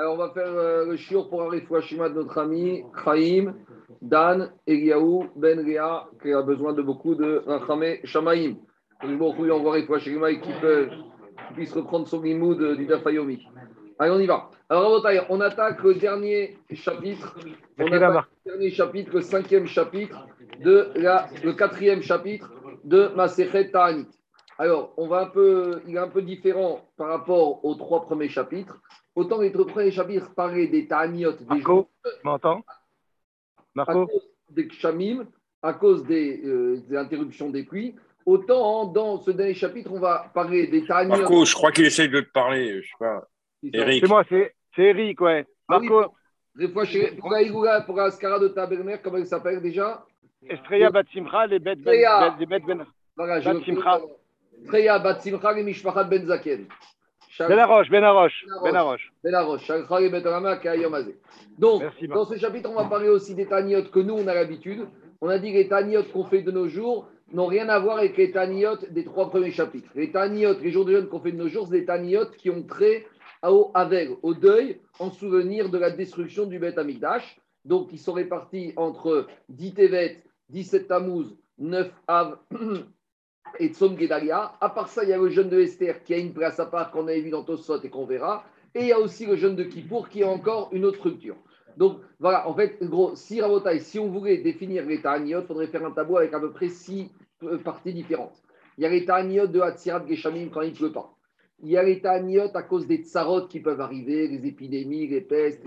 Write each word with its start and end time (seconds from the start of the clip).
Alors, 0.00 0.14
on 0.14 0.16
va 0.16 0.30
faire 0.30 0.48
euh, 0.48 0.86
le 0.86 0.96
shiur 0.96 1.28
pour 1.28 1.42
un 1.42 1.80
Shima 1.82 2.08
de 2.08 2.14
notre 2.14 2.38
ami 2.38 2.82
Chaim, 3.04 3.52
Dan, 4.00 4.50
Eliaou, 4.66 5.26
Ben 5.36 5.60
Ria, 5.60 6.06
qui 6.22 6.32
a 6.32 6.40
besoin 6.40 6.72
de 6.72 6.80
beaucoup 6.80 7.14
de 7.14 7.42
Rachamé 7.46 8.00
Shamaim. 8.04 8.54
Donc, 9.02 9.18
beaucoup 9.18 9.44
lui 9.44 9.50
envoie 9.50 9.76
Shima 9.98 10.30
et 10.30 10.40
qui 10.40 10.52
peut 10.58 10.88
qui 11.48 11.52
puisse 11.52 11.74
reprendre 11.74 12.08
son 12.08 12.22
limoud 12.22 12.78
du 12.78 12.86
Dafayomi. 12.86 13.46
Allez, 13.98 14.10
on 14.10 14.18
y 14.18 14.24
va. 14.24 14.48
Alors, 14.70 15.04
on 15.28 15.40
attaque 15.42 15.82
le 15.82 15.94
dernier 15.96 16.56
chapitre. 16.72 17.36
On 17.78 17.92
attaque 17.92 18.24
le 18.46 18.52
dernier 18.52 18.70
chapitre, 18.70 19.10
le 19.12 19.20
cinquième 19.20 19.66
chapitre, 19.66 20.26
de 20.64 20.92
la, 20.94 21.28
le 21.44 21.52
quatrième 21.52 22.00
chapitre 22.00 22.50
de 22.84 23.08
Masechet 23.14 23.70
Ta'anit. 23.70 24.08
Alors, 24.56 24.94
on 24.96 25.08
va 25.08 25.20
un 25.20 25.26
peu, 25.26 25.82
il 25.86 25.94
est 25.94 25.98
un 25.98 26.08
peu 26.08 26.22
différent 26.22 26.86
par 26.96 27.08
rapport 27.08 27.62
aux 27.66 27.74
trois 27.74 28.00
premiers 28.00 28.30
chapitres. 28.30 28.80
Autant 29.14 29.40
les 29.40 29.52
trois 29.52 29.66
premiers 29.66 29.90
chapitres 29.90 30.34
parlaient 30.34 30.68
des 30.68 30.86
Ta'aniot, 30.86 31.32
des 31.32 31.44
Marco, 31.44 31.88
tu 32.04 32.10
m'entends 32.24 32.62
Marco 33.74 34.02
À 34.02 34.06
cause 34.06 34.28
des 34.50 34.68
Kshamim, 34.68 35.26
à 35.62 35.72
cause 35.72 36.04
des, 36.04 36.40
euh, 36.44 36.82
des, 36.88 36.96
interruptions 36.96 37.50
des 37.50 37.64
pluies. 37.64 37.94
Autant 38.24 38.86
dans 38.86 39.20
ce 39.20 39.30
dernier 39.30 39.54
chapitre, 39.54 39.90
on 39.92 40.00
va 40.00 40.30
parler 40.32 40.66
des 40.68 40.84
Ta'aniot. 40.84 41.16
Marco, 41.16 41.44
je 41.44 41.54
crois 41.54 41.72
qu'il 41.72 41.86
essaye 41.86 42.08
de 42.08 42.20
te 42.20 42.30
parler. 42.30 42.82
Je 42.82 42.88
sais 42.88 42.94
pas. 42.98 43.28
Eric. 43.72 44.04
C'est 44.04 44.08
moi, 44.08 44.24
c'est 44.28 44.54
Eric, 44.78 45.20
ouais. 45.20 45.46
Marco. 45.68 46.00
Ah 46.00 46.08
oui, 46.08 46.14
des 46.66 46.68
fois, 46.68 46.84
chez, 46.84 47.12
pour 47.12 47.30
la 47.30 47.80
pour 47.82 47.96
la 47.96 48.10
Skara 48.10 48.38
de 48.38 48.48
Taberner, 48.48 48.96
comment 49.02 49.18
elle 49.18 49.26
s'appelle 49.26 49.60
déjà? 49.60 50.04
Estrella 50.48 50.90
Batsimcha, 50.90 51.46
les 51.46 51.58
bêtes 51.58 51.80
Ben. 51.80 51.92
Les 52.38 52.46
ben 52.46 52.84
voilà, 53.16 53.40
Batsimcha. 53.40 54.00
Freya 54.66 54.98
Batsimcha 54.98 55.58
et 55.58 55.62
Mishpachat 55.62 56.04
Ben 56.04 56.26
Zaken. 56.26 56.66
Benaroche, 57.48 57.90
Benaroche, 57.90 58.44
Benaroche. 58.62 59.12
Benaroche. 59.24 59.70
Donc, 61.58 61.82
Merci, 61.82 62.08
dans 62.08 62.24
ce 62.24 62.36
chapitre, 62.36 62.70
on 62.70 62.74
va 62.74 62.88
parler 62.88 63.08
aussi 63.08 63.34
des 63.34 63.46
taniotes 63.46 63.90
que 63.90 64.00
nous, 64.00 64.14
on 64.14 64.26
a 64.26 64.34
l'habitude. 64.34 64.86
On 65.20 65.28
a 65.28 65.38
dit 65.38 65.52
que 65.52 65.58
les 65.58 65.68
taniotes 65.68 66.10
qu'on 66.12 66.24
fait 66.24 66.42
de 66.42 66.50
nos 66.50 66.68
jours 66.68 67.08
n'ont 67.32 67.46
rien 67.46 67.68
à 67.68 67.78
voir 67.78 67.98
avec 67.98 68.16
les 68.16 68.30
taniotes 68.30 68.90
des 68.92 69.04
trois 69.04 69.30
premiers 69.30 69.50
chapitres. 69.50 69.88
Les 69.94 70.10
taniotes, 70.10 70.60
les 70.62 70.70
jours 70.70 70.84
de 70.84 70.92
jeûne 70.92 71.08
qu'on 71.08 71.20
fait 71.20 71.32
de 71.32 71.36
nos 71.36 71.48
jours, 71.48 71.66
c'est 71.66 71.80
des 71.80 71.84
taniotes 71.84 72.36
qui 72.36 72.50
ont 72.50 72.62
trait 72.62 73.06
au 73.42 73.72
au 74.22 74.34
deuil, 74.34 74.80
en 74.98 75.10
souvenir 75.10 75.70
de 75.70 75.78
la 75.78 75.90
destruction 75.90 76.46
du 76.46 76.58
Beth 76.58 76.78
Amikdash. 76.78 77.38
Donc, 77.64 77.88
ils 77.92 77.98
sont 77.98 78.12
répartis 78.12 78.72
entre 78.76 79.26
10 79.48 79.74
Tevet, 79.74 80.22
17 80.50 80.88
Tammuz, 80.88 81.36
9 81.58 81.90
Av 82.06 82.38
et 83.58 83.68
Tzom 83.68 83.98
Gedalia. 83.98 84.52
À 84.60 84.70
part 84.70 84.88
ça, 84.88 85.04
il 85.04 85.10
y 85.10 85.12
a 85.12 85.18
le 85.18 85.28
jeûne 85.28 85.48
de 85.48 85.60
Esther 85.60 86.02
qui 86.02 86.14
a 86.14 86.18
une 86.18 86.32
place 86.32 86.58
à 86.58 86.66
part 86.66 86.90
qu'on 86.90 87.06
avait 87.08 87.20
vu 87.20 87.30
dans 87.30 87.44
Tosot 87.44 87.82
et 87.82 87.90
qu'on 87.90 88.06
verra. 88.06 88.44
Et 88.74 88.82
il 88.82 88.86
y 88.88 88.92
a 88.92 88.98
aussi 88.98 89.26
le 89.26 89.36
jeûne 89.36 89.56
de 89.56 89.64
Kippour 89.64 90.08
qui 90.08 90.20
est 90.20 90.24
encore 90.24 90.70
une 90.72 90.84
autre 90.84 90.98
structure. 90.98 91.36
Donc 91.76 91.98
voilà, 92.18 92.48
en 92.48 92.54
fait, 92.54 92.78
gros, 92.82 93.14
si 93.14 93.40
si 93.80 93.98
on 93.98 94.08
voulait 94.08 94.38
définir 94.38 94.84
les 94.86 95.00
Ta'aniot, 95.00 95.40
il 95.40 95.46
faudrait 95.46 95.66
faire 95.66 95.84
un 95.84 95.90
tableau 95.90 96.18
avec 96.18 96.32
à 96.34 96.40
peu 96.40 96.52
près 96.52 96.68
six 96.68 97.10
euh, 97.42 97.58
parties 97.58 97.92
différentes. 97.92 98.42
Il 98.78 98.82
y 98.82 98.86
a 98.86 98.90
les 98.90 99.04
Ta'aniot 99.04 99.46
de 99.46 99.60
Hatzirat 99.60 100.06
Geshamim 100.06 100.48
quand 100.50 100.62
il 100.62 100.72
ne 100.72 100.76
pleut 100.76 100.92
pas. 100.92 101.14
Il 101.62 101.70
y 101.70 101.76
a 101.76 101.82
les 101.82 102.00
Ta'aniot 102.00 102.54
à 102.54 102.62
cause 102.62 102.86
des 102.86 102.98
tsarot 102.98 103.46
qui 103.46 103.60
peuvent 103.60 103.80
arriver, 103.80 104.28
les 104.28 104.46
épidémies, 104.46 105.06
les 105.06 105.20
pestes, 105.20 105.62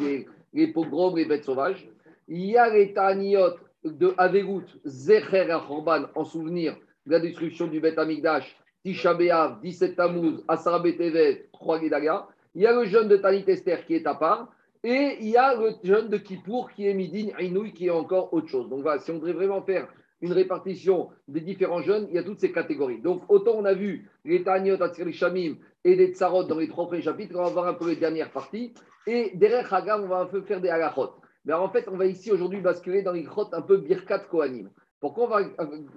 les, 0.53 0.67
pogroms, 0.67 1.15
les 1.15 1.25
bêtes 1.25 1.45
sauvages. 1.45 1.87
Il 2.27 2.45
y 2.45 2.57
a 2.57 2.73
les 2.73 2.93
Ta'aniot 2.93 3.55
de 3.83 4.13
Avegout, 4.17 4.65
Zecher 4.85 5.57
Chorban, 5.67 6.05
en 6.15 6.23
souvenir 6.23 6.75
la 7.05 7.19
destruction 7.19 7.67
du 7.67 7.79
Beth 7.79 7.97
Amigdash, 7.97 8.55
Tisha 8.83 9.13
B'Av, 9.13 9.61
17 9.61 9.95
Tammuz, 9.95 10.43
Asara 10.47 10.79
Betevet, 10.79 11.49
3 11.53 11.81
Gedalia. 11.81 12.27
Il 12.55 12.61
y 12.61 12.67
a 12.67 12.73
le 12.73 12.85
jeûne 12.85 13.07
de 13.07 13.17
Tanit 13.17 13.45
Esther 13.47 13.85
qui 13.85 13.95
est 13.95 14.07
à 14.07 14.15
part. 14.15 14.53
Et 14.83 15.17
il 15.21 15.29
y 15.29 15.37
a 15.37 15.55
le 15.55 15.71
jeûne 15.83 16.09
de 16.09 16.17
Kippour 16.17 16.69
qui 16.71 16.87
est 16.87 16.93
Midin 16.93 17.29
Inouï 17.39 17.71
qui 17.71 17.87
est 17.87 17.91
encore 17.91 18.33
autre 18.33 18.49
chose. 18.49 18.69
Donc 18.69 18.81
voilà, 18.81 18.99
si 18.99 19.11
on 19.11 19.15
devrait 19.15 19.33
vraiment 19.33 19.61
faire 19.61 19.87
une 20.21 20.33
répartition 20.33 21.09
des 21.27 21.41
différents 21.41 21.81
jeunes, 21.81 22.07
il 22.09 22.15
y 22.15 22.17
a 22.17 22.23
toutes 22.23 22.39
ces 22.39 22.51
catégories. 22.51 23.01
Donc 23.01 23.23
autant 23.29 23.53
on 23.55 23.65
a 23.65 23.73
vu 23.73 24.09
les 24.25 24.43
Taniot, 24.43 24.77
Shamim 25.11 25.55
et 25.85 25.95
des 25.95 26.13
Tsarot 26.13 26.43
dans 26.43 26.59
les 26.59 26.67
trois 26.67 26.87
premiers 26.87 27.01
chapitres, 27.01 27.35
on 27.37 27.43
va 27.43 27.49
voir 27.49 27.67
un 27.67 27.73
peu 27.73 27.89
les 27.89 27.95
dernières 27.95 28.31
parties. 28.31 28.73
Et 29.07 29.31
derrière 29.35 29.73
Hagam, 29.73 30.03
on 30.03 30.07
va 30.07 30.19
un 30.19 30.25
peu 30.25 30.41
faire 30.41 30.61
des 30.61 30.69
halachot. 30.69 31.11
Mais 31.45 31.53
en 31.53 31.69
fait, 31.69 31.87
on 31.89 31.97
va 31.97 32.05
ici 32.05 32.31
aujourd'hui 32.31 32.61
basculer 32.61 33.01
dans 33.01 33.11
les 33.11 33.23
grottes 33.23 33.53
un 33.53 33.61
peu 33.61 33.77
Birkat 33.77 34.19
Kohanim. 34.19 34.69
Pourquoi 35.03 35.25
on 35.25 35.27
va 35.27 35.41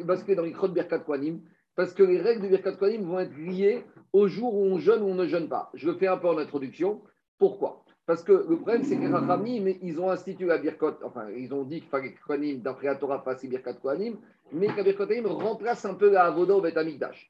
basculer 0.03 0.35
dans 0.35 0.43
de 0.43 0.75
Birkat 0.75 0.99
Kohanim? 0.99 1.41
Parce 1.77 1.95
que 1.95 2.03
les 2.03 2.21
règles 2.21 2.43
de 2.43 2.49
Birkat 2.49 2.73
Kohanim 2.73 3.05
vont 3.05 3.21
être 3.21 3.37
liées 3.37 3.85
au 4.13 4.27
jour 4.27 4.53
où 4.53 4.65
on 4.65 4.79
jeûne 4.79 5.01
ou 5.01 5.07
on 5.07 5.15
ne 5.15 5.29
jeûne 5.29 5.49
pas. 5.49 5.71
Je 5.75 5.87
le 5.87 5.95
fais 5.95 6.09
un 6.09 6.17
peu 6.17 6.27
en 6.27 6.39
introduction. 6.39 7.03
Pourquoi? 7.39 7.85
Parce 8.05 8.25
que 8.25 8.33
le 8.33 8.57
problème, 8.57 8.83
c'est 8.83 8.97
que 8.97 9.03
les 9.03 9.07
Rachamim, 9.07 9.75
ils 9.81 10.01
ont 10.01 10.11
institué 10.11 10.47
la 10.47 10.59
Birkat, 10.59 10.99
enfin, 11.05 11.29
ils 11.37 11.55
ont 11.55 11.63
dit 11.63 11.83
qu'il 11.83 11.89
fallait 11.89 12.15
que 12.15 12.21
Kohanim, 12.21 12.63
d'après 12.63 12.89
la 12.89 12.97
Torah, 12.97 13.23
fasse 13.23 13.45
Birkat 13.45 13.75
Kohanim, 13.75 14.17
mais 14.51 14.67
que 14.67 14.79
la 14.79 14.83
Birkat 14.83 15.07
remplace 15.25 15.85
un 15.85 15.95
peu 15.95 16.11
la 16.11 16.25
Avoda 16.25 16.57
au 16.57 16.61
Bet. 16.61 16.75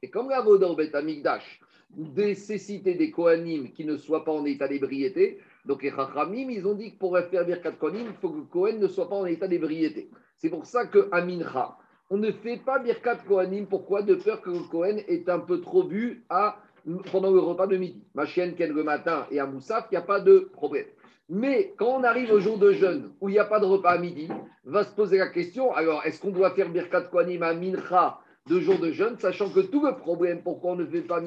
Et 0.00 0.08
comme 0.08 0.30
la 0.30 0.38
Avoda 0.38 0.68
au 0.68 0.76
Bet 0.76 0.92
nécessitait 1.94 2.94
des 2.94 3.10
Kohanim 3.10 3.70
qui 3.72 3.84
ne 3.84 3.98
soient 3.98 4.24
pas 4.24 4.32
en 4.32 4.46
état 4.46 4.66
d'ébriété, 4.66 5.40
donc 5.66 5.82
les 5.82 5.90
Chachamim, 5.90 6.48
ils 6.48 6.66
ont 6.66 6.74
dit 6.74 6.94
que 6.94 6.98
pour 6.98 7.18
faire 7.18 7.44
Birkat 7.44 7.72
Kohanim, 7.72 8.06
il 8.06 8.14
faut 8.14 8.30
que 8.30 8.38
le 8.38 8.44
Kohen 8.44 8.80
ne 8.80 8.88
soit 8.88 9.10
pas 9.10 9.16
en 9.16 9.26
état 9.26 9.46
d'ébriété. 9.46 10.08
C'est 10.38 10.50
pour 10.50 10.66
ça 10.66 10.86
que 10.86 11.08
Amincha, 11.12 11.76
on 12.10 12.18
ne 12.18 12.30
fait 12.30 12.58
pas 12.58 12.78
Birkat 12.78 13.16
Kohanim. 13.26 13.66
Pourquoi? 13.66 14.02
De 14.02 14.14
peur 14.14 14.40
que 14.40 14.50
le 14.50 14.60
Kohen 14.70 15.00
est 15.08 15.28
un 15.28 15.38
peu 15.38 15.60
trop 15.60 15.82
bu 15.82 16.24
à, 16.28 16.58
pendant 17.10 17.30
le 17.30 17.40
repas 17.40 17.66
de 17.66 17.76
midi. 17.76 18.04
Ma 18.14 18.26
chienne 18.26 18.54
ken 18.54 18.72
le 18.72 18.84
matin 18.84 19.26
et 19.30 19.40
à 19.40 19.46
Moussaf, 19.46 19.86
il 19.90 19.94
n'y 19.94 19.98
a 19.98 20.02
pas 20.02 20.20
de 20.20 20.50
problème. 20.52 20.86
Mais 21.28 21.74
quand 21.76 21.98
on 21.98 22.04
arrive 22.04 22.30
au 22.30 22.38
jour 22.38 22.58
de 22.58 22.70
jeûne 22.70 23.10
où 23.20 23.28
il 23.28 23.32
n'y 23.32 23.38
a 23.38 23.44
pas 23.44 23.58
de 23.58 23.64
repas 23.64 23.90
à 23.90 23.98
midi, 23.98 24.28
va 24.64 24.84
se 24.84 24.94
poser 24.94 25.18
la 25.18 25.28
question 25.28 25.74
alors 25.74 26.04
est-ce 26.04 26.20
qu'on 26.20 26.30
doit 26.30 26.50
faire 26.50 26.68
Birkat 26.68 27.02
Kohanim 27.02 27.42
à 27.42 27.54
Mincha 27.54 28.20
deux 28.48 28.60
jours 28.60 28.78
de 28.78 28.92
jeûne, 28.92 29.16
sachant 29.18 29.48
que 29.50 29.60
tout 29.60 29.84
le 29.84 29.96
problème, 29.96 30.42
pourquoi 30.42 30.72
on 30.72 30.76
ne 30.76 30.86
fait 30.86 31.00
pas 31.00 31.20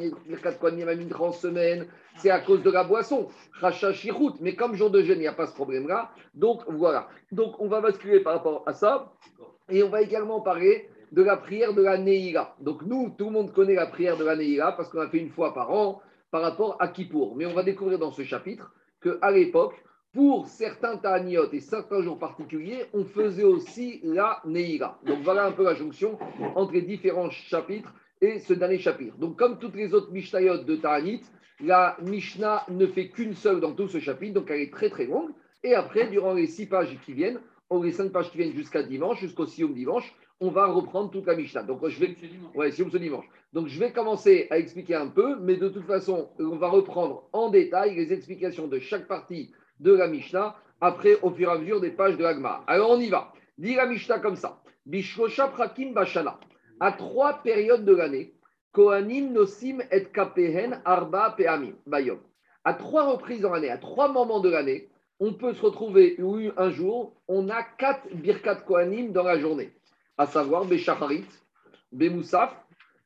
Kohanim 0.59 0.88
à 0.88 0.96
Mincha 0.96 1.19
en 1.19 1.31
semaine, 1.31 1.88
c'est 2.16 2.30
à 2.30 2.40
cause 2.40 2.63
de 2.63 2.72
la 2.72 2.84
boisson, 2.84 3.28
Racha 3.59 3.91
Mais 4.40 4.56
comme 4.56 4.75
jour 4.75 4.90
de 4.90 5.02
jeûne, 5.02 5.18
il 5.18 5.22
n'y 5.22 5.28
a 5.28 5.34
pas 5.34 5.47
ce 5.47 5.53
problème-là. 5.53 6.12
Donc 6.34 6.62
voilà. 6.68 7.09
Donc 7.31 7.59
on 7.59 7.68
va 7.68 7.81
basculer 7.81 8.22
par 8.22 8.34
rapport 8.34 8.63
à 8.66 8.74
ça. 8.74 9.12
Et 9.69 9.84
on 9.84 9.90
va 9.90 10.02
également 10.02 10.41
parler 10.41 10.90
de 11.12 11.24
la 11.24 11.38
prière 11.38 11.74
de 11.74 11.81
la 11.81 11.97
Neira. 11.97 12.56
Donc 12.59 12.84
nous, 12.84 13.13
tout 13.18 13.25
le 13.25 13.31
monde 13.31 13.53
connaît 13.53 13.75
la 13.75 13.88
prière 13.88 14.18
de 14.18 14.24
la 14.24 14.35
Neira 14.35 14.75
parce 14.75 14.90
qu'on 14.90 15.02
a 15.02 15.08
fait 15.08 15.19
une 15.19 15.29
fois 15.29 15.53
par 15.53 15.72
an 15.72 16.02
par 16.31 16.41
rapport 16.41 16.78
à 16.79 16.88
Kippour. 16.88 17.35
Mais 17.35 17.46
on 17.46 17.53
va 17.53 17.63
découvrir 17.63 18.00
dans 18.00 18.12
ce 18.12 18.24
chapitre 18.24 18.72
qu'à 19.02 19.31
l'époque, 19.31 19.75
pour 20.14 20.47
certains 20.47 20.97
Ta'aniot 20.97 21.52
et 21.52 21.59
certains 21.59 22.02
jours 22.02 22.18
particuliers, 22.18 22.86
on 22.94 23.06
faisait 23.06 23.44
aussi 23.44 24.00
la 24.03 24.42
Neira. 24.46 25.00
Donc 25.06 25.20
voilà 25.24 25.46
un 25.46 25.52
peu 25.52 25.64
la 25.64 25.75
jonction 25.75 26.18
entre 26.56 26.74
les 26.74 26.81
différents 26.81 27.30
chapitres 27.30 27.94
et 28.22 28.40
ce 28.40 28.53
dernier 28.53 28.80
chapitre. 28.80 29.16
Donc 29.18 29.38
comme 29.38 29.59
toutes 29.59 29.75
les 29.75 29.94
autres 29.94 30.12
Mishnayot 30.12 30.64
de 30.64 30.75
Ta'anit, 30.75 31.22
la 31.62 31.97
Mishnah 32.02 32.66
ne 32.70 32.88
fait 32.88 33.09
qu'une 33.09 33.36
seule 33.36 33.59
dans 33.59 33.74
tout 33.74 33.88
ce 33.88 34.00
chapitre, 34.00 34.34
donc 34.34 34.50
elle 34.50 34.62
est 34.62 34.74
très 34.74 34.90
très 34.90 35.06
longue. 35.06 35.30
Et 35.64 35.75
après, 35.75 36.08
durant 36.08 36.34
les 36.34 36.47
six 36.47 36.66
pages 36.66 36.97
qui 37.06 37.14
viennent, 37.14 37.40
ou 37.70 37.84
les 37.84 37.91
cinq 37.91 38.12
pages 38.12 38.31
qui 38.31 38.38
viennent 38.38 38.56
jusqu'à 38.56 38.81
dimanche, 38.81 39.20
jusqu'au 39.20 39.46
Sioum 39.46 39.74
dimanche, 39.74 40.16
on 40.40 40.50
va 40.50 40.68
reprendre 40.68 41.12
toute 41.12 41.28
la 41.28 41.36
Mishnah. 41.36 41.64
Donc 41.64 41.86
je 41.88 42.00
vais, 42.00 42.16
ouais, 42.56 42.72
ce 42.72 42.97
dimanche. 42.97 43.26
Donc 43.53 43.68
je 43.68 43.80
vais 43.80 43.91
commencer 43.91 44.47
à 44.50 44.58
expliquer 44.58 44.96
un 44.96 45.08
peu, 45.08 45.38
mais 45.40 45.58
de 45.58 45.68
toute 45.68 45.86
façon, 45.86 46.30
on 46.40 46.56
va 46.56 46.70
reprendre 46.70 47.28
en 47.34 47.50
détail 47.50 47.96
les 47.96 48.14
explications 48.14 48.68
de 48.68 48.80
chaque 48.80 49.08
partie 49.08 49.52
de 49.79 49.94
la 49.94 50.07
Mishnah 50.07 50.56
après 50.81 51.19
au 51.22 51.31
fur 51.31 51.50
et 51.50 51.53
à 51.53 51.57
mesure 51.57 51.81
des 51.81 51.91
pages 51.91 52.17
de 52.17 52.23
l'Agma. 52.23 52.63
Alors 52.67 52.91
on 52.91 53.00
y 53.00 53.09
va. 53.09 53.34
Dit 53.57 53.75
la 53.75 53.85
Mishnah 53.85 54.19
comme 54.19 54.35
ça. 54.35 54.59
Bishosha 54.85 55.47
prakim 55.50 55.94
bashana. 55.94 56.40
À 56.79 56.94
trois 56.94 57.41
périodes 57.44 57.85
de 57.85 57.94
l'année, 57.94 58.34
Kohanim 58.72 59.34
nosim 59.34 59.81
et 59.91 60.06
kapehen 60.06 60.81
arba 60.85 61.31
peamim 61.31 61.73
bayom. 61.88 62.19
À 62.63 62.73
trois 62.73 63.12
reprises 63.12 63.41
dans 63.41 63.51
l'année, 63.51 63.69
à 63.69 63.78
trois 63.78 64.11
moments 64.11 64.40
de 64.40 64.49
l'année, 64.49 64.90
on 65.20 65.34
peut 65.34 65.53
se 65.53 65.61
retrouver 65.61 66.17
un 66.55 66.70
jour, 66.70 67.14
on 67.28 67.49
a 67.49 67.64
quatre 67.64 68.08
birkat 68.14 68.55
kohanim 68.55 69.11
dans 69.11 69.23
la 69.23 69.40
journée, 69.40 69.73
à 70.17 70.26
savoir 70.26 70.66
Beshacharit, 70.66 71.26
Bemoussaf, 71.91 72.55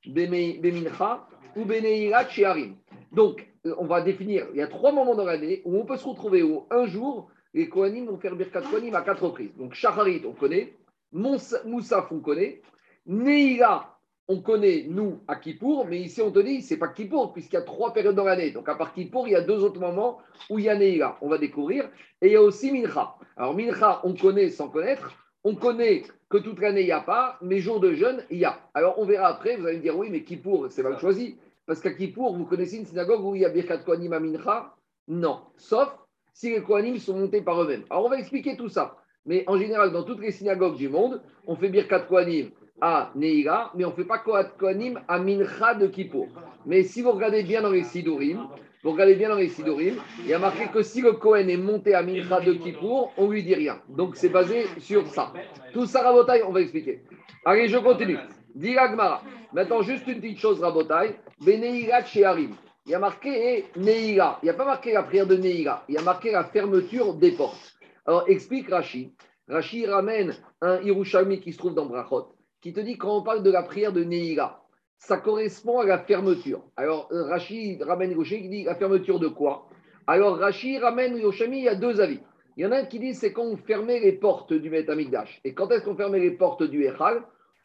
Bemincha 0.06 1.26
ou 1.56 1.66
Beneirat 1.66 2.28
Sheharim. 2.30 2.76
Donc, 3.12 3.48
on 3.66 3.86
va 3.86 4.02
définir, 4.02 4.48
il 4.54 4.58
y 4.58 4.62
a 4.62 4.68
trois 4.68 4.92
moments 4.92 5.16
dans 5.16 5.26
l'année 5.26 5.62
où 5.66 5.78
on 5.78 5.86
peut 5.86 5.98
se 5.98 6.08
retrouver 6.08 6.44
où 6.44 6.66
un 6.70 6.86
jour, 6.86 7.30
les 7.54 7.70
Kohanim 7.70 8.08
vont 8.08 8.18
faire 8.18 8.36
Birkat 8.36 8.62
Kohanim 8.62 8.96
à 8.96 9.02
quatre 9.02 9.24
reprises. 9.24 9.56
Donc, 9.58 9.74
Shacharit, 9.74 10.24
on 10.28 10.34
connaît, 10.34 10.74
Moussaf, 11.12 12.12
on 12.12 12.20
connaît, 12.20 12.62
Neira, 13.06 14.00
on 14.28 14.42
connaît, 14.42 14.86
nous, 14.88 15.20
à 15.28 15.36
Kippour, 15.36 15.86
mais 15.86 16.00
ici, 16.00 16.22
on 16.22 16.32
te 16.32 16.40
dit, 16.40 16.62
c'est 16.62 16.78
pas 16.78 16.88
Kippour, 16.88 17.34
puisqu'il 17.34 17.56
y 17.56 17.60
a 17.60 17.62
trois 17.62 17.94
périodes 17.94 18.16
dans 18.16 18.24
l'année. 18.24 18.52
Donc, 18.52 18.70
à 18.70 18.76
part 18.76 18.94
Kippour, 18.94 19.28
il 19.28 19.32
y 19.32 19.36
a 19.36 19.42
deux 19.42 19.64
autres 19.64 19.80
moments 19.80 20.20
où 20.50 20.60
il 20.60 20.66
y 20.66 20.70
a 20.70 20.76
Neira. 20.76 21.18
On 21.22 21.28
va 21.28 21.38
découvrir. 21.38 21.90
Et 22.22 22.28
il 22.28 22.32
y 22.32 22.36
a 22.38 22.42
aussi 22.42 22.72
Mincha. 22.72 23.16
Alors, 23.36 23.54
Mincha, 23.54 24.00
on 24.04 24.14
connaît 24.14 24.50
sans 24.50 24.70
connaître. 24.70 25.12
On 25.44 25.56
connaît 25.56 26.04
que 26.30 26.38
toute 26.38 26.60
l'année, 26.60 26.82
il 26.82 26.86
n'y 26.86 26.92
a 26.92 27.02
pas, 27.02 27.38
mais 27.42 27.60
jour 27.60 27.82
de 27.82 27.94
jeûne, 27.94 28.24
il 28.32 28.38
y 28.38 28.46
a. 28.46 28.58
Alors, 28.74 28.98
on 28.98 29.06
verra 29.06 29.28
après. 29.28 29.58
Vous 29.58 29.68
allez 29.68 29.78
me 29.78 29.82
dire, 29.82 29.98
oui, 29.98 30.08
mais 30.10 30.24
Kippour, 30.24 30.68
c'est 30.70 30.84
mal 30.84 30.98
choisi. 31.00 31.38
Parce 31.66 31.80
qu'à 31.80 31.92
Kippour, 31.92 32.36
vous 32.36 32.46
connaissez 32.46 32.78
une 32.78 32.86
synagogue 32.86 33.24
où 33.24 33.36
il 33.36 33.42
y 33.42 33.46
a 33.46 33.50
Birkat 33.50 33.80
Kohanim 33.80 34.14
à 34.14 34.20
Mincha 34.20 34.76
Non. 35.08 35.42
Sauf 35.58 35.90
si 36.34 36.50
les 36.52 36.62
Kohanim 36.62 36.98
sont 36.98 37.18
montés 37.18 37.42
par 37.42 37.62
eux-mêmes. 37.62 37.84
Alors, 37.90 38.06
on 38.06 38.10
va 38.10 38.20
expliquer 38.20 38.58
tout 38.58 38.70
ça. 38.70 38.98
Mais 39.26 39.44
en 39.48 39.58
général, 39.58 39.92
dans 39.92 40.04
toutes 40.04 40.20
les 40.20 40.32
synagogues 40.32 40.76
du 40.76 40.90
monde, 40.90 41.22
on 41.48 41.56
fait 41.56 41.70
Birkat 41.70 42.02
Kohanim 42.02 42.52
à 42.82 43.12
Neira, 43.16 43.72
mais 43.76 43.86
on 43.86 43.92
ne 43.92 43.96
fait 43.96 44.04
pas 44.04 44.18
Kohanim 44.18 45.00
à 45.08 45.20
Mincha 45.20 45.76
de 45.76 45.88
Kippour. 45.88 46.28
Mais 46.66 46.84
si 46.84 47.02
vous 47.02 47.12
regardez 47.12 47.44
bien 47.44 47.62
dans 47.62 47.72
les 47.72 47.84
Sidurim, 47.84 48.48
vous 48.84 48.92
regardez 48.92 49.16
bien 49.16 49.30
dans 49.30 49.36
les 49.36 49.48
Sidurim, 49.48 49.96
il 50.20 50.28
y 50.28 50.34
a 50.34 50.40
marqué 50.40 50.68
que 50.68 50.82
si 50.82 51.02
le 51.02 51.14
Kohen 51.14 51.50
est 51.50 51.56
monté 51.56 51.94
à 51.94 52.04
Mincha 52.04 52.42
de 52.42 52.54
Kippour, 52.54 53.14
on 53.16 53.30
lui 53.30 53.44
dit 53.44 53.56
rien. 53.56 53.80
Donc 53.88 54.18
c'est 54.18 54.28
basé 54.28 54.66
sur 54.80 55.08
ça. 55.08 55.32
Tout 55.72 55.86
ça, 55.86 56.02
Rabotai, 56.02 56.44
on 56.44 56.52
va 56.52 56.60
expliquer. 56.60 57.04
Allez, 57.46 57.70
je 57.70 57.78
continue. 57.78 58.18
Diragmara. 58.56 59.22
Maintenant, 59.54 59.82
juste 59.82 60.08
une 60.08 60.20
petite 60.20 60.40
chose, 60.40 60.60
Rabotai. 60.60 61.16
Il 61.46 62.92
y 62.92 62.94
a 62.94 63.00
marqué 63.00 63.66
Neira. 63.76 64.40
Il 64.42 64.46
n'y 64.46 64.50
a 64.50 64.54
pas 64.54 64.66
marqué 64.66 64.92
la 64.94 65.04
prière 65.04 65.28
de 65.28 65.36
Neira. 65.36 65.84
Il 65.88 65.96
y 65.96 65.98
a 65.98 66.02
marqué 66.02 66.32
la 66.32 66.44
fermeture 66.44 67.14
des 67.14 67.32
portes. 67.32 67.74
Alors, 68.06 68.26
explique 68.28 68.70
Rashi. 68.70 69.14
Rashi 69.48 69.86
ramène 69.86 70.36
un 70.62 70.82
Hirushami 70.82 71.40
qui 71.40 71.54
se 71.54 71.58
trouve 71.58 71.76
dans 71.76 71.86
Brachot, 71.86 72.36
qui 72.62 72.74
te 72.74 72.80
dit 72.80 72.98
quand 72.98 73.18
on 73.18 73.24
parle 73.24 73.44
de 73.44 73.52
la 73.52 73.64
prière 73.64 73.92
de 73.92 74.04
Neira, 74.04 74.66
ça 74.98 75.18
correspond 75.18 75.80
à 75.80 75.86
la 75.86 76.00
fermeture. 76.00 76.64
Alors, 76.78 77.10
Rashi 77.12 77.78
ramène 77.82 78.12
Hirushami 78.12 78.42
qui 78.44 78.50
dit 78.50 78.64
la 78.64 78.76
fermeture 78.76 79.20
de 79.20 79.28
quoi? 79.28 79.68
Alors, 80.08 80.38
Rashi 80.38 80.78
ramène 80.78 81.18
Hirushami, 81.18 81.60
il 81.60 81.64
y 81.64 81.70
a 81.70 81.76
deux 81.76 82.00
avis. 82.02 82.20
Il 82.56 82.64
y 82.64 82.68
en 82.68 82.72
a 82.72 82.78
un 82.78 82.86
qui 82.86 83.00
dit 83.00 83.16
c'est 83.16 83.34
quand 83.34 83.46
on 83.46 83.58
fermait 83.58 84.00
les 84.00 84.14
portes 84.14 84.54
du 84.54 84.70
Metamikdash. 84.70 85.42
Et 85.44 85.54
quand 85.54 85.72
est-ce 85.72 85.84
qu'on 85.84 85.96
fermait 85.96 86.20
les 86.20 86.32
portes 86.32 86.64
du 86.64 86.86
Echal 86.86 87.24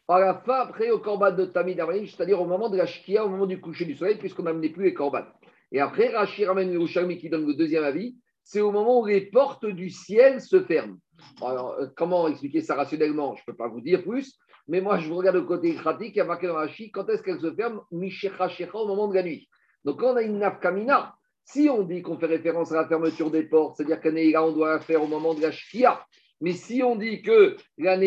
À 0.09 0.19
la 0.19 0.33
fin, 0.33 0.61
après, 0.61 0.89
au 0.89 0.99
Korban 0.99 1.31
de 1.31 1.45
Tamid 1.45 1.79
c'est-à-dire 2.07 2.41
au 2.41 2.45
moment 2.45 2.69
de 2.69 2.77
la 2.77 2.85
Shkia, 2.85 3.23
au 3.23 3.29
moment 3.29 3.45
du 3.45 3.61
coucher 3.61 3.85
du 3.85 3.95
soleil, 3.95 4.17
puisqu'on 4.17 4.43
n'amenait 4.43 4.69
plus 4.69 4.85
les 4.85 4.93
Korban. 4.93 5.23
Et 5.71 5.79
après, 5.79 6.09
Rashi 6.09 6.45
ramène 6.45 6.73
Hirushami 6.73 7.17
qui 7.17 7.29
donne 7.29 7.45
le 7.45 7.53
deuxième 7.53 7.83
avis 7.83 8.15
c'est 8.49 8.61
au 8.61 8.71
moment 8.71 9.01
où 9.01 9.05
les 9.05 9.21
portes 9.21 9.67
du 9.67 9.91
ciel 9.91 10.41
se 10.41 10.63
ferment. 10.63 10.97
Alors, 11.39 11.73
euh, 11.73 11.85
comment 11.95 12.27
expliquer 12.27 12.61
ça 12.61 12.73
rationnellement? 12.73 13.35
Je 13.35 13.41
ne 13.41 13.45
peux 13.45 13.55
pas 13.55 13.67
vous 13.67 13.79
dire 13.79 14.01
plus, 14.01 14.39
mais 14.67 14.81
moi, 14.81 14.97
je 14.97 15.07
vous 15.07 15.17
regarde 15.17 15.35
le 15.35 15.43
côté 15.43 15.71
pratique, 15.73 16.15
il 16.15 16.17
y 16.17 16.21
a 16.21 16.25
marqué 16.25 16.47
dans 16.47 16.55
quand 16.91 17.09
est-ce 17.09 17.21
qu'elle 17.21 17.39
se 17.39 17.53
ferme 17.53 17.81
au 17.91 18.87
moment 18.87 19.07
de 19.07 19.13
la 19.13 19.21
nuit. 19.21 19.47
Donc, 19.85 19.99
quand 19.99 20.13
on 20.13 20.15
a 20.15 20.23
une 20.23 20.39
nafkamina, 20.39 21.13
si 21.45 21.69
on 21.69 21.83
dit 21.83 22.01
qu'on 22.01 22.17
fait 22.17 22.25
référence 22.25 22.71
à 22.71 22.77
la 22.77 22.87
fermeture 22.87 23.29
des 23.29 23.43
portes, 23.43 23.77
c'est-à-dire 23.77 24.11
Neira, 24.11 24.43
on 24.43 24.51
doit 24.51 24.73
la 24.73 24.79
faire 24.79 25.03
au 25.03 25.07
moment 25.07 25.35
de 25.35 25.41
la 25.41 25.51
Shkia. 25.51 26.03
Mais 26.41 26.53
si 26.53 26.81
on 26.81 26.95
dit 26.95 27.21
que 27.21 27.55
la 27.77 27.97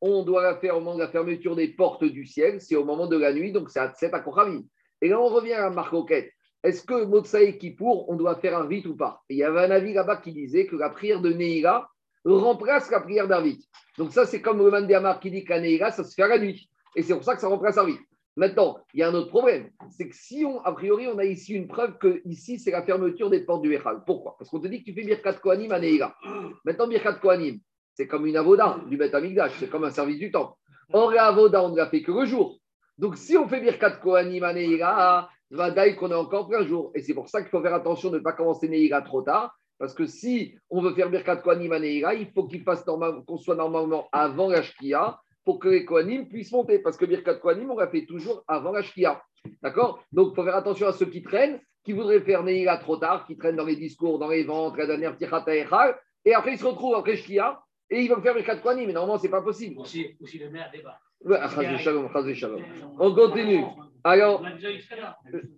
on 0.00 0.22
doit 0.22 0.42
la 0.42 0.56
faire 0.56 0.76
au 0.76 0.80
moment 0.80 0.94
de 0.94 1.00
la 1.02 1.08
fermeture 1.08 1.56
des 1.56 1.68
portes 1.68 2.04
du 2.04 2.26
ciel, 2.26 2.60
c'est 2.60 2.76
au 2.76 2.84
moment 2.84 3.06
de 3.06 3.16
la 3.16 3.32
nuit, 3.32 3.52
donc 3.52 3.70
c'est 3.70 3.80
à 3.80 3.92
7 3.92 4.14
à. 4.14 4.24
Et 5.02 5.08
là, 5.08 5.20
on 5.20 5.28
revient 5.28 5.54
à 5.54 5.70
Marcoquette 5.70 6.30
est-ce 6.62 6.82
que 6.82 7.04
Motsaï 7.04 7.58
Kippour, 7.58 8.08
on 8.08 8.16
doit 8.16 8.36
faire 8.36 8.58
un 8.58 8.66
rite 8.66 8.86
ou 8.86 8.94
pas? 8.94 9.22
Il 9.30 9.38
y 9.38 9.44
avait 9.44 9.60
un 9.60 9.70
avis 9.70 9.94
là-bas 9.94 10.18
qui 10.18 10.32
disait 10.32 10.66
que 10.66 10.76
la 10.76 10.90
prière 10.90 11.20
de 11.20 11.32
Neira 11.32 11.90
remplace 12.24 12.90
la 12.90 13.00
prière 13.00 13.26
d'Arvit. 13.26 13.66
Donc 13.96 14.12
ça, 14.12 14.26
c'est 14.26 14.42
comme 14.42 14.58
le 14.58 14.70
Mandéamar 14.70 15.20
qui 15.20 15.30
dit 15.30 15.44
qu'à 15.44 15.58
Neira, 15.58 15.90
ça 15.90 16.04
se 16.04 16.14
fait 16.14 16.22
à 16.22 16.28
la 16.28 16.38
nuit. 16.38 16.68
Et 16.96 17.02
c'est 17.02 17.14
pour 17.14 17.24
ça 17.24 17.34
que 17.34 17.40
ça 17.40 17.48
remplace 17.48 17.78
Arvit. 17.78 17.98
Maintenant, 18.36 18.78
il 18.92 19.00
y 19.00 19.02
a 19.02 19.08
un 19.08 19.14
autre 19.14 19.30
problème. 19.30 19.70
C'est 19.90 20.08
que 20.08 20.14
si 20.14 20.44
on, 20.44 20.60
a 20.60 20.72
priori, 20.72 21.08
on 21.08 21.18
a 21.18 21.24
ici 21.24 21.54
une 21.54 21.66
preuve 21.66 21.96
que 21.98 22.20
ici, 22.26 22.58
c'est 22.58 22.70
la 22.70 22.82
fermeture 22.82 23.30
des 23.30 23.40
portes 23.40 23.62
du 23.62 23.74
Echal. 23.74 24.02
Pourquoi? 24.06 24.36
Parce 24.38 24.50
qu'on 24.50 24.60
te 24.60 24.68
dit 24.68 24.80
que 24.80 24.90
tu 24.90 24.94
fais 24.94 25.04
Birkat 25.04 25.34
Kohanim 25.34 25.72
à 25.72 25.78
Neira. 25.78 26.14
Maintenant, 26.64 26.88
Birkat 26.88 27.14
Kohanim, 27.14 27.58
c'est 28.00 28.06
comme 28.06 28.24
une 28.24 28.38
avoda 28.38 28.78
du 28.88 28.96
Beth 28.96 29.14
Amigdash, 29.14 29.52
c'est 29.58 29.68
comme 29.68 29.84
un 29.84 29.90
service 29.90 30.18
du 30.18 30.30
temps. 30.30 30.56
Or, 30.90 31.10
la 31.10 31.26
avoda, 31.26 31.62
on 31.62 31.68
ne 31.68 31.76
l'a 31.76 31.86
fait 31.86 32.00
que 32.00 32.10
le 32.10 32.24
jour. 32.24 32.56
Donc, 32.96 33.18
si 33.18 33.36
on 33.36 33.46
fait 33.46 33.60
Birkat 33.60 33.96
Kohanim 33.96 34.42
à 34.42 34.54
Neira, 34.54 35.28
Vadaï 35.50 35.96
qu'on 35.96 36.10
est 36.10 36.14
encore 36.14 36.48
plein 36.48 36.64
jour. 36.64 36.92
Et 36.94 37.02
c'est 37.02 37.12
pour 37.12 37.28
ça 37.28 37.42
qu'il 37.42 37.50
faut 37.50 37.60
faire 37.60 37.74
attention 37.74 38.08
de 38.08 38.16
ne 38.16 38.22
pas 38.22 38.32
commencer 38.32 38.70
Neira 38.70 39.02
trop 39.02 39.20
tard. 39.20 39.54
Parce 39.78 39.92
que 39.92 40.06
si 40.06 40.56
on 40.70 40.80
veut 40.80 40.94
faire 40.94 41.10
Birkat 41.10 41.36
Kohanim 41.36 41.72
à 41.72 41.78
Neira, 41.78 42.14
il 42.14 42.30
faut 42.30 42.48
fasse 42.64 42.82
qu'on 42.84 43.36
soit 43.36 43.54
normalement 43.54 44.08
avant 44.12 44.48
la 44.48 44.62
Shkia 44.62 45.20
pour 45.44 45.58
que 45.58 45.68
les 45.68 45.84
Kohanim 45.84 46.26
puissent 46.26 46.52
monter. 46.52 46.78
Parce 46.78 46.96
que 46.96 47.04
Birkat 47.04 47.34
Kohanim, 47.34 47.70
on 47.70 47.76
l'a 47.76 47.88
fait 47.88 48.06
toujours 48.06 48.44
avant 48.48 48.72
la 48.72 48.80
Shkia. 48.80 49.22
D'accord? 49.62 50.02
Donc, 50.10 50.30
il 50.32 50.36
faut 50.36 50.44
faire 50.44 50.56
attention 50.56 50.86
à 50.86 50.92
ceux 50.92 51.04
qui 51.06 51.22
traînent, 51.22 51.60
qui 51.84 51.92
voudraient 51.92 52.20
faire 52.20 52.44
Neira 52.44 52.78
trop 52.78 52.96
tard, 52.96 53.26
qui 53.26 53.36
traînent 53.36 53.56
dans 53.56 53.66
les 53.66 53.76
discours, 53.76 54.18
dans 54.18 54.28
les 54.28 54.44
ventes, 54.44 54.78
la 54.78 54.86
dernière 54.86 55.18
Tichata 55.18 55.54
et 56.24 56.34
après 56.34 56.52
ils 56.52 56.58
se 56.58 56.64
retrouvent 56.64 56.94
après 56.94 57.16
Shkia 57.16 57.60
et 57.90 58.02
ils 58.02 58.08
vont 58.08 58.20
faire 58.20 58.34
Birkat 58.34 58.56
Kohanim. 58.56 58.86
Mais 58.86 58.92
normalement, 58.92 59.18
ce 59.18 59.24
n'est 59.24 59.30
pas 59.30 59.42
possible. 59.42 59.80
Aussi, 59.80 60.16
aussi 60.20 60.38
le 60.38 60.50
maire 60.50 60.70
débat. 60.72 60.98
On 62.98 63.14
continue. 63.14 63.64
Alors, 64.02 64.42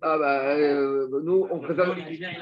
ah 0.01 0.19
bah, 0.19 0.57
euh, 0.57 1.07
nous, 1.23 1.47
on 1.49 1.61
préfère. 1.61 1.95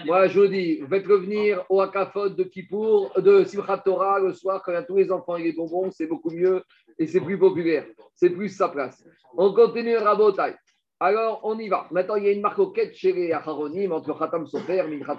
Moi, 0.07 0.29
je 0.29 0.41
vous 0.41 0.47
dis, 0.47 0.81
faites 0.89 1.07
revenir 1.07 1.63
au 1.69 1.83
Akafot 1.83 2.31
de 2.31 2.45
Kippour, 2.45 3.13
de 3.21 3.45
Simchat 3.45 3.79
Torah 3.79 4.19
le 4.19 4.33
soir, 4.33 4.63
quand 4.63 4.73
il 4.73 4.77
y 4.77 4.79
a 4.79 4.83
tous 4.83 4.97
les 4.97 5.13
enfants 5.13 5.37
et 5.37 5.43
les 5.43 5.53
bonbons, 5.53 5.91
c'est 5.91 6.07
beaucoup 6.07 6.31
mieux 6.31 6.63
et 6.99 7.07
c'est 7.07 7.21
plus 7.21 7.39
populaire. 7.39 7.85
C'est 8.15 8.31
plus 8.31 8.49
sa 8.49 8.71
place. 8.71 9.05
On 9.37 9.53
continue 9.53 9.97
Rabotai. 9.99 10.55
Alors, 11.01 11.41
on 11.45 11.59
y 11.59 11.69
va. 11.69 11.87
Maintenant, 11.91 12.17
il 12.17 12.25
y 12.25 12.29
a 12.29 12.33
une 12.33 12.41
marque 12.41 12.75
quête 12.75 12.95
chez 12.95 13.13
les 13.13 13.33
Acharonim 13.33 13.93
entre 13.93 14.19
Khatam 14.19 14.47
Sofer 14.47 14.79
et 14.79 14.97
Minchat 14.97 15.19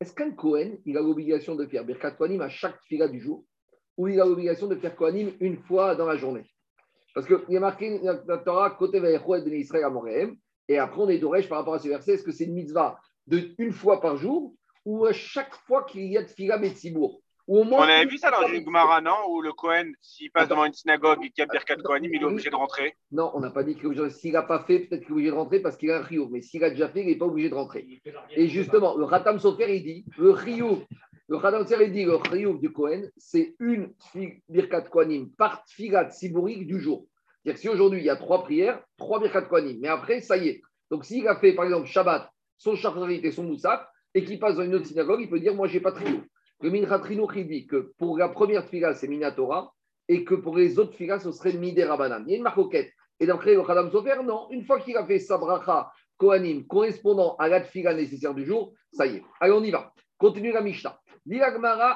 Est-ce 0.00 0.14
qu'un 0.14 0.32
Kohen, 0.32 0.78
il 0.84 0.96
a 0.96 1.00
l'obligation 1.00 1.54
de 1.54 1.66
faire 1.66 1.84
Birkat 1.84 2.12
Kohanim 2.12 2.40
à 2.40 2.48
chaque 2.48 2.80
fila 2.88 3.06
du 3.06 3.20
jour? 3.20 3.44
Ou 3.96 4.08
il 4.08 4.20
a 4.20 4.24
l'obligation 4.24 4.66
de 4.66 4.76
faire 4.76 4.96
Kohanim 4.96 5.32
une 5.40 5.56
fois 5.56 5.94
dans 5.94 6.06
la 6.06 6.16
journée. 6.16 6.44
Parce 7.14 7.26
qu'il 7.26 7.38
y 7.48 7.56
a 7.56 7.60
marqué 7.60 7.98
dans 7.98 8.18
la 8.26 8.38
Torah, 8.38 8.70
côté 8.70 9.00
de 9.00 9.54
Israël 9.54 9.84
à 9.84 9.90
et 10.68 10.78
après 10.78 11.00
on 11.00 11.08
est 11.08 11.18
d'Oresh 11.18 11.48
par 11.48 11.58
rapport 11.58 11.74
à 11.74 11.78
ce 11.78 11.88
verset, 11.88 12.12
est-ce 12.14 12.22
que 12.22 12.32
c'est 12.32 12.44
une 12.44 12.54
mitzvah 12.54 12.98
de 13.26 13.50
une 13.58 13.72
fois 13.72 14.00
par 14.00 14.16
jour 14.16 14.54
ou 14.84 15.04
à 15.04 15.12
chaque 15.12 15.54
fois 15.54 15.84
qu'il 15.84 16.06
y 16.06 16.16
a 16.16 16.22
de 16.22 16.28
Fila 16.28 16.58
Betsibour 16.58 17.20
on 17.48 17.72
avait 17.72 18.06
vu 18.06 18.18
ça 18.18 18.30
dans 18.30 18.46
une 18.46 18.64
Gemara, 18.64 19.00
non 19.00 19.16
Où 19.28 19.42
le 19.42 19.52
Kohen, 19.52 19.92
s'il 20.00 20.30
passe 20.30 20.48
devant 20.48 20.64
une 20.64 20.72
synagogue 20.72 21.18
et 21.24 21.30
qu'il 21.30 21.40
y 21.40 21.42
a 21.42 21.46
Birkat 21.46 21.76
Kohanim, 21.76 22.12
il 22.14 22.22
est 22.22 22.24
obligé 22.24 22.50
de 22.50 22.54
rentrer. 22.54 22.94
Non, 23.10 23.30
on 23.34 23.40
n'a 23.40 23.50
pas 23.50 23.64
dit 23.64 23.74
qu'il 23.74 24.10
S'il 24.10 24.32
n'a 24.32 24.42
pas 24.42 24.60
fait, 24.64 24.80
peut-être 24.80 25.02
qu'il 25.02 25.10
est 25.10 25.12
obligé 25.12 25.30
de 25.30 25.36
rentrer 25.36 25.60
parce 25.60 25.76
qu'il 25.76 25.90
a 25.90 25.98
un 25.98 26.02
Rio. 26.02 26.28
Mais 26.30 26.40
s'il 26.40 26.62
a 26.62 26.70
déjà 26.70 26.88
fait, 26.88 27.00
il 27.00 27.06
n'est 27.06 27.18
pas 27.18 27.26
obligé 27.26 27.48
de 27.48 27.54
rentrer. 27.54 28.00
Et 28.30 28.48
justement, 28.48 28.96
le 28.96 29.04
Ratam 29.04 29.38
Sofer, 29.38 29.74
il 29.74 29.82
dit 29.82 30.04
le 30.18 30.30
Rio 30.30 30.82
le 31.32 31.38
Khadamser, 31.38 31.88
dit 31.88 32.04
le 32.04 32.18
Chiyuv 32.28 32.60
du 32.60 32.70
Kohen, 32.74 33.10
c'est 33.16 33.54
une 33.58 33.94
Birkat 34.50 34.82
Kohanim 34.82 35.30
par 35.30 35.64
Figat 35.66 36.10
Sibourique 36.10 36.66
du 36.66 36.78
jour. 36.78 37.06
C'est-à-dire 37.42 37.58
si 37.58 37.68
aujourd'hui 37.70 38.00
il 38.00 38.04
y 38.04 38.10
a 38.10 38.16
trois 38.16 38.42
prières, 38.42 38.84
trois 38.98 39.18
Birkat 39.18 39.46
Kohanim, 39.46 39.78
mais 39.80 39.88
après, 39.88 40.20
ça 40.20 40.36
y 40.36 40.48
est. 40.48 40.62
Donc 40.90 41.06
s'il 41.06 41.26
a 41.26 41.36
fait 41.36 41.54
par 41.54 41.64
exemple 41.64 41.86
Shabbat, 41.86 42.30
son 42.58 42.76
Shacharit 42.76 43.22
et 43.24 43.30
son 43.30 43.44
Moussaf, 43.44 43.82
et 44.12 44.26
qu'il 44.26 44.38
passe 44.38 44.56
dans 44.56 44.62
une 44.62 44.74
autre 44.74 44.84
synagogue, 44.84 45.22
il 45.22 45.30
peut 45.30 45.40
dire 45.40 45.54
Moi, 45.54 45.68
j'ai 45.68 45.80
pas 45.80 45.92
de 45.92 46.00
Le 46.60 46.70
Mincha 46.70 46.98
Trinouch, 46.98 47.32
il 47.36 47.48
dit 47.48 47.66
que 47.66 47.94
pour 47.96 48.18
la 48.18 48.28
première 48.28 48.66
Figa, 48.66 48.92
c'est 48.92 49.08
Minatora, 49.08 49.72
et 50.08 50.24
que 50.24 50.34
pour 50.34 50.58
les 50.58 50.78
autres 50.78 50.92
Figas, 50.92 51.20
ce 51.20 51.32
serait 51.32 51.54
Midé 51.54 51.84
Rabanan. 51.84 52.24
Il 52.26 52.32
y 52.32 52.34
a 52.34 52.36
une 52.36 52.42
marcoquette. 52.42 52.92
Et 53.20 53.24
d'après 53.24 53.54
le 53.54 53.62
Khadam 53.62 53.90
Sofer, 53.90 54.22
non, 54.22 54.48
une 54.50 54.66
fois 54.66 54.80
qu'il 54.80 54.98
a 54.98 55.06
fait 55.06 55.18
Sabracha 55.18 55.90
Kohanim 56.18 56.66
correspondant 56.66 57.36
à 57.36 57.48
la 57.48 57.62
Figa 57.62 57.94
nécessaire 57.94 58.34
du 58.34 58.44
jour, 58.44 58.74
ça 58.92 59.06
y 59.06 59.16
est. 59.16 59.22
Allez, 59.40 59.54
on 59.54 59.64
y 59.64 59.70
va. 59.70 59.94
Continue 60.18 60.52
la 60.52 60.60
Mishnah. 60.60 60.98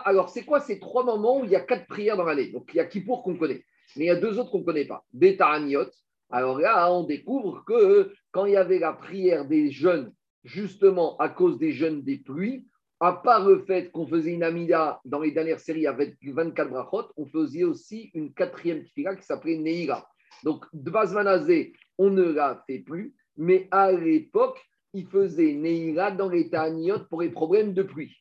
Alors 0.05 0.29
c'est 0.31 0.45
quoi 0.45 0.61
ces 0.61 0.79
trois 0.79 1.05
moments 1.05 1.41
où 1.41 1.45
il 1.45 1.51
y 1.51 1.57
a 1.57 1.61
quatre 1.61 1.87
prières 1.87 2.17
dans 2.17 2.25
l'année 2.25 2.51
Donc 2.51 2.71
il 2.73 2.77
y 2.77 2.81
a 2.81 2.85
Kippour 2.85 3.23
qu'on 3.23 3.37
connaît, 3.37 3.65
mais 3.97 4.05
il 4.05 4.09
y 4.09 4.11
a 4.11 4.17
deux 4.17 4.39
autres 4.39 4.51
qu'on 4.51 4.61
ne 4.61 4.65
connaît 4.65 4.87
pas. 4.87 5.05
Beta 5.13 5.49
Aniot. 5.49 5.91
Alors 6.31 6.59
là, 6.59 6.93
on 6.93 7.05
découvre 7.05 7.65
que 7.65 8.13
quand 8.33 8.47
il 8.47 8.53
y 8.53 8.57
avait 8.57 8.79
la 8.79 8.93
prière 8.93 9.47
des 9.47 9.71
jeunes, 9.71 10.13
justement 10.45 11.17
à 11.19 11.29
cause 11.29 11.59
des 11.59 11.73
jeunes 11.73 12.03
des 12.03 12.19
pluies, 12.19 12.67
à 13.01 13.13
part 13.13 13.47
le 13.47 13.65
fait 13.65 13.91
qu'on 13.91 14.07
faisait 14.07 14.33
une 14.33 14.43
Amida 14.43 15.01
dans 15.05 15.21
les 15.21 15.31
dernières 15.31 15.61
séries 15.61 15.87
avec 15.87 16.17
24 16.23 16.71
brachot, 16.71 17.13
on 17.17 17.27
faisait 17.27 17.65
aussi 17.65 18.11
une 18.15 18.33
quatrième 18.33 18.85
qui 18.85 19.05
s'appelait 19.21 19.59
Neira. 19.59 20.09
Donc, 20.45 20.65
Dvazmanazé, 20.73 21.75
on 21.99 22.11
ne 22.11 22.25
la 22.25 22.63
fait 22.67 22.79
plus, 22.79 23.15
mais 23.37 23.69
à 23.71 23.93
l'époque, 23.93 24.59
il 24.95 25.07
faisait 25.07 25.53
Neira 25.53 26.11
dans 26.11 26.29
les 26.29 26.49
Taniot 26.49 27.01
pour 27.11 27.21
les 27.21 27.31
problèmes 27.31 27.75
de 27.75 27.83
pluie. 27.83 28.17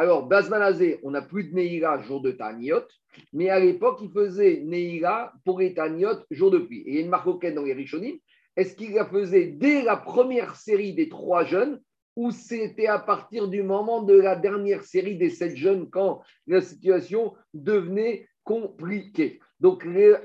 Alors, 0.00 0.28
Bazmanazé, 0.28 1.00
on 1.02 1.10
n'a 1.10 1.22
plus 1.22 1.42
de 1.42 1.56
Neira 1.56 2.00
jour 2.02 2.20
de 2.20 2.30
Taniot, 2.30 2.86
mais 3.32 3.48
à 3.48 3.58
l'époque, 3.58 3.98
il 4.00 4.12
faisait 4.12 4.62
Neira 4.64 5.32
pour 5.44 5.58
les 5.58 5.74
Taniot 5.74 6.20
jour 6.30 6.52
de 6.52 6.58
pluie. 6.58 6.84
Et 6.86 6.90
il 6.90 6.94
y 6.94 6.98
a 6.98 7.00
une 7.00 7.08
marque 7.08 7.44
dans 7.52 7.64
les 7.64 7.72
Rishonim. 7.72 8.14
Est-ce 8.54 8.76
qu'il 8.76 8.92
la 8.92 9.06
faisait 9.06 9.46
dès 9.46 9.82
la 9.82 9.96
première 9.96 10.54
série 10.54 10.94
des 10.94 11.08
trois 11.08 11.44
jeunes 11.44 11.80
ou 12.14 12.30
c'était 12.30 12.86
à 12.86 13.00
partir 13.00 13.48
du 13.48 13.64
moment 13.64 14.04
de 14.04 14.14
la 14.14 14.36
dernière 14.36 14.84
série 14.84 15.16
des 15.16 15.30
sept 15.30 15.56
jeunes 15.56 15.90
quand 15.90 16.22
la 16.46 16.60
situation 16.60 17.34
devenait 17.52 18.28
compliquée? 18.44 19.40
Donc, 19.58 19.84
le, 19.84 20.20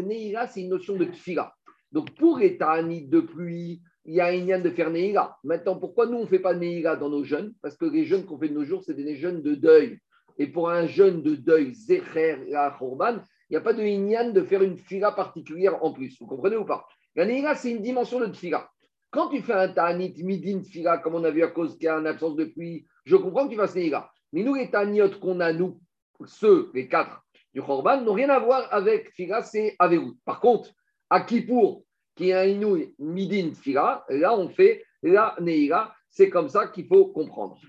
Neira, 0.00 0.46
c'est 0.46 0.60
une 0.62 0.68
notion 0.68 0.94
de 0.94 1.06
tfila. 1.06 1.52
Donc, 1.90 2.14
pour 2.14 2.38
les 2.38 2.50
de 2.56 3.20
pluie, 3.20 3.82
il 4.04 4.14
y 4.14 4.20
a 4.20 4.26
un 4.26 4.32
lien 4.32 4.58
de 4.58 4.70
faire 4.70 4.90
Neira. 4.90 5.38
Maintenant, 5.44 5.76
pourquoi 5.76 6.06
nous, 6.06 6.18
on 6.18 6.22
ne 6.22 6.26
fait 6.26 6.38
pas 6.38 6.54
Neira 6.54 6.96
dans 6.96 7.08
nos 7.08 7.24
jeunes? 7.24 7.52
Parce 7.62 7.76
que 7.76 7.84
les 7.84 8.04
jeunes 8.04 8.24
qu'on 8.24 8.38
fait 8.38 8.48
de 8.48 8.54
nos 8.54 8.64
jours, 8.64 8.82
c'est 8.84 8.94
des 8.94 9.16
jeunes 9.16 9.42
de 9.42 9.54
deuil. 9.54 9.98
Et 10.38 10.46
pour 10.46 10.70
un 10.70 10.86
jeune 10.86 11.22
de 11.22 11.34
deuil, 11.34 11.74
Zecher, 11.74 12.44
la 12.48 12.74
Khorban, 12.78 13.18
il 13.48 13.52
n'y 13.52 13.56
a 13.56 13.60
pas 13.60 13.72
de 13.72 13.82
Inyan 13.82 14.30
de 14.30 14.42
faire 14.42 14.62
une 14.62 14.78
fila 14.78 15.12
particulière 15.12 15.84
en 15.84 15.92
plus. 15.92 16.16
Vous 16.18 16.26
comprenez 16.26 16.56
ou 16.56 16.64
pas? 16.64 16.86
La 17.14 17.26
Neira, 17.26 17.54
c'est 17.54 17.70
une 17.70 17.82
dimension 17.82 18.20
de 18.20 18.32
fila. 18.32 18.70
Quand 19.10 19.28
tu 19.28 19.42
fais 19.42 19.52
un 19.52 19.68
ta'anit 19.68 20.14
midin 20.22 20.62
fila, 20.62 20.98
comme 20.98 21.16
on 21.16 21.24
a 21.24 21.30
vu 21.30 21.42
à 21.42 21.48
cause 21.48 21.74
qu'il 21.74 21.86
y 21.86 21.88
a 21.88 21.96
une 21.96 22.06
absence 22.06 22.36
de 22.36 22.44
pluie, 22.44 22.86
je 23.04 23.16
comprends 23.16 23.46
que 23.46 23.52
tu 23.52 23.56
fasses 23.56 23.74
Neïla. 23.74 24.08
Mais 24.32 24.44
nous, 24.44 24.54
les 24.54 24.70
ta'aniotes 24.70 25.18
qu'on 25.18 25.40
a, 25.40 25.52
nous, 25.52 25.80
ceux, 26.26 26.70
les 26.74 26.86
quatre 26.88 27.24
du 27.52 27.60
Khorban, 27.60 28.02
n'ont 28.02 28.12
rien 28.12 28.30
à 28.30 28.38
voir 28.38 28.68
avec 28.70 29.10
fila, 29.14 29.42
c'est 29.42 29.74
avec 29.80 29.98
vous. 29.98 30.16
Par 30.24 30.38
contre, 30.38 30.70
à 31.10 31.22
Kippour, 31.22 31.82
qui 32.20 32.28
est 32.28 32.34
un 32.34 32.44
Inouï 32.44 32.94
midin 32.98 33.54
fila, 33.54 34.04
là, 34.10 34.36
on 34.36 34.50
fait 34.50 34.84
la 35.02 35.34
Neïla. 35.40 35.94
C'est 36.10 36.28
comme 36.28 36.50
ça 36.50 36.66
qu'il 36.66 36.86
faut 36.86 37.06
comprendre. 37.06 37.58
Là 37.62 37.68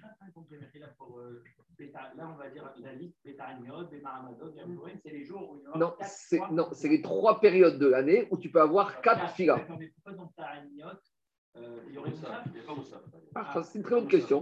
euh, 2.20 2.26
on 2.34 2.36
va 2.36 2.50
dire 2.50 2.70
la 2.84 2.94
liste 2.94 3.16
c'est 3.24 5.10
les 5.12 5.24
jours 5.24 5.50
où 5.52 5.58
il 5.58 5.76
y 5.76 5.80
Non, 5.80 5.94
c'est 6.02 6.38
fois- 6.38 6.50
non, 6.52 6.68
c'est 6.74 6.90
les 6.90 7.02
trois 7.02 7.40
périodes 7.40 7.80
de 7.80 7.88
l'année 7.88 8.28
où 8.30 8.38
tu 8.38 8.52
peux 8.52 8.62
avoir 8.62 9.00
quatre 9.02 9.22
Quatre, 9.22 9.36
filas. 9.36 9.60
euh, 11.58 11.80
il 11.88 11.96
y 11.96 11.98
aurait 11.98 12.10
Moussaf 12.10 13.02
Ah, 13.34 13.64
c'est 13.64 13.80
une 13.80 13.84
très 13.86 13.96
bonne 13.96 14.08
question. 14.08 14.42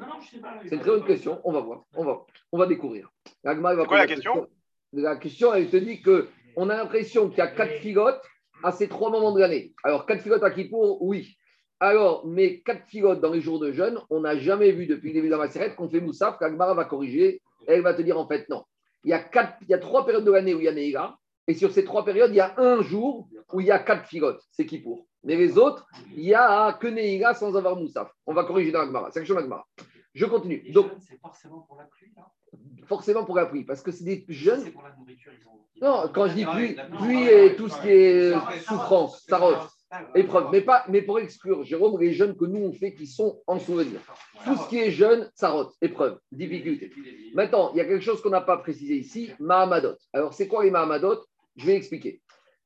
C'est 0.63 0.75
une 0.75 0.81
très 0.81 0.91
bonne 0.91 1.05
question. 1.05 1.39
On 1.43 1.51
va 1.51 1.59
voir. 1.61 1.83
On 1.95 2.03
va, 2.03 2.25
on 2.51 2.57
va 2.57 2.65
découvrir. 2.65 3.11
C'est 3.43 3.85
quoi 3.87 3.97
la 3.97 4.07
question? 4.07 4.47
La 4.91 5.15
question, 5.17 5.53
elle 5.53 5.69
te 5.69 5.77
dit 5.77 6.01
que 6.01 6.27
on 6.55 6.69
a 6.69 6.75
l'impression 6.77 7.29
qu'il 7.29 7.37
y 7.37 7.41
a 7.41 7.47
quatre 7.47 7.79
filotes 7.79 8.21
à 8.63 8.71
ces 8.71 8.87
trois 8.87 9.09
moments 9.09 9.31
de 9.31 9.39
l'année. 9.39 9.73
Alors, 9.83 10.05
quatre 10.05 10.21
filotes 10.21 10.43
à 10.43 10.51
Kippour, 10.51 11.01
oui. 11.01 11.35
Alors, 11.79 12.25
mais 12.27 12.59
quatre 12.59 12.85
filotes 12.87 13.21
dans 13.21 13.31
les 13.31 13.41
jours 13.41 13.59
de 13.59 13.71
jeûne, 13.71 13.99
on 14.09 14.21
n'a 14.21 14.37
jamais 14.37 14.71
vu 14.71 14.85
depuis 14.85 15.09
le 15.09 15.13
début 15.13 15.27
de 15.27 15.31
la 15.31 15.37
macérette 15.37 15.75
qu'on 15.75 15.89
fait 15.89 16.01
Moussaf, 16.01 16.37
qu'Agmara 16.37 16.73
va 16.73 16.85
corriger. 16.85 17.41
Elle 17.67 17.81
va 17.81 17.93
te 17.93 18.01
dire 18.01 18.19
en 18.19 18.27
fait 18.27 18.49
non. 18.49 18.63
Il 19.05 19.11
y 19.11 19.13
a, 19.13 19.19
quatre, 19.19 19.53
il 19.61 19.69
y 19.69 19.73
a 19.73 19.77
trois 19.77 20.05
périodes 20.05 20.25
de 20.25 20.31
l'année 20.31 20.53
où 20.53 20.59
il 20.59 20.65
y 20.65 20.67
a 20.67 20.73
Neïla. 20.73 21.15
Et 21.47 21.53
sur 21.53 21.71
ces 21.71 21.85
trois 21.85 22.03
périodes, 22.03 22.31
il 22.31 22.35
y 22.35 22.41
a 22.41 22.53
un 22.57 22.81
jour 22.81 23.27
où 23.53 23.61
il 23.61 23.67
y 23.67 23.71
a 23.71 23.79
quatre 23.79 24.05
filotes. 24.05 24.41
C'est 24.51 24.65
Kippour. 24.65 25.07
Mais 25.23 25.35
les 25.35 25.57
autres, 25.57 25.87
il 26.15 26.23
n'y 26.23 26.33
a 26.33 26.73
que 26.73 26.87
Neïla 26.87 27.33
sans 27.33 27.55
avoir 27.55 27.77
Moussaf. 27.77 28.11
On 28.25 28.33
va 28.33 28.43
corriger 28.43 28.71
dans 28.71 28.79
l'Agmara. 28.79 29.09
C'est 29.11 29.21
question 29.21 29.35
de 29.35 29.39
l'Agmara. 29.39 29.65
Je 30.13 30.25
continue. 30.25 30.61
Les 30.65 30.71
Donc, 30.71 30.91
c'est 30.99 31.19
forcément 31.19 31.61
pour 31.61 31.77
la 31.77 31.85
pluie, 31.85 32.11
là 32.15 32.31
forcément 32.89 33.23
pour 33.23 33.35
la 33.35 33.45
pluie, 33.45 33.63
parce 33.63 33.81
que 33.81 33.91
c'est 33.91 34.03
des 34.03 34.25
jeunes. 34.27 34.61
C'est 34.63 34.71
pour 34.71 34.83
la 34.83 34.95
nourriture, 34.95 35.31
ils 35.39 35.47
ont. 35.47 35.59
Non, 35.81 36.09
quand 36.13 36.27
je 36.27 36.33
dis 36.33 36.45
pluie, 36.45 36.75
pluie 36.97 37.27
et 37.27 37.55
tout 37.55 37.69
ce 37.69 37.81
qui 37.81 37.89
est 37.89 38.33
souffrance, 38.67 39.25
ouais. 39.31 39.99
épreuve. 40.15 40.49
Mais, 40.51 40.61
pas, 40.61 40.83
mais 40.89 41.01
pour 41.01 41.19
exclure, 41.19 41.63
Jérôme, 41.63 41.99
les 42.01 42.11
jeunes 42.11 42.35
que 42.35 42.45
nous 42.45 42.59
on 42.59 42.73
fait 42.73 42.93
qui 42.93 43.07
sont 43.07 43.41
en 43.47 43.59
souvenir. 43.59 44.01
Tout 44.43 44.57
ce 44.57 44.67
qui 44.67 44.79
est 44.79 44.91
jeune, 44.91 45.29
sarote, 45.35 45.73
épreuve, 45.81 46.19
difficulté. 46.31 46.91
Maintenant, 47.33 47.71
il 47.73 47.77
y 47.77 47.81
a 47.81 47.85
quelque 47.85 48.03
chose 48.03 48.21
qu'on 48.21 48.31
n'a 48.31 48.41
pas 48.41 48.57
précisé 48.57 48.95
ici, 48.95 49.31
Mahamadot. 49.39 49.95
Alors, 50.11 50.33
c'est 50.33 50.47
quoi 50.47 50.63
les 50.63 50.71
Mahamadot? 50.71 51.23
Je 51.55 51.65
vais 51.65 51.75
expliquer. 51.75 52.21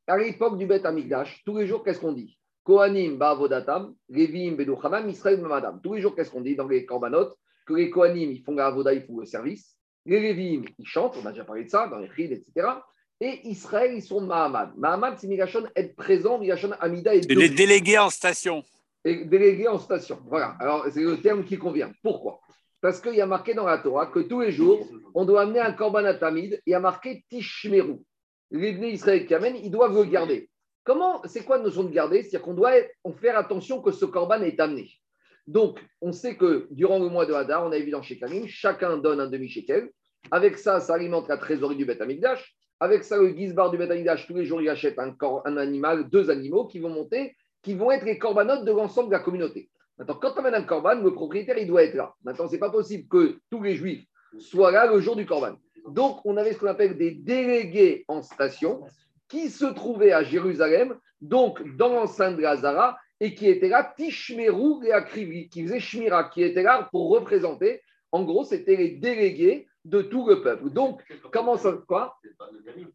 À 0.08 0.18
l'époque 0.18 0.58
du 0.58 0.66
Beth 0.66 0.86
Amikdash, 0.86 1.44
tous 1.46 1.58
les 1.58 1.68
jours, 1.68 1.84
qu'est-ce 1.84 2.00
qu'on 2.00 2.14
dit? 2.14 2.38
Kohanim 2.64 3.18
Ba'avodatam, 3.18 3.94
Levim 4.10 4.56
Beduchamam, 4.56 5.10
Israël 5.10 5.40
Mamadam. 5.42 5.80
Tous 5.82 5.94
les 5.94 6.02
jours, 6.02 6.16
qu'est-ce 6.16 6.32
qu'on 6.32 6.42
dit 6.42 6.56
dans 6.56 6.68
les 6.68 6.86
Korbanot? 6.86 7.30
Que 7.66 7.74
les 7.74 7.90
Kohanim, 7.90 8.32
ils 8.32 8.42
font 8.44 8.56
la 8.56 8.68
avoda, 8.68 8.94
ils 8.94 9.04
font 9.04 9.20
le 9.20 9.26
service. 9.26 9.78
Les 10.06 10.20
Levim, 10.20 10.64
ils 10.78 10.86
chantent, 10.86 11.18
on 11.22 11.26
a 11.26 11.32
déjà 11.32 11.46
parlé 11.46 11.66
de 11.66 11.70
ça, 11.70 11.88
dans 11.88 11.98
les 11.98 12.10
Chid, 12.16 12.32
etc. 12.32 12.68
Et 13.22 13.48
Israël, 13.48 13.94
ils 13.96 14.02
sont 14.02 14.22
Mahamad. 14.22 14.72
Mahamad, 14.78 15.16
c'est 15.18 15.28
Migashon, 15.28 15.64
être 15.76 15.96
présent, 15.96 16.40
Migashon 16.40 16.72
Amida 16.80 17.14
et 17.16 17.22
C'est 17.22 17.36
les 17.36 17.50
délégués 17.50 18.00
en 18.00 18.10
station. 18.10 18.64
et 19.06 19.26
délégué 19.26 19.68
en 19.68 19.80
station. 19.80 20.20
Voilà, 20.28 20.56
alors 20.60 20.86
c'est 20.92 21.02
le 21.02 21.18
terme 21.22 21.44
qui 21.46 21.58
convient. 21.58 21.92
Pourquoi? 22.02 22.40
Parce 22.82 23.00
qu'il 23.00 23.16
y 23.16 23.22
a 23.22 23.26
marqué 23.26 23.54
dans 23.54 23.66
la 23.66 23.78
Torah 23.78 24.08
que 24.08 24.20
tous 24.20 24.42
les 24.42 24.52
jours, 24.52 24.86
on 25.14 25.24
doit 25.24 25.42
amener 25.44 25.60
un 25.60 25.72
korban 25.72 26.04
à 26.04 26.14
Tamid, 26.16 26.62
il 26.66 26.72
y 26.72 26.74
a 26.74 26.80
marqué 26.82 27.24
Tishmeru. 27.30 28.00
Les 28.52 28.72
Israël 28.90 29.26
qui 29.26 29.34
amènent, 29.34 29.56
ils 29.56 29.72
doivent 29.72 29.96
le 29.96 30.04
garder. 30.04 30.50
Comment, 30.84 31.22
c'est 31.26 31.46
quoi 31.46 31.58
la 31.58 31.64
notion 31.64 31.84
de 31.84 31.92
garder? 31.92 32.22
C'est-à-dire 32.22 32.42
qu'on 32.42 32.54
doit 32.54 32.74
on 33.04 33.14
faire 33.14 33.38
attention 33.38 33.82
que 33.82 33.92
ce 33.92 34.06
korban 34.06 34.42
est 34.42 34.60
amené. 34.60 34.90
Donc, 35.48 35.80
on 36.02 36.12
sait 36.12 36.36
que 36.36 36.68
durant 36.72 37.00
le 37.00 37.10
mois 37.10 37.26
de 37.26 37.34
Hadar, 37.34 37.66
on 37.66 37.72
a 37.72 37.80
vu 37.80 37.90
dans 37.90 38.02
Shekalim, 38.02 38.48
chacun 38.48 38.98
donne 38.98 39.20
un 39.20 39.28
demi-shekel. 39.28 39.90
Avec 40.32 40.58
ça, 40.58 40.80
ça 40.80 40.96
alimente 40.96 41.28
la 41.28 41.38
trésorerie 41.38 41.76
du 41.76 41.86
Beth 41.86 42.02
Amikdash. 42.02 42.56
Avec 42.80 43.04
ça, 43.04 43.18
le 43.18 43.30
Gizbar 43.30 43.72
du 43.72 43.78
Beth 43.78 43.92
Amikdash, 43.92 44.28
tous 44.28 44.36
les 44.36 44.46
jours, 44.46 44.62
il 44.62 44.70
achète 44.70 45.00
un, 45.00 45.16
un 45.46 45.58
animal, 45.58 46.10
deux 46.10 46.30
animaux 46.30 46.68
qui 46.68 46.80
vont 46.80 46.90
monter, 46.90 47.36
qui 47.62 47.74
vont 47.74 47.92
être 47.92 48.06
les 48.06 48.18
corbanotes 48.18 48.66
de 48.66 48.72
l'ensemble 48.72 49.10
de 49.10 49.14
la 49.14 49.20
communauté. 49.20 49.70
Maintenant, 49.98 50.16
quand 50.16 50.34
tu 50.34 50.40
amènes 50.40 50.56
un 50.56 50.64
corban, 50.64 50.96
le 50.96 51.14
propriétaire, 51.14 51.58
il 51.58 51.68
doit 51.68 51.84
être 51.84 51.96
là. 51.96 52.14
Maintenant, 52.24 52.48
ce 52.48 52.54
n'est 52.54 52.60
pas 52.60 52.72
possible 52.72 53.08
que 53.08 53.38
tous 53.50 53.62
les 53.62 53.76
juifs 53.76 54.06
soient 54.40 54.72
là 54.72 54.86
le 54.92 55.00
jour 55.00 55.16
du 55.16 55.26
corban. 55.26 55.56
Donc, 55.88 56.20
on 56.26 56.38
avait 56.38 56.54
ce 56.54 56.60
qu'on 56.60 56.68
appelle 56.68 56.98
des 56.98 57.12
délégués 57.12 58.06
en 58.08 58.22
station 58.22 58.82
qui 59.34 59.50
se 59.50 59.66
trouvaient 59.66 60.12
à 60.12 60.22
Jérusalem, 60.22 60.96
donc 61.20 61.60
dans 61.76 61.90
l'enceinte 61.90 62.38
de 62.38 62.44
la 62.44 62.56
Zara, 62.56 63.00
et 63.20 63.34
qui 63.34 63.50
étaient 63.50 63.68
là, 63.68 63.92
Tishmeru 63.98 64.86
et 64.86 64.92
Akrivli, 64.92 65.50
qui 65.50 65.64
faisaient 65.64 65.80
Shmira, 65.80 66.26
qui 66.26 66.44
étaient 66.44 66.62
là 66.62 66.88
pour 66.92 67.10
représenter. 67.10 67.82
En 68.12 68.22
gros, 68.26 68.44
c'était 68.44 68.76
les 68.76 68.90
délégués 68.90 69.68
de 69.86 70.04
tout 70.04 70.28
le 70.28 70.44
peuple. 70.44 70.70
Donc, 70.70 71.02
comment 71.32 71.58
ça. 71.58 71.74
Quoi? 71.88 72.16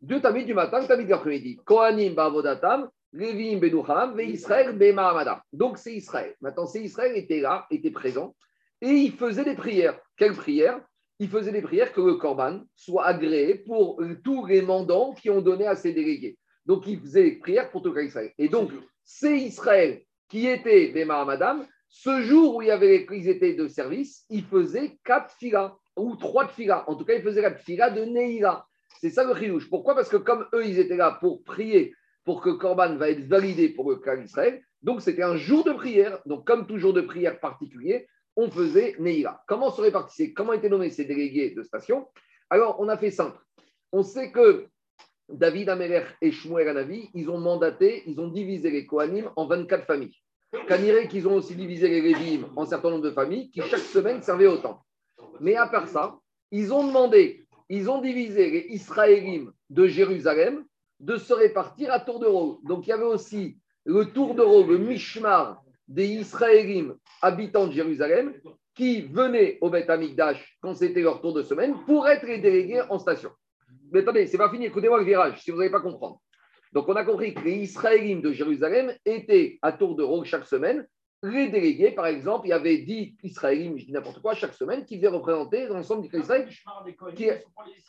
Deux 0.01 0.21
tamis 0.21 0.45
du 0.45 0.55
matin, 0.55 0.85
tamis 0.87 1.07
de 1.07 1.11
l'après-midi. 1.11 1.57
Kohanim 1.65 2.15
bavodatam, 2.15 2.89
benucham, 3.13 4.15
ve 4.17 4.23
Israël 4.23 4.79
bemahamada. 4.79 5.43
Donc, 5.53 5.77
c'est 5.77 5.95
Israël. 5.95 6.37
Maintenant, 6.41 6.67
c'est 6.67 6.83
Israël 6.83 7.17
était 7.17 7.41
là, 7.41 7.67
était 7.73 7.91
présent, 7.91 8.37
et 8.81 8.91
il 8.91 9.11
faisait 9.11 9.45
des 9.45 9.57
prières. 9.57 9.99
Quelles 10.17 10.37
prières? 10.37 10.81
Il 11.19 11.29
faisait 11.29 11.53
des 11.53 11.63
prières 11.63 11.93
que 11.93 12.01
le 12.01 12.15
Corban 12.15 12.61
soit 12.77 13.07
agréé 13.07 13.57
pour 13.57 14.01
euh, 14.01 14.19
tous 14.23 14.47
les 14.47 14.63
mandants 14.63 15.15
qui 15.15 15.31
ont 15.31 15.41
donné 15.41 15.67
à 15.67 15.75
ses 15.75 15.93
délégués. 15.93 16.39
Donc, 16.67 16.87
il 16.87 17.01
faisait 17.01 17.25
des 17.25 17.37
prières 17.37 17.71
pour 17.71 17.83
tout 17.83 17.93
le 17.93 18.05
Israël. 18.05 18.33
Et 18.39 18.49
donc, 18.49 18.71
c'est 19.05 19.37
Israël 19.39 20.03
qui 20.29 20.47
était 20.47 20.89
Bemahamadam. 20.89 21.67
Ce 21.89 22.21
jour 22.21 22.57
où 22.57 22.63
il 22.63 22.69
y 22.69 22.71
avait, 22.71 23.07
ils 23.11 23.29
étaient 23.29 23.55
de 23.55 23.67
service, 23.67 24.25
il 24.29 24.45
faisait 24.45 24.99
quatre 25.05 25.35
filas, 25.39 25.75
ou 25.97 26.17
trois 26.17 26.47
filas. 26.47 26.85
En 26.87 26.95
tout 26.95 27.05
cas, 27.05 27.15
il 27.15 27.23
faisait 27.23 27.41
la 27.41 27.55
fila 27.55 27.91
de 27.91 28.05
Neira. 28.05 28.69
C'est 29.01 29.11
ça 29.11 29.25
le 29.25 29.35
chilouche. 29.35 29.71
Pourquoi? 29.71 29.95
Parce 29.95 30.09
que 30.09 30.17
comme 30.17 30.47
eux, 30.53 30.67
ils 30.67 30.79
étaient 30.79 30.97
là 30.97 31.19
pour 31.21 31.43
prier 31.45 31.95
pour 32.25 32.43
que 32.43 32.51
Corban 32.51 32.97
va 32.97 33.09
être 33.09 33.27
validé 33.27 33.71
pour 33.71 33.89
le 33.89 33.97
cas 33.97 34.15
d'Israël, 34.15 34.63
donc 34.83 35.01
c'était 35.01 35.23
un 35.23 35.37
jour 35.37 35.65
de 35.65 35.73
prière. 35.73 36.21
Donc, 36.27 36.47
comme 36.47 36.67
tout 36.67 36.77
jour 36.77 36.93
de 36.93 37.01
prière 37.01 37.41
particulier, 37.41 38.07
on 38.39 38.49
faisait 38.51 38.95
Neira. 39.01 39.43
Comment 39.49 39.73
se 39.73 39.81
répartissaient 39.81 40.33
Comment 40.33 40.53
étaient 40.53 40.69
nommés 40.69 40.91
ces 40.91 41.05
délégués 41.05 41.51
de 41.51 41.63
station? 41.65 42.07
Alors, 42.49 42.77
on 42.79 42.89
a 42.89 42.97
fait 42.97 43.11
simple. 43.11 43.37
On 43.91 44.05
sait 44.05 44.31
que 44.31 44.69
David 45.29 45.69
Améler 45.69 46.05
et 46.23 46.31
Shmuel 46.31 46.69
Anavi, 46.69 47.11
ils 47.15 47.29
ont 47.31 47.39
mandaté, 47.39 48.05
ils 48.07 48.21
ont 48.21 48.29
divisé 48.29 48.71
les 48.71 48.87
Kohanim 48.87 49.29
en 49.35 49.47
24 49.47 49.85
familles. 49.87 50.17
Caniré 50.69 51.09
qu'ils 51.09 51.27
ont 51.27 51.35
aussi 51.35 51.57
divisé 51.57 51.89
les 51.89 52.01
Lévim 52.01 52.49
en 52.55 52.65
certain 52.65 52.91
nombre 52.91 53.03
de 53.03 53.11
familles 53.11 53.51
qui 53.51 53.61
chaque 53.63 53.81
semaine 53.81 54.23
servaient 54.23 54.47
au 54.47 54.59
temple. 54.59 54.83
Mais 55.41 55.57
à 55.57 55.67
part 55.67 55.89
ça, 55.89 56.17
ils 56.53 56.73
ont 56.73 56.87
demandé, 56.87 57.45
ils 57.69 57.91
ont 57.91 58.01
divisé 58.01 58.51
les 58.51 58.67
Israélim 58.73 59.53
de 59.69 59.87
Jérusalem 59.89 60.65
de 61.01 61.17
se 61.17 61.33
répartir 61.33 61.93
à 61.93 61.99
tour 61.99 62.21
de 62.21 62.27
rôle. 62.27 62.59
Donc 62.63 62.87
il 62.87 62.91
y 62.91 62.93
avait 62.93 63.03
aussi 63.03 63.59
le 63.85 64.05
tour 64.05 64.37
de 64.37 64.43
rôle, 64.43 64.69
le 64.69 64.79
Mishmar 64.79 65.61
des 65.89 66.07
Israélim 66.07 66.95
habitants 67.23 67.67
de 67.67 67.73
Jérusalem 67.73 68.35
qui 68.75 69.03
venaient 69.03 69.59
au 69.61 69.71
Beth 69.71 69.91
Amikdash 69.91 70.57
quand 70.61 70.75
c'était 70.75 71.01
leur 71.01 71.21
tour 71.21 71.33
de 71.33 71.43
semaine 71.43 71.75
pour 71.87 72.07
être 72.07 72.27
les 72.27 72.39
délégués 72.39 72.83
en 72.89 72.99
station. 72.99 73.31
Mais 73.91 74.01
attendez, 74.01 74.27
c'est 74.27 74.39
pas 74.39 74.51
fini, 74.51 74.67
écoutez-moi 74.67 74.99
le 74.99 75.05
virage, 75.05 75.43
si 75.43 75.51
vous 75.51 75.59
n'allez 75.59 75.71
pas 75.71 75.81
comprendre. 75.81 76.21
Donc 76.73 76.89
on 76.89 76.95
a 76.95 77.05
compris 77.05 77.35
que 77.35 77.41
les 77.41 77.57
Israélites 77.57 78.23
de 78.23 78.33
Jérusalem 78.33 78.93
étaient 79.05 79.59
à 79.63 79.73
tour 79.73 79.97
de 79.97 80.03
rôle 80.03 80.25
chaque 80.25 80.47
semaine. 80.47 80.87
Les 81.25 81.49
délégués, 81.49 81.91
par 81.91 82.07
exemple, 82.07 82.47
il 82.47 82.51
y 82.51 82.53
avait 82.53 82.79
10 82.79 83.17
Israélites, 83.25 83.79
je 83.79 83.87
dis 83.87 83.93
n'importe 83.93 84.23
quoi, 84.23 84.35
chaque 84.35 84.55
semaine, 84.55 84.85
qui 84.85 84.99
devaient 84.99 85.09
représenter 85.17 85.67
l'ensemble 85.67 86.09
du 86.09 86.17
Israël. 86.17 86.49
Qui 87.17 87.31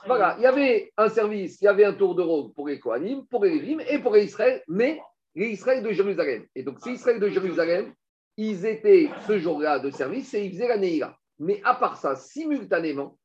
Voilà, 0.07 0.35
il 0.39 0.43
y 0.43 0.47
avait 0.47 0.91
un 0.97 1.09
service, 1.09 1.61
il 1.61 1.65
y 1.65 1.67
avait 1.67 1.85
un 1.85 1.93
tour 1.93 2.15
de 2.15 2.23
rôle 2.23 2.51
pour 2.53 2.67
les 2.67 2.79
Kohanim, 2.79 3.27
pour 3.27 3.45
les 3.45 3.51
Lévim 3.51 3.83
et 3.87 3.99
pour 3.99 4.13
les 4.13 4.23
Israël, 4.23 4.63
mais 4.67 4.99
les 5.35 5.49
Israël 5.49 5.83
de 5.83 5.91
Jérusalem. 5.91 6.45
Et 6.55 6.63
donc, 6.63 6.79
ces 6.81 6.91
Israël 6.91 7.19
de 7.19 7.29
Jérusalem, 7.29 7.93
ils 8.37 8.65
étaient 8.65 9.09
ce 9.27 9.37
jour-là 9.37 9.79
de 9.79 9.91
service 9.91 10.33
et 10.33 10.45
ils 10.45 10.51
faisaient 10.51 10.67
la 10.67 10.77
Neïla. 10.77 11.17
Mais 11.39 11.61
à 11.63 11.75
part 11.75 11.97
ça, 11.97 12.15
simultanément, 12.15 13.17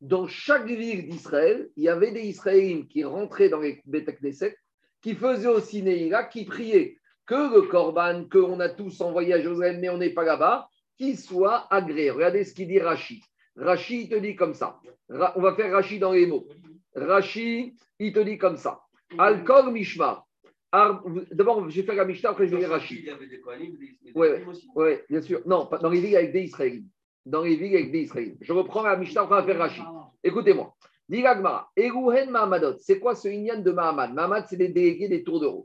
dans 0.00 0.26
chaque 0.26 0.66
ville 0.66 1.08
d'Israël, 1.08 1.70
il 1.76 1.84
y 1.84 1.88
avait 1.88 2.10
des 2.10 2.22
Israélites 2.22 2.88
qui 2.88 3.04
rentraient 3.04 3.48
dans 3.48 3.60
les 3.60 3.80
Beth 3.84 4.18
Knesset, 4.20 4.56
qui 5.00 5.14
faisaient 5.14 5.48
aussi 5.48 5.82
Neïla, 5.82 6.24
qui 6.24 6.44
priaient 6.44 6.96
que 7.26 7.54
le 7.54 7.62
Korban, 7.62 8.24
qu'on 8.30 8.60
a 8.60 8.68
tous 8.68 9.00
envoyé 9.00 9.34
à 9.34 9.40
Jérusalem, 9.40 9.80
mais 9.80 9.88
on 9.88 9.98
n'est 9.98 10.10
pas 10.10 10.24
là-bas, 10.24 10.68
qu'il 10.96 11.18
soit 11.18 11.66
agréé. 11.72 12.10
Regardez 12.10 12.44
ce 12.44 12.54
qu'il 12.54 12.68
dit 12.68 12.80
Rashi. 12.80 13.22
Rashi, 13.56 14.02
il 14.02 14.08
te 14.08 14.16
dit 14.16 14.34
comme 14.34 14.54
ça. 14.54 14.80
On 15.08 15.40
va 15.40 15.54
faire 15.54 15.72
Rashi 15.72 15.98
dans 15.98 16.12
les 16.12 16.26
mots. 16.26 16.46
Rashi, 16.94 17.76
il 17.98 18.12
te 18.12 18.20
dit 18.20 18.38
comme 18.38 18.56
ça. 18.56 18.80
Alkol 19.18 19.72
Mishma. 19.72 20.24
D'abord, 20.72 21.68
je 21.68 21.80
vais 21.80 21.86
faire 21.86 21.96
la 21.96 22.04
Mishnah, 22.04 22.30
après 22.30 22.46
je 22.46 22.52
vais 22.52 22.60
dire 22.60 22.70
Rashi. 22.70 23.00
Il 23.00 23.04
y 23.04 23.10
avait 23.10 23.26
des 23.26 23.40
Kohanim, 23.40 23.76
des- 23.76 23.98
des 24.02 24.18
Ouais, 24.18 24.38
Lévim 24.38 24.48
aussi. 24.48 24.68
Oui, 24.74 24.92
bien 25.08 25.20
sûr. 25.20 25.42
Non, 25.44 25.66
pas 25.66 25.78
dans 25.78 25.90
les 25.90 26.00
villes 26.00 26.16
avec 26.16 26.32
des 26.32 26.42
Israélites. 26.42 26.86
Dans 27.26 27.42
les 27.42 27.56
villes 27.56 27.74
avec 27.74 27.92
des 27.92 28.00
Israélites. 28.00 28.38
Je 28.40 28.52
reprends 28.52 28.82
la 28.82 28.96
Mishnah, 28.96 29.22
après 29.22 29.34
on 29.34 29.38
va 29.40 29.44
faire 29.44 29.58
Rashi. 29.58 29.82
Écoutez-moi. 30.24 30.74
Dit 31.08 31.20
l'Agmara, 31.20 31.70
Eruhen 31.76 32.30
Mahamadot. 32.30 32.78
C'est 32.78 32.98
quoi 32.98 33.14
ce 33.14 33.28
Inyan 33.28 33.60
de 33.60 33.70
Mahamad? 33.70 34.14
Mahamad, 34.14 34.46
c'est 34.48 34.56
les 34.56 34.68
délégués 34.68 35.08
des 35.08 35.22
tours 35.22 35.40
de 35.40 35.46
rôle. 35.46 35.64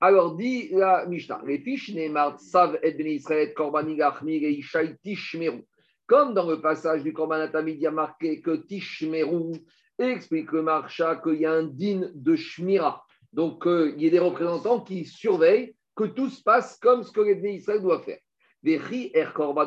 Alors, 0.00 0.36
dit 0.36 0.68
la 0.72 1.06
Mishnah, 1.06 1.40
les 1.46 1.58
fiches 1.58 1.92
Neymar, 1.92 2.38
Sav 2.38 2.78
et 2.82 2.92
Ben 2.92 3.06
Israël, 3.06 3.52
Korban 3.54 3.86
Igachmir 3.88 4.42
et 4.42 4.52
Ishaï 4.52 4.96
Tishmeru. 5.02 5.64
Comme 6.06 6.34
dans 6.34 6.48
le 6.48 6.60
passage 6.60 7.02
du 7.02 7.12
Korban 7.12 7.40
Atamid, 7.40 7.76
il 7.76 7.80
y 7.80 7.86
a 7.86 7.90
marqué 7.90 8.40
que 8.40 8.56
Tishmeru 8.56 9.52
explique 9.98 10.52
le 10.52 10.62
Marcha 10.62 11.16
qu'il 11.16 11.40
y 11.40 11.46
a 11.46 11.52
un 11.52 11.64
din 11.64 12.10
de 12.14 12.36
Shmira. 12.36 13.05
Donc, 13.36 13.66
euh, 13.66 13.92
il 13.96 14.02
y 14.02 14.06
a 14.06 14.10
des 14.10 14.18
représentants 14.18 14.80
qui 14.80 15.04
surveillent 15.04 15.76
que 15.94 16.04
tout 16.04 16.30
se 16.30 16.42
passe 16.42 16.78
comme 16.78 17.02
ce 17.02 17.12
que 17.12 17.20
les 17.20 17.34
Ben 17.34 17.52
Israël 17.52 17.82
doivent 17.82 18.02
faire. 18.02 18.18
Er. 18.64 19.26
Comment 19.34 19.66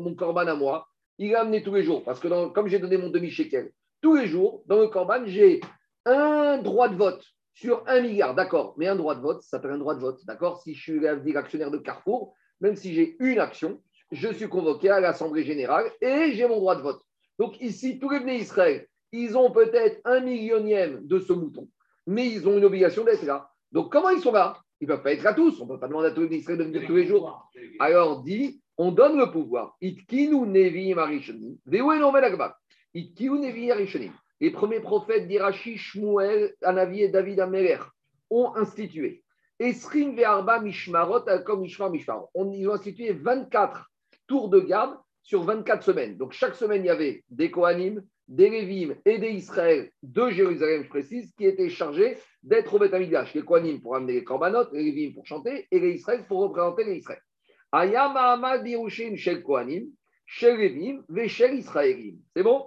mon 0.00 0.14
Korban 0.16 0.48
à 0.48 0.54
moi, 0.56 0.88
il 1.16 1.30
est 1.30 1.36
amené 1.36 1.62
tous 1.62 1.74
les 1.74 1.84
jours? 1.84 2.02
Parce 2.02 2.18
que 2.18 2.48
comme 2.48 2.66
j'ai 2.66 2.80
donné 2.80 2.96
mon 2.96 3.08
demi-shekel, 3.08 3.70
tous 4.02 4.16
les 4.16 4.26
jours, 4.26 4.64
dans 4.66 4.80
le 4.80 4.88
Korban, 4.88 5.22
j'ai 5.26 5.60
un 6.06 6.58
droit 6.58 6.88
de 6.88 6.96
vote 6.96 7.24
sur 7.54 7.84
un 7.86 8.00
milliard, 8.00 8.34
d'accord. 8.34 8.74
Mais 8.76 8.88
un 8.88 8.96
droit 8.96 9.14
de 9.14 9.20
vote, 9.20 9.42
ça 9.42 9.50
s'appelle 9.50 9.70
un 9.70 9.78
droit 9.78 9.94
de 9.94 10.00
vote, 10.00 10.18
d'accord? 10.26 10.60
Si 10.60 10.74
je 10.74 10.82
suis 10.82 11.36
actionnaire 11.36 11.70
de 11.70 11.78
Carrefour, 11.78 12.34
même 12.60 12.74
si 12.74 12.92
j'ai 12.94 13.16
une 13.20 13.38
action, 13.38 13.80
je 14.10 14.32
suis 14.32 14.48
convoqué 14.48 14.90
à 14.90 14.98
l'Assemblée 14.98 15.44
générale 15.44 15.88
et 16.00 16.32
j'ai 16.32 16.48
mon 16.48 16.56
droit 16.56 16.74
de 16.74 16.82
vote. 16.82 17.00
Donc 17.38 17.60
ici, 17.60 18.00
tous 18.00 18.10
les 18.10 18.18
venus 18.18 18.42
Israël, 18.42 18.88
ils 19.12 19.36
ont 19.36 19.50
peut-être 19.50 20.00
un 20.04 20.20
millionième 20.20 21.06
de 21.06 21.18
ce 21.18 21.32
mouton, 21.32 21.68
mais 22.06 22.28
ils 22.28 22.48
ont 22.48 22.56
une 22.56 22.64
obligation 22.64 23.04
d'être 23.04 23.24
là. 23.24 23.50
Donc 23.72 23.92
comment 23.92 24.10
ils 24.10 24.20
sont 24.20 24.32
là? 24.32 24.58
Ils 24.80 24.88
ne 24.88 24.94
peuvent 24.94 25.02
pas 25.02 25.12
être 25.12 25.26
à 25.26 25.34
tous. 25.34 25.60
On 25.60 25.66
ne 25.66 25.70
peut 25.70 25.78
pas 25.78 25.88
demander 25.88 26.08
à 26.08 26.10
tous 26.12 26.22
les 26.22 26.36
Israël 26.36 26.58
de 26.58 26.64
venir 26.64 26.86
tous 26.86 26.96
les 26.96 27.06
jours. 27.06 27.50
Alors 27.78 28.22
dit, 28.22 28.62
on 28.78 28.92
donne 28.92 29.18
le 29.18 29.30
pouvoir. 29.30 29.76
Les 34.40 34.50
premiers 34.50 34.80
prophètes 34.80 35.28
d'Irachi, 35.28 35.76
Shmuel, 35.76 36.54
Anavi 36.62 37.02
et 37.02 37.08
David 37.08 37.40
Ameler 37.40 37.76
ont 38.30 38.56
institué. 38.56 39.22
Esrim 39.58 40.16
ve'arba 40.16 40.60
mishmarot 40.60 41.26
comme 41.44 41.60
mishmar 41.60 41.92
ils 41.94 42.68
ont 42.68 42.72
institué 42.72 43.12
24 43.12 43.90
tours 44.26 44.48
de 44.48 44.60
garde 44.60 44.96
sur 45.22 45.42
24 45.42 45.82
semaines. 45.82 46.16
Donc 46.16 46.32
chaque 46.32 46.54
semaine, 46.54 46.82
il 46.82 46.86
y 46.86 46.90
avait 46.90 47.22
des 47.28 47.50
Kohanim, 47.50 48.02
des 48.30 48.48
Lévim 48.48 48.94
et 49.04 49.18
des 49.18 49.32
Israël 49.32 49.90
de 50.04 50.30
Jérusalem, 50.30 50.84
je 50.84 50.88
précise, 50.88 51.34
qui 51.36 51.46
étaient 51.46 51.68
chargés 51.68 52.16
d'être 52.44 52.72
au 52.72 52.78
Beth 52.78 52.94
Amikdash. 52.94 53.34
Les 53.34 53.42
Kohanim 53.42 53.80
pour 53.80 53.96
amener 53.96 54.14
les 54.14 54.24
korbanot, 54.24 54.72
les 54.72 54.84
Lévim 54.84 55.12
pour 55.12 55.26
chanter 55.26 55.66
et 55.70 55.80
les 55.80 55.94
Israël 55.94 56.24
pour 56.28 56.40
représenter 56.40 56.84
les 56.84 56.98
Israël. 56.98 57.20
Ayam 57.72 58.14
Mahamad 58.14 58.66
Yerushim 58.66 59.16
Shel 59.16 59.42
Kohanim, 59.42 59.88
Shel 60.26 60.58
Lévim, 60.58 61.02
Veshel 61.08 61.58
Israélim. 61.58 62.20
C'est 62.34 62.44
bon? 62.44 62.66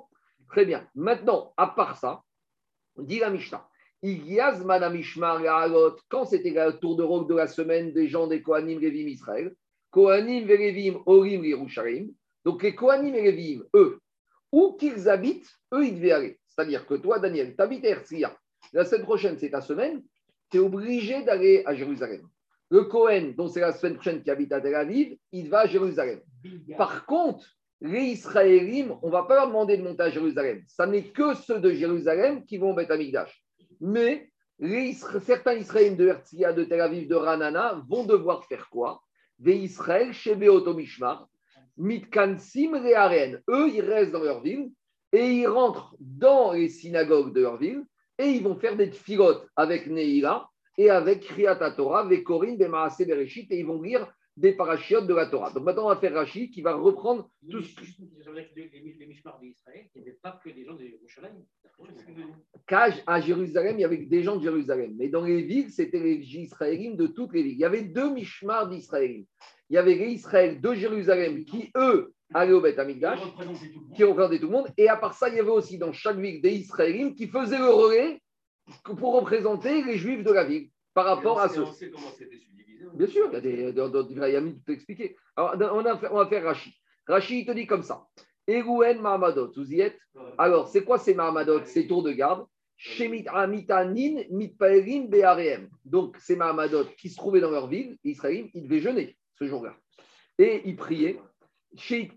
Très 0.49 0.65
bien. 0.65 0.85
Maintenant, 0.95 1.53
à 1.55 1.67
part 1.67 1.97
ça, 1.97 2.21
dit 2.97 3.19
la 3.19 3.29
Mishnah. 3.29 3.65
Igiaz 4.01 4.65
Manamishmar 4.65 5.41
Ya'alot, 5.41 5.95
quand 6.09 6.25
c'était 6.25 6.51
le 6.51 6.73
tour 6.73 6.97
de 6.97 7.03
rôle 7.03 7.25
de 7.25 7.35
la 7.35 7.47
semaine 7.47 7.93
des 7.93 8.09
gens 8.09 8.27
des 8.27 8.41
Kohanim, 8.41 8.81
Lévim, 8.81 9.07
Israël, 9.07 9.55
Kohanim, 9.91 10.45
Lévim, 10.45 11.01
Orim, 11.05 11.45
Yerushalayim. 11.45 12.09
Donc 12.43 12.61
les 12.63 12.75
Kohanim 12.75 13.15
et 13.15 13.31
Lévim, 13.31 13.63
eux, 13.73 14.01
où 14.53 14.73
qu'ils 14.79 15.09
habitent, 15.09 15.49
eux, 15.73 15.85
ils 15.85 15.95
devaient 15.95 16.11
aller. 16.11 16.39
C'est-à-dire 16.47 16.85
que 16.85 16.93
toi, 16.93 17.19
Daniel, 17.19 17.55
tu 17.55 17.61
habites 17.61 17.83
à 17.85 17.89
Herzliya. 17.89 18.37
La 18.71 18.85
semaine 18.85 19.03
prochaine, 19.03 19.37
c'est 19.37 19.49
ta 19.49 19.61
semaine, 19.61 20.03
tu 20.51 20.57
es 20.57 20.59
obligé 20.59 21.23
d'aller 21.23 21.63
à 21.65 21.73
Jérusalem. 21.75 22.21
Le 22.69 22.83
Kohen, 22.83 23.33
dont 23.35 23.47
c'est 23.47 23.59
la 23.61 23.73
semaine 23.73 23.95
prochaine 23.95 24.21
qui 24.23 24.29
habite 24.31 24.51
à 24.53 24.61
Tel 24.61 24.75
Aviv, 24.75 25.17
il 25.31 25.49
va 25.49 25.61
à 25.61 25.67
Jérusalem. 25.67 26.21
Par 26.77 27.05
contre, 27.05 27.45
les 27.81 28.03
Israélim, 28.03 28.95
on 29.01 29.07
ne 29.07 29.11
va 29.11 29.23
pas 29.23 29.35
leur 29.35 29.47
demander 29.47 29.75
de 29.77 29.83
monter 29.83 30.03
à 30.03 30.09
Jérusalem. 30.09 30.63
Ça 30.67 30.85
n'est 30.85 31.09
que 31.11 31.33
ceux 31.33 31.59
de 31.59 31.71
Jérusalem 31.71 32.45
qui 32.45 32.57
vont 32.57 32.71
au 32.71 32.73
Beth 32.75 32.91
Amikdash. 32.91 33.43
Mais 33.81 34.29
les 34.59 34.93
Isra- 34.93 35.19
certains 35.19 35.55
Israéliens 35.55 35.95
de 35.95 36.07
Herzliya, 36.07 36.53
de 36.53 36.63
Tel 36.63 36.79
Aviv, 36.81 37.07
de 37.07 37.15
Ranana 37.15 37.81
vont 37.89 38.05
devoir 38.05 38.45
faire 38.45 38.69
quoi? 38.69 39.01
Des 39.39 39.55
Israël 39.55 40.13
chez 40.13 40.35
Beotomishmar, 40.35 41.27
Mitkansim 41.77 42.75
Rearen. 42.75 43.41
Eux, 43.49 43.69
ils 43.69 43.81
restent 43.81 44.11
dans 44.11 44.23
leur 44.23 44.41
ville 44.41 44.71
et 45.11 45.27
ils 45.27 45.47
rentrent 45.47 45.95
dans 45.99 46.53
les 46.53 46.69
synagogues 46.69 47.33
de 47.33 47.41
leur 47.41 47.57
ville 47.57 47.83
et 48.17 48.25
ils 48.25 48.43
vont 48.43 48.55
faire 48.55 48.75
des 48.75 48.89
tfilotes 48.89 49.47
avec 49.55 49.87
Neila 49.87 50.47
et 50.77 50.89
avec 50.89 51.21
Kriyat 51.21 51.71
Torah, 51.71 52.03
Vekorin, 52.05 52.55
Bemaase 52.55 52.97
Bereshit 52.99 53.51
et 53.51 53.59
ils 53.59 53.65
vont 53.65 53.81
lire 53.81 54.11
des 54.35 54.53
parachiotes 54.53 55.07
de 55.07 55.13
la 55.13 55.27
Torah. 55.27 55.51
Donc 55.51 55.63
maintenant, 55.63 55.85
on 55.85 55.89
va 55.89 55.97
faire 55.97 56.13
Rachid 56.13 56.51
qui 56.51 56.61
va 56.61 56.73
reprendre 56.75 57.29
tout 57.49 57.61
ce 57.61 57.75
que. 57.75 57.81
Les, 58.33 59.07
Mishmar 59.07 59.39
d'Israël, 59.39 59.85
il 59.95 60.01
n'y 60.01 60.07
avait 60.09 60.17
pas 60.21 60.39
que 60.43 60.49
des 60.49 60.65
gens 60.65 60.73
de 60.73 60.83
Yerushalayim. 60.83 61.43
Cage 62.65 63.03
à 63.05 63.21
Jérusalem, 63.21 63.77
il 63.77 63.81
y 63.81 63.85
avait 63.85 63.97
des 63.97 64.23
gens 64.23 64.37
de 64.37 64.43
Jérusalem. 64.43 64.95
Mais 64.97 65.09
dans 65.09 65.23
les 65.23 65.43
villes, 65.43 65.69
c'était 65.69 65.99
les 65.99 66.17
Israéliens 66.17 66.95
de 66.95 67.07
toutes 67.07 67.33
les 67.33 67.43
villes. 67.43 67.53
Il 67.53 67.59
y 67.59 67.65
avait 67.65 67.83
deux 67.83 68.11
Mishmar 68.11 68.69
d'Israël. 68.69 69.23
Il 69.69 69.75
y 69.75 69.77
avait 69.77 69.95
les 69.95 70.11
Israël 70.11 70.59
de 70.59 70.73
Jérusalem 70.73 71.45
qui, 71.45 71.71
eux, 71.77 72.13
allaient 72.33 72.53
au 72.53 72.61
Beth 72.61 72.79
Amikdash, 72.79 73.19
qui 73.95 74.03
représentaient 74.03 74.39
tout 74.39 74.47
le 74.47 74.51
monde. 74.51 74.67
Et 74.77 74.89
à 74.89 74.97
part 74.97 75.13
ça, 75.13 75.29
il 75.29 75.35
y 75.35 75.39
avait 75.39 75.49
aussi 75.49 75.77
dans 75.77 75.93
chaque 75.93 76.17
ville 76.17 76.41
des 76.41 76.53
Israéliens 76.53 77.13
qui 77.13 77.27
faisaient 77.27 77.59
le 77.59 77.69
relais 77.69 78.21
pour 78.97 79.13
représenter 79.13 79.83
les 79.83 79.97
Juifs 79.97 80.23
de 80.23 80.31
la 80.31 80.45
ville 80.45 80.69
par 80.93 81.05
rapport 81.05 81.39
à 81.39 81.49
ce. 81.49 81.61
Bien 82.93 83.07
sûr, 83.07 83.27
il 83.29 83.33
y 83.33 83.37
a 83.37 83.41
des, 83.41 83.73
dans, 83.73 83.89
dans 83.89 84.03
tout 84.03 84.71
expliqué. 84.71 85.15
Alors, 85.35 85.55
on, 85.75 85.85
a 85.85 86.11
on 86.11 86.17
va 86.17 86.27
faire 86.27 86.43
Rashi. 86.43 86.73
Rashi, 87.07 87.39
il 87.41 87.45
te 87.45 87.51
dit 87.51 87.67
comme 87.67 87.83
ça. 87.83 88.05
Egouen 88.47 88.99
Mahamadot, 88.99 89.51
vous 89.55 89.71
y 89.71 89.81
êtes? 89.81 89.99
Alors, 90.37 90.67
c'est 90.67 90.83
quoi 90.83 90.97
ces 90.97 91.13
Mahamadot, 91.13 91.63
ces 91.65 91.87
tours 91.87 92.03
de 92.03 92.11
garde? 92.11 92.45
Donc, 95.85 96.17
ces 96.17 96.35
Mahamadot 96.35 96.85
qui 96.97 97.09
se 97.09 97.15
trouvaient 97.15 97.39
dans 97.39 97.51
leur 97.51 97.67
ville, 97.67 97.97
Israël, 98.03 98.49
ils 98.53 98.63
devaient 98.63 98.81
jeûner 98.81 99.15
ce 99.39 99.45
jour-là. 99.45 99.73
Et 100.37 100.61
ils 100.65 100.75
priaient. 100.75 101.21
Et 101.89 102.11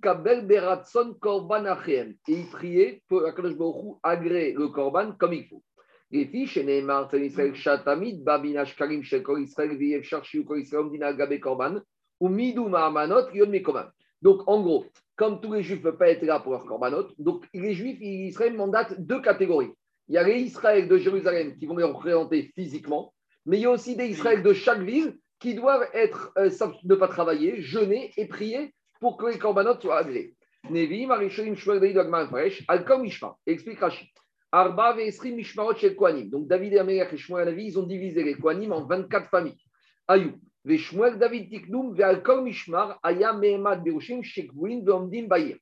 ils 2.29 2.47
priaient 2.51 3.03
pour 3.09 3.25
Akadosh 3.25 3.55
agrée 4.03 4.53
le 4.53 4.69
Korban 4.69 5.13
comme 5.13 5.33
il 5.35 5.47
faut. 5.47 5.63
Mekomam. 13.51 13.91
Donc, 14.23 14.43
en 14.47 14.63
gros, 14.63 14.87
comme 15.17 15.41
tous 15.41 15.53
les 15.53 15.63
Juifs 15.63 15.79
ne 15.79 15.83
peuvent 15.83 15.99
pas 15.99 16.09
être 16.11 16.23
là 16.23 16.41
pour 16.41 16.53
leur 16.53 16.65
Korbanot, 16.65 17.09
donc 17.19 17.45
les 17.53 17.75
Juifs, 17.75 17.99
Israël 18.01 18.55
mandatent 18.55 19.01
deux 19.01 19.21
catégories. 19.21 19.73
Il 20.09 20.15
y 20.15 20.19
a 20.19 20.23
les 20.23 20.41
Israël 20.41 20.89
de 20.89 20.97
Jérusalem 20.97 21.57
qui 21.57 21.67
vont 21.67 21.77
les 21.77 21.85
représenter 21.85 22.53
physiquement, 22.55 23.13
mais 23.45 23.59
il 23.59 23.63
y 23.63 23.67
a 23.67 23.71
aussi 23.71 23.97
des 23.97 24.07
Israël 24.07 24.43
de 24.43 24.53
chaque 24.53 24.83
ville 24.83 25.19
qui 25.41 25.55
doivent 25.55 25.89
être, 25.93 26.33
euh, 26.39 26.51
ne 26.85 26.95
pas 26.95 27.09
travailler, 27.09 27.61
jeûner 27.61 28.13
et 28.17 28.27
prier 28.27 28.73
pour 29.01 29.17
que 29.17 29.27
les 29.27 29.39
Korbanot 29.39 29.81
soient 29.81 29.99
agréés. 29.99 30.35
Nevi, 30.71 31.07
Marisholim, 31.07 31.57
Shmuel, 31.57 31.81
David, 31.81 31.99
Agman, 31.99 32.29
Fresh, 32.29 32.65
Alkom, 32.69 33.03
Mishma. 33.03 33.37
Explique 33.47 33.81
Rachid. 33.81 34.09
Arba, 34.53 34.95
Vesri, 34.95 35.33
Mishmarot, 35.33 35.75
chez. 35.75 35.97
Donc 36.25 36.47
David 36.47 36.75
et 36.75 36.79
Améliak 36.79 37.13
et 37.13 37.17
Shmuel, 37.17 37.59
ils 37.59 37.79
ont 37.79 37.87
divisé 37.87 38.23
les 38.23 38.35
Kohanim 38.35 38.73
en 38.73 38.85
24 38.87 39.29
familles. 39.29 39.59
Ayou. 40.09 40.33
Veshmuel, 40.65 41.19
David, 41.19 41.49
Tiknoum, 41.49 41.95
Vealkom, 41.95 42.45
Mishmar, 42.45 42.99
Aya, 43.03 43.33
Mehemad, 43.33 43.85
Berushim, 43.85 44.23
Shekvouin, 44.23 44.83
Veomdim, 44.85 45.29
Bayir. 45.29 45.59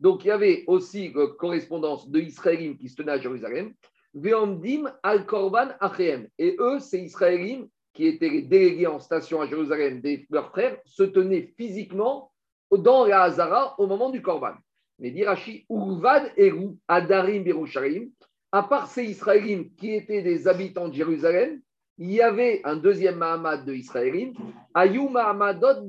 Donc 0.00 0.24
il 0.24 0.28
y 0.28 0.30
avait 0.30 0.64
aussi 0.66 1.12
euh, 1.14 1.28
correspondance 1.38 2.08
de 2.08 2.20
Israélim 2.20 2.76
qui 2.76 2.88
se 2.88 2.96
tenaient 2.96 3.12
à 3.12 3.20
Jérusalem. 3.20 3.72
Veomdim, 4.14 4.92
Al 5.02 5.26
Korban, 5.26 5.68
Achem. 5.80 6.28
Et 6.38 6.56
eux, 6.58 6.80
ces 6.80 6.98
Israélim 6.98 7.68
qui 7.94 8.06
étaient 8.06 8.42
délégués 8.42 8.86
en 8.86 9.00
station 9.00 9.40
à 9.40 9.46
Jérusalem 9.46 10.00
leurs 10.30 10.50
frères, 10.50 10.78
se 10.84 11.02
tenaient 11.02 11.52
physiquement 11.56 12.30
dans 12.70 13.06
la 13.06 13.22
Hazara 13.22 13.74
au 13.78 13.86
moment 13.86 14.10
du 14.10 14.22
Korban. 14.22 14.54
Mais 14.98 15.10
dit 15.10 15.24
Rashi, 15.24 15.66
Urvad 15.70 16.32
Eru, 16.36 16.76
Adarim, 16.86 17.42
Berusharim, 17.44 18.10
à 18.52 18.62
part 18.62 18.88
ces 18.88 19.04
Israélim 19.04 19.70
qui 19.76 19.94
étaient 19.94 20.22
des 20.22 20.48
habitants 20.48 20.88
de 20.88 20.94
Jérusalem, 20.94 21.60
il 21.98 22.12
y 22.12 22.22
avait 22.22 22.60
un 22.64 22.76
deuxième 22.76 23.16
Mahamad 23.16 23.64
de 23.64 23.74
Israélim, 23.74 24.32
Ayou 24.72 25.08
Mahamadot 25.08 25.86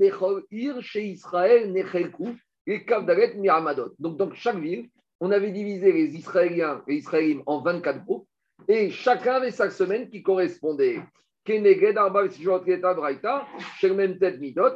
Ir 0.52 0.82
chez 0.82 1.06
Israël 1.06 1.72
Nechelku, 1.72 2.36
et 2.66 2.86
Kavdaret 2.86 3.34
Miramadot. 3.36 3.94
Donc, 4.00 4.18
dans 4.18 4.34
chaque 4.34 4.60
ville, 4.60 4.90
on 5.20 5.32
avait 5.32 5.52
divisé 5.52 5.92
les 5.92 6.16
Israéliens 6.16 6.84
et 6.88 6.96
Israélim 6.96 7.42
en 7.46 7.62
24 7.62 8.06
groupes, 8.06 8.28
et 8.68 8.90
chacun 8.90 9.36
avait 9.36 9.52
sa 9.52 9.70
semaine 9.70 10.10
qui 10.10 10.22
correspondait. 10.22 11.00
Keneged 11.46 11.98
Arba 11.98 12.26
Braïta, 12.28 13.48
Shermem 13.80 14.18
Midot, 14.40 14.76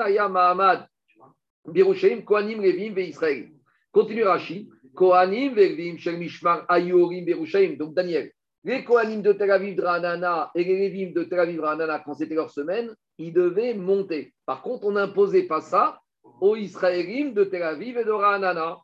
Aya 0.00 0.28
Mahamad, 0.28 0.88
Kohanim, 2.24 2.60
Levim, 2.60 2.94
ve. 2.94 3.48
Continue 3.92 4.24
Rashi. 4.24 4.68
Kohanim, 4.96 5.54
Levim, 5.54 5.98
Shel 5.98 6.16
Mishmar, 6.18 6.64
Ayorim, 6.68 7.24
Birushaim. 7.24 7.76
Donc 7.76 7.94
Daniel, 7.94 8.32
les 8.64 8.82
Kohanim 8.82 9.22
de 9.22 9.32
Tel 9.32 9.52
Aviv, 9.52 9.78
Ranana 9.78 10.50
et 10.56 10.64
les 10.64 10.88
Levim 10.88 11.12
de 11.12 11.22
Tel 11.22 11.38
Aviv, 11.38 11.60
Ranana, 11.60 12.00
quand 12.04 12.14
c'était 12.14 12.34
leur 12.34 12.50
semaine, 12.50 12.92
ils 13.18 13.32
devaient 13.32 13.74
monter. 13.74 14.34
Par 14.44 14.62
contre, 14.62 14.86
on 14.86 14.92
n'imposait 14.92 15.44
pas 15.44 15.60
ça 15.60 16.00
aux 16.40 16.56
Israélim 16.56 17.32
de 17.32 17.44
Tel 17.44 17.62
Aviv 17.62 17.98
et 17.98 18.04
de 18.04 18.10
Ranana. 18.10 18.78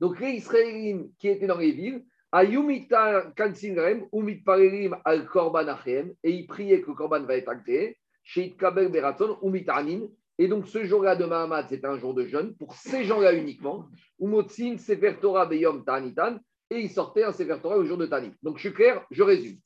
Donc 0.00 0.20
les 0.20 0.30
Israéliens 0.30 1.04
qui 1.18 1.28
étaient 1.28 1.46
dans 1.46 1.58
les 1.58 1.72
villes, 1.72 2.04
Ayumita 2.30 3.32
Kansingrem, 3.36 4.06
Umit 4.12 4.42
Parelim 4.42 4.96
al 5.04 5.26
Korban 5.26 5.68
Achem, 5.68 6.12
et 6.22 6.30
ils 6.30 6.46
priaient 6.46 6.80
que 6.80 6.90
le 6.90 6.94
Korban 6.94 7.22
va 7.22 7.36
être 7.36 7.48
agréé, 7.48 7.96
Sheit 8.22 8.56
Kabel 8.56 8.90
Beraton, 8.90 9.38
Umit 9.42 9.64
Anin. 9.68 10.08
Et 10.38 10.48
donc 10.48 10.66
ce 10.66 10.84
jour-là 10.84 11.16
de 11.16 11.24
Mahamad, 11.24 11.66
c'était 11.68 11.86
un 11.86 11.98
jour 11.98 12.12
de 12.14 12.26
jeûne 12.26 12.54
pour 12.56 12.74
ces 12.74 13.04
gens-là 13.04 13.34
uniquement. 13.34 13.86
Umotsin 14.20 14.78
Sefer 14.78 15.14
Torah 15.20 15.46
Beyom 15.46 15.84
Ta'anitan, 15.84 16.38
et 16.70 16.80
ils 16.80 16.90
sortaient 16.90 17.22
un 17.22 17.32
Sefer 17.32 17.58
Torah 17.62 17.76
au 17.76 17.84
jour 17.84 17.96
de 17.96 18.06
Tanit. 18.06 18.32
Donc 18.42 18.56
je 18.56 18.68
suis 18.68 18.74
clair, 18.74 19.04
je 19.10 19.22
résume. 19.22 19.58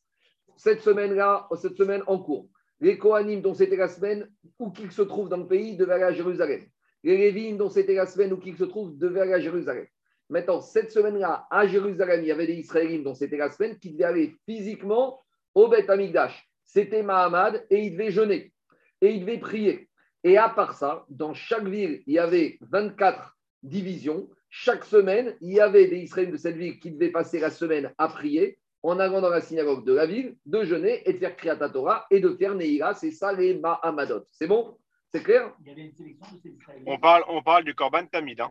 Cette 0.56 0.82
semaine-là, 0.82 1.48
cette 1.56 1.76
semaine 1.76 2.02
en 2.06 2.18
cours, 2.18 2.48
les 2.80 2.98
Kohanim 2.98 3.40
dont 3.40 3.54
c'était 3.54 3.76
la 3.76 3.88
semaine, 3.88 4.28
où 4.58 4.70
qu'ils 4.70 4.92
se 4.92 5.02
trouvent 5.02 5.28
dans 5.28 5.38
le 5.38 5.46
pays, 5.46 5.76
devaient 5.76 5.94
aller 5.94 6.04
à 6.04 6.12
Jérusalem. 6.12 6.66
Les 7.02 7.16
Lévim 7.16 7.56
dont 7.56 7.70
c'était 7.70 7.94
la 7.94 8.06
semaine, 8.06 8.32
où 8.32 8.38
qu'ils 8.38 8.56
se 8.56 8.64
trouvent, 8.64 8.96
devaient 8.96 9.20
aller 9.20 9.34
à 9.34 9.40
Jérusalem. 9.40 9.86
Maintenant, 10.28 10.60
cette 10.60 10.90
semaine-là, 10.90 11.46
à 11.50 11.66
Jérusalem, 11.66 12.20
il 12.22 12.28
y 12.28 12.32
avait 12.32 12.46
des 12.46 12.56
Israéliens 12.56 13.02
dont 13.02 13.14
c'était 13.14 13.38
la 13.38 13.50
semaine 13.50 13.78
qui 13.78 13.92
devaient 13.92 14.04
aller 14.04 14.36
physiquement 14.44 15.22
au 15.54 15.68
Beth 15.68 15.88
Amikdash. 15.88 16.46
C'était 16.64 17.02
Mahamad 17.02 17.64
et 17.70 17.78
ils 17.78 17.92
devaient 17.92 18.10
jeûner 18.10 18.52
et 19.00 19.12
ils 19.12 19.20
devaient 19.20 19.38
prier. 19.38 19.88
Et 20.24 20.36
à 20.36 20.48
part 20.48 20.74
ça, 20.74 21.04
dans 21.08 21.34
chaque 21.34 21.66
ville, 21.66 22.02
il 22.06 22.14
y 22.14 22.18
avait 22.18 22.58
24 22.62 23.36
divisions. 23.62 24.28
Chaque 24.50 24.84
semaine, 24.84 25.36
il 25.40 25.52
y 25.52 25.60
avait 25.60 25.86
des 25.86 25.98
Israéliens 25.98 26.32
de 26.32 26.36
cette 26.36 26.56
ville 26.56 26.78
qui 26.80 26.90
devaient 26.90 27.10
passer 27.10 27.38
la 27.38 27.50
semaine 27.50 27.92
à 27.98 28.08
prier 28.08 28.58
en 28.82 28.98
allant 28.98 29.20
dans 29.20 29.28
la 29.28 29.40
synagogue 29.40 29.84
de 29.84 29.92
la 29.92 30.06
ville, 30.06 30.36
de 30.46 30.64
jeûner 30.64 31.08
et 31.08 31.12
de 31.12 31.18
faire 31.18 31.36
Kriyat 31.36 31.68
Torah 31.68 32.06
et 32.10 32.20
de 32.20 32.30
faire 32.30 32.54
Neira. 32.54 32.94
C'est 32.94 33.10
ça 33.10 33.32
les 33.32 33.58
Mahamadot. 33.58 34.24
C'est 34.30 34.46
bon? 34.46 34.78
C'est 35.10 35.22
clair? 35.22 35.52
Il 35.60 35.68
y 35.68 35.70
avait 35.70 35.82
une 35.82 35.92
sélection 35.92 36.26
de 36.34 36.40
ces 36.40 36.50
Israéliens. 36.50 36.84
On 36.86 36.98
parle, 36.98 37.24
on 37.28 37.42
parle 37.42 37.64
du 37.64 37.74
Corban 37.74 38.06
Tamid. 38.06 38.40
Hein. 38.40 38.50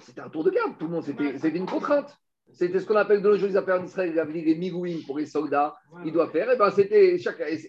C'était 0.00 0.20
un 0.20 0.30
tour 0.30 0.44
de 0.44 0.50
garde. 0.50 0.76
Tout 0.78 0.86
le 0.86 0.92
monde, 0.92 1.04
c'était 1.04 1.38
c'était 1.38 1.58
une 1.58 1.66
contrainte. 1.66 2.16
C'était 2.52 2.78
ce 2.78 2.86
qu'on 2.86 2.96
appelle 2.96 3.22
de 3.22 3.28
nos 3.28 3.36
jours, 3.36 3.48
ils 3.48 3.56
appellent 3.56 3.80
en 3.80 3.84
Israël, 3.84 4.12
ils 4.34 4.44
les 4.44 4.54
migouïm 4.54 5.02
pour 5.04 5.18
les 5.18 5.26
soldats. 5.26 5.74
Ils 6.04 6.12
doivent 6.12 6.30
faire. 6.30 6.50
Et 6.50 6.56
ben 6.56 6.70
c'était 6.70 7.16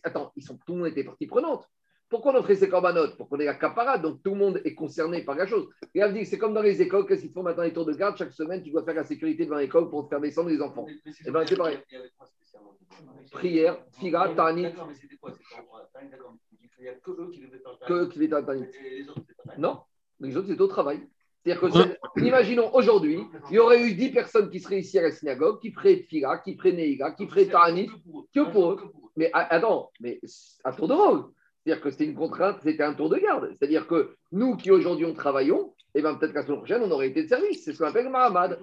Attends, 0.04 0.32
ils 0.36 0.44
sont, 0.44 0.58
tout 0.66 0.74
le 0.74 0.80
monde 0.80 0.88
était 0.88 1.04
partie 1.04 1.28
prenante. 1.28 1.68
Pourquoi 2.16 2.32
on 2.34 2.38
offrait 2.38 2.56
ces 2.56 2.70
corbanotes 2.70 3.18
Pour 3.18 3.28
qu'on 3.28 3.38
ait 3.42 3.46
la 3.46 3.56
caparade, 3.56 4.02
donc 4.02 4.24
tout 4.24 4.32
le 4.32 4.38
monde 4.38 4.62
est 4.64 4.74
concerné 4.74 5.26
par 5.26 5.36
la 5.36 5.46
chose. 5.46 5.68
Et 5.94 6.00
elle 6.00 6.14
dit, 6.14 6.26
c'est 6.26 6.38
comme 6.38 6.54
dans 6.54 6.62
les 6.62 6.82
écoles, 6.82 7.06
qu'est-ce 7.06 7.24
qu'ils 7.24 7.34
font 7.34 7.44
maintenant 7.44 7.64
les 7.64 7.74
tours 7.74 7.84
de 7.86 7.92
garde 7.92 8.16
Chaque 8.18 8.32
semaine, 8.32 8.64
tu 8.64 8.72
dois 8.72 8.86
faire 8.86 8.94
la 8.94 9.04
sécurité 9.04 9.44
devant 9.44 9.58
l'école 9.58 9.90
pour 9.90 10.06
te 10.06 10.10
faire 10.12 10.22
descendre 10.22 10.48
les 10.48 10.62
enfants. 10.62 10.86
Eh 11.26 11.30
ben, 11.30 11.46
c'est 11.46 11.58
pareil. 11.58 11.78
Il 11.92 11.96
y 11.96 11.98
avait 11.98 12.10
quoi 12.18 12.26
spécialement 12.26 12.78
Prière, 13.32 13.78
fila, 14.00 14.30
tanit, 14.34 14.62
D'accord, 14.64 14.88
mais 14.88 14.94
c'était 14.96 15.18
quoi 15.18 15.34
C'était 15.34 15.60
en- 15.60 15.86
Tanit, 15.94 16.10
d'accord. 16.10 16.36
Il 16.80 16.86
y 16.86 16.88
a 16.88 16.94
que 16.94 17.12
eux 17.12 17.30
qui. 17.32 17.42
Et. 18.64 19.06
Non, 19.58 19.82
les 20.22 20.38
autres, 20.38 20.48
c'est 20.48 20.62
au 20.62 20.68
travail. 20.68 21.02
C'est-à-dire 21.44 21.62
que, 21.62 21.70
c'est- 21.72 22.00
imaginons 22.26 22.74
aujourd'hui, 22.74 23.20
il 23.50 23.56
y 23.56 23.60
aurait 23.60 23.82
eu 23.84 23.94
10 23.94 24.12
personnes 24.12 24.50
qui 24.50 24.62
seraient 24.62 24.80
ici 24.80 24.98
à 25.00 25.02
la 25.02 25.12
synagogue, 25.12 25.60
qui 25.60 25.72
feraient 25.74 25.98
Fila, 25.98 26.38
qui 26.38 26.56
feraient 26.56 26.72
Neïga, 26.72 27.12
qui 27.12 27.28
feraient 27.28 27.48
Tanit, 27.48 27.90
que 28.34 28.50
pour 28.52 28.72
eux. 28.72 28.80
Mais 29.18 29.30
attends, 29.34 29.92
mais 30.00 30.22
un 30.64 30.72
tour 30.72 30.88
de 30.88 30.94
rôle. 30.94 31.26
C'est-à-dire 31.66 31.82
que 31.84 31.90
c'était 31.90 32.06
une 32.06 32.14
contrainte, 32.16 32.58
c'était 32.64 32.84
un 32.84 32.94
tour 32.94 33.10
de 33.10 33.18
garde. 33.18 33.50
C'est-à-dire 33.58 33.88
que 33.88 34.16
nous 34.32 34.56
qui 34.56 34.70
aujourd'hui 34.70 35.06
on 35.06 35.14
travaillons, 35.14 35.74
et 35.96 36.02
ben 36.02 36.14
peut-être 36.16 36.32
que 36.34 36.38
la 36.38 36.46
semaine 36.46 36.58
prochaine 36.60 36.82
on 36.84 36.92
aurait 36.92 37.08
été 37.08 37.24
de 37.24 37.28
service. 37.28 37.64
C'est 37.64 37.74
ce 37.74 37.80
qu'on 37.80 37.86
appelle 37.90 38.06
le 38.06 38.12
Mahamad. 38.12 38.60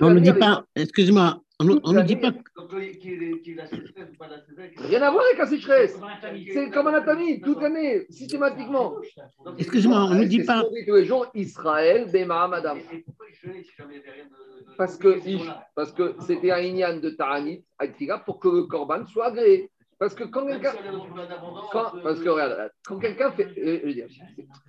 On 0.00 0.10
ne 0.10 0.20
dit 0.20 0.32
pas, 0.38 0.64
excuse-moi, 0.74 1.40
on 1.84 1.92
ne 1.92 2.02
dit 2.02 2.16
pas, 2.16 2.32
Rien 4.78 5.02
à 5.02 5.10
voir 5.10 5.24
avec 5.26 5.38
la 5.38 5.46
sécheresse. 5.46 5.98
C'est 6.54 6.70
comme 6.70 6.86
un 6.88 6.94
atami, 6.94 7.40
toute 7.40 7.60
l'année, 7.60 8.06
systématiquement. 8.10 8.96
Excuse-moi, 9.58 9.98
on 10.10 10.14
ne 10.14 10.24
dit 10.24 10.42
pas, 10.44 10.62
tous 10.86 10.94
les 10.94 11.04
jours, 11.04 11.26
Israël, 11.34 12.08
Bema, 12.10 12.48
Madame. 12.48 12.78
Et 12.92 12.98
pourquoi 13.00 13.26
ils 13.30 13.34
jeûnaient 13.36 13.62
si 13.62 13.72
jamais 13.76 13.96
il 13.96 14.00
n'y 14.00 14.06
avait 14.08 14.12
rien 14.12 14.24
de. 14.24 14.70
de- 14.70 14.76
Parce 14.76 14.96
que, 14.96 15.08
parce 15.74 15.92
que 15.92 16.14
c'était 16.26 16.50
un 16.50 16.58
Inyan 16.60 16.96
de 17.00 17.14
Fila, 17.96 18.18
pour 18.18 18.38
que 18.40 18.48
le 18.48 18.62
Corban 18.64 19.04
soit 19.06 19.26
agréé. 19.26 19.70
Parce 19.98 20.14
que 20.14 20.24
quand 20.24 20.46
quelqu'un. 20.46 20.72
quand- 21.72 21.94
euh, 21.96 22.02
parce 22.02 22.20
que 22.20 22.28
regarde, 22.28 22.70
quand 22.86 22.98
fait. 23.32 23.48
euh, 23.58 23.92
dire, 23.92 24.08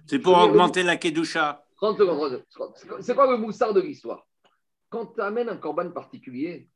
C'est 0.06 0.20
pour 0.20 0.38
augmenter 0.38 0.84
la 0.84 0.96
Kedusha. 0.98 1.64
30 1.76 1.98
secondes, 1.98 2.44
30 2.50 2.78
secondes. 2.78 3.02
C'est 3.02 3.14
quoi- 3.16 3.32
le 3.32 3.38
moussard 3.38 3.74
de 3.74 3.82
l'histoire? 3.82 4.26
Quand 4.90 5.08
tu 5.08 5.22
amènes 5.22 5.50
un 5.50 5.58
corban 5.58 5.92
particulier, 5.92 6.70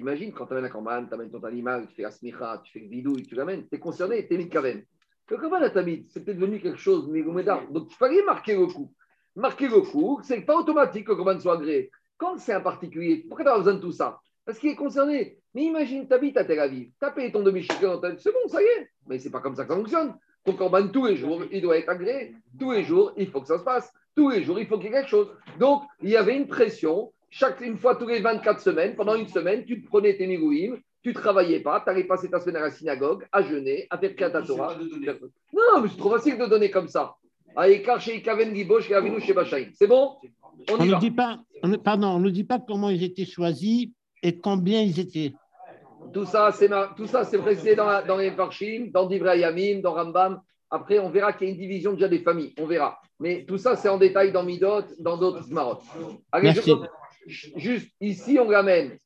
imagine 0.00 0.32
quand 0.32 0.46
tu 0.46 0.52
amènes 0.54 0.64
un 0.64 0.70
corban, 0.70 1.04
tu 1.06 1.12
amènes 1.14 1.30
ton 1.30 1.42
animal, 1.44 1.86
tu 1.88 1.94
fais 1.96 2.02
la 2.02 2.10
smicha, 2.10 2.60
tu 2.64 2.72
fais 2.72 2.80
le 2.80 2.88
bidouille, 2.88 3.24
tu 3.24 3.34
l'amènes, 3.34 3.68
tu 3.68 3.74
es 3.76 3.78
concerné, 3.78 4.26
tu 4.26 4.34
es 4.34 4.38
mitkaven. 4.38 4.84
Le 5.28 5.36
corban 5.36 5.56
à 5.62 5.70
tamid, 5.70 6.06
c'est 6.10 6.24
peut-être 6.24 6.38
devenu 6.38 6.60
quelque 6.60 6.78
chose, 6.78 7.08
mais 7.08 7.22
Donc 7.22 7.88
il 7.90 7.94
fallait 7.96 8.22
marquer 8.24 8.56
le 8.56 8.66
coup. 8.66 8.92
Marquer 9.36 9.68
le 9.68 9.80
coup, 9.82 10.20
c'est 10.22 10.40
pas 10.42 10.56
automatique 10.56 11.06
que 11.06 11.12
le 11.12 11.16
corban 11.16 11.38
soit 11.38 11.54
agréé. 11.54 11.90
Quand 12.16 12.38
c'est 12.38 12.52
un 12.54 12.60
particulier, 12.60 13.24
pourquoi 13.28 13.44
tu 13.44 13.50
as 13.50 13.58
besoin 13.58 13.74
de 13.74 13.80
tout 13.80 13.92
ça? 13.92 14.18
Parce 14.44 14.58
qu'il 14.58 14.70
est 14.70 14.76
concerné. 14.76 15.38
Mais 15.54 15.64
imagine, 15.64 16.06
tu 16.06 16.14
habites 16.14 16.36
à 16.36 16.44
Tel 16.44 16.60
Aviv, 16.60 16.88
tu 16.98 17.04
as 17.04 17.10
payé 17.10 17.30
ton 17.30 17.42
demi-shekel 17.42 17.88
dans 17.88 18.00
ta 18.00 18.16
c'est 18.16 18.32
bon, 18.32 18.48
ça 18.48 18.62
y 18.62 18.64
est. 18.64 18.88
Mais 19.06 19.18
c'est 19.18 19.30
pas 19.30 19.40
comme 19.40 19.54
ça 19.54 19.64
que 19.64 19.70
ça 19.70 19.76
fonctionne. 19.76 20.14
Ton 20.44 20.54
corban, 20.54 20.88
tous 20.88 21.06
les 21.06 21.16
jours, 21.16 21.42
il 21.52 21.60
doit 21.60 21.78
être 21.78 21.88
agréé. 21.88 22.34
Tous 22.58 22.72
les 22.72 22.82
jours, 22.82 23.12
il 23.16 23.28
faut 23.28 23.40
que 23.40 23.46
ça 23.46 23.58
se 23.58 23.64
passe. 23.64 23.92
Tous 24.16 24.30
les 24.30 24.42
jours, 24.42 24.58
il 24.58 24.66
faut 24.66 24.76
qu'il 24.78 24.86
y 24.86 24.88
ait 24.88 24.92
quelque 24.92 25.10
chose. 25.10 25.28
Donc, 25.58 25.82
il 26.02 26.10
y 26.10 26.16
avait 26.16 26.36
une 26.36 26.48
pression. 26.48 27.12
Chaque 27.30 27.60
une 27.60 27.78
fois 27.78 27.96
tous 27.96 28.08
les 28.08 28.20
24 28.20 28.60
semaines, 28.60 28.94
pendant 28.94 29.14
une 29.14 29.28
semaine, 29.28 29.64
tu 29.64 29.82
te 29.82 29.88
prenais 29.88 30.16
tes 30.16 30.26
migouïms, 30.26 30.78
tu 31.02 31.12
travaillais 31.12 31.60
pas, 31.60 31.80
tu 31.80 31.90
allais 31.90 32.04
passer 32.04 32.28
ta 32.28 32.40
semaine 32.40 32.56
à 32.56 32.60
la 32.60 32.70
synagogue, 32.70 33.26
à 33.32 33.42
jeûner, 33.42 33.86
à 33.90 33.98
faire 33.98 34.14
Kriyat 34.14 34.42
Torah. 34.42 34.76
Non, 35.52 35.80
mais 35.82 35.88
c'est 35.88 35.96
trop 35.96 36.10
facile 36.10 36.38
de 36.38 36.46
donner 36.46 36.70
comme 36.70 36.88
ça. 36.88 37.16
C'est 39.74 39.86
bon? 39.86 40.16
On 40.70 40.84
ne 40.84 41.00
dit 41.00 41.10
pas, 41.10 41.40
on 41.62 41.72
pardon, 41.78 42.08
on 42.08 42.20
ne 42.20 42.30
dit 42.30 42.44
pas 42.44 42.58
comment 42.58 42.88
ils 42.90 43.02
étaient 43.02 43.24
choisis 43.24 43.88
et 44.22 44.38
combien 44.38 44.80
ils 44.82 45.00
étaient. 45.00 45.32
Tout 46.12 46.24
ça, 46.24 46.52
c'est 46.52 46.68
ma- 46.68 46.92
tout 46.96 47.06
ça, 47.06 47.24
c'est 47.24 47.38
précisé 47.38 47.74
dans, 47.74 47.86
la- 47.86 48.02
dans 48.02 48.16
les 48.16 48.30
Farshim, 48.32 48.90
dans 48.92 49.06
Divrei 49.06 49.40
Yamim, 49.40 49.80
dans 49.80 49.94
Rambam. 49.94 50.40
Après, 50.70 50.98
on 50.98 51.10
verra 51.10 51.32
qu'il 51.32 51.46
y 51.48 51.50
a 51.50 51.52
une 51.54 51.58
division 51.60 51.92
déjà 51.92 52.08
des 52.08 52.20
familles. 52.20 52.54
On 52.58 52.66
verra. 52.66 52.98
Mais 53.20 53.44
tout 53.46 53.58
ça, 53.58 53.76
c'est 53.76 53.88
en 53.88 53.98
détail 53.98 54.32
dans 54.32 54.42
Midot, 54.42 54.82
dans 54.98 55.16
d'autres. 55.16 55.44
Allez, 56.32 56.44
Merci. 56.54 56.70
commence. 56.70 56.88
Juste 57.26 57.92
ici, 58.00 58.38
on 58.40 58.48
l'amène. 58.50 58.98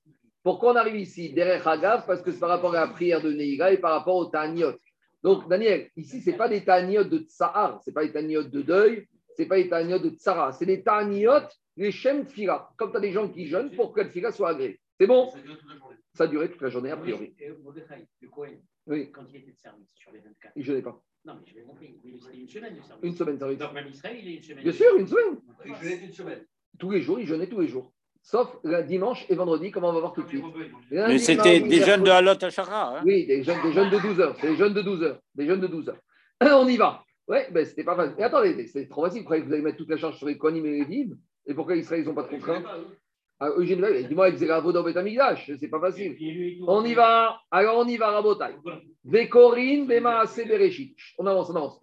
Pourquoi 0.43 0.73
on 0.73 0.77
arrive 0.77 0.97
ici? 0.97 1.33
Derech 1.33 1.67
Hagav, 1.67 2.07
parce 2.07 2.23
que 2.23 2.31
c'est 2.31 2.39
par 2.39 2.49
rapport 2.49 2.75
à 2.75 2.81
la 2.81 2.87
prière 2.87 3.21
de 3.21 3.33
Neira 3.33 3.73
et 3.73 3.79
par 3.79 3.91
rapport 3.93 4.15
au 4.17 4.27
Ta'aniot. 4.27 4.73
Donc, 5.23 5.49
Daniel, 5.49 5.89
ici, 5.97 6.21
ce 6.21 6.31
n'est 6.31 6.37
pas 6.37 6.49
des 6.49 6.65
Ta'aniot 6.65 7.03
de 7.05 7.19
Tsahar, 7.19 7.81
ce 7.85 7.91
n'est 7.91 7.95
pas 7.95 8.05
des 8.07 8.13
Ta'aniot 8.13 8.45
de 8.45 8.63
deuil, 8.63 9.07
ce 9.37 9.43
n'est 9.43 9.49
pas 9.49 9.57
des 9.57 9.69
Ta'aniot 9.69 9.99
de 9.99 10.11
Tsara, 10.11 10.53
c'est 10.53 10.67
des 10.67 10.83
Ta'aniot, 10.83 11.33
les 11.77 11.91
Shem 11.91 12.25
Tfila. 12.25 12.69
Comme 12.77 12.93
tu 12.93 12.97
as 12.97 13.01
des 13.01 13.13
gens 13.13 13.29
qui 13.29 13.47
jeûnent 13.49 13.75
pour 13.75 13.93
que 13.93 14.01
le 14.03 14.09
Tfila 14.09 14.31
soit 14.31 14.51
agréé. 14.51 14.79
C'est 15.01 15.07
bon? 15.09 15.29
Ça 16.17 16.27
dure 16.27 16.49
toute 16.51 16.63
la 16.63 16.71
journée. 16.71 16.91
A 16.91 16.97
duré 16.97 17.29
toute 17.29 17.41
la 17.41 17.49
journée, 17.49 17.61
a 17.61 17.77
priori. 17.77 18.05
Et 18.21 18.27
Oui, 18.87 19.13
quand 19.13 19.25
il 19.29 19.37
était 19.37 19.53
de 19.53 19.59
service 19.59 19.89
sur 19.95 20.13
les 20.13 20.21
24. 20.21 20.53
je 20.57 20.73
n'ai 20.73 20.83
pas. 20.83 21.03
Non, 21.27 21.35
mais 21.35 21.43
je 21.47 21.55
vais 21.55 21.63
compris. 21.63 21.99
Il 22.05 22.41
une 22.41 22.49
semaine 22.49 22.77
de 22.77 22.83
service. 22.83 23.03
Une 23.03 23.15
semaine, 23.17 23.39
ça 23.39 23.47
veut 23.47 23.57
dire. 23.57 23.67
Donc, 23.67 23.75
même 23.75 23.89
Israël, 23.89 24.17
il 24.23 24.29
est 24.29 24.37
une 24.37 24.43
semaine. 24.43 24.63
Bien 24.63 24.73
sûr, 24.73 24.97
une 24.97 25.07
semaine. 25.07 25.41
Il 25.67 25.75
jeûnait 25.75 26.05
une 26.05 26.13
semaine. 26.13 26.47
Tous 26.79 26.91
les 26.91 27.03
jours, 27.03 27.19
ils 27.19 27.27
jeûnaient 27.27 27.49
tous 27.49 27.61
les 27.61 27.69
jours. 27.69 27.93
Sauf 28.23 28.57
le 28.65 28.83
dimanche 28.83 29.27
et 29.29 29.35
vendredi, 29.35 29.71
comme 29.71 29.85
on 29.85 29.93
va 29.93 30.01
voir 30.01 30.13
tout 30.13 30.23
de 30.23 30.29
suite. 30.29 30.45
Mais 30.91 31.19
c'était 31.19 31.61
des 31.61 31.81
jeunes 31.81 32.03
de 32.03 32.11
Halot 32.11 32.43
Hachara. 32.43 32.99
Hein. 32.99 33.03
Oui, 33.05 33.27
des 33.27 33.43
jeunes, 33.43 33.63
des 33.63 33.73
jeunes 33.73 33.91
de 33.91 33.99
12 33.99 34.21
heures. 34.21 34.37
C'est 34.41 34.51
des 34.51 34.57
jeunes 34.57 34.75
de 34.75 34.83
12 34.83 35.03
heures. 35.03 35.21
Des 35.35 35.47
jeunes 35.47 35.61
de 35.61 35.67
12 35.67 35.89
heures. 35.91 36.01
On 36.41 36.67
y 36.67 36.77
va. 36.77 37.05
Ouais, 37.29 37.49
ben 37.51 37.65
c'était 37.65 37.85
pas 37.85 37.97
facile. 37.97 38.15
Mais 38.19 38.25
attendez, 38.25 38.67
c'est 38.69 38.89
trop 38.89 39.05
facile. 39.05 39.21
Vous 39.21 39.25
croyez 39.27 39.43
que 39.43 39.49
vous 39.49 39.55
allez 39.55 39.63
mettre 39.63 39.79
toute 39.79 39.91
la 39.91 39.97
charge 39.97 40.17
sur 40.17 40.27
les 40.27 40.39
Kohanim 40.39 40.65
et 40.65 40.71
les 40.79 40.85
Vives 40.85 41.17
Et 41.47 41.55
pourquoi 41.55 41.77
Israël, 41.77 42.03
ils 42.03 42.07
n'ont 42.07 42.15
pas 42.15 42.23
de 42.23 42.29
contrainte 42.29 42.65
ah, 42.67 42.79
Eugène 43.41 43.83
Veil, 43.83 44.07
dis-moi, 44.07 44.29
ils 44.31 44.35
faisaient 44.35 44.47
la 44.47 44.61
dans 44.61 44.83
Betamigdash. 44.83 45.51
C'est 45.59 45.69
pas 45.69 45.81
facile. 45.81 46.17
On 46.67 46.85
y 46.85 46.95
va. 46.95 47.39
Alors, 47.51 47.79
on 47.79 47.87
y 47.87 47.97
va, 47.97 48.11
Rabotai. 48.11 48.57
Vekorin, 49.05 49.85
Bemaase, 49.85 50.43
Bereshit. 50.47 50.97
On 51.19 51.27
avance, 51.27 51.51
on 51.51 51.57
avance. 51.57 51.79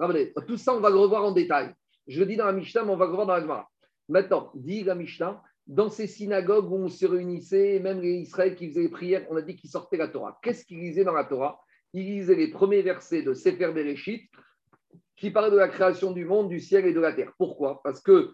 Tout 0.47 0.57
ça, 0.57 0.73
on 0.73 0.79
va 0.79 0.89
le 0.89 0.97
revoir 0.97 1.23
en 1.23 1.31
détail. 1.31 1.73
Je 2.07 2.19
le 2.19 2.25
dis 2.25 2.35
dans 2.35 2.45
la 2.45 2.53
Mishnah, 2.53 2.83
mais 2.83 2.91
on 2.91 2.97
va 2.97 3.05
le 3.05 3.11
revoir 3.11 3.27
dans 3.27 3.35
la 3.35 3.41
Gemara. 3.41 3.69
Maintenant, 4.09 4.51
dit 4.55 4.83
la 4.83 4.95
Mishnah, 4.95 5.41
dans 5.67 5.89
ces 5.89 6.07
synagogues 6.07 6.71
où 6.71 6.75
on 6.75 6.89
se 6.89 7.05
réunissait, 7.05 7.79
même 7.79 8.01
les 8.01 8.15
Israël 8.15 8.55
qui 8.55 8.67
faisaient 8.67 8.81
les 8.81 8.89
prières, 8.89 9.25
on 9.29 9.37
a 9.37 9.41
dit 9.41 9.55
qu'ils 9.55 9.69
sortaient 9.69 9.97
la 9.97 10.09
Torah. 10.09 10.37
Qu'est-ce 10.41 10.65
qu'ils 10.65 10.79
lisaient 10.79 11.05
dans 11.05 11.13
la 11.13 11.23
Torah? 11.23 11.61
Ils 11.93 12.05
lisaient 12.05 12.35
les 12.35 12.49
premiers 12.49 12.81
versets 12.81 13.21
de 13.21 13.33
Sefer 13.33 13.71
Bereshit 13.71 14.29
qui 15.15 15.29
parlaient 15.29 15.51
de 15.51 15.57
la 15.57 15.69
création 15.69 16.11
du 16.11 16.25
monde, 16.25 16.49
du 16.49 16.59
ciel 16.59 16.85
et 16.85 16.93
de 16.93 16.99
la 16.99 17.13
terre. 17.13 17.31
Pourquoi? 17.37 17.79
Parce 17.83 18.01
que 18.01 18.31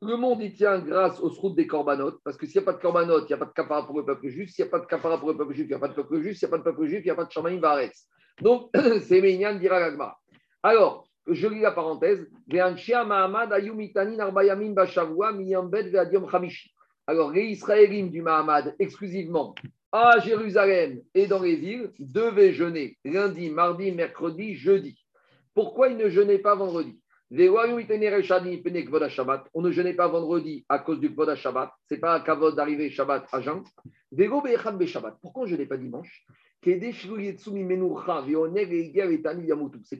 le 0.00 0.16
monde, 0.16 0.40
il 0.42 0.52
tient 0.54 0.78
grâce 0.78 1.20
aux 1.20 1.28
routes 1.28 1.56
des 1.56 1.66
corbanotes, 1.66 2.20
parce 2.22 2.36
que 2.36 2.46
s'il 2.46 2.60
n'y 2.60 2.64
a 2.64 2.70
pas 2.70 2.76
de 2.76 2.80
corbanotes, 2.80 3.24
il 3.24 3.32
n'y 3.32 3.34
a 3.34 3.38
pas 3.38 3.46
de 3.46 3.52
capara 3.52 3.84
pour 3.84 3.98
le 3.98 4.04
peuple 4.04 4.28
juif. 4.28 4.50
S'il 4.50 4.64
n'y 4.64 4.68
a 4.68 4.70
pas 4.70 4.78
de 4.78 4.86
capara 4.86 5.18
pour 5.18 5.30
le 5.30 5.36
peuple 5.36 5.54
juif, 5.54 5.66
il 5.66 5.70
n'y 5.70 5.74
a 5.74 5.78
pas 5.78 5.88
de 5.88 5.94
peuple 5.94 6.20
juif. 6.20 6.38
S'il 6.38 6.48
n'y 6.48 6.54
a 6.54 6.56
pas 6.56 6.58
de 6.58 6.62
peuple 6.62 6.86
juif, 6.86 7.00
il 7.00 7.04
n'y 7.04 7.10
a 7.10 7.14
pas 7.16 7.24
de 7.24 7.32
shamaïm 7.32 7.60
baretz. 7.60 8.06
Donc, 8.40 8.70
c'est 9.02 9.20
Meignan 9.20 9.56
dira. 9.56 9.90
Alors, 10.62 11.08
je 11.26 11.46
lis 11.48 11.60
la 11.60 11.72
parenthèse. 11.72 12.26
Alors, 17.06 17.30
les 17.32 17.44
Israéliens 17.44 18.06
du 18.06 18.22
Mahamad, 18.22 18.76
exclusivement 18.78 19.54
à 19.90 20.18
Jérusalem 20.20 21.00
et 21.14 21.26
dans 21.26 21.40
les 21.40 21.56
villes, 21.56 21.90
devaient 21.98 22.52
jeûner 22.52 22.96
lundi, 23.04 23.50
mardi, 23.50 23.90
mercredi, 23.92 24.54
jeudi. 24.54 24.96
Pourquoi 25.54 25.88
ils 25.88 25.96
ne 25.96 26.08
jeûnaient 26.08 26.38
pas 26.38 26.54
vendredi? 26.54 27.00
On 27.30 27.36
ne 29.62 29.70
jeûnait 29.70 29.94
pas 29.94 30.08
vendredi 30.08 30.64
à 30.68 30.78
cause 30.78 30.98
du 30.98 31.12
Kvod 31.12 31.34
Shabbat. 31.34 31.70
Ce 31.88 31.94
n'est 31.94 32.00
pas 32.00 32.14
un 32.14 32.20
kavod 32.20 32.56
d'arriver 32.56 32.88
Shabbat 32.90 33.26
à 33.32 33.42
jeun. 33.42 33.62
Pourquoi 35.20 35.46
je 35.46 35.54
n'ai 35.56 35.66
pas 35.66 35.76
dimanche? 35.76 36.24
C'est 36.64 36.80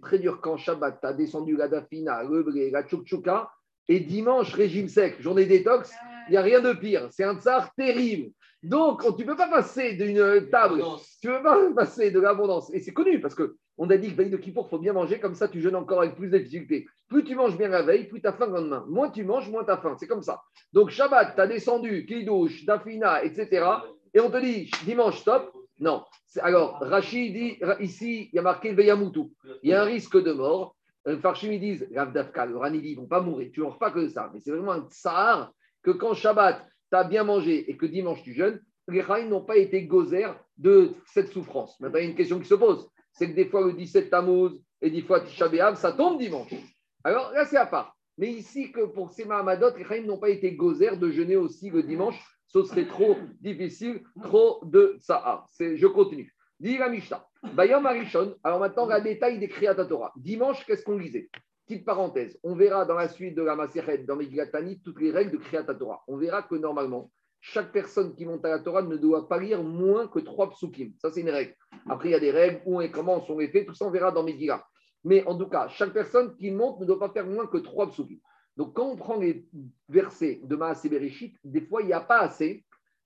très 0.00 0.18
dur 0.18 0.40
quand 0.40 0.56
Shabbat, 0.56 1.00
tu 1.00 1.06
as 1.06 1.12
descendu 1.12 1.56
la 1.56 1.68
dafina, 1.68 2.24
le 2.24 2.70
la 2.70 2.82
tchoukchouka, 2.82 3.50
et 3.88 4.00
dimanche, 4.00 4.52
régime 4.54 4.88
sec, 4.88 5.20
journée 5.20 5.46
détox, 5.46 5.92
il 6.28 6.32
n'y 6.32 6.36
a 6.36 6.42
rien 6.42 6.60
de 6.60 6.72
pire. 6.72 7.08
C'est 7.10 7.24
un 7.24 7.38
tsar 7.38 7.74
terrible. 7.74 8.32
Donc, 8.62 9.02
tu 9.16 9.22
ne 9.22 9.28
peux 9.28 9.36
pas 9.36 9.48
passer 9.48 9.94
d'une 9.94 10.48
table, 10.50 10.82
tu 11.20 11.28
ne 11.28 11.36
peux 11.36 11.42
pas 11.42 11.72
passer 11.74 12.10
de 12.10 12.20
l'abondance. 12.20 12.72
Et 12.74 12.80
c'est 12.80 12.92
connu 12.92 13.20
parce 13.20 13.34
qu'on 13.78 13.88
a 13.90 13.96
dit 13.96 14.10
que 14.10 14.16
veille 14.16 14.30
de 14.30 14.36
Kippour, 14.36 14.66
il 14.66 14.70
faut 14.70 14.78
bien 14.78 14.92
manger, 14.92 15.20
comme 15.20 15.36
ça 15.36 15.46
tu 15.46 15.60
jeûnes 15.60 15.76
encore 15.76 16.00
avec 16.00 16.16
plus 16.16 16.28
de 16.28 16.38
difficulté. 16.38 16.86
Plus 17.08 17.22
tu 17.22 17.36
manges 17.36 17.56
bien 17.56 17.68
la 17.68 17.82
veille, 17.82 18.08
plus 18.08 18.20
tu 18.20 18.26
as 18.26 18.32
faim 18.32 18.46
le 18.46 18.54
lendemain. 18.54 18.84
Moins 18.88 19.08
tu 19.08 19.24
manges, 19.24 19.48
moins 19.48 19.64
tu 19.64 19.70
as 19.70 19.76
faim. 19.76 19.94
C'est 19.98 20.08
comme 20.08 20.22
ça. 20.22 20.42
Donc, 20.72 20.90
Shabbat, 20.90 21.36
tu 21.36 21.40
as 21.40 21.46
descendu, 21.46 22.04
Kidouche, 22.04 22.64
Dafina, 22.64 23.22
etc. 23.22 23.66
Et 24.12 24.20
on 24.20 24.30
te 24.30 24.38
dit, 24.38 24.68
dimanche, 24.84 25.20
stop. 25.20 25.54
Non. 25.78 26.02
Alors, 26.40 26.78
Rachid 26.80 27.32
dit, 27.32 27.58
ici, 27.78 28.28
il 28.32 28.36
y 28.36 28.38
a 28.40 28.42
marqué 28.42 28.72
Veyamutu. 28.72 29.30
Il 29.62 29.70
y 29.70 29.72
a 29.72 29.82
un 29.82 29.84
risque 29.84 30.20
de 30.20 30.32
mort. 30.32 30.74
Farshim, 31.22 31.52
ils 31.52 31.60
disent, 31.60 31.88
Ravdavka, 31.94 32.46
le 32.46 32.56
Ranidi, 32.56 32.90
ils 32.90 32.96
ne 32.96 33.02
vont 33.02 33.06
pas 33.06 33.20
mourir. 33.20 33.50
Tu 33.54 33.60
n'en 33.60 33.70
pas 33.70 33.92
que 33.92 34.08
ça. 34.08 34.28
Mais 34.34 34.40
c'est 34.40 34.50
vraiment 34.50 34.72
un 34.72 34.88
tsar 34.90 35.52
que 35.82 35.92
quand 35.92 36.14
Shabbat, 36.14 36.66
tu 36.90 36.96
as 36.98 37.04
bien 37.04 37.22
mangé 37.22 37.70
et 37.70 37.76
que 37.76 37.86
dimanche 37.86 38.22
tu 38.24 38.34
jeûnes, 38.34 38.60
les 38.88 39.02
Chaïm 39.02 39.28
n'ont 39.28 39.44
pas 39.44 39.56
été 39.56 39.84
gozer 39.84 40.34
de 40.56 40.94
cette 41.06 41.28
souffrance. 41.28 41.78
Maintenant, 41.78 41.98
il 41.98 42.04
y 42.04 42.06
a 42.06 42.10
une 42.10 42.16
question 42.16 42.40
qui 42.40 42.48
se 42.48 42.54
pose. 42.54 42.90
C'est 43.18 43.30
que 43.30 43.34
des 43.34 43.46
fois, 43.46 43.66
le 43.66 43.72
17 43.72 44.10
Tammuz 44.10 44.52
et 44.80 44.90
des 44.90 45.02
fois 45.02 45.20
Tisha 45.20 45.74
ça 45.74 45.92
tombe 45.92 46.20
dimanche. 46.20 46.54
Alors 47.02 47.32
là, 47.32 47.44
c'est 47.44 47.56
à 47.56 47.66
part. 47.66 47.96
Mais 48.16 48.28
ici, 48.28 48.70
que 48.70 48.84
pour 48.86 49.10
ces 49.10 49.24
Mahamadot, 49.24 49.76
les 49.76 49.84
Chaïm 49.84 50.06
n'ont 50.06 50.18
pas 50.18 50.28
été 50.28 50.52
gozer 50.52 50.96
de 50.96 51.10
jeûner 51.10 51.36
aussi 51.36 51.68
le 51.68 51.82
dimanche. 51.82 52.16
Ce 52.46 52.62
serait 52.62 52.86
trop 52.86 53.16
difficile, 53.40 54.02
trop 54.22 54.60
de 54.64 54.96
Sahar. 55.00 55.48
Je 55.58 55.86
continue. 55.88 56.32
Dit 56.60 56.78
la 56.78 56.88
Mishnah. 56.88 57.26
Bayom 57.54 57.84
Arishon. 57.86 58.36
Alors 58.44 58.60
maintenant, 58.60 58.86
la 58.86 59.00
détail 59.00 59.40
des 59.40 59.48
Kriyat 59.48 59.74
Torah. 59.74 60.12
Dimanche, 60.16 60.64
qu'est-ce 60.64 60.84
qu'on 60.84 60.96
lisait? 60.96 61.28
Petite 61.66 61.84
parenthèse. 61.84 62.38
On 62.44 62.54
verra 62.54 62.84
dans 62.84 62.94
la 62.94 63.08
suite 63.08 63.34
de 63.34 63.42
la 63.42 63.56
Maseret, 63.56 63.98
dans 63.98 64.16
Megillatani, 64.16 64.80
toutes 64.80 65.00
les 65.00 65.10
règles 65.10 65.32
de 65.32 65.38
Kriyat 65.38 65.64
Torah. 65.64 66.02
On 66.06 66.16
verra 66.16 66.42
que 66.44 66.54
normalement, 66.54 67.10
chaque 67.40 67.72
personne 67.72 68.14
qui 68.14 68.26
monte 68.26 68.44
à 68.44 68.50
la 68.50 68.58
Torah 68.58 68.82
ne 68.82 68.96
doit 68.96 69.28
pas 69.28 69.38
lire 69.38 69.62
moins 69.62 70.08
que 70.08 70.18
trois 70.18 70.50
psukim. 70.50 70.92
Ça, 70.98 71.10
c'est 71.10 71.20
une 71.20 71.30
règle. 71.30 71.54
Après, 71.88 72.08
il 72.08 72.12
y 72.12 72.14
a 72.14 72.20
des 72.20 72.30
règles, 72.30 72.60
où 72.66 72.80
et 72.80 72.90
comment 72.90 73.24
sont 73.24 73.38
les 73.38 73.48
faits. 73.48 73.66
Tout 73.66 73.74
ça, 73.74 73.86
on 73.86 73.90
verra 73.90 74.10
dans 74.10 74.22
Megillah. 74.24 74.64
Mais 75.04 75.24
en 75.26 75.36
tout 75.38 75.48
cas, 75.48 75.68
chaque 75.68 75.92
personne 75.92 76.34
qui 76.36 76.50
monte 76.50 76.80
ne 76.80 76.86
doit 76.86 76.98
pas 76.98 77.10
faire 77.10 77.26
moins 77.26 77.46
que 77.46 77.58
trois 77.58 77.88
psukim. 77.88 78.18
Donc, 78.56 78.74
quand 78.74 78.86
on 78.86 78.96
prend 78.96 79.16
les 79.16 79.46
versets 79.88 80.40
de 80.42 80.56
Maasé 80.56 80.88
Bereshit, 80.88 81.36
des 81.44 81.60
fois, 81.60 81.82
il 81.82 81.86
n'y 81.86 81.92
a 81.92 82.00
pas 82.00 82.18
assez 82.18 82.64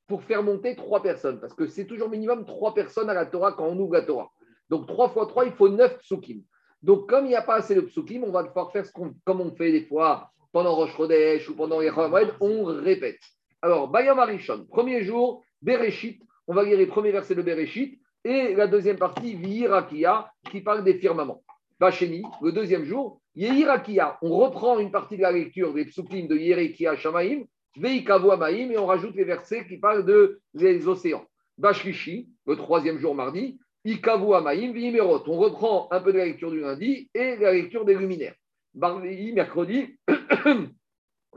pour 0.08 0.22
faire 0.22 0.42
monter 0.42 0.74
trois 0.76 1.02
personnes. 1.02 1.40
Parce 1.40 1.54
que 1.54 1.66
c'est 1.66 1.86
toujours 1.86 2.08
minimum 2.08 2.46
trois 2.46 2.72
personnes 2.72 3.10
à 3.10 3.14
la 3.14 3.26
Torah 3.26 3.52
quand 3.52 3.66
on 3.66 3.78
ouvre 3.78 3.92
la 3.92 4.02
Torah. 4.02 4.30
Donc, 4.70 4.86
trois 4.86 5.10
fois 5.10 5.26
trois, 5.26 5.44
il 5.44 5.52
faut 5.52 5.68
neuf 5.68 5.98
psukim. 5.98 6.42
Donc, 6.82 7.08
comme 7.08 7.26
il 7.26 7.28
n'y 7.28 7.36
a 7.36 7.42
pas 7.42 7.56
assez 7.56 7.74
de 7.74 7.82
psukim, 7.82 8.24
on 8.24 8.32
va 8.32 8.42
devoir 8.42 8.72
faire 8.72 8.86
ce 8.86 8.92
comme 8.92 9.40
on 9.40 9.54
fait 9.54 9.72
des 9.72 9.84
fois 9.84 10.30
pendant 10.52 10.74
Rosh 10.74 10.96
Chodesh 10.96 11.48
ou 11.48 11.54
pendant 11.54 11.80
les 11.80 11.90
on 12.40 12.64
répète. 12.64 13.20
Alors, 13.62 13.88
Bayam 13.88 14.18
Arishon, 14.18 14.66
premier 14.68 15.04
jour, 15.04 15.44
Bereshit, 15.62 16.20
on 16.48 16.54
va 16.54 16.64
lire 16.64 16.76
les 16.76 16.86
premiers 16.86 17.12
versets 17.12 17.36
de 17.36 17.42
Bereshit, 17.42 18.00
et 18.24 18.54
la 18.54 18.66
deuxième 18.66 18.98
partie, 18.98 19.36
Vihirakia, 19.36 20.32
qui 20.50 20.60
parle 20.60 20.82
des 20.82 20.94
firmaments. 20.94 21.42
Bacheni, 21.78 22.22
le 22.42 22.52
deuxième 22.52 22.84
jour, 22.84 23.20
Yehirakia, 23.34 24.18
on 24.22 24.36
reprend 24.36 24.78
une 24.78 24.90
partie 24.90 25.16
de 25.16 25.22
la 25.22 25.32
lecture 25.32 25.72
des 25.72 25.84
psukim 25.84 26.26
de 26.26 26.36
Yehirakia 26.36 26.96
Shamaim, 26.96 27.44
Veikavu 27.76 28.30
Amaim, 28.30 28.70
et 28.70 28.78
on 28.78 28.86
rajoute 28.86 29.14
les 29.14 29.24
versets 29.24 29.66
qui 29.66 29.78
parlent 29.78 30.04
de 30.04 30.40
les 30.54 30.86
océans. 30.86 31.24
Bashlishi, 31.58 32.28
le 32.46 32.56
troisième 32.56 32.98
jour 32.98 33.14
mardi, 33.14 33.58
Ikavu 33.84 34.34
Amaim, 34.34 34.72
Vimerot. 34.72 35.22
On 35.26 35.38
reprend 35.38 35.88
un 35.90 36.00
peu 36.00 36.12
de 36.12 36.18
la 36.18 36.26
lecture 36.26 36.50
du 36.50 36.60
lundi 36.60 37.08
et 37.14 37.36
la 37.36 37.52
lecture 37.52 37.84
des 37.84 37.94
luminaires. 37.94 38.34
Barvi, 38.74 39.32
mercredi, 39.32 39.96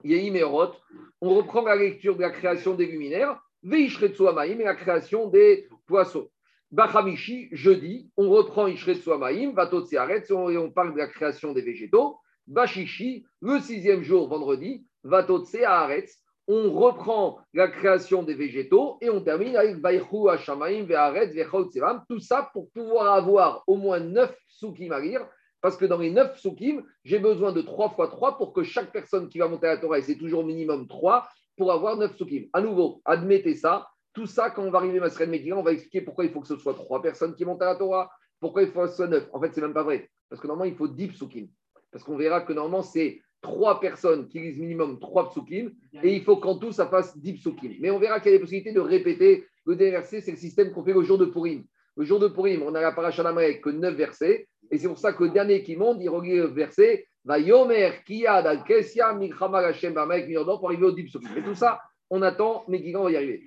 Yehimerot. 0.04 0.74
On 1.22 1.36
reprend 1.36 1.64
la 1.64 1.76
lecture 1.76 2.16
de 2.16 2.22
la 2.22 2.32
création 2.32 2.74
des 2.76 2.86
luminaires. 2.86 3.40
Veishretsu 3.64 4.28
Amaim 4.28 4.60
et 4.60 4.64
la 4.64 4.76
création 4.76 5.28
des 5.28 5.68
poissons. 5.88 6.30
Bachamishi, 6.72 7.50
jeudi, 7.52 8.12
on 8.18 8.30
reprend 8.30 8.68
Ishretsu 8.68 9.12
Amaim, 9.12 9.54
Vatot 9.54 9.86
et 9.86 10.58
on 10.58 10.72
parle 10.72 10.94
de 10.94 10.98
la 11.00 11.08
création 11.08 11.54
des 11.54 11.62
végétaux. 11.62 12.18
Bashishi, 12.48 13.26
le 13.42 13.60
sixième 13.60 14.04
jour, 14.04 14.28
vendredi, 14.28 14.86
Vatot 15.04 15.46
Haaretz, 15.64 16.22
on 16.48 16.72
reprend 16.72 17.40
la 17.54 17.68
création 17.68 18.22
des 18.22 18.36
végétaux 18.36 18.98
et 19.02 19.10
on 19.10 19.22
termine 19.22 19.56
avec 19.56 19.78
Baïchou, 19.78 20.30
Hashamaim, 20.30 20.84
Ve'aretz, 20.84 21.34
Vechot 21.34 21.72
Tout 22.08 22.20
ça 22.20 22.50
pour 22.54 22.70
pouvoir 22.70 23.16
avoir 23.16 23.64
au 23.66 23.78
moins 23.78 24.00
neuf 24.00 24.36
soukim 24.48 24.92
à 24.92 25.00
lire, 25.00 25.26
parce 25.66 25.78
que 25.78 25.86
dans 25.86 25.98
les 25.98 26.12
neuf 26.12 26.38
soukim, 26.38 26.84
j'ai 27.04 27.18
besoin 27.18 27.52
de 27.52 27.64
trois 27.64 27.90
fois 27.90 28.08
trois 28.08 28.38
pour 28.38 28.54
que 28.54 28.62
chaque 28.62 28.92
personne 28.92 29.30
qui 29.30 29.40
va 29.40 29.48
monter 29.48 29.66
à 29.66 29.74
la 29.74 29.78
Torah, 29.78 29.98
et 29.98 30.04
c'est 30.04 30.16
toujours 30.16 30.46
minimum 30.46 30.88
trois, 30.88 31.28
pour 31.58 31.72
avoir 31.72 31.98
neuf 31.98 32.16
soukim. 32.18 32.44
À 32.54 32.62
nouveau, 32.62 33.02
admettez 33.04 33.56
ça. 33.56 33.88
Tout 34.14 34.28
ça, 34.28 34.52
quand 34.52 34.62
on 34.62 34.70
va 34.70 34.78
arriver 34.78 35.00
à 35.00 35.02
Masren 35.02 35.28
Medina, 35.28 35.58
on 35.58 35.64
va 35.64 35.72
expliquer 35.72 36.02
pourquoi 36.02 36.24
il 36.24 36.30
faut 36.30 36.40
que 36.40 36.48
ce 36.48 36.56
soit 36.58 36.76
trois 36.76 37.02
personnes 37.02 37.34
qui 37.34 37.46
montent 37.46 37.64
à 37.64 37.66
la 37.66 37.78
Torah, 37.78 38.12
pourquoi 38.40 38.62
il 38.62 38.68
faut 38.68 38.82
que 38.82 38.90
ce 38.90 38.98
soit 38.98 39.08
neuf. 39.08 39.28
En 39.34 39.42
fait, 39.42 39.56
c'est 39.56 39.62
même 39.62 39.74
pas 39.74 39.82
vrai. 39.82 40.08
Parce 40.30 40.40
que 40.40 40.46
normalement, 40.46 40.72
il 40.72 40.78
faut 40.78 40.88
dix 40.88 41.08
psukim. 41.08 41.48
Parce 41.92 42.04
qu'on 42.04 42.16
verra 42.16 42.42
que 42.42 42.54
normalement, 42.54 42.84
c'est 42.84 43.20
trois 43.42 43.80
personnes 43.80 44.28
qui 44.28 44.42
lisent 44.42 44.60
minimum 44.60 45.00
trois 45.00 45.30
psukim, 45.32 45.72
et 46.04 46.16
il 46.16 46.22
faut 46.22 46.38
qu'en 46.38 46.60
tout, 46.60 46.74
ça 46.74 46.86
fasse 46.86 47.18
dix 47.18 47.34
psukim. 47.34 47.74
Mais 47.80 47.90
on 47.90 47.98
verra 47.98 48.20
qu'il 48.20 48.32
y 48.32 48.36
a 48.36 48.38
des 48.38 48.42
possibilités 48.42 48.72
de 48.72 48.82
répéter 48.82 49.48
le 49.66 49.76
déversé, 49.76 50.22
c'est 50.22 50.30
le 50.30 50.38
système 50.38 50.72
qu'on 50.74 50.84
fait 50.84 50.94
le 50.94 51.02
jour 51.02 51.18
de 51.18 51.26
Purim. 51.26 51.64
Le 51.98 52.04
jour 52.04 52.20
de 52.20 52.28
Purim, 52.28 52.62
on 52.62 52.76
a 52.76 52.82
la 52.82 52.92
paracha 52.92 53.28
avec 53.28 53.62
que 53.62 53.70
neuf 53.70 53.96
versets, 53.96 54.48
et 54.72 54.78
c'est 54.78 54.88
pour 54.88 54.98
ça 54.98 55.14
que 55.14 55.24
le 55.24 55.30
dernier 55.30 55.64
qui 55.64 55.76
monte, 55.76 55.98
il 56.02 56.10
relit 56.10 56.36
le 56.36 56.48
verset, 56.48 57.08
va 57.24 57.40
yomer 57.40 58.04
kiyad 58.06 58.46
al 58.46 58.64
kesia 58.64 59.14
mikrama 59.14 59.60
hashem 59.60 59.94
bamek 59.94 60.32
pour 60.46 60.68
arriver 60.68 60.86
au 60.86 60.92
dix 60.92 61.06
psukim. 61.06 61.38
Et 61.38 61.44
tout 61.44 61.56
ça, 61.56 61.82
on 62.10 62.22
attend, 62.22 62.64
mais 62.68 62.80
Guigan 62.80 63.04
va 63.04 63.12
y 63.12 63.16
arriver. 63.16 63.44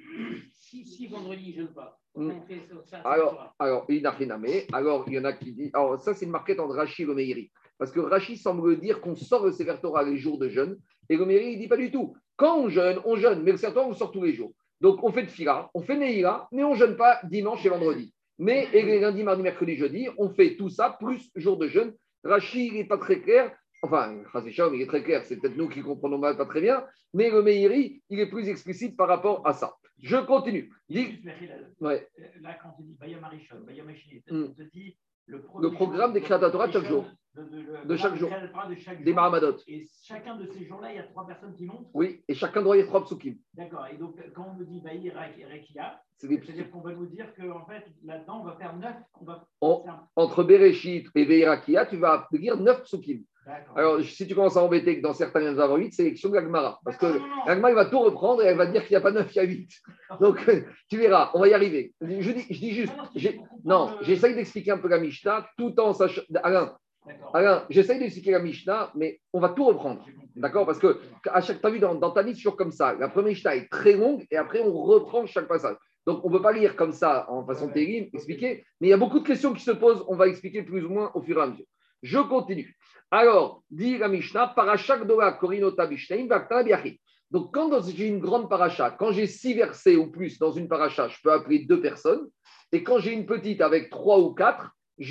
Si, 0.52 0.85
si 0.85 1.07
vendredi, 1.07 1.54
je 1.57 1.62
ne 1.62 1.68
pas. 1.68 1.98
Mm. 2.16 2.33
Alors, 3.04 3.54
alors, 3.59 3.87
il 3.88 4.02
n'a 4.02 4.11
rien 4.11 4.31
à 4.31 4.38
Alors, 4.72 5.04
il 5.07 5.14
y 5.14 5.18
en 5.18 5.24
a 5.24 5.33
qui 5.33 5.52
disent. 5.52 5.70
Alors, 5.74 6.00
ça, 6.00 6.14
c'est 6.14 6.24
une 6.24 6.33
marquette 6.33 6.59
entre 6.59 6.74
Rachid 6.74 7.09
et 7.09 7.14
Meiri. 7.14 7.50
Parce 7.78 7.92
que 7.92 8.00
Rachid 8.00 8.38
semble 8.38 8.81
dire 8.81 9.00
qu'on 9.00 9.14
sort 9.14 9.46
le 9.46 9.52
Sefer 9.52 9.76
Torah 9.81 10.02
les 10.02 10.16
jours 10.16 10.38
de 10.38 10.48
jeûne. 10.48 10.76
Et 11.09 11.16
le 11.16 11.24
Meiri, 11.24 11.52
il 11.52 11.57
ne 11.57 11.62
dit 11.62 11.68
pas 11.68 11.76
du 11.76 11.92
tout. 11.92 12.16
Quand 12.37 12.59
on 12.59 12.68
jeûne, 12.68 12.98
on 13.04 13.16
jeûne. 13.16 13.42
Mais 13.42 13.52
le 13.52 13.57
Sefer 13.57 13.72
Torah, 13.72 13.87
on 13.87 13.94
sort 13.94 14.11
tous 14.11 14.24
les 14.24 14.35
jours. 14.35 14.52
Donc, 14.81 15.02
on 15.02 15.12
fait 15.12 15.22
de 15.22 15.31
fila, 15.31 15.70
on 15.74 15.83
fait 15.83 15.96
Neira, 15.96 16.48
mais 16.52 16.62
on 16.62 16.70
ne 16.70 16.76
jeûne 16.76 16.96
pas 16.96 17.20
dimanche 17.24 17.64
et 17.66 17.68
vendredi. 17.68 18.14
Mais 18.38 18.68
et 18.72 18.83
les 18.83 19.01
lundi, 19.01 19.22
mardi, 19.22 19.42
mercredi, 19.42 19.77
jeudi, 19.77 20.09
on 20.16 20.31
fait 20.31 20.57
tout 20.57 20.68
ça, 20.68 20.96
plus 20.98 21.31
jour 21.35 21.57
de 21.57 21.66
jeûne. 21.68 21.94
Rachid 22.24 22.72
n'est 22.72 22.85
pas 22.85 22.98
très 22.98 23.20
clair. 23.20 23.57
Enfin, 23.83 24.22
il 24.44 24.83
est 24.83 24.87
très 24.87 25.05
clair, 25.05 25.24
c'est 25.24 25.37
peut-être 25.37 25.57
nous 25.57 25.68
qui 25.68 25.83
comprenons 25.83 26.18
mal, 26.18 26.37
pas 26.37 26.46
très 26.46 26.61
bien, 26.61 26.85
mais 27.14 27.31
le 27.31 27.42
Meiri, 27.42 28.03
il 28.11 28.18
est 28.18 28.29
plus 28.29 28.48
explicite 28.48 28.96
par 28.96 29.07
rapport 29.07 29.46
à 29.46 29.53
ça. 29.53 29.77
Je 30.03 30.16
continue. 30.16 30.72
Il... 30.88 31.22
Là, 31.81 32.59
quand 32.61 32.74
on 32.79 32.83
dit 32.83 32.96
Bayam 32.98 33.22
Arishon, 33.22 33.61
Bayam 33.61 33.87
on 34.31 34.48
te 34.48 34.62
dit 34.62 34.96
le, 35.28 35.44
Le 35.60 35.70
programme 35.70 36.12
des 36.12 36.20
créateurs 36.20 36.50
de 36.50 36.72
chaque 36.72 36.84
jour. 36.86 37.04
De, 37.34 37.42
de- 37.44 37.60
le- 37.60 37.84
De 37.84 37.96
chaque 37.96 38.16
jour. 38.16 38.28
de 38.30 38.74
chaque 38.74 38.98
Des 39.04 39.12
jour. 39.12 39.14
Mahamadots. 39.14 39.58
Et 39.68 39.86
chacun 40.02 40.36
de 40.36 40.46
ces 40.46 40.64
jours-là, 40.66 40.92
il 40.92 40.96
y 40.96 40.98
a 40.98 41.04
trois 41.04 41.26
personnes 41.26 41.54
qui 41.54 41.66
montent. 41.66 41.88
Oui, 41.94 42.24
et 42.26 42.34
chacun 42.34 42.62
doit 42.62 42.76
y 42.76 42.80
avoir 42.80 43.02
trois 43.02 43.16
psukim. 43.16 43.36
D'accord. 43.54 43.86
Et 43.92 43.96
donc, 43.96 44.16
quand 44.34 44.46
on 44.50 44.58
nous 44.58 44.64
dit 44.64 44.80
Rekia, 44.80 46.00
des 46.22 46.40
c'est-à-dire 46.40 46.70
qu'on 46.72 46.80
va 46.80 46.92
nous 46.94 47.06
dire 47.06 47.32
qu'en 47.36 47.64
fait, 47.66 47.84
là-dedans, 48.04 48.40
on 48.40 48.44
va 48.44 48.56
faire 48.56 48.76
neuf. 48.76 48.96
On 49.20 49.24
va... 49.24 49.46
Entre 50.16 50.42
Bereshit 50.42 51.06
et 51.14 51.24
Veirakia, 51.24 51.86
tu 51.86 51.96
vas 51.96 52.26
lire 52.32 52.56
neuf 52.56 52.82
psukim. 52.82 53.22
Alors, 53.76 54.00
si 54.02 54.26
tu 54.26 54.34
commences 54.34 54.56
à 54.56 54.62
embêter 54.62 54.96
que 54.98 55.02
dans 55.02 55.14
certains, 55.14 55.40
il 55.40 55.46
y 55.46 55.48
en 55.48 55.58
a 55.58 55.76
8, 55.76 55.92
c'est 55.92 56.02
l'élection 56.04 56.28
de 56.28 56.34
l'Agmara. 56.34 56.78
Parce 56.84 56.96
que 56.96 57.06
l'Agmara, 57.46 57.70
il 57.70 57.74
va 57.74 57.87
tout 57.87 58.00
reprendre 58.00 58.42
et 58.42 58.46
elle 58.46 58.56
va 58.56 58.66
dire 58.66 58.82
qu'il 58.82 58.92
n'y 58.92 58.96
a 58.96 59.00
pas 59.00 59.11
9, 59.12 59.30
il 59.34 59.37
y 59.37 59.40
a 59.40 59.44
8. 59.44 59.70
Donc, 60.20 60.44
tu 60.88 60.98
verras, 60.98 61.30
on 61.34 61.40
va 61.40 61.48
y 61.48 61.54
arriver. 61.54 61.92
Je 62.00 62.32
dis, 62.32 62.46
je 62.50 62.58
dis 62.61 62.72
juste, 62.72 62.92
j'ai- 63.14 63.40
non, 63.64 63.96
j'essaye 64.02 64.34
d'expliquer 64.34 64.72
un 64.72 64.78
peu 64.78 64.88
la 64.88 64.98
Mishnah 64.98 65.46
tout 65.56 65.78
en 65.80 65.92
sachant. 65.92 66.22
Alain. 66.42 66.76
Alain 67.32 67.64
j'essaye 67.70 67.98
d'expliquer 67.98 68.32
la 68.32 68.40
Mishnah, 68.40 68.92
mais 68.94 69.20
on 69.32 69.40
va 69.40 69.48
tout 69.50 69.64
reprendre. 69.64 70.04
D'accord? 70.37 70.66
Parce 70.66 70.78
que 70.78 71.00
à 71.30 71.40
chaque, 71.40 71.61
t'as 71.61 71.70
vu, 71.70 71.78
dans, 71.78 71.94
dans 71.94 72.11
ta 72.11 72.22
vie, 72.22 72.34
toujours 72.34 72.56
comme 72.56 72.72
ça. 72.72 72.94
La 72.94 73.08
première 73.08 73.30
Mishnah 73.30 73.56
est 73.56 73.68
très 73.70 73.94
longue 73.94 74.26
et 74.30 74.37
après, 74.37 74.61
on 74.61 74.72
reprend 74.82 75.24
chaque 75.26 75.48
passage. 75.48 75.76
Donc, 76.06 76.24
on 76.24 76.30
ne 76.30 76.37
peut 76.37 76.42
pas 76.42 76.52
lire 76.52 76.74
comme 76.76 76.92
ça 76.92 77.26
en 77.30 77.44
façon 77.44 77.68
terrible, 77.68 78.08
expliquer. 78.14 78.64
Mais 78.80 78.88
il 78.88 78.90
y 78.90 78.94
a 78.94 78.96
beaucoup 78.98 79.20
de 79.20 79.26
questions 79.26 79.52
qui 79.52 79.62
se 79.62 79.70
posent. 79.70 80.04
On 80.08 80.16
va 80.16 80.26
expliquer 80.28 80.62
plus 80.62 80.84
ou 80.84 80.90
moins 80.90 81.11
au 81.14 81.22
fur 81.22 81.38
et 81.38 81.42
à 81.42 81.46
mesure. 81.46 81.66
Je 82.02 82.18
continue. 82.18 82.76
Alors, 83.11 83.62
dit 83.70 83.98
la 83.98 84.08
Mishnah, 84.08 84.48
parachak 84.48 85.06
doa 85.06 85.32
korinota 85.32 85.87
biachid. 85.87 86.98
Donc, 87.30 87.52
quand 87.52 87.70
j'ai 87.82 88.06
une 88.06 88.20
grande 88.20 88.48
paracha, 88.48 88.90
quand 88.90 89.12
j'ai 89.12 89.26
six 89.26 89.54
versets 89.54 89.96
ou 89.96 90.11
plus 90.11 90.38
dans 90.38 90.52
une 90.52 90.68
paracha, 90.68 91.08
je 91.08 91.18
peux 91.22 91.32
appeler 91.32 91.61
deux 91.61 91.80
personnes. 91.80 92.28
Et 92.72 92.82
quand 92.82 92.98
j'ai 92.98 93.12
une 93.12 93.26
petite 93.26 93.61
avec 93.61 93.90
trois 93.90 94.18
ou 94.18 94.34
quatre 94.34 94.70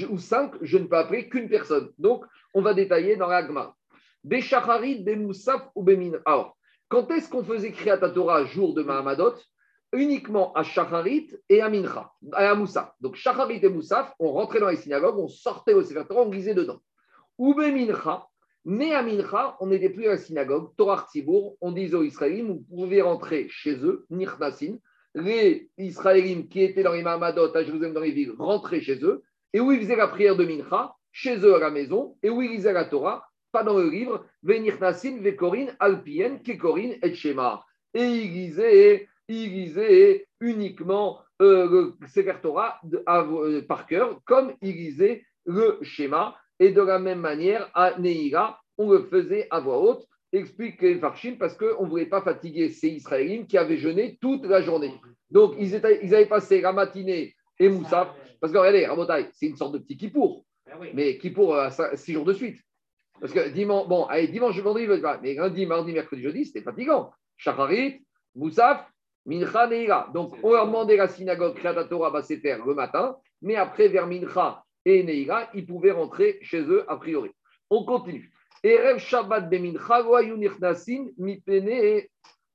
ou 0.09 0.17
cinq, 0.17 0.55
je 0.61 0.77
ne 0.77 0.85
peux 0.85 0.97
appeler 0.97 1.29
qu'une 1.29 1.47
personne. 1.47 1.91
Donc, 1.97 2.25
on 2.53 2.61
va 2.61 2.73
détailler 2.73 3.17
dans 3.17 3.27
l'agma. 3.27 3.75
Des 4.23 4.41
Shacharit, 4.41 5.03
des 5.03 5.15
Moussaf 5.15 5.69
ou 5.75 5.83
des. 5.83 6.11
Alors, 6.25 6.57
quand 6.87 7.09
est-ce 7.11 7.29
qu'on 7.29 7.43
faisait 7.43 7.71
Kriyat 7.71 7.97
Torah 7.97 8.45
jour 8.45 8.73
de 8.73 8.81
Mahamadot? 8.81 9.35
Uniquement 9.93 10.53
à 10.53 10.63
Shacharit 10.63 11.29
et 11.49 11.61
à 11.61 11.69
Mincha, 11.69 12.11
à 12.33 12.55
Moussaf. 12.55 12.91
Donc, 12.99 13.15
Shacharit 13.15 13.59
et 13.63 13.69
Moussaf, 13.69 14.13
on 14.19 14.31
rentrait 14.31 14.59
dans 14.59 14.69
les 14.69 14.75
synagogues, 14.75 15.17
on 15.17 15.29
sortait 15.29 15.73
au 15.73 15.81
Sefer 15.81 16.03
on 16.09 16.29
lisait 16.29 16.53
dedans. 16.53 16.81
Ou 17.37 17.53
be 17.53 17.71
Mincha, 17.71 18.27
mais 18.65 18.93
à 18.93 19.01
Mincha, 19.01 19.55
on 19.61 19.67
n'était 19.67 19.89
plus 19.89 20.07
à 20.07 20.11
la 20.11 20.17
synagogue, 20.17 20.71
Torah 20.75 21.07
Tzibour, 21.09 21.55
on 21.61 21.71
disait 21.71 21.95
aux 21.95 22.03
Israélites, 22.03 22.45
vous 22.45 22.65
pouvez 22.69 23.01
rentrer 23.01 23.47
chez 23.49 23.75
eux, 23.77 24.05
Nirnasin. 24.09 24.75
Les 25.15 25.69
Israélites 25.77 26.49
qui 26.49 26.61
étaient 26.61 26.83
dans 26.83 26.91
les 26.91 27.01
Mahamadot 27.01 27.55
à 27.55 27.63
Jérusalem, 27.63 27.93
dans 27.93 28.01
les 28.01 28.11
villes, 28.11 28.35
rentraient 28.37 28.81
chez 28.81 29.01
eux. 29.03 29.23
Et 29.53 29.61
où 29.61 29.71
ils 29.71 29.79
faisaient 29.79 29.95
la 29.95 30.09
prière 30.09 30.35
de 30.35 30.43
Mincha, 30.43 30.93
chez 31.13 31.37
eux 31.37 31.55
à 31.55 31.59
la 31.59 31.71
maison, 31.71 32.17
et 32.21 32.29
où 32.29 32.41
ils 32.41 32.51
lisaient 32.51 32.73
la 32.73 32.83
Torah, 32.83 33.23
pas 33.53 33.63
dans 33.63 33.77
le 33.77 33.89
livre, 33.89 34.25
Venirnasin, 34.43 35.21
Vekorin, 35.21 35.67
Alpien, 35.79 36.39
Kekorin 36.39 36.91
et 37.01 37.15
Shema. 37.15 37.63
Et 37.93 38.03
ils 38.03 38.33
lisaient, 38.33 39.07
ils 39.27 39.49
lisaient 39.51 40.27
uniquement 40.39 41.19
euh, 41.41 41.69
le 41.99 42.07
Sefer 42.07 42.35
Torah 42.41 42.79
de- 42.83 43.03
à- 43.05 43.21
euh, 43.21 43.61
par 43.61 43.85
cœur, 43.85 44.19
comme 44.25 44.53
ils 44.61 44.75
lisaient 44.75 45.23
le 45.45 45.79
schéma. 45.81 46.35
Et 46.59 46.71
de 46.71 46.81
la 46.81 46.97
même 46.97 47.19
manière, 47.19 47.69
à 47.75 47.99
Neira, 47.99 48.59
on 48.77 48.91
le 48.91 49.03
faisait 49.03 49.47
à 49.51 49.59
voix 49.59 49.77
haute, 49.79 50.07
explique 50.33 50.99
Farshim, 50.99 51.35
parce 51.37 51.55
qu'on 51.55 51.83
ne 51.83 51.89
voulait 51.89 52.07
pas 52.07 52.21
fatiguer 52.21 52.69
ces 52.69 52.89
Israéliens 52.89 53.43
qui 53.45 53.57
avaient 53.57 53.77
jeûné 53.77 54.17
toute 54.19 54.45
la 54.45 54.61
journée. 54.61 54.93
Donc, 55.29 55.53
ils, 55.59 55.75
étaient, 55.75 55.99
ils 56.03 56.15
avaient 56.15 56.25
passé 56.25 56.61
la 56.61 56.73
matinée 56.73 57.35
et 57.59 57.69
Moussaf, 57.69 58.09
parce 58.39 58.51
que 58.51 58.57
regardez, 58.57 58.85
Rabotai, 58.85 59.27
c'est 59.33 59.47
une 59.47 59.55
sorte 59.55 59.73
de 59.73 59.79
petit 59.79 59.97
Kippour, 59.97 60.45
mais 60.93 61.17
Kippour 61.17 61.55
à 61.57 61.69
six 61.95 62.13
jours 62.13 62.25
de 62.25 62.33
suite. 62.33 62.59
Parce 63.19 63.33
que 63.33 63.49
dimanche, 63.49 63.87
bon, 63.87 64.05
allez, 64.05 64.27
dimanche, 64.27 64.59
vendredi, 64.59 64.87
mais 65.23 65.33
lundi, 65.33 65.65
mardi, 65.65 65.91
mercredi, 65.91 66.21
jeudi, 66.21 66.45
c'était 66.45 66.61
fatigant. 66.61 67.11
Shacharit, 67.35 68.03
Moussaf, 68.35 68.87
Mincha, 69.27 69.67
Neira. 69.67 70.09
Donc, 70.13 70.35
on 70.41 70.53
leur 70.53 70.65
demandait 70.65 70.95
la 70.95 71.09
synagogue, 71.09 71.55
Kriyat 71.55 71.83
Torah, 71.83 72.09
va 72.09 72.23
se 72.23 72.37
faire 72.37 72.65
le 72.65 72.73
matin, 72.73 73.17
mais 73.41 73.55
après, 73.55 73.89
vers 73.89 74.07
Mincha 74.07 74.63
et 74.85 75.03
Neira, 75.03 75.49
ils 75.53 75.65
pouvaient 75.65 75.91
rentrer 75.91 76.39
chez 76.41 76.61
eux 76.61 76.85
a 76.87 76.95
priori. 76.95 77.29
On 77.69 77.83
continue. 77.83 78.31
Erev 78.63 78.99
Shabbat 78.99 79.49
de 79.49 79.57
Mincha, 79.57 80.01
lo 80.01 80.15
hayu 80.15 80.37
nichnasin, 80.37 81.07
mipene 81.17 82.03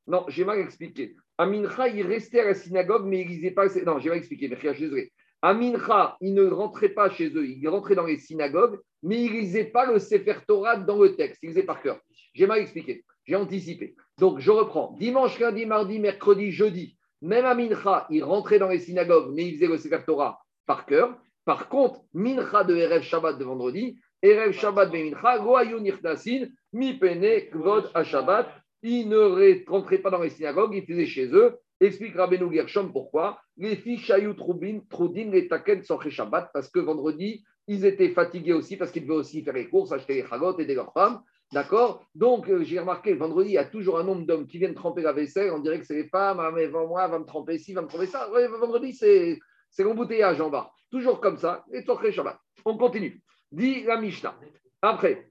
Non, 0.07 0.25
j'ai 0.29 0.45
mal 0.47 0.61
expliqué. 0.61 1.15
À 1.37 1.45
Mincha, 1.45 1.89
il 1.89 2.07
restait 2.07 2.41
à 2.41 2.47
la 2.47 2.55
synagogue, 2.55 3.05
mais 3.05 3.21
il 3.21 3.29
lisait 3.29 3.51
pas. 3.51 3.67
Non, 3.85 3.99
j'ai 3.99 4.09
mal 4.09 4.19
expliqué, 4.19 4.49
mais. 4.49 5.11
À 5.43 5.53
Mincha, 5.53 6.17
il 6.23 6.35
ne 6.35 6.49
rentrait 6.49 6.89
pas 6.89 7.11
chez 7.11 7.29
eux, 7.35 7.47
il 7.47 7.69
rentrait 7.69 7.97
dans 7.97 8.07
les 8.07 8.17
synagogues, 8.17 8.79
mais 9.03 9.25
il 9.25 9.33
lisait 9.33 9.65
pas 9.65 9.85
le 9.85 9.99
Sefer 9.99 10.37
Torah 10.47 10.77
dans 10.77 11.03
le 11.03 11.17
texte, 11.17 11.41
il 11.43 11.49
lisait 11.49 11.65
par 11.65 11.83
cœur. 11.83 11.99
J'ai 12.33 12.47
mal 12.47 12.61
expliqué, 12.61 13.05
j'ai 13.25 13.37
anticipé. 13.37 13.95
Donc, 14.19 14.39
je 14.41 14.51
reprends. 14.51 14.95
Dimanche, 14.99 15.39
lundi, 15.39 15.67
mardi, 15.67 15.99
mercredi, 15.99 16.51
jeudi, 16.51 16.97
même 17.21 17.45
à 17.45 17.55
Mincha, 17.55 18.07
il 18.11 18.25
rentrait 18.25 18.59
dans 18.59 18.69
les 18.69 18.81
synagogues, 18.81 19.33
mais 19.35 19.47
il 19.47 19.55
faisait 19.55 19.69
le 19.69 19.79
Sefer 19.79 20.01
Torah 20.07 20.41
par 20.67 20.87
cœur. 20.87 21.17
Par 21.45 21.69
contre, 21.69 22.01
Mincha 22.15 22.65
de 22.65 22.77
Erev 22.77 23.03
Shabbat 23.03 23.39
de 23.39 23.45
vendredi, 23.45 23.99
Erev 24.23 24.53
Shabbat 24.53 24.91
de 24.91 24.97
Mincha, 24.97 25.37
Lo 25.37 25.57
hayu 25.57 25.81
nichnasin, 25.81 26.47
mi 26.73 26.95
pene 26.95 27.49
kvod 27.51 27.91
à 27.95 28.05
Shabbat. 28.05 28.49
Il 28.83 29.09
ne 29.09 29.71
rentrait 29.71 29.99
pas 29.99 30.11
dans 30.11 30.21
les 30.21 30.31
synagogues, 30.31 30.75
il 30.75 30.85
faisait 30.85 31.07
chez 31.07 31.27
eux. 31.27 31.57
Explique 31.81 32.17
Rabbeinu 32.17 32.53
Gershom 32.53 32.93
pourquoi. 32.93 33.41
Les 33.57 33.77
filles 33.77 33.99
Shayut 33.99 34.35
Trudin, 34.35 34.81
Trudin, 34.89 35.31
les 35.31 35.49
Taken 35.49 35.83
Shabbat, 35.85 36.51
parce 36.53 36.69
que 36.69 36.79
vendredi, 36.79 37.45
ils 37.73 37.85
étaient 37.85 38.11
fatigués 38.11 38.53
aussi, 38.53 38.77
parce 38.77 38.91
qu'ils 38.91 39.03
devaient 39.03 39.15
aussi 39.15 39.43
faire 39.43 39.55
les 39.55 39.69
courses, 39.69 39.93
acheter 39.93 40.15
les 40.15 40.27
chagotes, 40.27 40.61
aider 40.61 40.75
leurs 40.75 40.93
femmes. 40.93 41.23
D'accord? 41.53 42.05
Donc, 42.15 42.49
euh, 42.49 42.63
j'ai 42.65 42.79
remarqué, 42.79 43.13
vendredi, 43.15 43.51
il 43.51 43.55
y 43.55 43.59
a 43.59 43.65
toujours 43.65 43.99
un 43.99 44.05
nombre 44.05 44.25
d'hommes 44.27 44.47
qui 44.47 44.59
viennent 44.59 44.75
tremper 44.75 45.03
la 45.03 45.13
vaisselle. 45.13 45.51
On 45.51 45.59
dirait 45.59 45.79
que 45.79 45.87
c'est 45.87 45.95
les 45.95 46.09
femmes, 46.09 46.41
ah, 46.41 46.51
mais 46.51 46.69
moi, 46.69 47.07
va 47.09 47.19
me 47.19 47.25
tremper 47.25 47.59
ci, 47.59 47.75
va 47.75 47.83
me 47.83 47.89
tremper 47.89 48.07
ça. 48.07 48.29
Vendredi, 48.61 48.95
c'est 48.95 49.39
c'est 49.73 49.85
l'embouteillage 49.85 50.41
en 50.41 50.51
bas. 50.51 50.71
Toujours 50.91 51.21
comme 51.21 51.39
ça, 51.39 51.65
et 51.73 51.85
Torché 51.85 52.13
Shabbat. 52.13 52.39
On 52.65 52.77
continue. 52.77 53.23
Dit 53.51 53.83
la 53.85 54.01
Mishnah. 54.01 54.39
Après, 54.83 55.31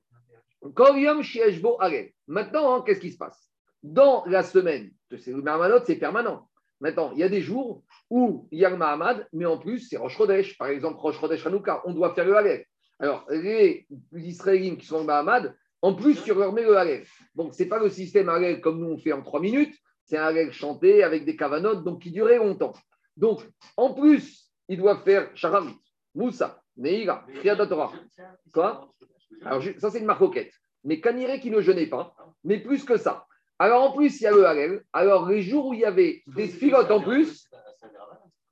Kol 0.76 0.98
Yom 0.98 1.22
Shieshbo. 1.22 1.78
Maintenant, 2.28 2.76
hein, 2.76 2.84
qu'est-ce 2.86 3.00
qui 3.00 3.12
se 3.12 3.18
passe? 3.18 3.50
Dans 3.84 4.24
la 4.26 4.44
semaine, 4.44 4.92
c'est 5.12 5.96
permanent. 5.96 6.50
Maintenant, 6.80 7.12
il 7.14 7.20
y 7.20 7.24
a 7.24 7.30
des 7.30 7.42
jours 7.42 7.84
où 8.12 8.46
il 8.52 8.60
y 8.60 8.66
a 8.66 8.70
le 8.70 8.76
Mahamad, 8.76 9.26
mais 9.32 9.46
en 9.46 9.58
plus, 9.58 9.88
c'est 9.88 9.96
Rosh 9.96 10.18
Chodesh. 10.18 10.58
Par 10.58 10.68
exemple, 10.68 11.00
Rosh 11.00 11.18
Chodesh 11.18 11.46
Hanouka, 11.48 11.82
on 11.86 11.94
doit 11.94 12.14
faire 12.14 12.26
le 12.26 12.36
Harel. 12.36 12.66
Alors, 13.00 13.26
les 13.30 13.88
Israéliens 14.14 14.76
qui 14.76 14.86
sont 14.86 14.98
au 14.98 15.04
Mahamad, 15.06 15.56
en 15.82 15.96
plus, 15.96 16.22
tu 16.22 16.34
leur 16.34 16.52
mets 16.52 16.64
le 16.64 16.78
Harel. 16.78 17.06
Donc, 17.34 17.56
ce 17.56 17.64
n'est 17.64 17.70
pas 17.70 17.80
le 17.80 17.90
système 17.90 18.28
Harel 18.28 18.60
comme 18.60 18.80
nous 18.80 18.92
on 18.92 18.98
fait 18.98 19.14
en 19.14 19.24
trois 19.24 19.40
minutes, 19.40 19.74
c'est 20.04 20.18
un 20.18 20.24
Harel 20.24 20.52
chanté 20.52 21.04
avec 21.04 21.24
des 21.24 21.38
cavanotes, 21.38 21.86
donc 21.86 22.02
qui 22.02 22.12
durait 22.12 22.38
longtemps. 22.38 22.74
Donc, 23.16 23.40
en 23.78 23.94
plus, 23.94 24.52
ils 24.68 24.78
doivent 24.78 25.04
faire 25.04 25.30
Sharamit, 25.34 25.80
Moussa, 26.14 26.62
Neira, 26.76 27.26
Kriyat 27.36 27.66
Torah. 27.66 27.94
Quoi? 28.54 28.92
Alors, 29.46 29.64
ça, 29.80 29.90
c'est 29.90 30.00
une 30.00 30.06
marcoquette. 30.06 30.52
Mais 30.84 31.00
Kaniré 31.00 31.40
qui 31.40 31.50
ne 31.50 31.62
jeûnait 31.62 31.88
pas, 31.88 32.14
mais 32.44 32.60
plus 32.60 32.84
que 32.84 32.98
ça. 32.98 33.26
Alors, 33.58 33.84
en 33.84 33.92
plus, 33.94 34.20
il 34.20 34.24
y 34.24 34.28
a 34.28 34.32
le 34.32 34.46
Harel. 34.46 34.84
Alors, 34.92 35.30
les 35.30 35.42
jours 35.42 35.68
où 35.68 35.74
il 35.74 35.80
y 35.80 35.86
avait 35.86 36.24
des 36.28 36.48
filotes 36.48 36.92
en 36.92 37.00
plus, 37.00 37.48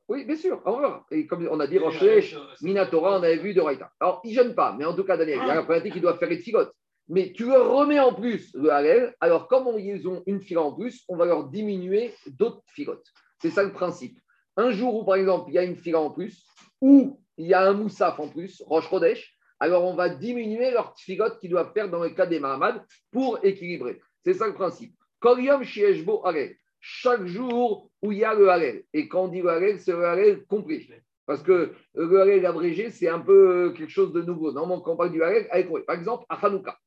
oui, 0.10 0.26
bien 0.26 0.36
sûr, 0.36 0.62
on 0.66 0.80
verra. 0.80 1.06
Et 1.12 1.26
comme 1.28 1.48
on 1.50 1.60
a 1.60 1.68
dit, 1.68 1.78
Chodesh, 2.00 2.34
Minatora, 2.62 3.20
on 3.20 3.24
avait 3.24 3.38
vu 3.38 3.54
de 3.54 3.62
Raïta. 3.62 3.92
Alors, 4.00 4.22
ils 4.24 4.32
ne 4.32 4.36
jeûnent 4.44 4.56
pas, 4.56 4.76
mais 4.78 4.86
en 4.86 4.94
tout 4.94 5.04
cas, 5.04 5.16
Daniel, 5.18 5.38
il 5.42 5.48
y 5.48 5.52
a 5.52 5.56
la 5.56 5.64
problématique 5.64 5.94
qu'ils 5.94 6.02
doivent 6.02 6.18
faire 6.20 6.30
les 6.30 6.40
filotes. 6.40 6.74
Mais 7.08 7.32
tu 7.34 7.46
leur 7.46 7.72
remets 7.72 8.00
en 8.00 8.14
plus 8.14 8.52
le 8.54 8.70
Harel, 8.70 9.16
alors 9.20 9.48
comme 9.48 9.66
on- 9.68 9.78
ils 9.78 10.08
ont 10.08 10.22
une 10.28 10.42
fila 10.42 10.62
en 10.62 10.74
plus, 10.74 11.04
on 11.10 11.16
va 11.16 11.26
leur 11.26 11.46
diminuer 11.50 12.14
d'autres 12.28 12.62
filotes. 12.68 13.08
C'est 13.42 13.50
ça 13.50 13.64
le 13.64 13.72
principe. 13.72 14.20
Un 14.58 14.72
jour 14.72 14.94
où, 14.96 15.06
par 15.06 15.16
exemple, 15.16 15.46
il 15.50 15.54
y 15.56 15.58
a 15.58 15.64
une 15.64 15.76
fila 15.78 16.00
en 16.00 16.12
plus, 16.12 16.46
ou 16.82 17.20
il 17.38 17.48
y 17.48 17.54
a 17.54 17.62
un 17.68 17.74
moussaf 17.74 18.20
en 18.20 18.28
plus, 18.28 18.62
Roche 18.68 18.90
Kodesh, 18.90 19.36
alors 19.60 19.86
on 19.86 19.96
va 19.96 20.10
diminuer 20.10 20.70
leur 20.72 20.94
filote 20.98 21.40
qu'ils 21.40 21.50
doivent 21.50 21.72
faire 21.74 21.90
dans 21.90 22.04
le 22.04 22.10
cas 22.12 22.26
des 22.28 22.40
Mahamad 22.40 22.84
pour 23.12 23.40
équilibrer. 23.44 24.00
C'est 24.24 24.34
ça 24.34 24.46
le 24.48 24.54
principe. 24.54 24.94
Korium 25.20 25.64
Shieshbo 25.64 26.26
Harel. 26.26 26.56
Chaque 26.80 27.26
jour 27.26 27.90
où 28.02 28.12
il 28.12 28.20
y 28.20 28.24
a 28.24 28.34
le 28.34 28.50
Harel. 28.50 28.84
Et 28.94 29.08
quand 29.08 29.26
on 29.26 29.28
dit 29.28 29.42
le 29.42 29.50
Harel, 29.50 29.80
c'est 29.80 29.92
le 29.92 30.06
Harel 30.06 30.46
complet. 30.46 30.88
Parce 31.26 31.44
que 31.44 31.74
le 31.94 32.22
Harel 32.22 32.46
abrégé, 32.46 32.90
c'est 32.90 33.10
un 33.10 33.20
peu 33.20 33.74
quelque 33.76 33.92
chose 33.92 34.14
de 34.14 34.22
nouveau. 34.22 34.52
Normalement, 34.52 34.82
quand 34.82 34.94
on 34.94 34.98
parle 34.98 35.12
du 35.12 35.22
Harel, 35.22 35.48
avec 35.52 35.70
Par 35.86 35.96
exemple, 35.96 36.26
à 36.30 36.36
Hanouka. 36.46 36.78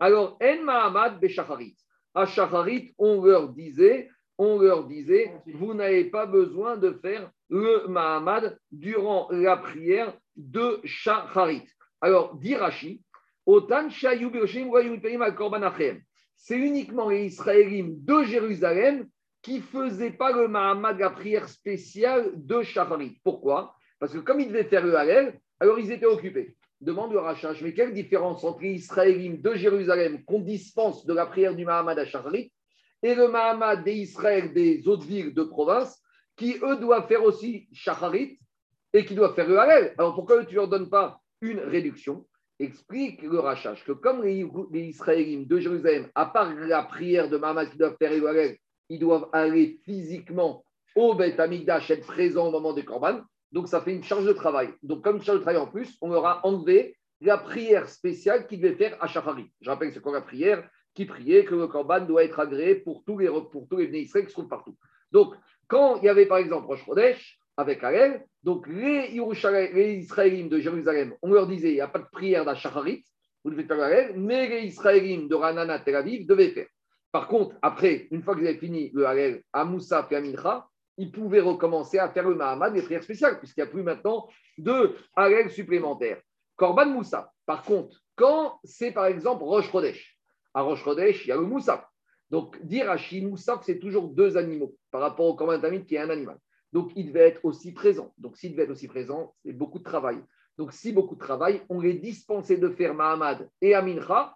Alors, 0.00 0.38
En 0.42 0.64
Mahamad. 0.64 1.20
À 2.16 2.26
Shacharit, 2.26 2.94
on 2.98 3.24
leur 3.24 3.48
disait, 3.48 4.08
on 4.38 4.58
leur 4.60 4.86
disait, 4.86 5.32
vous 5.46 5.74
n'avez 5.74 6.04
pas 6.04 6.26
besoin 6.26 6.76
de 6.76 6.92
faire 6.92 7.30
le 7.48 7.86
Mahamad 7.88 8.58
durant 8.70 9.28
la 9.30 9.56
prière 9.56 10.16
de 10.36 10.80
Shacharit. 10.84 11.66
Alors, 12.00 12.36
dit 12.36 12.54
Rashi. 12.54 13.02
C'est 16.36 16.58
uniquement 16.58 17.08
les 17.10 17.26
Israélites 17.26 18.04
de 18.04 18.22
Jérusalem 18.24 19.06
qui 19.44 19.56
ne 19.56 19.60
faisaient 19.60 20.10
pas 20.10 20.32
le 20.32 20.48
Mahamad, 20.48 20.98
la 20.98 21.10
prière 21.10 21.48
spéciale 21.50 22.32
de 22.34 22.62
Shacharit. 22.62 23.20
Pourquoi? 23.22 23.76
Parce 24.00 24.12
que 24.12 24.18
comme 24.18 24.40
ils 24.40 24.48
devaient 24.48 24.64
faire 24.64 24.84
le 24.84 24.96
Hallel, 24.96 25.38
alors 25.60 25.78
ils 25.78 25.92
étaient 25.92 26.06
occupés. 26.06 26.56
Demande 26.80 27.12
le 27.12 27.18
Rachach, 27.18 27.60
mais 27.60 27.74
quelle 27.74 27.92
différence 27.92 28.42
entre 28.42 28.62
les 28.62 28.72
Israélites 28.72 29.42
de 29.42 29.54
Jérusalem 29.54 30.24
qu'on 30.24 30.40
dispense 30.40 31.04
de 31.04 31.12
la 31.12 31.26
prière 31.26 31.54
du 31.54 31.64
Mahamad 31.64 31.98
à 31.98 32.06
Shacharit 32.06 32.52
et 33.02 33.14
le 33.14 33.28
Mahamad 33.28 33.84
des 33.84 33.92
Israël 33.92 34.52
des 34.54 34.88
autres 34.88 35.06
villes 35.06 35.34
de 35.34 35.42
province 35.42 36.02
qui, 36.36 36.56
eux, 36.62 36.76
doivent 36.76 37.06
faire 37.06 37.22
aussi 37.22 37.68
Shacharit 37.72 38.38
et 38.94 39.04
qui 39.04 39.14
doivent 39.14 39.34
faire 39.34 39.48
le 39.48 39.58
Hallel? 39.58 39.94
Alors 39.98 40.14
pourquoi 40.14 40.42
tu 40.46 40.54
ne 40.54 40.60
leur 40.60 40.68
donnes 40.68 40.88
pas 40.88 41.20
une 41.42 41.60
réduction? 41.60 42.26
Explique 42.58 43.20
le 43.22 43.40
Rachach 43.40 43.84
que 43.84 43.92
comme 43.92 44.22
les, 44.22 44.46
Israélites 44.72 45.48
de 45.48 45.58
Jérusalem, 45.58 46.08
à 46.14 46.26
part 46.26 46.54
la 46.54 46.82
prière 46.82 47.28
de 47.28 47.36
Mahamad 47.36 47.70
qui 47.70 47.76
doivent 47.76 47.96
faire 47.98 48.12
le 48.12 48.26
Hallel, 48.26 48.56
ils 48.88 48.98
doivent 48.98 49.28
aller 49.32 49.78
physiquement 49.84 50.64
au 50.94 51.14
Beth 51.14 51.40
Amikdash, 51.40 51.90
être 51.90 52.06
présents 52.06 52.48
au 52.48 52.50
moment 52.50 52.72
des 52.72 52.84
Korban. 52.84 53.20
Donc, 53.52 53.68
ça 53.68 53.80
fait 53.80 53.94
une 53.94 54.02
charge 54.02 54.26
de 54.26 54.32
travail. 54.32 54.70
Donc, 54.82 55.02
comme 55.02 55.16
une 55.16 55.22
charge 55.22 55.38
de 55.38 55.42
travail 55.42 55.60
en 55.60 55.66
plus, 55.66 55.96
on 56.00 56.08
leur 56.08 56.26
a 56.26 56.46
enlevé 56.46 56.96
la 57.20 57.38
prière 57.38 57.88
spéciale 57.88 58.46
qu'ils 58.46 58.60
devaient 58.60 58.76
faire 58.76 58.96
à 59.02 59.06
Shachari. 59.06 59.50
Je 59.60 59.70
rappelle 59.70 59.88
que 59.88 59.94
c'est 59.94 60.00
quoi 60.00 60.12
la 60.12 60.20
prière? 60.20 60.68
Qui 60.94 61.06
priait 61.06 61.44
que 61.44 61.54
le 61.54 61.66
Korban 61.66 62.00
doit 62.00 62.24
être 62.24 62.38
agréé 62.38 62.76
pour 62.76 63.04
tous 63.04 63.18
les, 63.18 63.28
pour 63.28 63.68
qui 63.68 64.06
se 64.06 64.32
trouvent 64.32 64.48
partout. 64.48 64.76
Donc, 65.10 65.34
quand 65.66 65.96
il 65.96 66.04
y 66.04 66.08
avait 66.08 66.26
par 66.26 66.38
exemple 66.38 66.66
Rosh 66.66 67.38
avec 67.56 67.82
Harel, 67.82 68.24
donc 68.42 68.66
les, 68.66 69.08
les 69.08 69.94
Israélites 69.94 70.48
de 70.48 70.58
Jérusalem, 70.58 71.14
on 71.22 71.32
leur 71.32 71.46
disait 71.46 71.70
il 71.70 71.74
n'y 71.74 71.80
a 71.80 71.88
pas 71.88 72.00
de 72.00 72.08
prière 72.10 72.44
d'Achacharit, 72.44 73.04
vous 73.44 73.50
devez 73.50 73.64
faire 73.64 73.80
Harel, 73.80 74.14
mais 74.16 74.48
les 74.48 74.66
Israélites 74.66 75.28
de 75.28 75.34
Ranana, 75.34 75.78
Tel 75.78 75.96
Aviv 75.96 76.26
devaient 76.26 76.50
faire. 76.50 76.66
Par 77.14 77.28
contre, 77.28 77.54
après, 77.62 78.08
une 78.10 78.24
fois 78.24 78.34
qu'ils 78.34 78.48
avaient 78.48 78.58
fini 78.58 78.90
le 78.92 79.06
Harel 79.06 79.44
à 79.52 79.64
Moussa 79.64 80.04
et 80.10 80.16
à 80.16 80.20
Mincha, 80.20 80.66
ils 80.96 81.12
pouvaient 81.12 81.38
recommencer 81.38 81.96
à 81.96 82.08
faire 82.08 82.28
le 82.28 82.34
Mahamad, 82.34 82.74
les 82.74 82.82
prières 82.82 83.04
spéciales, 83.04 83.38
puisqu'il 83.38 83.60
n'y 83.60 83.68
a 83.68 83.70
plus 83.70 83.84
maintenant 83.84 84.26
de 84.58 84.96
Harel 85.14 85.48
supplémentaires. 85.48 86.20
Korban 86.56 86.86
Moussa, 86.86 87.30
par 87.46 87.62
contre, 87.62 88.02
quand 88.16 88.58
c'est 88.64 88.90
par 88.90 89.06
exemple 89.06 89.44
Rosh 89.44 89.70
Chodesh, 89.70 90.18
À 90.54 90.62
Rosh 90.62 90.82
Chodesh, 90.82 91.24
il 91.24 91.28
y 91.28 91.30
a 91.30 91.36
le 91.36 91.42
Moussaf. 91.42 91.86
Donc, 92.30 92.60
dire 92.64 92.90
à 92.90 92.96
Shin 92.96 93.28
Moussaf, 93.28 93.62
c'est 93.62 93.78
toujours 93.78 94.08
deux 94.08 94.36
animaux 94.36 94.74
par 94.90 95.00
rapport 95.00 95.26
au 95.26 95.36
Korban 95.36 95.60
Tamid 95.60 95.86
qui 95.86 95.94
est 95.94 96.00
un 96.00 96.10
animal. 96.10 96.38
Donc, 96.72 96.90
il 96.96 97.06
devait 97.06 97.28
être 97.28 97.44
aussi 97.44 97.72
présent. 97.72 98.12
Donc, 98.18 98.36
s'il 98.36 98.50
devait 98.50 98.64
être 98.64 98.70
aussi 98.70 98.88
présent, 98.88 99.36
c'est 99.44 99.52
beaucoup 99.52 99.78
de 99.78 99.84
travail. 99.84 100.20
Donc, 100.58 100.72
si 100.72 100.90
beaucoup 100.90 101.14
de 101.14 101.20
travail, 101.20 101.62
on 101.68 101.80
les 101.80 101.94
dispensait 101.94 102.56
de 102.56 102.70
faire 102.70 102.92
Mahamad 102.92 103.48
et 103.60 103.72
Amincha 103.76 104.34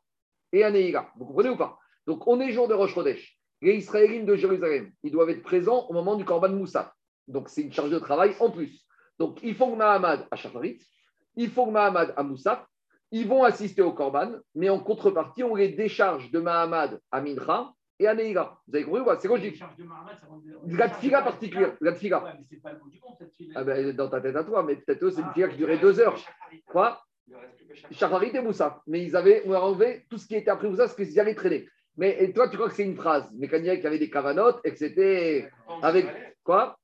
et 0.53 0.63
Aneïga. 0.63 1.11
Vous 1.17 1.27
comprenez 1.27 1.49
ou 1.49 1.57
pas? 1.57 1.77
Donc, 2.09 2.27
on 2.27 2.41
est 2.41 2.53
jour 2.53 2.67
de 2.69 2.73
Rosh 2.73 2.95
Chodesh. 2.95 3.39
Les 3.61 3.75
Israéliens 3.75 4.25
de 4.25 4.35
Jérusalem, 4.35 4.91
ils 5.03 5.13
doivent 5.13 5.29
être 5.29 5.43
présents 5.43 5.85
au 5.91 5.93
moment 5.93 6.17
du 6.17 6.25
Korban 6.25 6.49
Moussaf. 6.49 6.91
Donc, 7.27 7.51
c'est 7.51 7.61
une 7.61 7.73
charge 7.73 7.91
de 7.91 7.99
travail 7.99 8.35
en 8.41 8.51
plus. 8.51 8.87
Donc, 9.19 9.41
ils 9.43 9.55
font 9.55 9.77
Mahamad 9.77 10.27
à 10.31 10.37
Shafarit, 10.37 10.81
ils 11.37 11.51
font 11.51 11.71
Mahamad 11.71 12.15
à 12.17 12.23
Moussaf, 12.23 12.65
ils 13.11 13.29
vont 13.29 13.45
assister 13.45 13.83
au 13.83 13.93
Korban, 13.93 14.37
mais 14.55 14.71
en 14.71 14.79
contrepartie, 14.79 15.45
on 15.45 15.55
les 15.55 15.69
décharge 15.69 16.31
de 16.31 16.41
Mahamad 16.41 16.99
à 17.13 17.21
Mincha 17.21 17.75
et 17.99 18.07
à 18.07 18.15
Neïga. 18.15 18.57
Vous 18.67 18.77
avez 18.77 18.85
compris 18.87 19.01
ou 19.03 19.05
pas? 19.05 19.19
C'est 19.21 19.29
logique. 19.29 19.63
La 20.67 20.89
tfiga 20.89 21.21
particulière. 21.21 21.77
La 21.83 21.93
tfiga. 21.93 22.25
Ouais, 22.25 22.31
mais 22.39 22.45
c'est 22.49 22.63
pas 22.63 22.73
le 22.73 22.79
bout 22.79 22.89
du 22.89 23.01
compte, 23.01 23.17
cette. 23.19 23.35
Ah 23.55 23.65
ben, 23.65 23.95
dans 23.95 24.09
ta 24.09 24.23
tête 24.23 24.37
à 24.37 24.45
toi, 24.45 24.63
mais 24.63 24.77
peut-être 24.77 25.03
eux, 25.03 25.11
c'est 25.11 25.21
une 25.21 25.29
tfiga 25.33 25.49
qui 25.49 25.59
durait 25.59 25.77
deux 25.77 26.01
heures. 26.01 26.17
Quoi? 26.65 27.03
Il 27.27 27.35
ne 27.35 27.39
reste 27.39 27.57
plus 27.57 27.67
que 27.67 27.75
chaque 27.75 27.93
Shafarit 27.93 28.35
et 28.35 28.41
Moussaf. 28.41 28.79
Mais 28.87 29.05
ils 29.05 29.15
avaient, 29.15 29.43
on 29.45 29.53
leur 29.53 29.65
enlevé 29.65 30.07
tout 30.09 30.17
ce 30.17 30.27
qui 30.27 30.37
était 30.37 30.51
après 30.51 30.71
Moussaf, 30.71 30.97
parce 30.97 30.97
qu'ils 30.97 31.21
allaient 31.21 31.35
traîner. 31.35 31.69
Mais 31.99 32.17
et 32.23 32.33
toi, 32.33 32.49
tu 32.49 32.57
crois 32.57 32.69
que 32.71 32.75
c'est 32.77 32.85
une 32.85 32.97
phrase? 32.97 33.29
Mais 33.37 33.49
quand 33.49 33.59
il 33.59 33.65
y 33.67 33.71
avait 33.71 33.99
des 33.99 34.09
cavanotes 34.09 34.61
et 34.65 34.71
que 34.71 34.79
c'était 34.79 35.51
avec. 35.83 36.07
Quoi? 36.45 36.79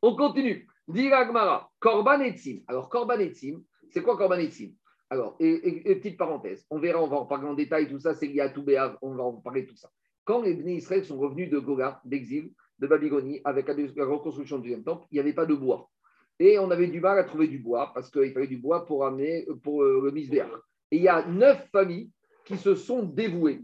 On 0.00 0.14
continue. 0.16 0.66
Dira 0.86 1.24
Gmara, 1.26 1.68
Korban 1.80 2.20
Etzim. 2.20 2.60
Alors, 2.68 2.88
Korban 2.88 3.18
Etzim, 3.18 3.60
c'est 3.90 4.02
quoi 4.02 4.16
Korban 4.16 4.38
Etzim 4.38 4.70
Alors, 5.10 5.36
et, 5.40 5.48
et- 5.50 5.90
et 5.90 5.96
petite 5.96 6.16
parenthèse, 6.16 6.64
on 6.70 6.78
verra, 6.78 7.02
on 7.02 7.08
va 7.08 7.16
en 7.16 7.26
parler 7.26 7.46
en 7.48 7.54
détail, 7.54 7.88
tout 7.90 7.98
ça, 7.98 8.14
c'est 8.14 8.26
lié 8.26 8.40
à 8.40 8.48
tout 8.48 8.62
Béav, 8.62 8.96
on 9.02 9.14
va 9.14 9.24
en 9.24 9.32
parler 9.34 9.66
tout 9.66 9.76
ça. 9.76 9.90
Quand 10.24 10.40
les 10.42 10.54
Bnei 10.54 10.76
Israël 10.76 11.04
sont 11.04 11.18
revenus 11.18 11.50
de 11.50 11.58
Goga, 11.58 12.00
d'exil, 12.04 12.52
de 12.78 12.86
Babylonie, 12.86 13.40
avec 13.44 13.66
la 13.68 14.04
reconstruction 14.06 14.58
du 14.58 14.68
deuxième 14.68 14.84
temple, 14.84 15.04
il 15.10 15.16
n'y 15.16 15.20
avait 15.20 15.32
pas 15.34 15.46
de 15.46 15.54
bois. 15.54 15.90
Et 16.38 16.58
on 16.58 16.70
avait 16.70 16.86
du 16.86 17.00
mal 17.00 17.18
à 17.18 17.24
trouver 17.24 17.48
du 17.48 17.58
bois, 17.58 17.90
parce 17.92 18.10
qu'il 18.10 18.32
fallait 18.32 18.46
du 18.46 18.58
bois 18.58 18.86
pour 18.86 19.04
amener 19.04 19.46
pour 19.64 19.82
euh, 19.82 20.00
le 20.04 20.10
misbéach. 20.12 20.48
Et 20.92 20.96
il 20.98 21.02
y 21.02 21.08
a 21.08 21.26
neuf 21.26 21.68
familles 21.72 22.10
qui 22.48 22.56
se 22.56 22.74
sont 22.74 23.02
dévouées 23.02 23.60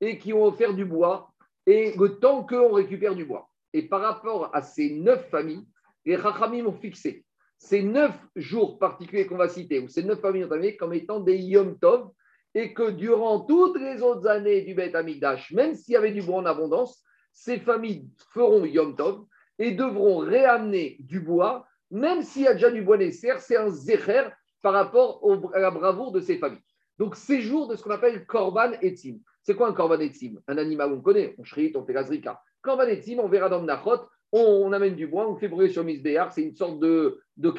et 0.00 0.18
qui 0.18 0.32
ont 0.32 0.44
offert 0.44 0.74
du 0.74 0.84
bois, 0.84 1.30
et 1.66 1.94
le 1.96 2.18
temps 2.18 2.44
qu'on 2.44 2.72
récupère 2.72 3.14
du 3.14 3.24
bois. 3.24 3.48
Et 3.72 3.82
par 3.82 4.00
rapport 4.00 4.50
à 4.52 4.60
ces 4.60 4.90
neuf 4.90 5.30
familles, 5.30 5.64
les 6.04 6.18
Chachamim 6.18 6.66
ont 6.66 6.72
fixé 6.72 7.24
ces 7.58 7.82
neuf 7.82 8.12
jours 8.36 8.78
particuliers 8.78 9.26
qu'on 9.26 9.38
va 9.38 9.48
citer, 9.48 9.78
ou 9.78 9.88
ces 9.88 10.02
neuf 10.02 10.20
familles 10.20 10.44
entamées, 10.44 10.76
comme 10.76 10.92
étant 10.92 11.20
des 11.20 11.36
Yom 11.36 11.78
Tov, 11.78 12.10
et 12.54 12.74
que 12.74 12.90
durant 12.90 13.40
toutes 13.40 13.80
les 13.80 14.02
autres 14.02 14.26
années 14.26 14.62
du 14.62 14.74
Beth 14.74 14.94
Amikdash, 14.94 15.52
même 15.52 15.74
s'il 15.74 15.94
y 15.94 15.96
avait 15.96 16.12
du 16.12 16.20
bois 16.20 16.36
en 16.36 16.46
abondance, 16.46 17.02
ces 17.32 17.58
familles 17.58 18.08
feront 18.32 18.64
Yom 18.64 18.94
Tov 18.96 19.24
et 19.58 19.70
devront 19.70 20.18
réamener 20.18 20.96
du 21.00 21.20
bois, 21.20 21.66
même 21.90 22.22
s'il 22.22 22.42
y 22.42 22.48
a 22.48 22.54
déjà 22.54 22.70
du 22.70 22.82
bois 22.82 22.98
nécessaire, 22.98 23.40
c'est 23.40 23.56
un 23.56 23.70
zécher 23.70 24.28
par 24.60 24.72
rapport 24.72 25.22
à 25.54 25.58
la 25.58 25.70
bravoure 25.70 26.12
de 26.12 26.20
ces 26.20 26.38
familles. 26.38 26.60
Donc, 26.98 27.16
ces 27.16 27.40
jours 27.40 27.66
de 27.68 27.76
ce 27.76 27.82
qu'on 27.82 27.90
appelle 27.90 28.24
Korban 28.26 28.72
Etzim. 28.80 29.18
C'est 29.42 29.54
quoi 29.54 29.68
un 29.68 29.72
Korban 29.72 30.00
Etzim? 30.00 30.40
Un 30.46 30.58
animal, 30.58 30.92
on 30.92 31.00
connaît, 31.00 31.34
on 31.38 31.44
shrit, 31.44 31.72
on 31.74 31.84
fait 31.84 31.92
la 31.92 32.04
zrika. 32.04 32.40
Korban 32.62 32.84
Etzim, 32.84 33.18
on 33.18 33.28
verra 33.28 33.48
dans 33.48 33.60
le 33.60 33.66
Nachot, 33.66 34.00
on, 34.32 34.40
on 34.40 34.72
amène 34.72 34.94
du 34.94 35.06
bois, 35.06 35.28
on 35.28 35.36
fait 35.36 35.48
brûler 35.48 35.70
sur 35.70 35.84
Misbéar, 35.84 36.32
c'est 36.32 36.42
une 36.42 36.54
sorte 36.54 36.78
de, 36.78 37.20
de 37.36 37.52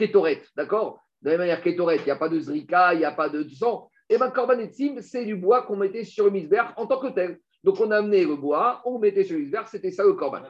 d'accord? 0.56 1.00
De 1.22 1.30
la 1.30 1.32
même 1.34 1.40
manière, 1.48 1.62
kétoret, 1.62 1.98
il 1.98 2.06
n'y 2.06 2.12
a 2.12 2.16
pas 2.16 2.30
de 2.30 2.40
zrika, 2.40 2.94
il 2.94 3.00
n'y 3.00 3.06
a 3.06 3.12
pas 3.12 3.30
de 3.30 3.48
sang. 3.50 3.90
Et 4.10 4.18
bien, 4.18 4.30
Korban 4.30 4.60
Etzim, 4.60 5.02
c'est 5.02 5.26
du 5.26 5.36
bois 5.36 5.64
qu'on 5.64 5.76
mettait 5.76 6.04
sur 6.04 6.32
Misbéar 6.32 6.74
en 6.78 6.88
tant 6.88 7.00
que 7.00 7.08
tel. 7.08 7.40
Donc, 7.64 7.80
on 7.80 7.90
a 7.92 7.98
amené 7.98 8.26
le 8.26 8.36
bois, 8.36 8.82
on 8.86 9.00
mettait 9.00 9.24
sur 9.24 9.38
Misbéar, 9.38 9.68
c'était 9.68 9.92
ça 9.92 10.04
le 10.04 10.14
Korban. 10.14 10.44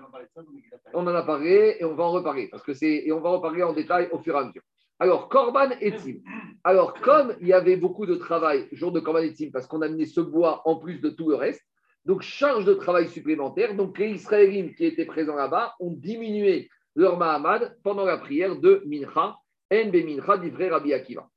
On 0.93 1.07
en 1.07 1.15
a 1.15 1.23
parlé 1.23 1.77
et 1.79 1.85
on 1.85 1.95
va 1.95 2.03
en 2.03 2.11
reparler, 2.11 2.49
parce 2.49 2.63
que 2.63 2.73
c'est 2.73 3.03
et 3.05 3.11
on 3.11 3.19
va 3.19 3.29
en 3.29 3.37
reparler 3.37 3.63
en 3.63 3.73
détail 3.73 4.09
au 4.11 4.19
fur 4.19 4.35
et 4.35 4.39
à 4.39 4.45
mesure. 4.45 4.61
Alors, 4.99 5.27
Korban 5.29 5.71
Etzim. 5.81 6.19
Alors, 6.63 6.93
comme 6.93 7.35
il 7.41 7.47
y 7.47 7.53
avait 7.53 7.75
beaucoup 7.75 8.05
de 8.05 8.15
travail 8.15 8.67
jour 8.71 8.91
de 8.91 8.99
Korban 8.99 9.19
Etzim, 9.19 9.49
parce 9.51 9.67
qu'on 9.67 9.81
a 9.81 9.87
amené 9.87 10.05
ce 10.05 10.21
bois 10.21 10.61
en 10.65 10.77
plus 10.77 10.99
de 10.99 11.09
tout 11.09 11.29
le 11.29 11.35
reste, 11.35 11.61
donc 12.05 12.21
charge 12.21 12.65
de 12.65 12.73
travail 12.73 13.09
supplémentaire. 13.09 13.75
Donc, 13.75 13.97
les 13.99 14.11
Israélites 14.11 14.75
qui 14.75 14.85
étaient 14.85 15.05
présents 15.05 15.35
là-bas 15.35 15.73
ont 15.79 15.91
diminué 15.91 16.69
leur 16.95 17.17
Mahamad 17.17 17.77
pendant 17.83 18.05
la 18.05 18.17
prière 18.17 18.55
de 18.55 18.81
Mincha, 18.85 19.35
En 19.73 19.89
be 19.89 19.95
Mincha, 20.05 20.37
livré 20.37 20.69
Rabbi 20.69 20.93
Akiva. 20.93 21.27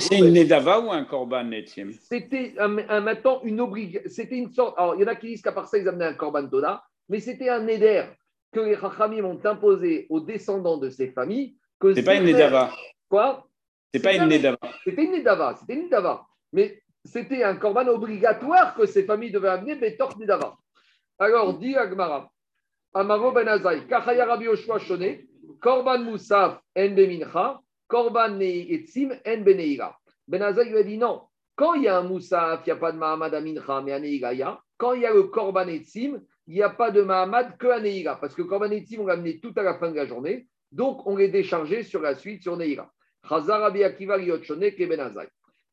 C'est- 0.00 0.18
une 0.18 0.32
Nedava 0.32 0.80
ou 0.80 0.90
un 0.90 1.04
Korban 1.04 1.52
Etzim 1.52 1.92
C'était 1.92 2.54
un, 2.58 2.78
un- 2.88 3.00
maintenant 3.02 3.40
une 3.44 3.60
obligation. 3.60 4.08
C'était 4.10 4.38
une 4.38 4.50
sorte. 4.50 4.74
Alors, 4.78 4.94
il 4.96 5.02
y 5.02 5.04
en 5.04 5.08
a 5.08 5.14
qui 5.14 5.26
disent 5.28 5.42
qu'à 5.42 5.52
part 5.52 5.68
ça, 5.68 5.76
ils 5.78 5.86
amenaient 5.86 6.06
un 6.06 6.14
Korban 6.14 6.48
Toda, 6.48 6.82
mais 7.10 7.20
c'était 7.20 7.50
un 7.50 7.60
Neder 7.62 8.04
que 8.50 8.60
les 8.60 8.76
Chachamim 8.76 9.24
ont 9.26 9.38
imposé 9.44 10.06
aux 10.08 10.20
descendants 10.20 10.78
de 10.78 10.88
ces 10.88 11.08
familles. 11.08 11.57
Que 11.78 11.94
C'est 11.94 12.02
pas 12.02 12.14
une 12.16 12.24
Nedava. 12.24 12.70
Quoi? 13.08 13.46
C'est 13.92 14.02
pas 14.02 14.14
une 14.14 14.28
Nedava. 14.28 14.58
C'était 14.84 15.04
une 15.04 15.12
Nedava. 15.12 15.56
C'était 15.58 15.74
une 15.74 15.84
Nedava. 15.84 16.26
Mais 16.52 16.82
c'était 17.04 17.42
un 17.42 17.56
Korban 17.56 17.86
obligatoire 17.88 18.74
que 18.74 18.86
ces 18.86 19.04
familles 19.04 19.30
devaient 19.30 19.48
amener, 19.48 19.76
mais 19.76 19.96
tort 19.96 20.18
Nedava. 20.18 20.56
Alors, 21.18 21.58
dit 21.58 21.74
Agmara, 21.74 22.30
Amaro 22.94 23.32
ben 23.32 23.48
Azaï, 23.48 23.86
Kachaya 23.86 24.24
Rabbi 24.24 24.44
Yoshua 24.44 24.78
Shone, 24.78 25.18
Korban 25.60 25.98
Moussaf 25.98 26.60
en 26.76 26.88
Bemincha, 26.90 27.60
Korban 27.86 28.38
Etzim 28.40 29.10
en 29.26 29.38
Beneira. 29.38 29.98
Ben 30.26 30.42
Azaï 30.42 30.70
lui 30.70 30.78
a 30.78 30.82
dit 30.82 30.98
non. 30.98 31.22
Quand 31.56 31.74
il 31.74 31.84
y 31.84 31.88
a 31.88 31.98
un 31.98 32.02
Moussaf, 32.02 32.60
il 32.64 32.68
n'y 32.68 32.72
a 32.72 32.76
pas 32.76 32.92
de 32.92 32.98
Mahamad 32.98 33.34
à 33.34 33.40
Mincha, 33.40 33.80
mais 33.80 33.92
à 33.92 33.98
Neira, 33.98 34.32
il 34.32 34.38
y 34.38 34.42
a. 34.42 34.60
Quand 34.76 34.92
il 34.92 35.02
y 35.02 35.06
a 35.06 35.12
le 35.12 35.24
Korban 35.24 35.66
Etzim, 35.66 36.20
il 36.46 36.54
n'y 36.54 36.62
a 36.62 36.70
pas 36.70 36.90
de 36.90 37.02
Mahamad 37.02 37.56
que 37.56 37.66
à 37.66 37.80
Neira. 37.80 38.20
Parce 38.20 38.34
que 38.34 38.42
Korban 38.42 38.70
Etzim, 38.70 39.00
on 39.00 39.06
l'a 39.06 39.14
amené 39.14 39.40
tout 39.40 39.52
à 39.56 39.62
la 39.62 39.78
fin 39.78 39.90
de 39.90 39.96
la 39.96 40.06
journée. 40.06 40.46
Donc, 40.70 41.06
on 41.06 41.16
les 41.16 41.28
déchargeait 41.28 41.82
sur 41.82 42.00
la 42.00 42.14
suite 42.14 42.42
sur 42.42 42.56
Neira. 42.56 42.92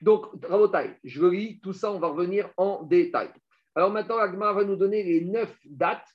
Donc, 0.01 0.25
Rabotai, 0.43 0.97
je 1.03 1.21
le 1.21 1.29
lis, 1.29 1.59
tout 1.61 1.73
ça, 1.73 1.91
on 1.91 1.99
va 1.99 2.07
revenir 2.07 2.49
en 2.57 2.83
détail. 2.83 3.29
Alors 3.75 3.91
maintenant, 3.91 4.17
Agmar 4.17 4.55
va 4.55 4.63
nous 4.63 4.75
donner 4.75 5.03
les 5.03 5.21
neuf 5.25 5.55
dates 5.65 6.07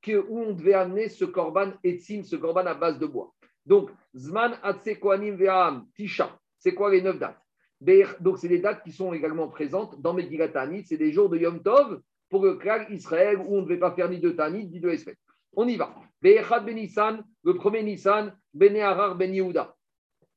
que, 0.00 0.24
où 0.28 0.40
on 0.40 0.52
devait 0.52 0.74
amener 0.74 1.08
ce 1.08 1.24
korban 1.24 1.72
etzim, 1.84 2.24
ce 2.24 2.36
korban 2.36 2.66
à 2.66 2.74
base 2.74 2.98
de 2.98 3.06
bois. 3.06 3.32
Donc, 3.64 3.90
Zman 4.16 4.58
Atse 4.62 4.98
Ve'am 5.00 5.86
Tisha, 5.94 6.38
c'est 6.58 6.74
quoi 6.74 6.90
les 6.90 7.02
neuf 7.02 7.18
dates? 7.18 7.38
Donc, 8.20 8.38
c'est 8.38 8.48
des 8.48 8.60
dates 8.60 8.82
qui 8.82 8.92
sont 8.92 9.12
également 9.12 9.48
présentes 9.48 10.00
dans 10.00 10.14
Megillat 10.14 10.52
c'est 10.84 10.96
des 10.96 11.12
jours 11.12 11.28
de 11.28 11.36
Yom 11.36 11.62
Tov 11.62 12.00
pour 12.28 12.44
le 12.44 12.58
Israël 12.90 13.38
où 13.38 13.56
on 13.56 13.60
ne 13.60 13.64
devait 13.66 13.78
pas 13.78 13.92
faire 13.92 14.08
ni 14.08 14.18
de 14.18 14.30
Tanit 14.30 14.66
ni 14.66 14.80
de 14.80 14.88
Esfet. 14.88 15.16
On 15.54 15.66
y 15.68 15.76
va. 15.76 15.94
Be'echad 16.22 16.64
Ben 16.64 16.76
Nissan, 16.76 17.24
le 17.44 17.54
premier 17.54 17.82
Nissan, 17.82 18.36
Ben 18.54 18.76
Harar 18.76 19.16
Ben 19.16 19.34
Yehuda. 19.34 19.74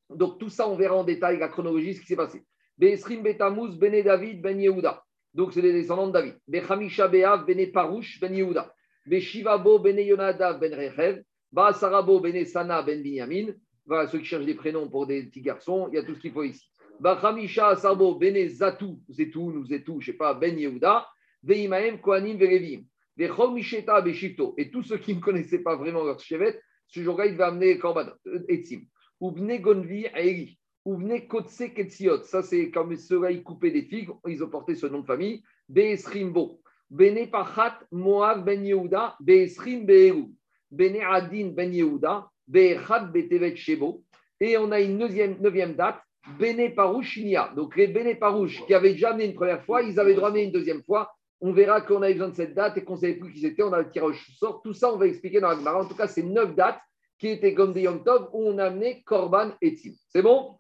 Donc, 0.10 0.40
tout 0.40 0.50
ça, 0.50 0.68
on 0.68 0.76
verra 0.76 0.96
en 0.96 1.04
détail 1.04 1.38
la 1.38 1.48
chronologie, 1.48 1.94
ce 1.94 2.02
qui 2.02 2.08
s'est 2.08 2.16
passé. 2.16 2.44
Be'esrim 2.78 3.24
Betamuz, 3.24 3.78
Ben 3.78 4.04
David, 4.04 4.42
Ben 4.42 4.60
Yehuda. 4.60 5.04
Donc, 5.34 5.54
c'est 5.54 5.62
les 5.62 5.74
descendants 5.74 6.08
de 6.08 6.14
David. 6.14 6.36
Bechamisha 6.48 7.08
Beav, 7.08 7.46
Ben 7.46 7.72
Parouche, 7.72 8.20
Ben 8.20 8.34
Yehuda. 8.34 8.74
Beshivabo, 9.06 9.80
Ben 9.80 9.98
Yonadav, 10.00 10.60
Ben 10.60 10.74
Rechev. 10.74 11.24
Baasarabo, 11.52 12.20
Ben 12.20 12.46
Sana, 12.46 12.82
Ben 12.82 13.02
Binyamin. 13.02 13.54
Voilà, 13.86 14.08
ceux 14.08 14.20
qui 14.20 14.26
cherchent 14.26 14.46
des 14.46 14.56
prénoms 14.56 14.90
pour 14.90 15.06
des 15.06 15.24
petits 15.24 15.42
garçons, 15.42 15.88
il 15.92 15.96
y 15.96 15.98
a 16.00 16.04
tout 16.04 16.16
ce 16.16 16.20
qu'il 16.20 16.32
faut 16.32 16.44
ici. 16.44 16.66
Bachamisha 17.00 17.68
Asarbo, 17.68 18.16
Ben 18.16 18.50
Zatou, 18.50 19.00
Zetou, 19.10 19.52
nous 19.52 19.66
Zetou, 19.66 20.02
je 20.02 20.12
ne 20.12 20.14
sais 20.14 20.18
pas, 20.18 20.34
Ben 20.34 20.58
Yehuda. 20.58 21.08
Veimaem, 21.44 22.00
Kohanim, 22.02 22.38
Verevim. 22.38 22.84
Et 23.18 24.72
tous 24.72 24.84
ceux 24.84 24.98
qui 24.98 25.16
ne 25.16 25.22
connaissaient 25.22 25.64
pas 25.64 25.76
vraiment 25.78 26.04
leur 26.04 26.20
chevet, 26.20 26.60
ce 26.88 27.02
jour-là, 27.02 27.26
il 27.26 27.34
devait 27.34 27.44
amener 27.44 27.78
Korban, 27.78 28.08
euh, 28.28 28.46
Etzim. 28.48 28.82
Oubne 29.20 29.58
Gonvi, 29.60 30.06
Aeri. 30.14 30.60
Ouvne 30.86 31.28
Kotse 31.28 31.64
Ketziot. 31.76 32.24
Ça, 32.24 32.44
c'est 32.44 32.70
comme 32.70 32.96
ceux-là, 32.96 33.32
ils 33.32 33.44
coupaient 33.44 33.72
des 33.72 33.84
figues. 33.84 34.10
Ils 34.28 34.44
ont 34.44 34.50
porté 34.50 34.76
ce 34.76 34.86
nom 34.86 35.00
de 35.00 35.06
famille. 35.06 35.42
Beesrimbo. 35.68 36.62
Bene 36.90 37.28
Pachat 37.30 37.80
Moab 37.92 38.46
Ben 38.46 38.64
Yehuda. 38.64 39.16
Beesrim 39.20 39.86
Beeru. 39.86 40.28
Bene 40.70 41.02
Adin 41.02 41.50
Ben 41.50 41.74
Yehuda. 41.74 42.30
Beechat 42.48 43.06
Betevet 43.06 43.56
Shebo. 43.56 44.04
Et 44.40 44.58
on 44.58 44.72
a 44.72 44.80
une 44.80 44.98
neuvième, 45.00 45.38
neuvième 45.42 45.74
date. 45.74 46.00
Bene 46.40 46.74
Parouche 46.76 47.18
Nia. 47.18 47.52
Donc 47.56 47.76
les 47.76 47.88
Bene 47.88 48.18
Parouche 48.20 48.64
qui 48.66 48.74
avaient 48.74 48.94
déjà 48.94 49.10
amené 49.10 49.26
une 49.26 49.34
première 49.34 49.64
fois, 49.64 49.82
ils 49.82 50.00
avaient 50.00 50.16
droit 50.16 50.32
à 50.32 50.38
une 50.38 50.52
deuxième 50.52 50.84
fois. 50.84 51.12
On 51.46 51.54
verra 51.54 51.82
qu'on 51.82 52.02
avait 52.02 52.14
besoin 52.14 52.30
de 52.30 52.36
cette 52.36 52.56
date 52.56 52.76
et 52.78 52.84
qu'on 52.84 52.96
ne 52.96 53.00
savait 53.00 53.14
plus 53.14 53.32
qui 53.32 53.42
c'était. 53.42 53.62
On 53.62 53.72
a 53.72 53.82
le 53.82 53.92
tirage 53.92 54.16
au 54.16 54.34
sort. 54.34 54.62
Tout 54.64 54.74
ça, 54.74 54.92
on 54.92 54.98
va 54.98 55.06
expliquer 55.06 55.40
dans 55.40 55.50
la 55.50 55.56
Gemara. 55.56 55.84
En 55.84 55.86
tout 55.86 55.94
cas, 55.94 56.08
c'est 56.08 56.24
neuf 56.24 56.56
dates 56.56 56.80
qui 57.20 57.28
étaient 57.28 57.54
comme 57.54 57.72
des 57.72 57.82
Yom 57.82 58.04
Tov 58.04 58.30
où 58.34 58.48
on 58.48 58.58
a 58.58 58.66
amené 58.66 59.04
Korban 59.04 59.52
et 59.62 59.76
Tzim. 59.76 59.94
C'est 60.10 60.24
bon? 60.24 60.56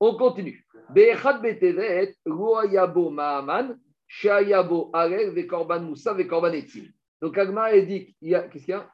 On 0.00 0.16
continue. 0.16 0.64
Betevet, 0.94 2.16
ma'aman, 2.24 3.78
shayabo 4.08 4.88
arel, 4.94 5.34
ve 5.34 5.46
korban 5.46 5.80
moussa, 5.80 6.14
ve 6.14 6.26
korban 6.26 6.54
etzim. 6.54 6.86
Donc 7.20 7.36
Agma 7.36 7.64
a 7.64 7.80
dit, 7.80 8.16
qu'est-ce 8.22 8.64
qu'il 8.64 8.68
y 8.68 8.72
a? 8.72 8.90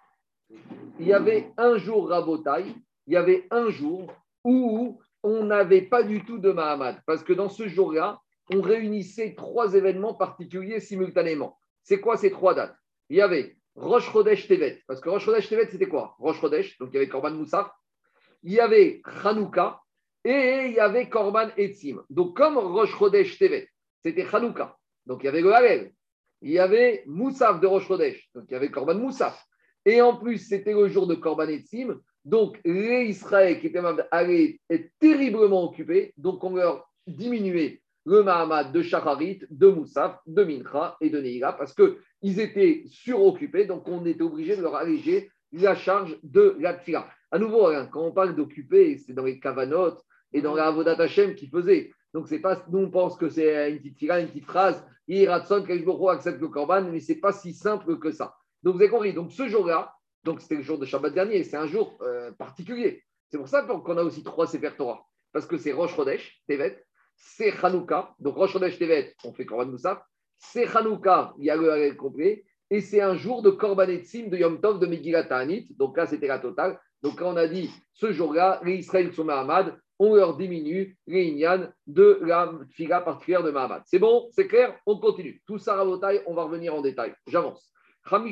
Il 0.99 1.07
y 1.07 1.13
avait 1.13 1.53
un 1.57 1.77
jour 1.79 2.09
rabotaille, 2.09 2.75
il 3.07 3.13
y 3.15 3.17
avait 3.17 3.47
un 3.53 3.71
jour 3.71 4.13
où 4.43 5.01
on 5.23 5.45
n'avait 5.45 5.83
pas 5.83 6.03
du 6.03 6.25
tout 6.25 6.39
de 6.39 6.51
Mahamad. 6.51 7.01
Parce 7.07 7.23
que 7.23 7.33
dans 7.33 7.49
ce 7.49 7.69
jour-là, 7.69 8.19
on 8.53 8.61
réunissait 8.61 9.35
trois 9.37 9.75
événements 9.75 10.15
particuliers 10.15 10.81
simultanément. 10.81 11.59
C'est 11.83 12.01
quoi 12.01 12.17
ces 12.17 12.31
trois 12.31 12.55
dates? 12.55 12.77
Il 13.09 13.17
y 13.17 13.21
avait 13.21 13.57
Rosh 13.75 14.11
Chodesh 14.11 14.49
Tevet, 14.49 14.83
parce 14.87 15.01
que 15.01 15.09
Rosh 15.09 15.25
Chodesh 15.25 15.49
Tevet, 15.49 15.69
c'était 15.71 15.89
quoi? 15.89 16.15
Rosh 16.19 16.41
Chodesh, 16.41 16.79
donc 16.79 16.91
il 16.93 16.95
y 16.95 16.97
avait 16.99 17.09
Korban 17.09 17.33
Moussa, 17.33 17.75
il 18.43 18.53
y 18.53 18.61
avait 18.61 19.03
Hanouka 19.25 19.81
et 20.25 20.67
il 20.67 20.73
y 20.73 20.81
avait 20.81 21.09
Korban 21.09 21.49
Etzim. 21.57 22.03
Donc 22.11 22.37
comme 22.37 22.57
Rosh 22.57 22.97
Chodesh 22.97 23.39
Tevet, 23.39 23.69
c'était 24.03 24.27
Hanouka, 24.33 24.77
donc 25.05 25.23
il 25.23 25.27
y 25.27 25.29
avait 25.29 25.43
le 25.43 25.53
Halel, 25.53 25.93
il 26.43 26.53
y 26.53 26.59
avait 26.59 27.03
Moussaf 27.07 27.61
de 27.61 27.67
Rosh 27.67 27.87
Chodesh, 27.87 28.31
donc 28.35 28.45
il 28.49 28.53
y 28.53 28.57
avait 28.57 28.71
Korban 28.71 28.95
Moussaf. 28.95 29.45
Et 29.85 30.01
en 30.01 30.17
plus, 30.17 30.39
c'était 30.39 30.73
le 30.73 30.89
jour 30.89 31.07
de 31.07 31.15
Korban 31.15 31.49
Etzim, 31.49 32.01
donc 32.25 32.59
les 32.65 33.05
Israël 33.05 33.61
qui 33.61 33.69
étaient 33.69 33.83
allaient 34.11 34.59
être 34.69 34.91
terriblement 34.99 35.65
occupés, 35.65 36.13
donc 36.17 36.43
on 36.43 36.57
leur 36.57 36.91
diminuait 37.07 37.83
le 38.07 38.23
Mahamad 38.23 38.73
de 38.73 38.83
Shacharit, 38.83 39.41
de 39.51 39.67
Moussaf, 39.67 40.21
de 40.27 40.45
Mincha 40.45 40.97
et 41.01 41.11
de 41.11 41.21
Neila, 41.21 41.53
parce 41.53 41.75
qu'ils 41.75 42.41
étaient 42.41 42.85
suroccupés, 42.87 43.67
donc 43.67 43.87
on 43.89 44.07
était 44.07 44.23
obligé 44.23 44.57
de 44.57 44.63
leur 44.63 44.77
alléger 44.77 45.31
la 45.53 45.75
charge 45.75 46.17
de 46.23 46.57
la 46.61 46.75
tfila. 46.75 47.09
À 47.33 47.39
nouveau, 47.39 47.67
hein, 47.67 47.89
quand 47.91 48.03
on 48.03 48.13
parle 48.13 48.37
d'occuper, 48.37 48.97
c'est 48.99 49.13
dans 49.13 49.25
les 49.25 49.41
Kavanot 49.41 49.97
et 50.33 50.41
dans 50.41 50.55
la 50.55 50.69
Avodat 50.69 51.01
Hashem 51.01 51.35
qui 51.35 51.49
faisait. 51.49 51.91
Donc, 52.15 52.29
c'est 52.29 52.39
pas, 52.39 52.65
nous, 52.71 52.79
on 52.79 52.91
pense 52.91 53.17
que 53.17 53.29
c'est 53.29 53.71
une 53.71 53.79
petite 53.79 53.97
tfila, 53.97 54.21
une 54.21 54.29
petite 54.29 54.47
phrase, 54.47 54.87
Iratson, 55.09 55.65
Kajboro 55.65 56.09
accepte 56.09 56.41
le 56.41 56.49
Korban, 56.49 56.85
mais 56.85 57.01
c'est 57.01 57.17
pas 57.17 57.33
si 57.33 57.53
simple 57.53 57.99
que 57.99 58.13
ça. 58.13 58.37
Donc, 58.63 58.77
vous 58.77 58.81
avez 58.81 58.91
compris. 58.91 59.13
Donc, 59.13 59.33
ce 59.33 59.49
jour-là, 59.49 59.93
donc 60.25 60.41
c'était 60.41 60.57
le 60.57 60.63
jour 60.63 60.79
de 60.79 60.85
Shabbat 60.85 61.13
dernier, 61.13 61.43
c'est 61.45 61.57
un 61.57 61.67
jour 61.67 61.99
euh, 62.03 62.31
particulier. 62.33 63.03
C'est 63.29 63.39
pour 63.39 63.49
ça 63.49 63.63
qu'on 63.63 63.97
a 63.97 64.03
aussi 64.03 64.23
trois 64.23 64.47
Sefer 64.47 64.71
Torah, 64.77 65.05
parce 65.33 65.47
que 65.47 65.59
c'est 65.59 65.73
Rosh 65.73 65.95
Chodesh, 65.95 66.41
Tevet, 66.49 66.86
c'est 67.17 67.53
Hanouka, 67.65 68.15
donc 68.21 68.37
Rosh 68.37 68.53
Chodesh 68.53 68.79
Tevet, 68.79 69.15
on 69.25 69.33
fait 69.33 69.45
Korban 69.45 69.67
Moussaf, 69.67 69.99
c'est 70.39 70.67
Hanouka, 70.77 71.35
il 71.39 71.47
y 71.47 71.51
a 71.51 71.57
le 71.57 71.95
complet, 71.95 72.45
et 72.71 72.81
c'est 72.81 73.01
un 73.01 73.15
jour 73.15 73.43
de 73.43 73.51
Korban 73.51 73.89
Etzim 73.89 74.29
de 74.29 74.37
Yom 74.37 74.61
Tov 74.61 74.79
de 74.79 74.87
Megillat 74.87 75.25
Ta'anit, 75.25 75.69
donc 75.79 75.97
là 75.97 76.07
c'était 76.07 76.27
la 76.27 76.39
totale. 76.39 76.79
Donc 77.03 77.19
quand 77.19 77.33
on 77.33 77.37
a 77.37 77.47
dit 77.47 77.71
ce 77.93 78.13
jour-là, 78.13 78.61
les 78.65 78.77
Israël 78.77 79.13
sont 79.13 79.25
Mahamad, 79.25 79.77
on 79.99 80.15
leur 80.15 80.37
diminue 80.37 80.97
les 81.07 81.25
Inyan 81.31 81.69
de 81.87 82.19
la 82.23 82.53
fila 82.71 83.01
particulière 83.01 83.43
de 83.43 83.51
Mahamad. 83.51 83.83
C'est 83.87 83.99
bon, 83.99 84.29
c'est 84.31 84.47
clair, 84.47 84.79
on 84.85 84.99
continue. 84.99 85.43
Tout 85.47 85.59
ça, 85.59 85.75
Rabotai, 85.77 86.23
on 86.27 86.35
va 86.35 86.45
revenir 86.45 86.75
en 86.75 86.83
détail. 86.83 87.15
J'avance. 87.27 87.73
Donc 88.11 88.25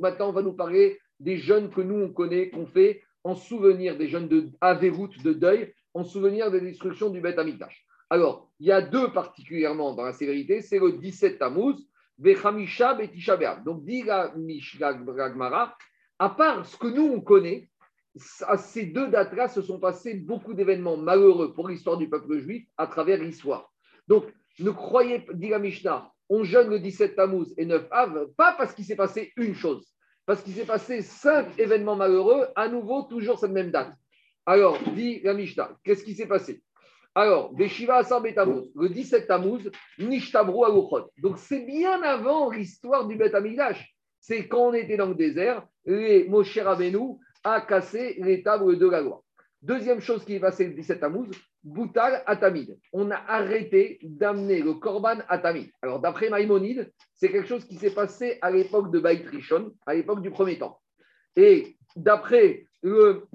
maintenant, 0.00 0.28
on 0.28 0.32
va 0.32 0.42
nous 0.42 0.54
parler 0.54 0.98
des 1.20 1.36
jeunes 1.36 1.70
que 1.70 1.80
nous, 1.80 1.94
on 1.94 2.12
connaît, 2.12 2.50
qu'on 2.50 2.66
fait 2.66 3.02
en 3.22 3.36
souvenir 3.36 3.96
des 3.96 4.08
jeunes 4.08 4.26
de 4.26 4.50
Averut, 4.60 5.10
de 5.22 5.32
deuil, 5.32 5.72
en 5.94 6.04
souvenir 6.04 6.50
des 6.50 6.60
destructions 6.60 7.10
du 7.10 7.20
Beth 7.20 7.38
Amikdash. 7.38 7.86
Alors, 8.10 8.50
il 8.60 8.66
y 8.66 8.72
a 8.72 8.82
deux 8.82 9.12
particulièrement 9.12 9.94
dans 9.94 10.04
la 10.04 10.12
sévérité, 10.12 10.60
c'est 10.60 10.78
le 10.78 10.92
17 10.92 11.38
Tammuz, 11.38 11.76
Vechamisha 12.18 12.94
Betisha. 12.94 13.56
Donc, 13.64 13.84
dit 13.84 14.02
la 14.02 14.34
Mishra 14.36 14.94
Gmara, 14.94 15.76
à 16.18 16.28
part 16.30 16.66
ce 16.66 16.76
que 16.76 16.88
nous, 16.88 17.04
on 17.04 17.20
connaît, 17.20 17.70
à 18.46 18.58
ces 18.58 18.86
deux 18.86 19.08
dates-là 19.08 19.48
se 19.48 19.62
sont 19.62 19.80
passés 19.80 20.14
beaucoup 20.14 20.54
d'événements 20.54 20.96
malheureux 20.96 21.54
pour 21.54 21.68
l'histoire 21.68 21.96
du 21.96 22.08
peuple 22.08 22.38
juif 22.38 22.66
à 22.76 22.86
travers 22.86 23.18
l'histoire. 23.18 23.72
Donc, 24.08 24.24
ne 24.58 24.70
croyez, 24.70 25.24
dit 25.32 25.48
la 25.48 25.58
Mishnah, 25.58 26.10
on 26.28 26.44
jeûne 26.44 26.68
le 26.68 26.78
17 26.78 27.16
Tammuz 27.16 27.54
et 27.56 27.64
9 27.64 27.88
Av, 27.90 28.26
pas 28.36 28.52
parce 28.52 28.74
qu'il 28.74 28.84
s'est 28.84 28.96
passé 28.96 29.32
une 29.36 29.54
chose, 29.54 29.86
parce 30.26 30.42
qu'il 30.42 30.52
s'est 30.54 30.66
passé 30.66 31.02
cinq 31.02 31.58
événements 31.58 31.96
malheureux, 31.96 32.46
à 32.56 32.68
nouveau, 32.68 33.02
toujours 33.02 33.38
cette 33.38 33.52
même 33.52 33.70
date. 33.70 33.94
Alors, 34.44 34.78
dit 34.94 35.20
la 35.22 35.34
Mishnah, 35.34 35.78
qu'est-ce 35.84 36.02
qui 36.02 36.14
s'est 36.14 36.26
passé? 36.26 36.62
Alors, 37.14 37.52
Beshiva 37.52 37.98
Asar 37.98 38.22
Tammuz, 38.34 38.72
le 38.74 38.88
17 38.88 39.28
Tammuz, 39.28 39.70
Nishtabru 39.98 40.64
Aluchot. 40.64 41.10
Donc, 41.18 41.38
c'est 41.38 41.64
bien 41.64 42.02
avant 42.02 42.50
l'histoire 42.50 43.06
du 43.06 43.16
Beth 43.16 43.34
Amikdash. 43.34 43.94
C'est 44.18 44.48
quand 44.48 44.68
on 44.68 44.72
était 44.72 44.96
dans 44.96 45.06
le 45.06 45.14
désert, 45.14 45.64
les 45.84 46.26
Moshe 46.28 46.58
Rabbeinu 46.58 47.18
a 47.44 47.60
cassé 47.60 48.16
les 48.18 48.42
tables 48.42 48.78
de 48.78 48.88
la 48.88 49.00
loi. 49.00 49.22
Deuxième 49.60 50.00
chose 50.00 50.24
qui 50.24 50.34
est 50.34 50.40
passée 50.40 50.66
le 50.66 50.74
17 50.74 51.00
Tammuz, 51.00 51.30
Boutal 51.62 52.24
Atamid. 52.26 52.76
On 52.92 53.12
a 53.12 53.16
arrêté 53.28 54.00
d'amener 54.02 54.60
le 54.60 54.74
Korban 54.74 55.18
Atamid. 55.28 55.70
Alors, 55.82 56.00
d'après 56.00 56.30
Maïmonide, 56.30 56.90
c'est 57.14 57.30
quelque 57.30 57.46
chose 57.46 57.64
qui 57.64 57.76
s'est 57.76 57.94
passé 57.94 58.38
à 58.42 58.50
l'époque 58.50 58.90
de 58.90 58.98
Baït 58.98 59.24
Rishon, 59.28 59.72
à 59.86 59.94
l'époque 59.94 60.22
du 60.22 60.30
premier 60.30 60.58
temps. 60.58 60.80
Et 61.36 61.76
d'après 61.94 62.64
le 62.82 63.28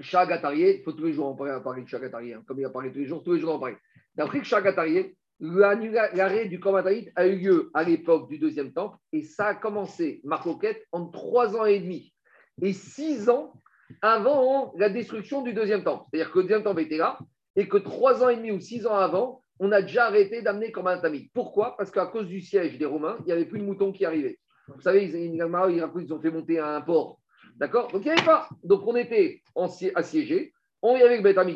Chagatarié, 0.00 0.78
il 0.78 0.82
faut 0.82 0.92
tous 0.92 1.04
les 1.04 1.12
jours 1.12 1.26
en 1.26 1.34
parler 1.34 1.82
de 1.82 1.88
Chagatarié, 1.88 2.34
hein, 2.34 2.42
comme 2.46 2.58
il 2.60 2.64
a 2.64 2.70
parlé 2.70 2.92
tous 2.92 2.98
les 2.98 3.06
jours, 3.06 3.22
tous 3.22 3.34
les 3.34 3.40
jours 3.40 3.54
en 3.54 3.58
parler. 3.58 3.76
D'après 4.14 4.42
Chagatarié, 4.44 5.16
l'arrêt 5.40 6.46
du 6.46 6.60
Korban 6.60 6.78
Atamid 6.78 7.12
a 7.14 7.26
eu 7.26 7.38
lieu 7.38 7.70
à 7.74 7.84
l'époque 7.84 8.28
du 8.28 8.38
deuxième 8.38 8.72
temple 8.72 8.96
et 9.12 9.22
ça 9.22 9.48
a 9.48 9.54
commencé, 9.54 10.20
Marcoquette, 10.24 10.84
en 10.92 11.06
trois 11.06 11.56
ans 11.56 11.64
et 11.64 11.80
demi 11.80 12.12
et 12.60 12.72
six 12.72 13.28
ans 13.28 13.52
avant 14.02 14.72
la 14.76 14.88
destruction 14.88 15.42
du 15.42 15.52
deuxième 15.52 15.84
temple. 15.84 16.04
C'est-à-dire 16.10 16.32
que 16.32 16.38
le 16.38 16.44
deuxième 16.44 16.64
temple 16.64 16.82
était 16.82 16.98
là 16.98 17.18
et 17.56 17.68
que 17.68 17.78
trois 17.78 18.22
ans 18.22 18.28
et 18.28 18.36
demi 18.36 18.50
ou 18.50 18.60
six 18.60 18.86
ans 18.86 18.96
avant, 18.96 19.42
on 19.60 19.72
a 19.72 19.82
déjà 19.82 20.06
arrêté 20.06 20.42
d'amener 20.42 20.72
tamid. 20.72 21.30
Pourquoi? 21.34 21.76
Parce 21.76 21.90
qu'à 21.90 22.06
cause 22.06 22.26
du 22.26 22.40
siège 22.40 22.78
des 22.78 22.84
Romains, 22.84 23.16
il 23.20 23.26
n'y 23.26 23.32
avait 23.32 23.46
plus 23.46 23.58
de 23.58 23.64
moutons 23.64 23.92
qui 23.92 24.04
arrivaient. 24.04 24.38
Vous 24.68 24.80
savez, 24.80 25.04
ils, 25.04 25.34
ils 25.34 26.12
ont 26.12 26.20
fait 26.20 26.30
monter 26.30 26.58
un 26.58 26.80
port. 26.80 27.17
D'accord? 27.58 27.90
Donc 27.92 28.02
il 28.04 28.06
n'y 28.06 28.12
avait 28.12 28.24
pas. 28.24 28.48
Donc 28.64 28.86
on 28.86 28.96
était 28.96 29.42
assiégés. 29.94 30.52
On 30.80 30.96
y 30.96 31.02
avait 31.02 31.16
le 31.16 31.22
Beth 31.22 31.36
mais 31.36 31.52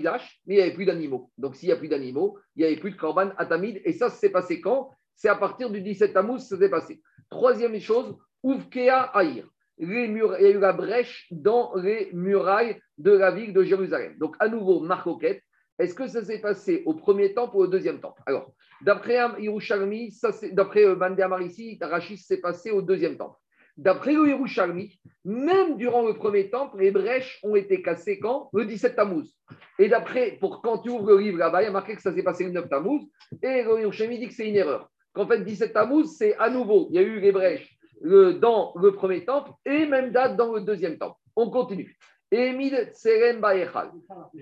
il 0.46 0.56
n'y 0.56 0.60
avait 0.60 0.74
plus 0.74 0.84
d'animaux. 0.84 1.30
Donc 1.38 1.54
s'il 1.56 1.68
n'y 1.68 1.72
a 1.72 1.76
plus 1.76 1.88
d'animaux, 1.88 2.38
il 2.56 2.60
n'y 2.60 2.66
avait 2.66 2.80
plus 2.80 2.90
de 2.90 2.96
Korban 2.96 3.30
Atamid. 3.38 3.80
Et 3.84 3.92
ça, 3.92 4.10
s'est 4.10 4.30
passé 4.30 4.60
quand? 4.60 4.90
C'est 5.14 5.28
à 5.28 5.36
partir 5.36 5.70
du 5.70 5.80
17 5.80 6.12
Tammuz, 6.12 6.40
ça 6.40 6.58
s'est 6.58 6.68
passé. 6.68 7.00
Troisième 7.30 7.78
chose, 7.78 8.16
Ouvkea 8.42 9.10
Aïr 9.14 9.46
les 9.78 10.08
murs, 10.08 10.36
il 10.38 10.44
y 10.44 10.46
a 10.46 10.50
eu 10.50 10.58
la 10.58 10.72
brèche 10.72 11.26
dans 11.30 11.74
les 11.74 12.10
murailles 12.12 12.80
de 12.98 13.10
la 13.10 13.30
ville 13.30 13.52
de 13.52 13.62
Jérusalem. 13.62 14.16
Donc, 14.18 14.36
à 14.38 14.48
nouveau, 14.48 14.80
Marcoquette, 14.80 15.42
est-ce 15.78 15.94
que 15.94 16.06
ça 16.06 16.24
s'est 16.24 16.40
passé 16.40 16.82
au 16.86 16.94
premier 16.94 17.34
temple 17.34 17.56
ou 17.56 17.60
au 17.60 17.66
deuxième 17.66 18.00
temple? 18.00 18.22
Alors, 18.26 18.52
d'après 18.82 19.18
Yerushalmi, 19.40 20.16
d'après 20.52 20.84
euh, 20.84 20.94
Bandé 20.94 21.26
ici, 21.40 21.78
Rachis 21.80 22.18
s'est 22.18 22.40
passé 22.40 22.70
au 22.70 22.82
deuxième 22.82 23.16
temple. 23.16 23.38
D'après 23.76 24.12
le 24.12 24.28
Yerushalmi, 24.28 25.00
même 25.24 25.76
durant 25.76 26.06
le 26.06 26.14
premier 26.14 26.50
temple, 26.50 26.78
les 26.78 26.90
brèches 26.90 27.40
ont 27.42 27.56
été 27.56 27.80
cassées 27.80 28.18
quand? 28.18 28.50
Le 28.52 28.66
17 28.66 28.96
Tammuz. 28.96 29.34
Et 29.78 29.88
d'après, 29.88 30.32
pour 30.32 30.60
quand 30.60 30.78
tu 30.78 30.90
ouvres 30.90 31.12
le 31.12 31.18
livre 31.18 31.38
là-bas, 31.38 31.62
il 31.62 31.66
y 31.66 31.68
a 31.68 31.72
marqué 31.72 31.94
que 31.96 32.02
ça 32.02 32.12
s'est 32.12 32.22
passé 32.22 32.44
le 32.44 32.50
9 32.50 32.68
Tammuz. 32.68 33.02
Et 33.42 33.62
le 33.62 33.80
Yerushalmi 33.80 34.18
dit 34.18 34.28
que 34.28 34.34
c'est 34.34 34.48
une 34.48 34.56
erreur. 34.56 34.88
Qu'en 35.14 35.26
fait, 35.26 35.42
17 35.42 35.72
Tammuz, 35.72 36.06
c'est 36.16 36.36
à 36.36 36.50
nouveau, 36.50 36.88
il 36.90 36.96
y 36.96 36.98
a 36.98 37.02
eu 37.02 37.20
les 37.20 37.32
brèches 37.32 37.76
dans 38.02 38.72
le 38.76 38.92
premier 38.92 39.24
temple 39.24 39.52
et 39.64 39.86
même 39.86 40.10
date 40.10 40.36
dans 40.36 40.52
le 40.52 40.60
deuxième 40.60 40.98
temple. 40.98 41.16
On 41.36 41.50
continue. 41.50 41.96
Emil 42.30 42.90
Tserem 42.92 43.40
Baechal. 43.40 43.90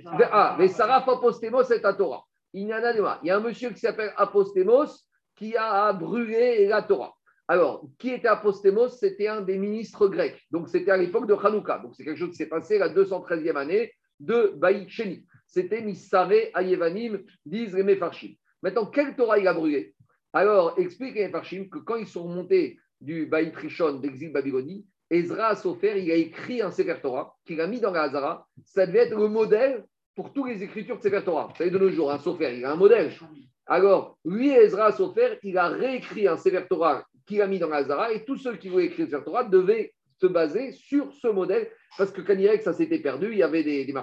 Ah, 0.06 0.56
mais 0.58 0.68
Sarah 0.68 1.04
Apostemos 1.06 1.64
c'est 1.64 1.84
à 1.84 1.92
Torah. 1.92 2.24
Il 2.52 2.66
y, 2.66 2.72
a, 2.72 3.18
il 3.22 3.26
y 3.26 3.30
a 3.30 3.36
un 3.36 3.40
monsieur 3.40 3.70
qui 3.70 3.80
s'appelle 3.80 4.12
Apostemos 4.16 4.86
qui 5.36 5.56
a 5.56 5.92
brûlé 5.92 6.66
la 6.66 6.82
Torah. 6.82 7.14
Alors, 7.50 7.82
qui 7.98 8.10
était 8.10 8.28
Apostemos 8.28 8.90
C'était 8.90 9.26
un 9.26 9.40
des 9.40 9.58
ministres 9.58 10.06
grecs. 10.06 10.40
Donc, 10.52 10.68
c'était 10.68 10.92
à 10.92 10.96
l'époque 10.96 11.26
de 11.26 11.34
Hanouka. 11.34 11.80
Donc, 11.80 11.96
c'est 11.96 12.04
quelque 12.04 12.16
chose 12.16 12.30
qui 12.30 12.36
s'est 12.36 12.48
passé 12.48 12.78
la 12.78 12.88
213e 12.88 13.56
année 13.56 13.92
de 14.20 14.52
Baïcheni. 14.56 15.26
C'était 15.48 15.82
Missare 15.82 16.30
Ayevanim, 16.54 17.18
disent 17.44 17.74
les 17.74 17.82
Mefarchim. 17.82 18.34
Maintenant, 18.62 18.86
quelle 18.86 19.16
Torah 19.16 19.40
il 19.40 19.48
a 19.48 19.52
brûlé? 19.52 19.96
Alors, 20.32 20.78
explique 20.78 21.16
les 21.16 21.26
Mefarchim 21.26 21.68
que 21.68 21.78
quand 21.78 21.96
ils 21.96 22.06
sont 22.06 22.22
remontés 22.22 22.78
du 23.00 23.26
Baït 23.26 23.56
Rishon 23.56 23.94
d'exil 23.94 24.30
Babylonie, 24.30 24.86
Ezra 25.10 25.56
Sofer, 25.56 26.00
il 26.00 26.08
a 26.12 26.14
écrit 26.14 26.62
un 26.62 26.70
Sefer 26.70 27.00
Torah 27.02 27.34
qu'il 27.44 27.60
a 27.60 27.66
mis 27.66 27.80
dans 27.80 27.90
la 27.90 28.02
Hazara. 28.02 28.46
Ça 28.64 28.86
devait 28.86 29.08
être 29.08 29.18
le 29.18 29.26
modèle 29.26 29.84
pour 30.14 30.32
toutes 30.32 30.50
les 30.50 30.62
écritures 30.62 30.98
de 30.98 31.02
Sefer 31.02 31.24
Torah. 31.24 31.48
Vous 31.50 31.56
savez, 31.56 31.72
de 31.72 31.78
nos 31.78 31.90
jours, 31.90 32.12
un 32.12 32.20
Sofer, 32.20 32.56
il 32.56 32.64
a 32.64 32.70
un 32.70 32.76
modèle. 32.76 33.10
Alors, 33.66 34.18
lui, 34.24 34.50
Ezra 34.50 34.92
Sofer, 34.92 35.40
il 35.42 35.58
a 35.58 35.66
réécrit 35.66 36.28
un 36.28 36.36
Sefer 36.36 36.62
Torah 36.68 37.04
qu'il 37.30 37.40
a 37.40 37.46
mis 37.46 37.60
dans 37.60 37.68
la 37.68 37.76
Hazara 37.76 38.12
et 38.12 38.24
tous 38.24 38.36
ceux 38.36 38.56
qui 38.56 38.68
voulaient 38.68 38.86
écrire 38.86 39.06
Sefer 39.06 39.24
Torah 39.24 39.44
devaient 39.44 39.94
se 40.20 40.26
baser 40.26 40.72
sur 40.72 41.12
ce 41.12 41.28
modèle 41.28 41.70
parce 41.96 42.10
que 42.10 42.20
que 42.20 42.62
ça 42.62 42.72
s'était 42.72 42.98
perdu, 42.98 43.32
il 43.32 43.38
y 43.38 43.42
avait 43.42 43.62
des, 43.62 43.84
des. 43.84 43.94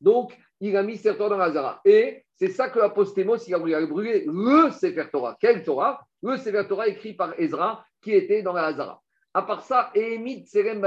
Donc, 0.00 0.32
il 0.60 0.76
a 0.76 0.82
mis 0.82 0.96
Sefer 0.96 1.18
Torah 1.18 1.30
dans 1.30 1.36
la 1.36 1.44
Hazara. 1.46 1.80
Et 1.84 2.24
c'est 2.36 2.50
ça 2.50 2.70
que 2.70 2.78
Apostémos, 2.78 3.46
il 3.48 3.54
a 3.54 3.58
voulu 3.58 3.86
brûler 3.86 4.24
le 4.26 4.70
Sefer 4.70 5.06
Torah. 5.10 5.36
Quel 5.40 5.64
Torah? 5.64 6.00
Le 6.22 6.36
Sefer 6.36 6.66
Torah 6.68 6.86
écrit 6.86 7.14
par 7.14 7.38
Ezra 7.38 7.84
qui 8.00 8.12
était 8.12 8.42
dans 8.42 8.52
la 8.52 8.66
Hazara. 8.66 9.02
À 9.34 9.42
part 9.42 9.62
ça, 9.62 9.90
Ehemid 9.94 10.46
Serem 10.46 10.86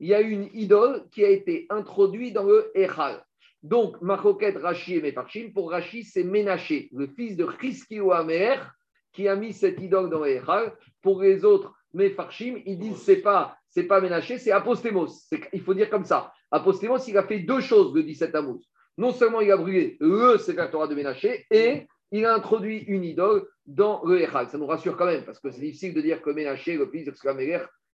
Il 0.00 0.08
y 0.08 0.14
a 0.14 0.20
une 0.20 0.48
idole 0.54 1.04
qui 1.12 1.24
a 1.24 1.28
été 1.28 1.66
introduite 1.68 2.34
dans 2.34 2.44
le 2.44 2.70
Echal. 2.74 3.22
Donc, 3.62 4.00
Machoket 4.02 4.56
Rashi 4.58 4.96
et 4.96 5.00
Mefarchim, 5.02 5.50
pour 5.54 5.70
Rashi, 5.70 6.04
c'est 6.04 6.22
Ménaché, 6.22 6.90
le 6.92 7.06
fils 7.06 7.36
de 7.36 7.48
Chiski 7.60 7.98
Amer, 7.98 8.74
qui 9.14 9.28
a 9.28 9.36
mis 9.36 9.52
cette 9.52 9.80
idole 9.80 10.10
dans 10.10 10.20
le 10.20 10.30
Echal. 10.30 10.74
Pour 11.00 11.22
les 11.22 11.44
autres, 11.44 11.72
Mefarchim, 11.94 12.60
ils 12.66 12.78
disent 12.78 12.98
c'est 12.98 13.22
pas 13.22 13.56
c'est 13.68 13.84
pas 13.84 14.00
Ménaché, 14.00 14.38
c'est 14.38 14.52
Apostémos. 14.52 15.28
Il 15.52 15.60
faut 15.62 15.74
dire 15.74 15.88
comme 15.88 16.04
ça. 16.04 16.32
Apostémos, 16.50 17.08
il 17.08 17.16
a 17.16 17.22
fait 17.24 17.40
deux 17.40 17.60
choses 17.60 17.94
le 17.94 18.02
17 18.02 18.32
Tammuz. 18.32 18.68
non 18.98 19.12
seulement 19.12 19.40
il 19.40 19.50
a 19.50 19.56
brûlé 19.56 19.96
le 20.00 20.70
Torah 20.70 20.86
de 20.86 20.94
Ménaché, 20.94 21.46
et 21.50 21.86
il 22.12 22.24
a 22.26 22.34
introduit 22.34 22.78
une 22.86 23.04
idole 23.04 23.46
dans 23.66 24.04
le 24.04 24.20
Echad. 24.20 24.50
Ça 24.50 24.58
nous 24.58 24.66
rassure 24.66 24.96
quand 24.96 25.06
même, 25.06 25.24
parce 25.24 25.40
que 25.40 25.50
c'est 25.50 25.60
difficile 25.60 25.94
de 25.94 26.00
dire 26.00 26.20
que 26.22 26.30
Ménaché, 26.30 26.76
le 26.76 26.86
fils 26.86 27.06
de 27.06 27.14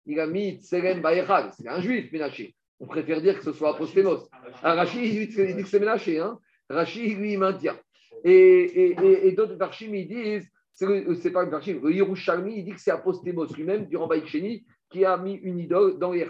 il 0.06 0.20
a 0.20 0.26
mis 0.26 0.56
Tselem 0.56 1.02
Baechad. 1.02 1.52
C'est 1.56 1.68
un 1.68 1.80
juif, 1.80 2.10
Ménaché. 2.12 2.54
On 2.80 2.86
préfère 2.86 3.20
dire 3.20 3.36
que 3.38 3.44
ce 3.44 3.52
soit 3.52 3.70
Apostémos. 3.70 4.28
Ah, 4.62 4.74
Rachid, 4.74 5.04
il 5.04 5.28
dit 5.28 5.62
que 5.62 5.68
c'est 5.68 5.80
Ménaché. 5.80 6.18
Hein. 6.18 6.38
Rachid, 6.68 7.18
lui, 7.18 7.32
il 7.34 7.38
maintient. 7.38 7.78
Et, 8.24 8.32
et, 8.32 9.28
et, 9.28 9.32
d'autres 9.32 9.54
Varchim, 9.54 9.94
ils 9.94 10.08
disent, 10.08 10.48
c'est 10.78 10.86
le- 10.86 11.12
c'est 11.16 11.32
pas 11.32 11.44
Varchim, 11.44 11.80
le 11.82 11.92
Yerushalmi, 11.92 12.54
il 12.58 12.64
dit 12.64 12.70
que 12.70 12.80
c'est 12.80 12.92
Apostémos 12.92 13.52
lui-même, 13.56 13.86
durant 13.86 14.06
Baïcheni, 14.06 14.64
qui 14.88 15.04
a 15.04 15.16
mis 15.16 15.34
une 15.34 15.58
idole 15.58 15.98
dans 15.98 16.12
les. 16.12 16.24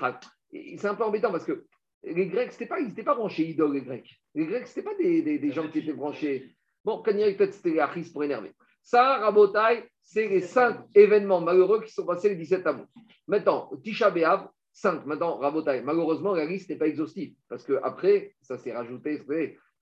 Et 0.53 0.79
C'est 0.79 0.89
un 0.89 0.95
peu 0.95 1.05
embêtant 1.05 1.31
parce 1.31 1.45
que 1.45 1.67
les 2.03 2.29
Grecs, 2.29 2.53
c'était 2.53 2.65
pas, 2.65 2.81
ils 2.81 2.89
n'étaient 2.89 3.03
pas 3.03 3.15
branchés 3.15 3.47
idoles, 3.47 3.75
les 3.75 3.83
Grecs. 3.83 4.11
Les 4.35 4.47
Grecs, 4.47 4.67
ce 4.67 4.81
pas 4.81 4.95
des, 4.95 5.21
des, 5.21 5.39
des 5.39 5.53
gens 5.53 5.69
qui 5.69 5.81
étaient 5.81 5.93
branchés. 5.93 6.57
Bon, 6.83 7.03
Kanyari, 7.03 7.35
peut-être 7.37 7.53
c'était 7.53 7.73
les 7.73 7.81
Achis 7.81 8.11
pour 8.11 8.25
énerver. 8.25 8.53
Ça, 8.83 9.19
Rabotai, 9.19 9.85
c'est 10.03 10.29
les 10.29 10.41
cinq 10.41 10.79
événements 10.95 11.43
malheureux 11.43 11.83
qui 11.83 11.93
sont 11.93 12.07
passés 12.07 12.31
le 12.31 12.37
17 12.37 12.67
août. 12.69 12.87
Maintenant, 13.27 13.71
Tisha 13.85 14.09
B'Av, 14.11 14.49
5. 14.73 15.05
Maintenant, 15.05 15.37
Rabotai, 15.37 15.83
malheureusement, 15.83 16.33
la 16.35 16.47
liste 16.47 16.71
n'est 16.71 16.77
pas 16.77 16.87
exhaustive. 16.89 17.35
Parce 17.51 17.65
qu'après, 17.65 18.33
ça 18.41 18.57
s'est 18.57 18.73
rajouté, 18.73 19.23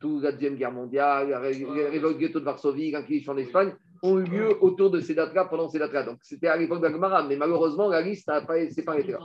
toute 0.01 0.23
la 0.25 0.33
Deuxième 0.33 0.57
Guerre 0.57 0.73
mondiale, 0.73 1.29
la 1.29 1.39
révolte 1.39 2.19
ghetto 2.19 2.41
de 2.41 2.45
Varsovie, 2.45 2.91
l'inquisition 2.91 3.33
en 3.33 3.39
Espagne, 3.39 3.73
ont 4.03 4.19
eu 4.19 4.25
lieu 4.25 4.63
autour 4.63 4.91
de 4.91 5.01
ces 5.01 5.15
dates-là, 5.15 5.47
pendant 5.47 5.69
ces 5.69 5.79
dates-là. 5.79 6.05
Donc, 6.05 6.19
c'était 6.23 6.49
à 6.49 6.57
l'époque 6.57 6.81
de 6.81 6.87
la 6.87 6.93
Gemara, 6.93 7.23
mais 7.23 7.37
malheureusement, 7.37 7.89
la 7.89 8.01
liste 8.03 8.29
n'a 8.29 8.41
pas, 8.41 8.55
pas 8.85 8.93
arrêtée 8.93 9.13
là. 9.13 9.19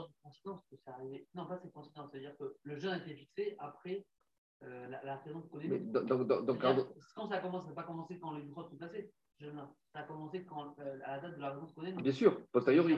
Non, 1.34 1.46
pas 1.46 1.58
c'est 1.62 1.72
coïncidence, 1.72 2.10
c'est-à-dire 2.10 2.36
que 2.38 2.56
le 2.62 2.76
jeûne 2.76 2.92
a 2.92 2.96
été 2.98 3.14
fixé 3.14 3.56
après 3.58 4.04
euh, 4.64 4.88
la, 4.88 5.02
la 5.04 5.22
Mais 5.26 5.32
Kodesh. 5.50 5.82
donc, 5.82 6.60
Quand 7.14 7.28
ça 7.28 7.36
a 7.36 7.38
commencé, 7.40 7.64
ça 7.66 7.70
n'a 7.70 7.76
pas 7.76 7.82
commencé 7.82 8.18
quand 8.20 8.32
les 8.32 8.46
grottes 8.46 8.70
sont 8.70 8.76
passées. 8.76 9.12
Ça 9.94 10.00
a 10.00 10.02
commencé 10.04 10.42
quand, 10.48 10.74
euh, 10.80 10.96
à 11.04 11.16
la 11.16 11.22
date 11.22 11.36
de 11.36 11.40
la 11.42 11.54
Kodesh. 11.76 11.94
bien 12.02 12.12
sûr, 12.12 12.40
posteriori. 12.50 12.94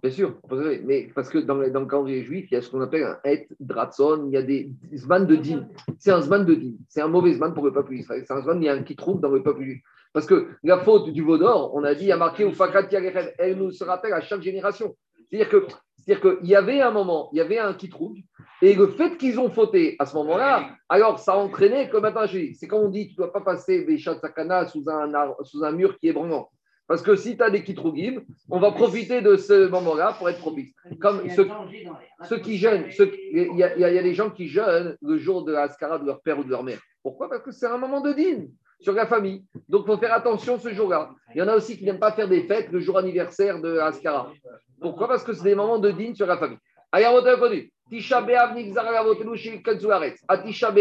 Bien 0.00 0.10
sûr, 0.12 0.38
mais 0.84 1.10
parce 1.12 1.28
que 1.28 1.38
dans, 1.38 1.54
le- 1.56 1.70
dans 1.72 1.80
le 1.80 1.86
calendrier 1.86 2.22
juif, 2.22 2.46
il 2.50 2.54
y 2.54 2.56
a 2.56 2.62
ce 2.62 2.70
qu'on 2.70 2.80
appelle 2.80 3.02
un 3.02 3.18
et 3.24 3.48
dratson, 3.58 4.24
il 4.26 4.32
y 4.32 4.36
a 4.36 4.42
des 4.42 4.70
zman 4.94 5.26
de 5.26 5.34
din. 5.34 5.68
C'est 5.98 6.12
un 6.12 6.20
zman 6.20 6.44
de 6.44 6.54
din. 6.54 6.74
C'est 6.88 7.00
un 7.00 7.08
mauvais 7.08 7.32
zman 7.32 7.52
pour 7.52 7.64
le 7.64 7.72
peuple 7.72 7.94
israélien. 7.94 8.24
C'est 8.26 8.32
un 8.34 8.42
zman, 8.42 8.62
il 8.62 8.66
y 8.66 8.68
a 8.68 8.74
un 8.74 8.82
qui 8.84 8.94
trouve 8.94 9.20
dans 9.20 9.30
le 9.30 9.42
peuple 9.42 9.62
juif. 9.64 9.82
Parce 10.12 10.26
que 10.26 10.50
la 10.62 10.78
faute 10.78 11.10
du 11.10 11.22
veau 11.22 11.36
d'or, 11.36 11.74
on 11.74 11.82
a 11.82 11.94
dit, 11.94 12.04
il 12.04 12.08
y 12.08 12.12
a 12.12 12.16
marqué 12.16 12.44
yagered, 12.44 13.34
elle 13.38 13.56
nous 13.58 13.72
se 13.72 13.82
rappelle 13.82 14.12
à 14.12 14.20
chaque 14.20 14.42
génération. 14.42 14.96
C'est-à-dire 15.28 15.48
que 15.48 15.66
c'est-à-dire 16.08 16.38
qu'il 16.38 16.48
y 16.48 16.56
avait 16.56 16.80
un 16.80 16.90
moment, 16.90 17.28
il 17.32 17.36
y 17.36 17.40
avait 17.42 17.58
un 17.58 17.74
qui 17.74 17.90
trouve, 17.90 18.16
et 18.62 18.74
le 18.74 18.86
fait 18.88 19.18
qu'ils 19.18 19.38
ont 19.38 19.50
fauté 19.50 19.94
à 19.98 20.06
ce 20.06 20.16
moment-là, 20.16 20.70
alors 20.88 21.18
ça 21.18 21.34
a 21.34 21.36
entraîné 21.36 21.90
que 21.90 21.98
maintenant, 21.98 22.24
je 22.24 22.38
dis, 22.38 22.54
c'est 22.54 22.66
comme 22.66 22.84
on 22.84 22.88
dit, 22.88 23.08
tu 23.08 23.12
ne 23.12 23.16
dois 23.18 23.32
pas 23.32 23.42
passer 23.42 23.84
Béchat 23.84 24.18
Sakana 24.18 24.66
sous 24.66 24.84
un, 24.88 25.12
sous 25.42 25.62
un 25.64 25.72
mur 25.72 25.98
qui 25.98 26.08
est 26.08 26.14
branlant. 26.14 26.48
Parce 26.86 27.02
que 27.02 27.14
si 27.14 27.36
tu 27.36 27.42
as 27.42 27.50
des 27.50 27.62
kitrougim, 27.62 28.22
on 28.48 28.58
va 28.58 28.72
profiter 28.72 29.20
de 29.20 29.36
ce 29.36 29.68
moment-là 29.68 30.14
pour 30.16 30.30
être 30.30 30.38
propice. 30.38 30.72
Comme 30.98 31.28
ceux, 31.28 32.38
qui 32.38 32.56
jeûnent, 32.56 32.86
il 33.30 33.58
y, 33.58 33.62
a, 33.62 33.90
y 33.92 34.02
des 34.02 34.14
gens 34.14 34.30
qui 34.30 34.48
jeûnent 34.48 34.96
le 35.02 35.18
jour 35.18 35.44
de 35.44 35.52
la 35.52 35.64
Ascara 35.64 35.98
de 35.98 36.06
leur 36.06 36.22
père 36.22 36.38
ou 36.38 36.44
de 36.44 36.48
leur 36.48 36.62
mère. 36.62 36.80
Pourquoi? 37.02 37.28
Parce 37.28 37.42
que 37.42 37.52
c'est 37.52 37.66
un 37.66 37.76
moment 37.76 38.00
de 38.00 38.14
dîne 38.14 38.50
sur 38.80 38.92
la 38.92 39.06
famille. 39.06 39.44
Donc 39.68 39.84
il 39.84 39.92
faut 39.92 39.98
faire 39.98 40.14
attention 40.14 40.58
ce 40.58 40.72
jour-là. 40.72 41.10
Il 41.34 41.38
y 41.38 41.42
en 41.42 41.48
a 41.48 41.56
aussi 41.56 41.76
qui 41.76 41.84
n'aiment 41.84 41.98
pas 41.98 42.12
faire 42.12 42.28
des 42.28 42.42
fêtes 42.42 42.70
le 42.70 42.80
jour 42.80 42.98
anniversaire 42.98 43.60
de 43.60 43.78
Ascara. 43.78 44.32
Pourquoi? 44.80 45.08
Parce 45.08 45.24
que 45.24 45.32
c'est 45.32 45.44
des 45.44 45.54
moments 45.54 45.78
de 45.78 45.90
dîne 45.90 46.14
sur 46.14 46.26
la 46.26 46.38
famille. 46.38 46.58
Tisha 47.90 48.22
Tisha 50.44 50.72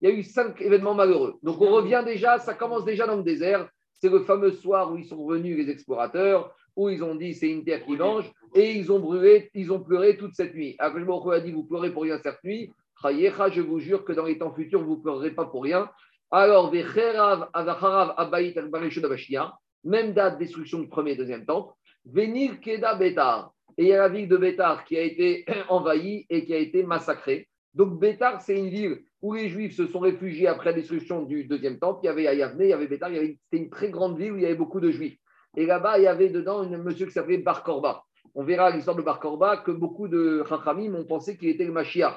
il 0.00 0.08
y 0.08 0.12
a 0.12 0.14
eu 0.14 0.22
cinq 0.22 0.60
événements 0.60 0.94
malheureux. 0.94 1.34
Donc 1.42 1.60
on 1.60 1.70
revient 1.70 2.02
déjà, 2.04 2.38
ça 2.38 2.54
commence 2.54 2.84
déjà 2.84 3.06
dans 3.06 3.16
le 3.16 3.24
désert. 3.24 3.68
C'est 3.94 4.10
le 4.10 4.20
fameux 4.20 4.52
soir 4.52 4.92
où 4.92 4.96
ils 4.96 5.04
sont 5.04 5.16
revenus 5.16 5.56
les 5.56 5.70
explorateurs, 5.72 6.54
où 6.76 6.88
ils 6.88 7.02
ont 7.02 7.16
dit 7.16 7.34
c'est 7.34 7.50
une 7.50 7.64
terre 7.64 7.84
qui 7.84 7.96
mange, 7.96 8.30
et 8.54 8.74
ils 8.74 8.92
ont 8.92 9.00
brûlé, 9.00 9.50
ils 9.54 9.72
ont 9.72 9.80
pleuré 9.80 10.16
toute 10.16 10.34
cette 10.34 10.54
nuit. 10.54 10.76
Je 10.78 11.30
a 11.30 11.40
dit 11.40 11.50
vous 11.50 11.64
pleurez 11.64 11.92
pour 11.92 12.04
rien 12.04 12.18
cette 12.22 12.42
nuit. 12.44 12.70
Je 13.04 13.60
vous 13.60 13.80
jure 13.80 14.04
que 14.04 14.12
dans 14.12 14.24
les 14.24 14.38
temps 14.38 14.54
futurs, 14.54 14.82
vous 14.82 14.96
ne 14.96 15.02
pleurerez 15.02 15.32
pas 15.32 15.46
pour 15.46 15.64
rien. 15.64 15.90
Alors, 16.30 16.70
Vecherav, 16.70 17.48
Avacharav, 17.52 18.14
Abaït, 18.16 18.56
Al-Barishon, 18.58 19.02
Abashia, 19.04 19.54
même 19.84 20.12
date 20.12 20.38
destruction 20.38 20.80
du 20.80 20.88
premier 20.88 21.12
et 21.12 21.16
deuxième 21.16 21.46
temple. 21.46 21.72
Venir 22.04 22.60
Keda 22.60 22.94
Betar. 22.96 23.52
Et 23.78 23.84
il 23.84 23.88
y 23.88 23.92
a 23.94 23.98
la 23.98 24.08
ville 24.08 24.28
de 24.28 24.36
Bétar 24.36 24.84
qui 24.84 24.98
a 24.98 25.02
été 25.02 25.46
envahie 25.68 26.26
et 26.28 26.44
qui 26.44 26.52
a 26.52 26.58
été 26.58 26.82
massacrée. 26.82 27.48
Donc 27.74 27.98
Bétar, 27.98 28.42
c'est 28.42 28.58
une 28.58 28.68
ville 28.68 28.98
où 29.22 29.34
les 29.34 29.48
Juifs 29.48 29.74
se 29.74 29.86
sont 29.86 30.00
réfugiés 30.00 30.48
après 30.48 30.66
la 30.70 30.72
destruction 30.74 31.22
du 31.22 31.44
deuxième 31.44 31.78
temple. 31.78 32.00
Il 32.02 32.06
y 32.06 32.10
avait 32.10 32.26
à 32.26 32.34
il 32.34 32.38
y 32.38 32.42
avait 32.42 33.02
avait- 33.02 33.38
c'était 33.44 33.62
une 33.62 33.70
très 33.70 33.90
grande 33.90 34.18
ville 34.18 34.32
où 34.32 34.36
il 34.36 34.42
y 34.42 34.46
avait 34.46 34.54
beaucoup 34.54 34.80
de 34.80 34.90
Juifs. 34.90 35.18
Et 35.56 35.64
là-bas, 35.64 35.98
il 35.98 36.04
y 36.04 36.06
avait 36.06 36.28
dedans 36.28 36.60
un 36.60 36.78
monsieur 36.78 37.06
qui 37.06 37.12
s'appelait 37.12 37.38
Bar 37.38 37.62
Korba. 37.62 38.02
On 38.34 38.44
verra 38.44 38.70
l'histoire 38.70 38.96
de 38.96 39.02
Bar 39.02 39.18
Korba 39.18 39.58
que 39.58 39.70
beaucoup 39.70 40.08
de 40.08 40.44
Chachamim 40.48 40.94
ont 40.94 41.04
pensé 41.04 41.36
qu'il 41.36 41.48
était 41.48 41.64
le 41.64 41.72
Mashiach. 41.72 42.14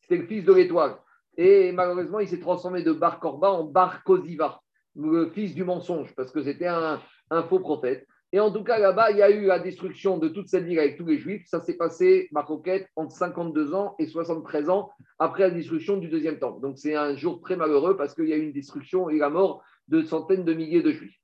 C'était 0.00 0.16
le 0.16 0.26
fils 0.26 0.44
de 0.44 0.52
l'étoile. 0.52 0.96
Et 1.36 1.72
malheureusement, 1.72 2.20
il 2.20 2.28
s'est 2.28 2.40
transformé 2.40 2.82
de 2.82 2.92
Bar 2.92 3.18
Korba 3.20 3.50
en 3.50 3.64
Bar 3.64 4.04
Koziva, 4.04 4.60
le 4.96 5.30
fils 5.30 5.54
du 5.54 5.64
mensonge, 5.64 6.14
parce 6.14 6.30
que 6.30 6.42
c'était 6.42 6.66
un, 6.66 7.00
un 7.30 7.42
faux 7.44 7.60
prophète. 7.60 8.06
Et 8.34 8.40
en 8.40 8.50
tout 8.50 8.64
cas, 8.64 8.78
là-bas, 8.78 9.10
il 9.10 9.18
y 9.18 9.22
a 9.22 9.30
eu 9.30 9.44
la 9.44 9.58
destruction 9.58 10.16
de 10.16 10.28
toute 10.28 10.48
cette 10.48 10.64
ville 10.64 10.78
avec 10.78 10.96
tous 10.96 11.04
les 11.04 11.18
juifs. 11.18 11.42
Ça 11.46 11.60
s'est 11.60 11.76
passé, 11.76 12.28
ma 12.32 12.42
coquette, 12.42 12.88
entre 12.96 13.14
52 13.14 13.74
ans 13.74 13.94
et 13.98 14.06
73 14.06 14.70
ans 14.70 14.90
après 15.18 15.42
la 15.42 15.50
destruction 15.50 15.98
du 15.98 16.08
deuxième 16.08 16.38
temple. 16.38 16.62
Donc 16.62 16.78
c'est 16.78 16.94
un 16.94 17.14
jour 17.14 17.40
très 17.42 17.56
malheureux 17.56 17.94
parce 17.96 18.14
qu'il 18.14 18.28
y 18.28 18.32
a 18.32 18.36
eu 18.36 18.42
une 18.42 18.52
destruction 18.52 19.10
et 19.10 19.18
la 19.18 19.28
mort 19.28 19.62
de 19.88 20.02
centaines 20.02 20.44
de 20.44 20.54
milliers 20.54 20.80
de 20.82 20.92
juifs. 20.92 21.18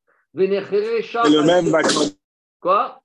C'est 1.25 1.31
le 1.31 1.43
même 1.43 1.71
Bar 1.71 1.83
Quoi? 2.61 3.01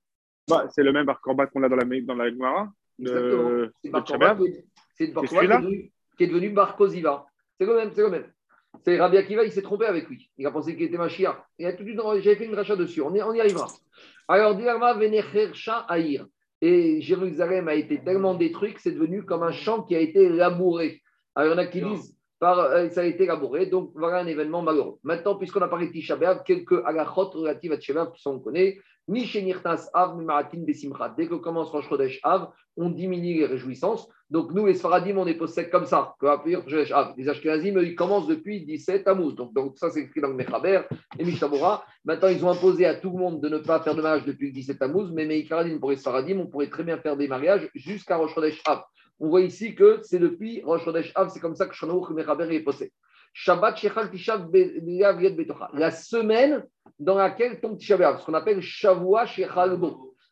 Korban- 0.49 0.67
c'est 0.71 0.83
le 0.83 0.91
même 0.91 1.05
Bar 1.05 1.21
qu'on 1.21 1.37
a 1.37 1.69
dans 1.69 1.75
la, 1.77 1.85
dans 2.01 2.15
la 2.15 2.29
Gemara 2.29 2.67
Exactement. 2.99 3.49
C'est 3.81 3.89
Bar 3.89 4.37
c'est 4.97 5.13
celui-là? 5.27 5.61
Qui 6.17 6.23
est 6.25 6.27
devenu 6.27 6.49
Bar 6.49 6.75
Koziva. 6.75 7.25
C'est 7.59 7.65
le 7.65 7.75
même, 7.75 7.91
c'est 7.93 8.01
le 8.01 8.09
même. 8.09 8.25
C'est 8.83 8.99
Rabbi 8.99 9.17
Akiva, 9.17 9.43
il 9.43 9.51
s'est 9.51 9.61
trompé 9.61 9.85
avec 9.85 10.07
lui. 10.09 10.29
Il 10.37 10.47
a 10.47 10.51
pensé 10.51 10.75
qu'il 10.75 10.85
était 10.85 10.97
Mashiach. 10.97 11.37
Il 11.59 11.65
a 11.65 11.73
tout 11.73 11.83
de 11.83 11.89
suite- 11.89 12.01
J'avais 12.23 12.35
fait 12.35 12.45
une 12.45 12.55
rachat 12.55 12.75
dessus. 12.75 13.01
On 13.01 13.13
y, 13.13 13.21
on 13.21 13.33
y 13.33 13.39
arrivera. 13.39 13.67
Alors, 14.27 14.55
Dirama 14.55 14.93
Venechercha 14.93 15.79
Aïr. 15.87 16.25
Et 16.61 17.01
Jérusalem 17.01 17.67
a 17.67 17.75
été 17.75 18.03
tellement 18.03 18.35
détruit 18.35 18.73
que 18.73 18.81
c'est 18.81 18.93
devenu 18.93 19.23
comme 19.25 19.43
un 19.43 19.51
champ 19.51 19.83
qui 19.83 19.95
a 19.95 19.99
été 19.99 20.29
labouré. 20.29 21.01
Alors, 21.35 21.53
il 21.53 21.55
y 21.55 21.59
en 21.59 21.63
a 21.63 21.67
qui 21.67 21.81
disent 21.81 22.17
par, 22.39 22.57
euh, 22.59 22.89
ça 22.89 23.01
a 23.01 23.03
été 23.03 23.25
labouré. 23.25 23.65
Donc, 23.67 23.91
voilà 23.95 24.19
un 24.19 24.27
événement 24.27 24.61
malheureux. 24.61 24.97
Maintenant, 25.03 25.35
puisqu'on 25.35 25.61
a 25.61 25.67
parlé 25.67 25.87
de 25.87 25.91
Tisha 25.91 26.17
quelques 26.45 26.81
halachot 26.85 27.29
relatives 27.31 27.73
à 27.73 27.77
Tisha 27.77 28.07
qui 28.15 28.21
sont 28.21 28.39
connus. 28.39 28.81
Ni 29.09 29.29
Av, 29.93 30.17
ni 30.17 30.23
Maratin. 30.23 30.63
Dès 31.17 31.27
que 31.27 31.35
commence 31.35 31.69
Rosh 31.69 31.89
Chodesh 31.89 32.19
Av, 32.23 32.49
on 32.77 32.89
diminue 32.89 33.39
les 33.39 33.45
réjouissances. 33.45 34.07
Donc, 34.33 34.51
nous, 34.51 34.65
les 34.65 34.73
Sfaradim, 34.73 35.15
on 35.17 35.27
est 35.27 35.35
possède 35.35 35.69
comme 35.69 35.85
ça. 35.85 36.15
Av. 36.23 36.41
Les 36.47 37.29
Ashkenazim, 37.29 37.79
ils 37.83 37.93
commencent 37.93 38.25
depuis 38.25 38.65
17 38.65 39.03
Tammuz. 39.03 39.35
Donc, 39.35 39.53
donc, 39.53 39.77
ça, 39.77 39.91
c'est 39.91 39.99
écrit 39.99 40.21
dans 40.21 40.29
le 40.29 40.33
Mechaber 40.33 40.81
et 41.19 41.23
Mishabura. 41.23 41.85
Maintenant, 42.03 42.29
ils 42.29 42.43
ont 42.43 42.49
imposé 42.49 42.87
à 42.87 42.95
tout 42.95 43.11
le 43.11 43.17
monde 43.19 43.41
de 43.41 43.47
ne 43.47 43.59
pas 43.59 43.79
faire 43.81 43.93
de 43.93 44.01
mariage 44.01 44.25
depuis 44.25 44.47
le 44.47 44.53
17 44.53 44.79
Tammuz. 44.79 45.11
Mais 45.13 45.45
pour 45.79 45.91
les 45.91 45.97
Sfaradim, 45.97 46.39
on 46.39 46.47
pourrait 46.47 46.71
très 46.71 46.83
bien 46.83 46.97
faire 46.97 47.15
des 47.15 47.27
mariages 47.27 47.69
jusqu'à 47.75 48.17
Rosh 48.17 48.33
Chodesh 48.33 48.59
Av. 48.65 48.81
On 49.19 49.29
voit 49.29 49.41
ici 49.41 49.75
que 49.75 49.99
c'est 50.01 50.17
depuis 50.17 50.63
Rosh 50.63 50.83
Chodesh 50.83 51.11
Av, 51.13 51.29
c'est 51.29 51.39
comme 51.39 51.55
ça 51.55 51.67
que 51.67 51.75
Shanaouk 51.75 52.09
et 52.09 52.15
Mechaber 52.15 52.51
est 52.55 52.61
possède. 52.61 52.89
Shabbat 53.33 53.77
Shechal 53.77 54.09
Tishav 54.09 54.49
Betocha. 54.49 55.69
La 55.75 55.91
semaine 55.91 56.65
dans 56.97 57.17
laquelle 57.19 57.61
tombe 57.61 57.77
Tisha 57.77 57.97
B'Av, 57.97 58.19
ce 58.19 58.25
qu'on 58.25 58.33
appelle 58.33 58.61
Shavua 58.61 59.27
Shechal. 59.27 59.79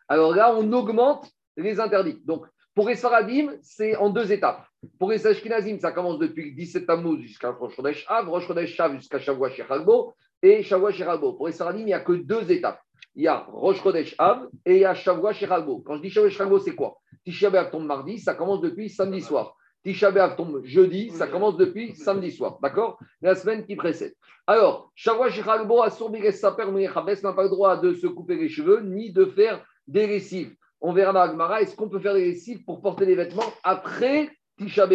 Alors 0.08 0.36
là, 0.36 0.56
on 0.56 0.74
augmente 0.74 1.30
les 1.56 1.80
interdits. 1.80 2.20
Donc, 2.26 2.48
pour 2.74 2.88
les 2.88 2.96
Sfaradim, 2.96 3.52
c'est 3.62 3.96
en 3.98 4.10
deux 4.10 4.32
étapes. 4.32 4.66
Pour 4.98 5.12
les 5.12 5.28
Ashkenazim, 5.28 5.78
ça 5.80 5.92
commence 5.92 6.20
depuis 6.20 6.52
le 6.52 6.56
17 6.56 6.88
Tammuz 6.88 7.22
jusqu'à 7.22 7.52
Rosh 7.52 7.76
Chodesh 7.76 8.06
Av, 8.08 8.30
Rosh 8.30 8.48
Chodesh 8.48 8.80
Av 8.80 8.96
jusqu'à 8.96 9.20
Shavua 9.20 9.50
Shechal 9.50 9.84
Bo 9.84 10.14
et 10.42 10.64
Shavua 10.64 10.92
Shechal 10.92 11.20
Bo. 11.20 11.34
Pour 11.34 11.48
les 11.48 11.54
Sfaradim, 11.54 11.80
il 11.80 11.86
n'y 11.86 11.94
a 11.94 12.00
que 12.00 12.14
deux 12.14 12.50
étapes. 12.52 12.82
Il 13.16 13.24
y 13.24 13.28
a 13.28 13.46
Rosh 13.52 13.82
Chodesh 13.82 14.16
Av 14.18 14.48
et 14.66 14.76
il 14.76 14.82
y 14.82 14.86
a 14.86 14.94
Shavua 14.94 15.34
Shechal 15.34 15.66
Bo. 15.66 15.80
Quand 15.86 15.98
je 15.98 16.02
dis 16.02 16.10
Shavua 16.10 16.30
Shechal 16.30 16.50
Bo, 16.50 16.60
c'est 16.60 16.76
quoi? 16.76 16.98
Tisha 17.26 17.50
B'Av 17.50 17.72
tombe 17.72 17.86
mardi, 17.86 18.18
ça 18.20 18.34
commence 18.34 18.62
depuis 18.62 18.90
samedi 18.90 19.22
soir. 19.22 19.56
Tisha 19.84 20.10
B'Av 20.10 20.36
tombe 20.36 20.64
jeudi, 20.64 21.12
ça 21.12 21.28
commence 21.28 21.58
depuis 21.58 21.94
samedi 21.96 22.32
soir. 22.32 22.58
D'accord? 22.62 22.98
La 23.22 23.36
semaine 23.36 23.66
qui 23.66 23.76
précède. 23.76 24.16
Alors, 24.48 24.92
Shavua 24.96 25.30
Shechal 25.30 25.68
Bo, 25.68 25.82
Asur 25.82 26.10
Bires 26.10 26.34
Saper 26.34 26.66
n'a 26.66 27.34
pas 27.34 27.44
le 27.44 27.50
droit 27.50 27.78
de 27.78 27.94
se 27.94 28.08
couper 28.08 28.38
les 28.38 28.50
cheveux 28.50 28.82
ni 28.82 29.12
de 29.12 29.26
faire 29.26 29.64
des 29.88 30.08
lessives. 30.08 30.56
On 30.82 30.94
verra 30.94 31.14
dans 31.14 31.22
Agmara, 31.22 31.62
est-ce 31.62 31.76
qu'on 31.76 31.90
peut 31.90 32.00
faire 32.00 32.16
des 32.16 32.26
lessives 32.26 32.64
pour 32.66 32.82
porter 32.82 33.06
des 33.06 33.16
vêtements 33.16 33.54
après 33.64 34.32
Tisha 34.58 34.88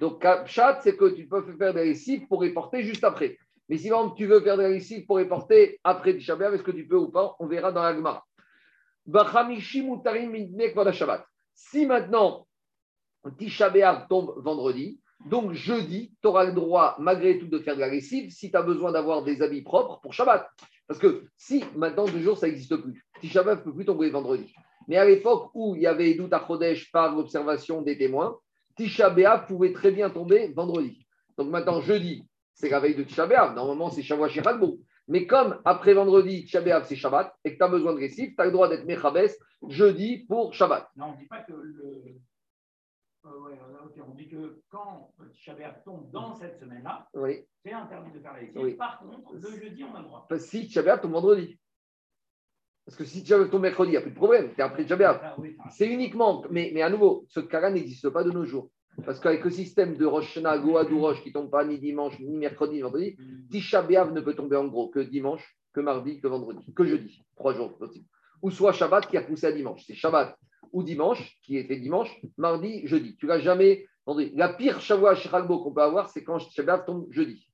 Donc, 0.00 0.26
chat, 0.46 0.80
c'est 0.82 0.96
que 0.96 1.14
tu 1.14 1.28
peux 1.28 1.42
faire 1.58 1.74
des 1.74 1.84
lessives 1.84 2.26
pour 2.28 2.42
les 2.42 2.54
porter 2.54 2.82
juste 2.82 3.04
après. 3.04 3.36
Mais 3.68 3.76
si 3.76 3.90
par 3.90 4.14
tu 4.14 4.26
veux 4.26 4.40
faire 4.40 4.56
des 4.56 4.68
lessives 4.68 5.04
pour 5.04 5.18
les 5.18 5.26
porter 5.26 5.78
après 5.84 6.16
Tisha 6.16 6.34
est-ce 6.34 6.62
que 6.62 6.70
tu 6.70 6.88
peux 6.88 6.96
ou 6.96 7.10
pas? 7.10 7.36
On 7.40 7.46
verra 7.46 7.72
dans 7.72 7.82
Agmara. 7.82 8.24
Si 11.54 11.86
maintenant 11.86 12.46
Tisha 13.38 13.70
tombe 14.08 14.34
vendredi, 14.42 15.00
Donc, 15.26 15.52
jeudi, 15.52 16.14
tu 16.20 16.26
auras 16.26 16.44
le 16.44 16.52
droit, 16.52 16.96
malgré 16.98 17.38
tout, 17.38 17.46
de 17.46 17.58
faire 17.58 17.76
de 17.76 17.80
la 17.80 17.88
lessive 17.88 18.30
si 18.30 18.50
tu 18.50 18.56
as 18.56 18.62
besoin 18.62 18.92
d'avoir 18.92 19.22
des 19.22 19.42
habits 19.42 19.62
propres 19.62 20.00
pour 20.00 20.14
Shabbat. 20.14 20.48
Parce 20.88 20.98
que 20.98 21.26
si 21.36 21.62
maintenant, 21.76 22.06
deux 22.06 22.20
jours, 22.20 22.38
ça 22.38 22.46
n'existe 22.46 22.76
plus, 22.76 23.06
Tisha 23.20 23.42
B'Av 23.42 23.58
ne 23.58 23.62
peut 23.62 23.74
plus 23.74 23.84
tomber 23.84 24.10
vendredi. 24.10 24.52
Mais 24.88 24.96
à 24.96 25.04
l'époque 25.04 25.50
où 25.54 25.74
il 25.76 25.82
y 25.82 25.86
avait 25.86 26.10
Edout 26.10 26.28
à 26.32 26.44
Chodesh 26.46 26.90
par 26.92 27.14
l'observation 27.14 27.82
des 27.82 27.96
témoins, 27.98 28.38
Tisha 28.76 29.10
B'Av 29.10 29.46
pouvait 29.46 29.72
très 29.72 29.90
bien 29.90 30.10
tomber 30.10 30.52
vendredi. 30.54 31.06
Donc 31.36 31.50
maintenant, 31.50 31.80
jeudi, 31.80 32.26
c'est 32.54 32.68
la 32.68 32.80
veille 32.80 32.94
de 32.94 33.02
Tisha 33.02 33.26
B'Av. 33.26 33.54
Normalement, 33.54 33.90
c'est 33.90 34.02
Shavua 34.02 34.28
Shiragbo. 34.28 34.78
Mais 35.08 35.26
comme 35.26 35.60
après 35.64 35.94
vendredi, 35.94 36.44
Tisha 36.44 36.60
B'Av, 36.60 36.84
c'est 36.84 36.96
Shabbat, 36.96 37.34
et 37.44 37.52
que 37.52 37.56
tu 37.58 37.62
as 37.62 37.68
besoin 37.68 37.92
de 37.92 37.98
récif, 37.98 38.34
tu 38.34 38.40
as 38.40 38.46
le 38.46 38.52
droit 38.52 38.68
d'être 38.68 38.84
Mechabes 38.84 39.28
jeudi 39.68 40.24
pour 40.28 40.54
Shabbat. 40.54 40.88
Non, 40.96 41.06
on 41.06 41.12
ne 41.12 41.18
dit 41.18 41.26
pas 41.26 41.42
que 41.42 41.52
le. 41.52 42.16
Euh, 43.24 43.40
ouais, 43.40 43.58
ok, 43.84 44.04
On 44.08 44.14
dit 44.14 44.28
que 44.28 44.62
quand 44.68 45.12
Tisha 45.32 45.54
B'Av 45.54 45.82
tombe 45.84 46.10
dans 46.10 46.34
cette 46.34 46.58
semaine-là, 46.58 47.06
Oui. 47.14 47.44
c'est 47.64 47.72
interdit 47.72 48.10
de 48.12 48.20
faire 48.20 48.32
la. 48.32 48.60
Oui. 48.60 48.74
Par 48.74 48.98
contre, 48.98 49.34
le 49.34 49.60
jeudi, 49.60 49.84
on 49.84 49.94
a 49.94 50.00
le 50.00 50.04
droit. 50.06 50.26
Si 50.38 50.66
Tisha 50.66 50.82
B'Av 50.82 51.00
tombe 51.00 51.12
vendredi. 51.12 51.58
Parce 52.84 52.96
que 52.96 53.04
si 53.04 53.22
Tisha 53.22 53.38
B'Av 53.38 53.50
tombe 53.50 53.62
mercredi, 53.62 53.90
il 53.90 53.92
n'y 53.92 53.96
a 53.98 54.00
plus 54.02 54.10
de 54.10 54.16
problème. 54.16 54.50
Tu 54.54 54.60
es 54.60 54.62
après 54.64 54.82
ça- 54.86 55.36
C'est 55.70 55.86
uniquement, 55.86 56.44
mais, 56.50 56.70
mais 56.74 56.82
à 56.82 56.90
nouveau, 56.90 57.24
ce 57.28 57.40
cas-là 57.40 57.70
n'existe 57.70 58.08
pas 58.10 58.24
de 58.24 58.30
nos 58.30 58.44
jours. 58.44 58.70
Parce 59.06 59.20
qu'avec 59.20 59.42
le 59.44 59.50
système 59.50 59.96
de 59.96 60.04
Rosh 60.04 60.36
Hashanah, 60.36 60.58
Goa, 60.58 60.82
Roche, 60.84 61.22
qui 61.22 61.28
ne 61.28 61.34
tombe 61.34 61.50
pas 61.50 61.64
ni 61.64 61.78
dimanche, 61.78 62.18
ni 62.20 62.36
mercredi, 62.36 62.74
ni 62.74 62.80
vendredi, 62.82 63.16
Tisha 63.50 63.82
B'Av 63.82 64.12
ne 64.12 64.20
peut 64.20 64.34
tomber 64.34 64.56
en 64.56 64.66
gros 64.66 64.88
que 64.88 65.00
dimanche, 65.00 65.56
que 65.72 65.80
mardi, 65.80 66.20
que 66.20 66.26
vendredi, 66.26 66.72
que 66.74 66.84
jeudi. 66.84 67.24
Trois 67.36 67.54
jours 67.54 67.76
possible. 67.78 68.04
Ou 68.42 68.50
soit 68.50 68.72
Shabbat 68.72 69.06
qui 69.06 69.16
a 69.16 69.22
poussé 69.22 69.46
à 69.46 69.52
dimanche. 69.52 69.84
C'est 69.86 69.94
Shabbat 69.94 70.36
ou 70.72 70.82
dimanche, 70.82 71.38
qui 71.42 71.56
était 71.56 71.76
dimanche, 71.76 72.10
mardi, 72.36 72.86
jeudi. 72.86 73.16
Tu 73.16 73.26
l'as 73.26 73.38
jamais 73.38 73.86
vendredi. 74.04 74.32
La 74.34 74.48
pire 74.50 74.80
Shavua 74.80 75.14
Shiragbo 75.14 75.60
qu'on 75.62 75.72
peut 75.72 75.82
avoir, 75.82 76.08
c'est 76.10 76.24
quand 76.24 76.38
Tisha 76.38 76.62
B'Av 76.64 76.84
tombe 76.84 77.06
jeudi. 77.10 77.48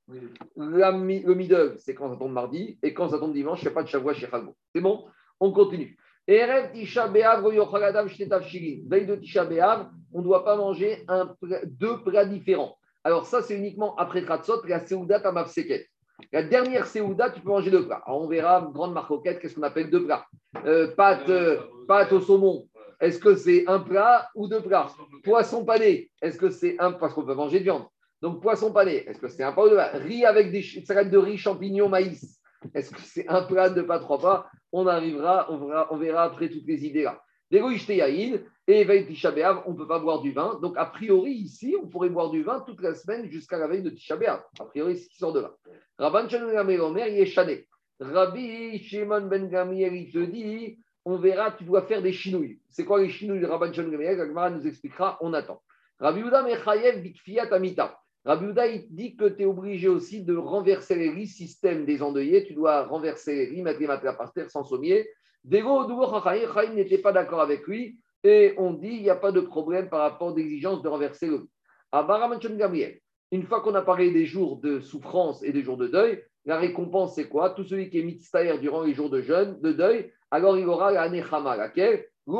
La 0.56 0.90
le 0.90 1.34
middle, 1.34 1.74
c'est 1.78 1.94
quand 1.94 2.10
ça 2.10 2.16
tombe 2.16 2.32
mardi. 2.32 2.78
Et 2.82 2.94
quand 2.94 3.10
ça 3.10 3.18
tombe 3.18 3.34
dimanche, 3.34 3.60
il 3.62 3.66
n'y 3.66 3.70
a 3.70 3.74
pas 3.74 3.82
de 3.82 3.88
Shavua 3.88 4.14
Shiragbo. 4.14 4.56
C'est 4.74 4.80
bon? 4.80 5.04
On 5.40 5.52
continue. 5.52 5.96
Erev 6.26 6.72
Tisha 6.72 7.08
B'Av. 7.08 7.42
Veille 7.42 9.06
de 9.06 9.16
Tisha 9.16 9.44
B'Av, 9.44 9.90
on 10.12 10.18
ne 10.18 10.24
doit 10.24 10.44
pas 10.44 10.56
manger 10.56 11.04
un 11.08 11.26
plat- 11.40 11.64
deux 11.64 12.02
plats 12.02 12.24
différents. 12.26 12.76
Alors 13.04 13.26
ça, 13.26 13.42
c'est 13.42 13.56
uniquement 13.56 13.96
après 13.96 14.24
Kratzot, 14.24 14.62
la 14.66 15.16
Amavseket. 15.24 15.86
La 16.32 16.42
dernière 16.42 16.86
Seuda, 16.86 17.30
tu 17.30 17.40
peux 17.40 17.48
manger 17.48 17.70
deux 17.70 17.86
plats. 17.86 18.02
Alors, 18.04 18.22
on 18.22 18.28
verra, 18.28 18.68
grande 18.74 18.92
marcoquette, 18.92 19.38
qu'est-ce 19.40 19.54
qu'on 19.54 19.62
appelle 19.62 19.88
deux 19.88 20.04
plats? 20.04 20.26
Euh, 20.66 20.88
pâte, 20.94 21.28
euh, 21.28 21.60
pâte 21.86 22.12
au 22.12 22.20
saumon, 22.20 22.66
est-ce 23.00 23.18
que 23.20 23.36
c'est 23.36 23.64
un 23.68 23.78
plat 23.78 24.28
ou 24.34 24.48
deux 24.48 24.60
plats? 24.60 24.88
Poisson 25.22 25.64
pané, 25.64 26.10
est-ce 26.20 26.36
que 26.36 26.50
c'est 26.50 26.76
un 26.80 26.92
parce 26.92 27.14
qu'on 27.14 27.22
peut 27.24 27.34
manger 27.34 27.60
de 27.60 27.64
viande. 27.64 27.84
Donc 28.20 28.42
poisson 28.42 28.72
pané, 28.72 29.08
est-ce 29.08 29.20
que 29.20 29.28
c'est 29.28 29.44
un 29.44 29.52
plat 29.52 29.62
ou 29.64 29.68
deux 29.68 29.74
plats? 29.76 29.92
Riz 29.94 30.24
avec 30.24 30.50
des 30.50 30.62
ch- 30.62 30.84
salade 30.84 31.08
de 31.10 31.18
riz, 31.18 31.38
champignons, 31.38 31.88
maïs, 31.88 32.37
est-ce 32.74 32.90
que 32.90 33.00
c'est 33.00 33.28
un 33.28 33.42
plat, 33.42 33.70
deux 33.70 33.84
plats, 33.84 33.98
trois 33.98 34.18
plats 34.18 34.50
On 34.72 34.86
arrivera, 34.86 35.50
on 35.50 35.58
verra, 35.58 35.88
on 35.90 35.96
verra 35.96 36.24
après 36.24 36.48
toutes 36.48 36.66
les 36.66 36.84
idées 36.84 37.04
là. 37.04 37.22
Yaïn 37.50 38.40
et 38.66 38.84
veille 38.84 39.06
Tisha 39.06 39.32
on 39.66 39.72
ne 39.72 39.76
peut 39.76 39.88
pas 39.88 39.98
boire 39.98 40.20
du 40.20 40.32
vin. 40.32 40.58
Donc 40.60 40.76
a 40.76 40.86
priori 40.86 41.32
ici, 41.32 41.74
on 41.82 41.88
pourrait 41.88 42.10
boire 42.10 42.30
du 42.30 42.42
vin 42.42 42.60
toute 42.60 42.82
la 42.82 42.94
semaine 42.94 43.30
jusqu'à 43.30 43.58
la 43.58 43.66
veille 43.66 43.82
de 43.82 43.90
Tisha. 43.90 44.18
A 44.60 44.64
priori, 44.66 44.96
c'est 44.96 45.04
ce 45.04 45.08
qui 45.08 45.18
sort 45.18 45.32
de 45.32 45.40
là. 45.40 45.54
Rabban 45.98 46.28
chané. 46.28 47.66
Rabbi 48.00 48.78
Shimon 48.78 49.22
Ben 49.22 49.48
Gamliel, 49.48 49.94
il 49.94 50.12
te 50.12 50.18
dit, 50.18 50.78
on 51.04 51.16
verra, 51.16 51.52
tu 51.52 51.64
dois 51.64 51.82
faire 51.82 52.00
des 52.00 52.12
chinouilles. 52.12 52.60
C'est 52.70 52.84
quoi 52.84 53.00
les 53.00 53.08
chinouilles 53.08 53.40
de 53.40 53.46
Rabban 53.46 53.72
Shimon 53.72 53.90
Gamliel 53.90 54.32
nous 54.54 54.66
expliquera, 54.66 55.18
on 55.20 55.32
attend. 55.32 55.62
Rabbi 55.98 56.20
Uda 56.20 56.42
Mechayev 56.42 57.02
Bikfiat 57.02 57.52
Amita. 57.52 57.98
Rabbi 58.24 58.46
Uda, 58.46 58.66
il 58.66 58.86
dit 58.90 59.16
que 59.16 59.24
tu 59.28 59.42
es 59.42 59.46
obligé 59.46 59.88
aussi 59.88 60.22
de 60.22 60.36
renverser 60.36 60.96
les 60.96 61.10
riz, 61.10 61.26
système 61.26 61.84
des 61.84 62.02
endeuillés. 62.02 62.44
Tu 62.44 62.54
dois 62.54 62.84
renverser 62.84 63.34
les 63.34 63.44
riz, 63.46 63.62
mettre 63.62 63.80
les 63.80 63.86
matelas 63.86 64.14
par 64.14 64.32
terre 64.32 64.50
sans 64.50 64.64
sommier. 64.64 65.08
Dego 65.44 65.86
Chaim 66.22 66.74
n'était 66.74 66.98
pas 66.98 67.12
d'accord 67.12 67.40
avec 67.40 67.66
lui. 67.66 67.98
Et 68.24 68.54
on 68.58 68.72
dit, 68.72 68.88
il 68.88 69.02
n'y 69.02 69.10
a 69.10 69.16
pas 69.16 69.32
de 69.32 69.40
problème 69.40 69.88
par 69.88 70.00
rapport 70.00 70.34
d'exigence 70.34 70.82
de 70.82 70.88
renverser 70.88 71.28
le 71.28 71.36
riz. 71.36 71.50
À 71.92 72.02
Ben 72.02 72.38
Gamliel, 72.38 73.00
une 73.30 73.44
fois 73.44 73.60
qu'on 73.60 73.74
a 73.74 73.82
parlé 73.82 74.10
des 74.10 74.26
jours 74.26 74.58
de 74.60 74.80
souffrance 74.80 75.42
et 75.42 75.52
des 75.52 75.62
jours 75.62 75.76
de 75.76 75.86
deuil, 75.86 76.22
la 76.44 76.58
récompense, 76.58 77.14
c'est 77.14 77.28
quoi? 77.28 77.50
Tout 77.50 77.64
celui 77.64 77.88
qui 77.88 78.00
est 78.00 78.02
mitztaher 78.02 78.58
durant 78.58 78.82
les 78.82 78.94
jours 78.94 79.10
de 79.10 79.20
jeûne, 79.20 79.58
de 79.60 79.72
deuil, 79.72 80.10
alors 80.30 80.58
il 80.58 80.68
aura 80.68 80.90
la 80.92 81.08
nechama, 81.08 81.56
laquelle? 81.56 82.06
Il 82.26 82.34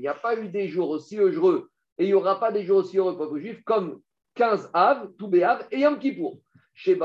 n'y 0.00 0.08
a 0.08 0.14
pas 0.14 0.36
eu 0.36 0.48
des 0.48 0.68
jours 0.68 0.90
aussi 0.90 1.16
heureux 1.16 1.68
et 1.98 2.04
il 2.04 2.08
n'y 2.08 2.14
aura 2.14 2.38
pas 2.38 2.52
des 2.52 2.64
jours 2.64 2.78
aussi 2.78 2.96
heureux 2.96 3.16
pour 3.16 3.24
le 3.24 3.30
peuple 3.30 3.42
juif 3.42 3.62
comme 3.64 4.00
15 4.34 4.70
Av, 4.72 5.10
tout 5.18 5.28
Be'av 5.28 5.66
et 5.70 5.80
Yom 5.80 5.98
Kippour. 5.98 6.38
Chez 6.74 6.96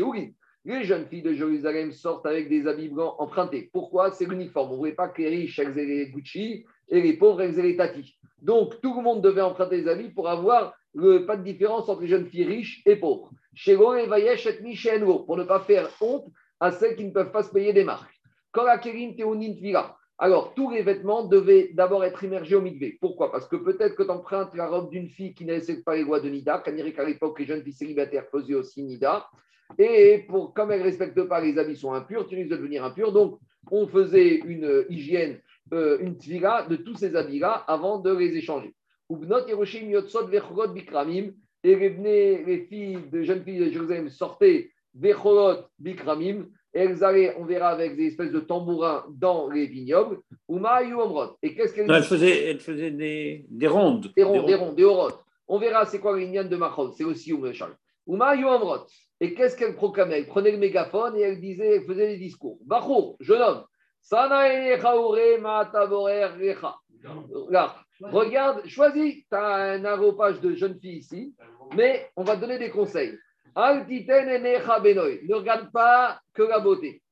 Uri. 0.00 0.34
Les 0.64 0.82
jeunes 0.82 1.06
filles 1.06 1.22
de 1.22 1.32
Jérusalem 1.32 1.92
sortent 1.92 2.26
avec 2.26 2.48
des 2.48 2.66
habits 2.66 2.88
blancs 2.88 3.14
empruntés. 3.20 3.70
Pourquoi? 3.72 4.10
C'est 4.10 4.26
l'uniforme. 4.26 4.70
On 4.70 4.72
ne 4.72 4.78
voulait 4.78 4.96
pas 4.96 5.08
que 5.08 5.22
les 5.22 5.28
riches 5.28 5.60
aient 5.60 5.72
les 5.72 6.10
Gucci 6.10 6.66
et 6.88 7.00
les 7.00 7.12
pauvres 7.12 7.40
aient 7.42 7.52
les 7.52 7.76
Tati. 7.76 8.18
Donc 8.42 8.80
tout 8.80 8.96
le 8.96 9.02
monde 9.02 9.22
devait 9.22 9.42
emprunter 9.42 9.82
des 9.82 9.88
habits 9.88 10.10
pour 10.10 10.28
avoir 10.28 10.74
le, 10.92 11.24
pas 11.24 11.36
de 11.36 11.44
différence 11.44 11.88
entre 11.88 12.00
les 12.00 12.08
jeunes 12.08 12.26
filles 12.26 12.46
riches 12.46 12.82
et 12.84 12.96
pauvres. 12.96 13.30
Chez 13.54 13.76
Go 13.76 13.94
et 13.94 14.08
Vayesh 14.08 14.48
pour 15.24 15.36
ne 15.36 15.44
pas 15.44 15.60
faire 15.60 15.88
honte 16.00 16.26
à 16.58 16.72
celles 16.72 16.96
qui 16.96 17.04
ne 17.04 17.12
peuvent 17.12 17.30
pas 17.30 17.44
se 17.44 17.52
payer 17.52 17.72
des 17.72 17.84
marques. 17.84 18.12
Teonin 18.52 19.54
Tvila. 19.54 19.96
Alors, 20.18 20.54
tous 20.54 20.70
les 20.70 20.82
vêtements 20.82 21.24
devaient 21.24 21.70
d'abord 21.74 22.02
être 22.04 22.24
immergés 22.24 22.56
au 22.56 22.62
mikvé. 22.62 22.96
Pourquoi? 23.00 23.30
Parce 23.30 23.46
que 23.46 23.56
peut-être 23.56 23.96
que 23.96 24.02
tu 24.02 24.10
empruntes 24.10 24.54
la 24.54 24.66
robe 24.66 24.90
d'une 24.90 25.10
fille 25.10 25.34
qui 25.34 25.44
ne 25.44 25.82
pas 25.82 25.96
les 25.96 26.04
lois 26.04 26.20
de 26.20 26.30
Nida, 26.30 26.58
qu'à 26.58 26.70
l'époque, 27.04 27.38
les 27.38 27.44
jeunes 27.44 27.62
filles 27.62 27.72
célibataires 27.72 28.26
faisaient 28.30 28.54
aussi 28.54 28.82
Nida. 28.82 29.28
Et 29.78 30.24
pour, 30.28 30.54
comme 30.54 30.70
elles 30.70 30.80
ne 30.80 30.84
respectent 30.84 31.24
pas, 31.24 31.40
les 31.40 31.58
habits 31.58 31.76
sont 31.76 31.92
impurs, 31.92 32.26
tu 32.26 32.36
risques 32.36 32.50
de 32.50 32.56
devenir 32.56 32.84
impur. 32.84 33.12
Donc, 33.12 33.40
on 33.70 33.86
faisait 33.86 34.36
une 34.36 34.86
hygiène, 34.88 35.38
euh, 35.74 35.98
une 36.00 36.16
tvila 36.16 36.66
de 36.68 36.76
tous 36.76 36.94
ces 36.94 37.14
habits-là 37.14 37.64
avant 37.66 37.98
de 37.98 38.14
les 38.14 38.36
échanger. 38.36 38.74
Et 41.64 41.76
les, 41.76 42.44
les 42.44 42.58
filles, 42.68 42.98
de 43.12 43.22
jeunes 43.22 43.42
filles 43.44 43.58
de 43.58 43.70
Jérusalem 43.70 44.08
sortaient 44.08 44.70
Vechorot 44.94 45.64
Bikramim. 45.78 46.46
Et 46.74 46.80
elles 46.80 47.02
allaient, 47.02 47.34
on 47.38 47.44
verra, 47.44 47.68
avec 47.70 47.96
des 47.96 48.06
espèces 48.06 48.32
de 48.32 48.40
tambourins 48.40 49.06
dans 49.10 49.48
les 49.48 49.66
vignobles. 49.66 50.18
Uma 50.48 50.82
Omrot. 50.82 51.36
Et 51.42 51.54
qu'est-ce 51.54 51.72
qu'elles 51.72 51.86
Non, 51.86 51.94
elle 51.94 52.02
faisait, 52.02 52.50
elle 52.50 52.60
faisait 52.60 52.90
des, 52.90 53.46
des 53.48 53.66
rondes. 53.66 54.12
des 54.14 54.22
ronds, 54.22 54.42
des 54.42 54.54
ronds, 54.54 54.72
des 54.72 54.84
orotes. 54.84 55.24
On 55.48 55.58
verra 55.58 55.86
c'est 55.86 56.00
quoi 56.00 56.18
l'ignan 56.18 56.44
de 56.44 56.56
Machon, 56.56 56.92
c'est 56.92 57.04
aussi 57.04 57.32
Charles. 57.52 57.76
Uma 58.06 58.30
Amrot. 58.30 58.86
Et 59.20 59.34
qu'est-ce 59.34 59.56
qu'elle 59.56 59.74
proclamait? 59.74 60.18
Elle 60.18 60.26
prenait 60.26 60.52
le 60.52 60.58
mégaphone 60.58 61.16
et 61.16 61.22
elle 61.22 61.40
disait, 61.40 61.76
elle 61.76 61.84
faisait 61.84 62.08
des 62.08 62.18
discours. 62.18 62.58
Bachour, 62.64 63.16
jeune 63.20 63.40
homme, 63.40 63.64
Sana. 64.00 64.44
Regarde, 67.02 67.72
regarde, 68.00 68.66
choisis, 68.66 69.14
tu 69.28 69.34
as 69.34 69.54
un 69.54 69.84
aropage 69.84 70.40
de 70.40 70.54
jeune 70.54 70.78
fille 70.78 70.98
ici, 70.98 71.34
mais 71.76 72.08
on 72.16 72.24
va 72.24 72.36
te 72.36 72.42
donner 72.42 72.58
des 72.58 72.70
conseils. 72.70 73.18
Ne 73.56 75.34
regarde 75.34 75.72
pas 75.72 76.20
que 76.34 76.42
la 76.42 76.58
beauté. 76.58 77.02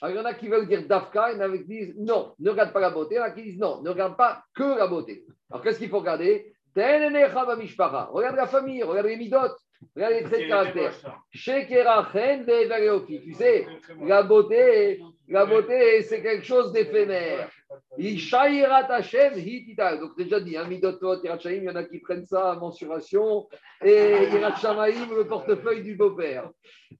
Alors, 0.00 0.16
il 0.16 0.18
y 0.18 0.20
en 0.20 0.24
a 0.24 0.34
qui 0.34 0.48
veulent 0.48 0.66
dire 0.66 0.84
dafka, 0.88 1.30
il 1.30 1.38
y 1.38 1.40
en 1.40 1.52
a 1.52 1.56
qui 1.56 1.64
disent 1.64 1.94
non, 1.96 2.34
ne 2.40 2.50
regarde 2.50 2.72
pas 2.72 2.80
la 2.80 2.90
beauté, 2.90 3.14
il 3.14 3.18
y 3.18 3.20
en 3.20 3.24
a 3.24 3.30
qui 3.30 3.42
disent 3.44 3.58
non, 3.60 3.80
ne 3.82 3.90
regarde 3.90 4.16
pas 4.16 4.42
que 4.52 4.76
la 4.76 4.88
beauté. 4.88 5.24
Alors, 5.48 5.62
qu'est-ce 5.62 5.78
qu'il 5.78 5.88
faut 5.88 6.00
regarder? 6.00 6.52
Regarde 6.74 8.36
la 8.36 8.46
famille, 8.48 8.82
regarde 8.82 9.06
les 9.06 9.16
midotes, 9.16 9.56
regarde 9.94 10.14
les 10.14 10.22
traits 10.24 10.42
de 10.42 10.48
caractère. 10.48 10.92
Tu 11.30 11.38
sais, 13.34 13.66
la 14.00 14.22
beauté, 14.24 15.00
la 15.32 15.46
beauté, 15.46 16.02
c'est 16.02 16.22
quelque 16.22 16.44
chose 16.44 16.72
d'éphémère. 16.72 17.48
Donc, 19.98 20.16
déjà 20.16 20.40
dit, 20.40 20.56
hein, 20.56 20.66
il 20.70 21.62
y 21.62 21.70
en 21.70 21.76
a 21.76 21.84
qui 21.84 21.98
prennent 22.00 22.26
ça 22.26 22.52
à 22.52 22.56
mensuration. 22.56 23.48
Et 23.82 24.28
Irat 24.32 24.56
Shamaim, 24.56 25.08
le 25.14 25.26
portefeuille 25.26 25.82
du 25.82 25.96
beau-père. 25.96 26.50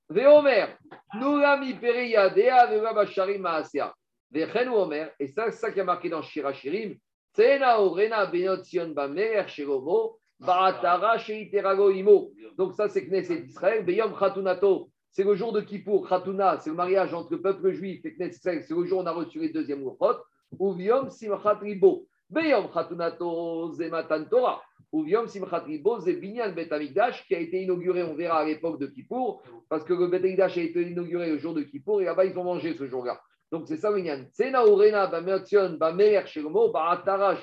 Veomer, 0.09 0.67
Nourami 1.15 1.75
Periyadea, 1.75 2.67
Vevabashari 2.67 3.39
Maasia. 3.39 3.95
Vechen 4.31 4.69
Omer, 4.71 5.11
et 5.21 5.27
ça, 5.27 5.51
c'est 5.51 5.59
ça 5.59 5.71
qui 5.71 5.81
a 5.81 5.85
marqué 5.85 6.09
dans 6.09 6.23
Shira 6.23 6.55
Shirim. 6.55 6.97
Tsena 7.35 7.81
Orena 7.81 8.25
Benot 8.27 8.65
Sion 8.65 8.89
Bamer, 8.89 9.47
Sheromo, 9.47 10.19
Baratara, 10.41 11.19
Sheiterago 11.19 11.91
Imo. 11.91 12.33
Donc, 12.57 12.73
ça, 12.75 12.89
c'est 12.89 13.07
Knesset 13.07 13.45
Israël. 13.47 13.85
Beyom 13.85 14.15
Khatunato. 14.19 14.92
C'est 15.15 15.25
le 15.25 15.35
jour 15.35 15.53
de 15.53 15.61
Kippour, 15.61 16.09
Khatuna, 16.09 16.57
c'est 16.59 16.71
le 16.71 16.77
mariage 16.77 17.13
entre 17.13 17.33
le 17.33 17.43
peuple 17.43 17.71
juif 17.73 18.03
et 18.07 18.15
Knesset. 18.15 18.63
C'est 18.63 18.75
le 18.75 18.87
jour 18.87 19.01
où 19.01 19.03
on 19.03 19.07
a 19.07 19.13
reçu 19.13 19.39
les 19.39 19.51
deuxièmes 19.51 19.85
Louchot. 19.85 20.17
Uviom 20.59 21.11
Simchat 21.11 21.59
Ribo. 21.61 22.07
Beyom 22.31 22.71
Khatunato 22.73 23.73
Zematan 23.75 24.25
Torah. 24.25 24.63
Uviom 24.91 25.29
Simchat 25.29 25.65
Ribo, 25.65 26.01
c'est 26.01 26.15
Binyan 26.15 26.53
Bet 26.53 26.73
Amikdash 26.73 27.27
qui 27.27 27.35
a 27.35 27.41
été 27.41 27.63
inauguré, 27.63 28.03
on 28.03 28.15
verra 28.15 28.39
à 28.39 28.47
l'époque 28.47 28.81
de 28.81 28.87
Kippour, 28.87 29.43
parce 29.69 29.85
que 29.85 29.93
le 29.93 30.07
Bet 30.07 30.21
Amikdash 30.21 30.57
a 30.57 30.63
été 30.63 30.81
inauguré 30.81 31.29
le 31.29 31.37
jour 31.37 31.53
de 31.53 31.61
Kippour 31.61 32.01
et 32.01 32.07
là-bas 32.07 32.25
ils 32.25 32.39
ont 32.39 32.45
mangé 32.45 32.75
ce 32.75 32.87
jour-là. 32.87 33.21
Donc 33.51 33.65
c'est 33.69 33.77
ça 33.77 33.91
Minyan. 33.91 34.25
Tsena 34.33 34.65
urena 34.65 35.09
bamer 35.09 36.27
shelomo 36.27 36.71
ba'atara 36.73 37.37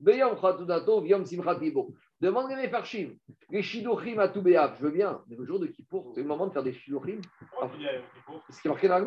beyom 0.00 0.36
chatudato 0.40 1.00
viom 1.00 1.24
simchatibo. 1.24 1.92
Demande 2.20 2.50
les 2.50 2.68
farshim. 2.68 3.10
Les 3.50 3.62
shidochim 3.62 4.18
à 4.18 4.28
Toubéab, 4.28 4.74
je 4.78 4.84
veux 4.84 4.90
bien, 4.90 5.22
mais 5.28 5.36
le 5.36 5.44
jour 5.46 5.60
de 5.60 5.66
Kippour, 5.66 6.10
c'est 6.14 6.22
le 6.22 6.26
moment 6.26 6.48
de 6.48 6.52
faire 6.52 6.64
des 6.64 6.72
shidochim. 6.72 7.20
C'est 8.48 8.56
ce 8.56 8.60
qui 8.60 8.68
est 8.68 8.70
marqué 8.70 8.88
dans 8.88 8.98
le. 8.98 9.06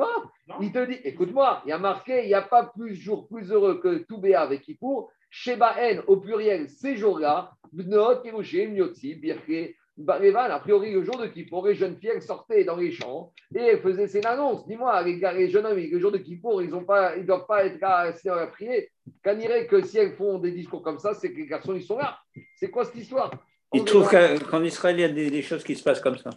Il 0.61 0.71
te 0.71 0.85
dit, 0.85 0.99
écoute-moi, 1.03 1.61
il 1.65 1.69
y 1.69 1.73
a 1.73 1.77
marqué, 1.77 2.23
il 2.23 2.27
n'y 2.27 2.33
a 2.33 2.41
pas 2.41 2.65
plus 2.65 2.95
jour 2.95 3.27
plus 3.27 3.51
heureux 3.51 3.79
que 3.79 3.99
Toubéab 3.99 4.51
et 4.53 4.61
Kippour. 4.61 5.11
Shebaen, 5.29 6.03
au 6.07 6.17
pluriel, 6.17 6.69
ces 6.69 6.95
jours-là, 6.97 7.53
Bnot, 7.71 8.23
Yotzi, 8.23 9.15
Birke, 9.15 9.75
Barevan, 9.97 10.49
a 10.51 10.59
priori, 10.59 10.91
le 10.93 11.03
jour 11.03 11.17
de 11.17 11.27
Kippour, 11.27 11.67
les 11.67 11.75
jeunes 11.75 11.97
filles 11.97 12.11
elles 12.15 12.21
sortaient 12.21 12.63
dans 12.63 12.77
les 12.77 12.91
champs 12.91 13.31
et 13.53 13.59
elles 13.59 13.81
faisaient 13.81 14.07
ces 14.07 14.25
annonces. 14.25 14.65
Dis-moi, 14.67 15.01
les, 15.03 15.15
les 15.17 15.49
jeunes 15.49 15.65
hommes, 15.65 15.77
le 15.77 15.99
jour 15.99 16.11
de 16.11 16.17
Kippour, 16.17 16.61
ils 16.61 16.69
ne 16.69 17.23
doivent 17.23 17.45
pas 17.45 17.65
être 17.65 17.79
là 17.81 17.97
assis 17.97 18.29
à 18.29 18.47
prier. 18.47 18.89
Qu'on 19.23 19.35
dirait 19.35 19.67
que 19.67 19.81
si 19.83 19.97
elles 19.97 20.13
font 20.15 20.39
des 20.39 20.51
discours 20.51 20.81
comme 20.81 20.97
ça, 20.99 21.13
c'est 21.13 21.31
que 21.31 21.37
les 21.37 21.45
garçons, 21.47 21.75
ils 21.75 21.83
sont 21.83 21.97
là. 21.97 22.17
C'est 22.55 22.69
quoi 22.71 22.85
cette 22.85 22.95
histoire? 22.95 23.31
Il 23.73 23.83
trouve 23.85 24.09
que- 24.09 24.43
qu'en 24.49 24.63
Israël, 24.63 24.97
il 24.97 25.01
y 25.01 25.05
a 25.05 25.09
des, 25.09 25.29
des 25.29 25.41
choses 25.41 25.63
qui 25.63 25.75
se 25.75 25.83
passent 25.83 26.01
comme 26.01 26.17
ça. 26.17 26.29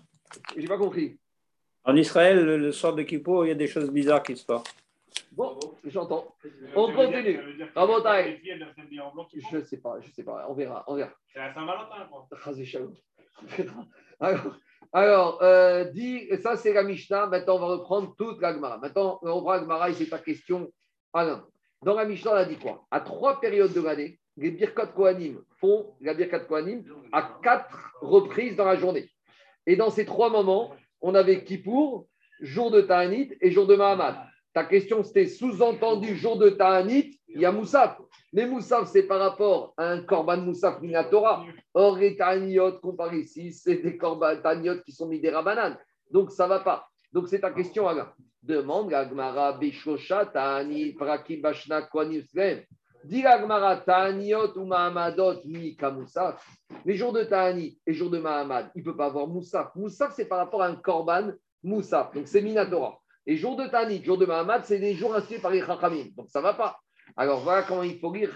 J'ai 0.57 0.67
pas 0.69 0.79
compris. 0.79 1.17
En 1.85 1.97
Israël, 1.97 2.45
le, 2.45 2.57
le 2.59 2.73
soir 2.73 2.95
de 2.95 3.03
Kippour, 3.03 3.45
il 3.45 3.49
y 3.49 3.53
a 3.53 3.55
des 3.57 3.67
choses 3.67 3.91
bizarres 3.91 4.23
qui 4.23 4.37
se 4.37 4.45
passent. 4.45 4.63
Bon, 5.33 5.59
j'entends. 5.85 6.35
On 6.75 6.93
continue. 6.93 7.39
Je 9.53 9.61
sais 9.61 9.77
pas, 9.79 9.97
je 10.01 10.11
sais 10.11 10.23
pas. 10.25 10.47
On 10.49 10.55
verra, 10.55 10.85
on 10.89 10.95
verra. 10.97 11.13
C'est 11.33 11.39
la 11.39 11.53
Saint-Valentin, 11.55 12.07
quoi. 12.11 12.27
Alors, 14.93 15.43
euh, 15.43 15.85
dit, 15.85 16.29
ça 16.43 16.57
c'est 16.57 16.73
la 16.73 16.85
Mishnah. 16.85 17.27
Maintenant, 17.27 17.57
on 17.57 17.59
va 17.61 17.67
reprendre 17.67 18.15
toute 18.17 18.41
la 18.41 18.53
Gemara. 18.53 18.79
Maintenant, 18.79 19.19
on 19.23 19.35
reprend 19.35 19.55
la 19.55 19.61
Gemara 19.61 19.91
et 19.91 19.95
c'est 19.95 20.07
pas 20.07 20.19
question. 20.19 20.71
Alain. 21.13 21.45
Dans 21.83 21.95
la 21.95 22.05
Mishnah, 22.05 22.33
on 22.33 22.37
a 22.37 22.45
dit 22.45 22.57
quoi? 22.57 22.87
À 22.91 23.01
trois 23.01 23.41
périodes 23.41 23.73
de 23.73 23.81
l'année, 23.81 24.19
les 24.37 24.51
Birkat 24.51 24.87
Kohanim 24.89 25.43
font 25.61 25.95
la 26.01 26.15
Birkat 26.15 26.41
Kohanim 26.41 26.85
à 27.13 27.39
quatre 27.43 27.93
reprises 28.01 28.57
dans 28.57 28.65
la 28.65 28.77
journée. 28.77 29.09
Et 29.67 29.77
dans 29.77 29.91
ces 29.91 30.05
trois 30.05 30.31
moments, 30.31 30.75
on 31.01 31.15
avait 31.15 31.45
Kippour, 31.45 32.07
jour 32.41 32.71
de 32.71 32.81
Ta'anit 32.81 33.33
et 33.41 33.51
jour 33.51 33.67
de 33.67 33.77
Mahamad. 33.77 34.17
Ta 34.53 34.65
question, 34.65 35.03
c'était 35.03 35.27
sous-entendu 35.27 36.17
jour 36.17 36.39
de 36.39 36.51
Ta'anit, 36.51 37.21
il 37.35 37.41
y 37.41 37.45
a 37.45 37.53
Moussaf. 37.53 38.01
Mais 38.33 38.47
Moussaf, 38.47 38.89
c'est 38.89 39.03
par 39.03 39.19
rapport 39.19 39.75
à 39.77 39.89
un 39.91 40.03
Korban 40.03 40.39
Moussaf 40.39 40.81
Minatora. 40.81 41.45
Or, 41.75 41.97
les 41.97 42.17
Ta'aniot 42.17 42.79
qu'on 42.81 42.95
parle 42.95 43.17
ici, 43.17 43.53
c'est 43.53 43.77
des 43.77 43.97
Korban 43.97 44.37
Ta'aniot 44.41 44.81
qui 44.83 44.93
sont 44.93 45.07
mis 45.07 45.21
des 45.21 45.31
Rabanan. 45.31 45.77
Donc, 46.11 46.31
ça 46.31 46.45
ne 46.45 46.51
va 46.51 46.61
pas. 46.61 46.89
Donc, 47.13 47.29
c'est 47.29 47.41
ta 47.41 47.51
question, 47.51 47.89
Alain. 47.89 48.09
Demande 48.43 48.91
la 48.91 49.09
Gemara, 49.09 49.53
Bishosha, 49.53 50.27
Ta'ani, 50.27 50.93
Praki, 50.93 51.39
Bashna, 51.39 51.83
Kohanim, 51.83 52.23
Slem. 52.23 52.63
Dis 53.05 53.23
la 53.23 53.41
Gemara, 53.41 53.79
Ta'aniot 53.79 54.57
ou 54.57 54.65
Mahamadot, 54.65 55.45
ni 55.45 55.77
Kamoussaf. 55.77 56.47
Les 56.85 56.95
jours 56.95 57.13
de 57.13 57.25
Ta'ani 57.25 57.79
et 57.87 57.93
jours 57.93 58.11
de 58.11 58.19
Mahamad, 58.19 58.71
il 58.75 58.81
ne 58.81 58.85
peut 58.85 58.97
pas 58.97 59.07
avoir 59.07 59.27
Moussaf. 59.27 59.75
Moussaf, 59.75 60.13
c'est 60.15 60.27
par 60.27 60.39
rapport 60.39 60.63
à 60.63 60.69
un 60.69 60.77
Korban 60.77 61.33
Moussaf. 61.63 62.13
Donc, 62.15 62.29
c'est 62.29 62.43
Minatora. 62.43 62.99
Et 63.27 63.37
jour 63.37 63.57
de 63.57 63.67
Ta'ani, 63.67 64.05
jour 64.05 64.19
de 64.19 64.27
Mahamad, 64.27 64.65
c'est 64.65 64.79
des 64.79 64.95
jours 64.95 65.15
inscrits 65.15 65.39
par 65.39 65.51
les 65.51 65.63
Chachamim. 65.63 66.07
Donc, 66.17 66.29
ça 66.31 66.39
ne 66.39 66.45
va 66.45 66.55
pas. 66.55 66.79
Alors, 67.17 67.41
voilà 67.41 67.63
comment 67.63 67.83
il 67.83 67.99
faut 67.99 68.13
lire. 68.13 68.31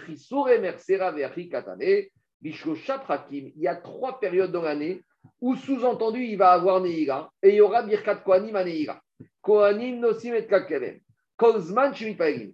Il 2.41 3.53
y 3.57 3.67
a 3.67 3.77
trois 3.77 4.21
périodes 4.21 4.53
dans 4.53 4.63
l'année 4.63 5.03
où, 5.41 5.57
sous-entendu, 5.57 6.23
il 6.25 6.37
va 6.37 6.53
avoir 6.53 6.81
Neira 6.81 7.33
et 7.43 7.49
il 7.51 7.57
y 7.57 7.61
aura 7.61 7.83
Birkat 7.83 8.17
Kohanim 8.17 8.55
à 8.55 8.65
Neira. 8.65 9.03
Kohanim 9.43 9.99
Nosim 9.99 10.35
et 10.35 10.47
Kakevem. 10.47 11.01
Kozman. 11.37 11.93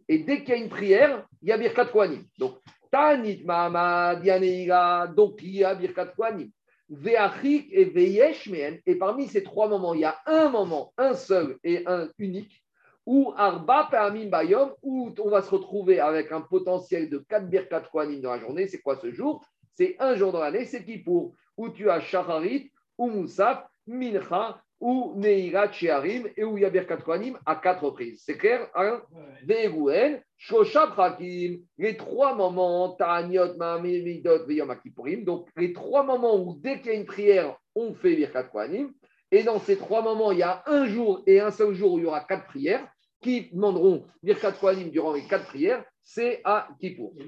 Et 0.08 0.18
dès 0.18 0.42
qu'il 0.42 0.48
y 0.48 0.52
a 0.52 0.56
une 0.56 0.70
prière, 0.70 1.26
il 1.42 1.48
y 1.50 1.52
a 1.52 1.58
Birkat 1.58 1.86
Kohanim. 1.86 2.24
Donc, 2.38 2.58
Tanit 2.90 3.44
Mahamad, 3.44 4.20
il 4.22 4.26
y 4.26 4.30
a 4.30 4.40
Neira, 4.40 5.06
donc 5.08 5.42
il 5.42 5.56
y 5.56 5.64
a 5.64 5.74
Birkat 5.74 6.06
Kohanim. 6.06 6.50
Ve'achik 6.88 7.68
et 7.72 7.84
Ve'yesh 7.86 8.48
Mehen. 8.48 8.80
Et 8.86 8.96
parmi 8.96 9.26
ces 9.26 9.42
trois 9.42 9.68
moments, 9.68 9.94
il 9.94 10.00
y 10.00 10.04
a 10.04 10.18
un 10.26 10.48
moment, 10.48 10.92
un 10.96 11.14
seul 11.14 11.58
et 11.62 11.82
un 11.86 12.08
unique, 12.18 12.63
où 13.06 13.32
Arba 13.36 13.88
Pa'amim 13.90 14.28
Bayom, 14.28 14.72
où 14.82 15.12
on 15.18 15.28
va 15.28 15.42
se 15.42 15.50
retrouver 15.50 16.00
avec 16.00 16.32
un 16.32 16.40
potentiel 16.40 17.10
de 17.10 17.18
4 17.18 17.48
Birkat 17.48 17.82
Kohanim 17.92 18.20
dans 18.20 18.32
la 18.32 18.38
journée. 18.38 18.66
C'est 18.66 18.80
quoi 18.80 18.96
ce 18.96 19.12
jour? 19.12 19.44
C'est 19.74 19.96
un 19.98 20.14
jour 20.14 20.32
dans 20.32 20.40
l'année, 20.40 20.64
c'est 20.64 20.84
Kippour, 20.84 21.34
où 21.56 21.68
tu 21.68 21.90
as 21.90 22.00
Shacharit, 22.00 22.70
ou 22.96 23.08
Moussaf, 23.10 23.66
Mincha, 23.86 24.60
ou 24.80 25.14
Neirat 25.16 25.72
Sheharim, 25.72 26.28
et 26.36 26.44
où 26.44 26.56
il 26.56 26.62
y 26.62 26.64
a 26.64 26.70
Birkat 26.70 26.98
Kohanim 26.98 27.38
à 27.44 27.56
quatre 27.56 27.84
reprises. 27.84 28.22
C'est 28.24 28.36
clair? 28.36 28.68
Hein 28.74 29.02
Ve'egouen, 29.44 30.20
Shosha 30.36 30.86
Prakim, 30.88 31.60
les 31.78 31.96
trois 31.96 32.34
moments, 32.34 32.90
Ta'aniot, 32.90 33.56
Ma'amimidot, 33.56 34.46
Ve'yom 34.46 34.74
Kippourim. 34.82 35.24
Donc, 35.24 35.48
les 35.56 35.72
trois 35.72 36.02
moments 36.02 36.36
où, 36.36 36.54
dès 36.54 36.80
qu'il 36.80 36.92
y 36.92 36.94
a 36.94 36.98
une 36.98 37.06
prière, 37.06 37.56
on 37.74 37.94
fait 37.94 38.14
Birkat 38.14 38.44
Kohanim. 38.44 38.92
Et 39.34 39.42
dans 39.42 39.58
ces 39.58 39.76
trois 39.76 40.00
moments, 40.00 40.30
il 40.30 40.38
y 40.38 40.44
a 40.44 40.62
un 40.66 40.86
jour 40.86 41.24
et 41.26 41.40
un 41.40 41.50
seul 41.50 41.74
jour 41.74 41.94
où 41.94 41.98
il 41.98 42.04
y 42.04 42.06
aura 42.06 42.20
quatre 42.20 42.46
prières 42.46 42.86
qui 43.20 43.50
demanderont 43.50 44.06
Birkat 44.22 44.52
Kohanim 44.52 44.90
durant 44.90 45.12
les 45.12 45.24
quatre 45.24 45.46
prières, 45.46 45.84
c'est 46.04 46.40
à 46.44 46.68
Kippour. 46.78 47.12
Bien 47.16 47.24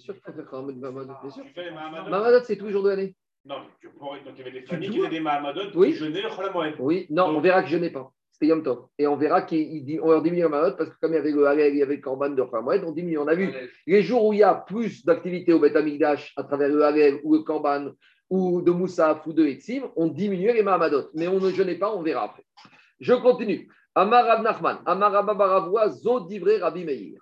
sûr 0.00 0.14
Mahamadot, 2.10 2.42
c'est 2.42 2.56
tous 2.56 2.66
les 2.66 2.72
jours 2.72 2.82
de 2.82 2.88
l'année. 2.88 3.14
Non, 3.44 3.56
tu 3.80 3.88
pourrais. 3.90 4.24
Donc, 4.24 4.32
il 4.34 4.38
y 4.38 4.42
avait 4.48 4.50
des 4.50 4.66
familles 4.66 4.90
qui 4.90 4.96
faisaient 4.98 5.08
des 5.08 5.20
Mahamadot 5.20 5.70
Oui. 5.76 5.92
qui 5.92 5.98
jeûnaient 5.98 6.22
le 6.22 6.28
Cholamoued. 6.30 6.74
Oui, 6.80 7.06
non, 7.10 7.26
on 7.26 7.40
verra 7.40 7.62
que 7.62 7.68
je 7.68 7.76
n'ai 7.76 7.90
pas. 7.90 8.10
C'était 8.36 8.48
Yom 8.48 8.62
Tov. 8.62 8.88
Et 8.98 9.06
on 9.06 9.16
verra 9.16 9.40
qu'on 9.40 9.56
leur 10.10 10.20
diminue 10.20 10.42
la 10.42 10.50
Mahamadot 10.50 10.76
parce 10.76 10.90
que 10.90 10.96
comme 11.00 11.12
il 11.12 11.14
y 11.14 11.18
avait 11.18 11.30
le 11.30 11.46
Halel, 11.46 11.72
il 11.72 11.78
y 11.78 11.82
avait 11.82 11.96
le 11.96 12.02
Korban 12.02 12.28
de 12.28 12.42
Khamad, 12.42 12.84
on 12.84 12.92
diminue. 12.92 13.16
On 13.16 13.28
a 13.28 13.34
vu 13.34 13.50
les 13.86 14.02
jours 14.02 14.26
où 14.26 14.34
il 14.34 14.40
y 14.40 14.42
a 14.42 14.52
plus 14.52 15.06
d'activité 15.06 15.54
au 15.54 15.58
Beth 15.58 15.74
Amikdash 15.74 16.34
à 16.36 16.44
travers 16.44 16.68
le 16.68 16.84
Halel 16.84 17.20
ou 17.24 17.32
le 17.32 17.40
Korban 17.40 17.92
ou 18.28 18.60
de 18.60 18.70
Moussaf 18.72 19.26
ou 19.26 19.32
de 19.32 19.46
Etzim, 19.46 19.84
on 19.96 20.08
diminuait 20.08 20.52
les 20.52 20.62
Mahamadot. 20.62 21.08
Mais 21.14 21.28
on 21.28 21.40
ne 21.40 21.50
jeûnait 21.50 21.76
pas, 21.76 21.94
on 21.94 22.02
verra 22.02 22.24
après. 22.24 22.44
Je 23.00 23.14
continue. 23.14 23.70
Amar 23.94 24.26
Rab 24.26 24.42
Nachman, 24.42 24.80
Amar 24.84 25.12
Rabba 25.12 25.32
Baravoua, 25.32 25.88
Zo 25.88 26.20
Divré 26.20 26.58
Rabbi 26.58 26.84
Meir. 26.84 27.18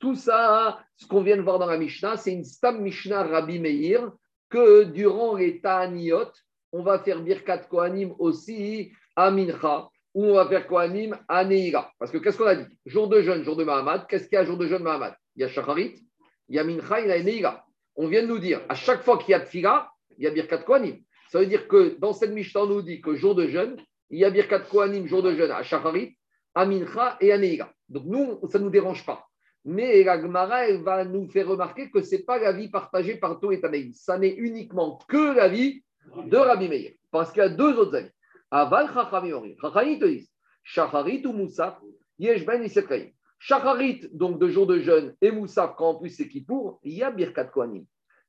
Tout 0.00 0.14
ça, 0.14 0.78
ce 0.96 1.06
qu'on 1.06 1.20
vient 1.20 1.36
de 1.36 1.42
voir 1.42 1.58
dans 1.58 1.66
la 1.66 1.76
Mishnah, 1.76 2.16
c'est 2.16 2.32
une 2.32 2.44
Stam 2.44 2.80
Mishnah 2.80 3.24
Rabbi 3.24 3.58
Meir 3.58 4.10
que 4.48 4.84
durant 4.84 5.36
les 5.36 5.60
Ta'aniot, 5.60 6.32
on 6.72 6.82
va 6.82 6.98
faire 7.00 7.20
Birkat 7.20 7.58
Kohanim 7.68 8.14
aussi 8.18 8.90
à 9.14 9.30
Mincha, 9.30 9.90
ou 10.16 10.24
on 10.24 10.34
va 10.34 10.46
faire 10.46 10.66
Kohanim 10.66 11.14
à 11.28 11.44
Neira. 11.44 11.92
Parce 11.98 12.10
que 12.10 12.16
qu'est-ce 12.16 12.38
qu'on 12.38 12.46
a 12.46 12.54
dit? 12.54 12.64
Jour 12.86 13.06
de 13.08 13.20
jeûne, 13.20 13.44
jour 13.44 13.54
de 13.54 13.64
Mahamad. 13.64 14.06
Qu'est-ce 14.08 14.24
qu'il 14.28 14.36
y 14.36 14.38
a 14.38 14.46
jour 14.46 14.56
de 14.56 14.66
jeûne 14.66 14.82
Mahamad? 14.82 15.14
Il 15.36 15.42
y 15.42 15.44
a 15.44 15.48
Shacharit, 15.48 15.94
il 16.48 16.56
y 16.56 16.58
a 16.58 16.64
Mincha, 16.64 17.02
il 17.02 17.08
y 17.08 17.12
a 17.12 17.22
Neira. 17.22 17.66
On 17.96 18.08
vient 18.08 18.22
de 18.22 18.26
nous 18.26 18.38
dire, 18.38 18.62
à 18.70 18.74
chaque 18.74 19.02
fois 19.02 19.18
qu'il 19.18 19.32
y 19.32 19.34
a 19.34 19.40
Tfila, 19.40 19.90
il 20.16 20.24
y 20.24 20.26
a 20.26 20.30
Birkat 20.30 20.62
Kohanim. 20.62 20.96
Ça 21.28 21.38
veut 21.38 21.44
dire 21.44 21.68
que 21.68 21.98
dans 21.98 22.14
cette 22.14 22.32
Mishnah, 22.32 22.62
on 22.62 22.66
nous 22.66 22.80
dit 22.80 23.02
que 23.02 23.14
jour 23.14 23.34
de 23.34 23.46
jeûne, 23.46 23.76
il 24.08 24.18
y 24.18 24.24
a 24.24 24.30
Birkat 24.30 24.60
Kohanim, 24.60 25.06
jour 25.06 25.22
de 25.22 25.34
jeûne, 25.34 25.50
à 25.50 25.62
Shacharit, 25.62 26.16
à 26.54 26.64
Mincha 26.64 27.18
et 27.20 27.32
à. 27.34 27.38
Donc 27.90 28.04
nous, 28.06 28.40
ça 28.48 28.58
ne 28.58 28.64
nous 28.64 28.70
dérange 28.70 29.04
pas. 29.04 29.26
Mais 29.66 30.02
la 30.02 30.18
Gemara, 30.18 30.66
elle 30.66 30.82
va 30.82 31.04
nous 31.04 31.28
faire 31.28 31.46
remarquer 31.46 31.90
que 31.90 32.00
ce 32.00 32.14
n'est 32.14 32.22
pas 32.22 32.38
la 32.38 32.52
vie 32.52 32.70
partagée 32.70 33.16
par 33.16 33.38
tous 33.38 33.50
les 33.50 33.60
Tanaïs. 33.60 34.00
Ça 34.02 34.18
n'est 34.18 34.34
uniquement 34.34 34.98
que 35.08 35.36
la 35.36 35.48
vie 35.48 35.82
de 36.24 36.36
Rabbi 36.38 36.68
Meir. 36.68 36.92
Parce 37.10 37.32
qu'il 37.32 37.42
y 37.42 37.44
a 37.44 37.50
deux 37.50 37.76
autres 37.76 37.96
avis. 37.96 38.10
Aval 38.50 38.88
Chachamim. 38.92 39.54
Chachamim 39.60 39.98
te 39.98 40.04
disent 40.06 40.30
Shacharit 40.64 41.26
ou 41.26 41.32
Moussaf, 41.32 41.78
Yesh 42.18 42.44
Ben 42.44 42.62
Isetraïm. 42.62 43.12
Shacharit, 43.38 44.08
donc 44.12 44.38
de 44.38 44.48
jour 44.48 44.66
de 44.66 44.78
jeûne, 44.78 45.14
et 45.20 45.30
Moussaf, 45.30 45.74
quand 45.76 45.90
en 45.90 45.94
plus 45.96 46.10
c'est 46.10 46.28
Kippour, 46.28 46.80
il 46.82 46.94
y 46.94 47.02
a 47.02 47.10
Birkat 47.10 47.44
Kohanim. 47.44 47.84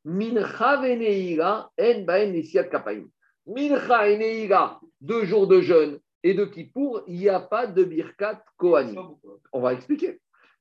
Mincha 0.05 0.77
veneira 0.77 1.71
en 1.79 2.01
baen 2.05 2.31
nisiat 2.31 2.65
kapaim. 2.65 3.07
Mincha 3.45 4.09
et 4.09 4.17
Neira, 4.17 4.79
deux 5.01 5.25
jours 5.25 5.47
de 5.47 5.61
jeûne 5.61 5.99
et 6.23 6.33
de 6.33 6.45
Kippour, 6.45 7.03
il 7.07 7.19
n'y 7.19 7.29
a 7.29 7.39
pas 7.39 7.67
de 7.67 7.83
Birkat 7.83 8.41
Kohanim. 8.57 9.15
On 9.51 9.61
va 9.61 9.73
expliquer. 9.73 10.19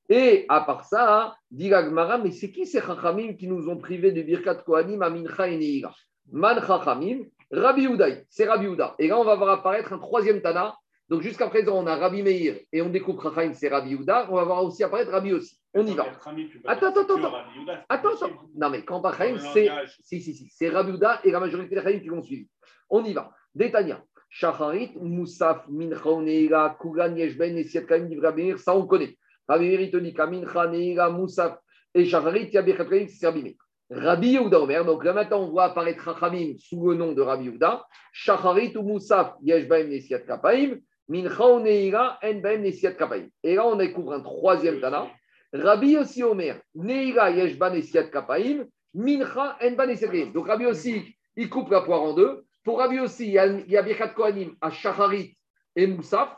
Et 0.09 0.47
à 0.49 0.61
part 0.61 0.85
ça, 0.85 1.37
dit 1.51 1.69
la 1.69 1.85
Gemara, 1.85 2.19
mais 2.19 2.31
c'est 2.31 2.51
qui 2.51 2.67
ces 2.67 2.81
Chachamim 2.81 3.35
qui 3.35 3.49
nous 3.49 3.69
ont 3.69 3.77
privés 3.77 4.13
de 4.13 4.23
Birkat 4.23 4.57
Kohanim 4.57 5.03
à 5.03 5.11
Mincha 5.11 5.49
et 5.49 5.59
Neira 5.59 5.95
Man 6.31 6.61
Chachamim, 6.67 7.25
Rabbi 7.51 7.85
Uday, 7.85 8.25
c'est 8.29 8.47
Rabbi 8.47 8.67
Uda. 8.67 8.95
Et 8.99 9.09
là, 9.09 9.19
on 9.19 9.25
va 9.25 9.37
voir 9.37 9.51
apparaître 9.51 9.93
un 9.93 9.99
troisième 9.99 10.43
Tana. 10.43 10.77
Donc 11.09 11.23
jusqu'à 11.23 11.47
présent, 11.49 11.79
on 11.79 11.87
a 11.87 11.95
Rabbi 11.95 12.23
Meir 12.23 12.57
et 12.73 12.83
on 12.83 12.89
découvre 12.89 13.23
Chachamim, 13.23 13.55
c'est 13.55 13.69
Rabbi 13.69 13.93
Uda. 13.93 14.27
On 14.31 14.35
va 14.35 14.45
voir 14.45 14.65
aussi 14.65 14.83
apparaître 14.83 15.13
Rabbi 15.13 15.33
aussi. 15.33 15.61
On 15.73 15.87
y 15.87 15.95
va. 15.95 16.07
Attends, 16.67 16.89
attends, 16.89 17.03
attends. 17.03 17.33
Attends, 17.89 18.15
attends. 18.15 18.31
Non, 18.57 18.71
mais 18.71 18.85
quand 18.85 19.01
Chachamim, 19.03 19.39
c'est. 19.53 19.71
Si, 20.01 20.21
si, 20.21 20.35
si. 20.35 20.49
C'est 20.51 20.69
Rabbi 20.69 20.93
Uda 20.93 21.21
et 21.23 21.31
la 21.31 21.39
majorité 21.39 21.77
des 21.77 21.81
Chachamim 21.81 22.01
qui 22.01 22.09
l'ont 22.09 22.23
suivi. 22.23 22.49
On 22.91 23.05
y 23.05 23.13
va. 23.13 23.31
Détania. 23.55 24.03
Shacharit, 24.29 24.93
Moussaf, 24.97 25.67
Mincha, 25.69 26.21
Neira, 26.21 26.77
Kugan, 26.81 27.17
Yeshben, 27.17 27.57
Esiat, 27.57 27.83
Kaim, 27.83 28.07
Divra 28.07 28.33
Meir, 28.33 28.59
ça 28.59 28.77
on 28.77 28.87
connaît. 28.87 29.17
Rabbi 29.49 29.69
Meir, 29.69 29.81
il 29.81 29.91
te 29.91 29.97
dit 29.99 30.13
Neira, 30.13 31.11
Moussaf 31.11 31.59
et 31.95 32.05
Shacharit, 32.05 32.49
il 32.49 32.53
y 32.55 32.59
a 32.59 32.63
Birkat 32.63 32.85
Kohanim, 32.85 33.09
c'est 33.09 33.27
Rabbi 33.27 33.43
Meir. 33.43 33.55
Rabbi 33.89 34.31
Yehuda 34.31 34.61
Omer, 34.61 34.85
donc 34.85 35.05
là 35.05 35.13
maintenant 35.13 35.43
on 35.43 35.51
voit 35.51 35.65
apparaître 35.65 36.03
Chachamim 36.03 36.55
sous 36.59 36.91
le 36.91 36.97
nom 36.97 37.13
de 37.13 37.23
Rabbi 37.23 37.45
Yehuda, 37.45 37.87
Shacharit 38.13 38.77
ou 38.77 38.83
Moussaf, 38.83 39.35
Yesh 39.43 39.69
Baem 39.69 39.89
Nesiat 39.89 40.21
Kapaim, 40.21 40.79
Mincha 41.09 41.47
ou 41.47 41.61
Neira, 41.61 42.19
En 42.21 42.35
Baem 42.41 42.63
Nesiat 42.63 42.95
Kapaim. 42.95 43.29
Et 43.45 43.55
là 43.55 43.65
on 43.65 43.77
découvre 43.77 44.15
un 44.15 44.21
troisième 44.21 44.81
Tana, 44.81 45.09
Rabbi 45.53 45.91
Yossi 45.91 46.25
Omer, 46.25 46.61
Neira 46.75 47.31
Yesh 47.31 47.57
Baem 47.57 47.75
Nesiat 47.75 48.09
Kapaim, 48.09 48.65
Mincha 48.93 49.57
En 49.63 49.87
Nesiat 49.87 50.09
Kapaim. 50.09 50.33
Donc 50.33 50.49
Rabbi 50.49 50.65
Yossi, 50.65 51.15
il 51.37 51.49
coupe 51.49 51.71
la 51.71 51.83
poire 51.83 52.03
en 52.03 52.15
deux. 52.15 52.45
Pour 52.65 52.79
Rabbi 52.79 52.97
Yossi, 52.97 53.27
il 53.27 53.33
y 53.35 53.39
a, 53.39 53.47
il 53.47 54.15
Kohanim 54.17 54.57
à 54.61 54.71
Shacharit 54.71 55.37
et 55.77 55.87
Moussaf, 55.87 56.37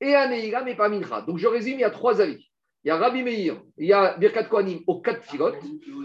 et 0.00 0.14
à 0.14 0.28
Neira, 0.28 0.62
mais 0.62 0.76
pas 0.76 0.88
Mincha. 0.88 1.22
Donc 1.22 1.38
je 1.38 1.48
résume, 1.48 1.74
il 1.74 1.80
y 1.80 1.84
a 1.84 1.90
trois 1.90 2.20
avis. 2.20 2.48
Il 2.84 2.88
y 2.88 2.90
a 2.90 2.98
Rabbi 2.98 3.22
Meir, 3.22 3.62
il 3.78 3.86
y 3.86 3.94
a 3.94 4.14
Birkat 4.18 4.44
Kohanim 4.44 4.80
aux 4.86 5.00
quatre 5.00 5.22
filotes, 5.22 5.56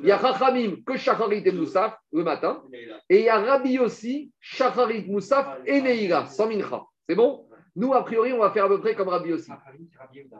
il 0.01 0.07
y 0.07 0.11
a 0.13 0.17
Chachamim 0.17 0.77
que 0.85 0.95
Shacharit 0.95 1.43
et 1.45 1.51
Moussaf 1.51 1.97
le 2.13 2.23
matin, 2.23 2.63
et 3.09 3.19
il 3.19 3.25
y 3.25 3.29
a 3.29 3.37
Rabbi 3.37 3.79
aussi, 3.79 4.31
Shacharit, 4.39 5.05
Moussaf 5.09 5.59
et 5.65 5.81
Neira, 5.81 6.25
sans 6.27 6.47
Mincha. 6.47 6.81
C'est 7.07 7.15
bon? 7.15 7.45
Nous, 7.75 7.93
a 7.93 8.05
priori, 8.05 8.31
on 8.31 8.39
va 8.39 8.51
faire 8.51 8.63
à 8.63 8.69
peu 8.69 8.79
près 8.79 8.95
comme 8.95 9.09
Rabbi 9.09 9.33
aussi. 9.33 9.51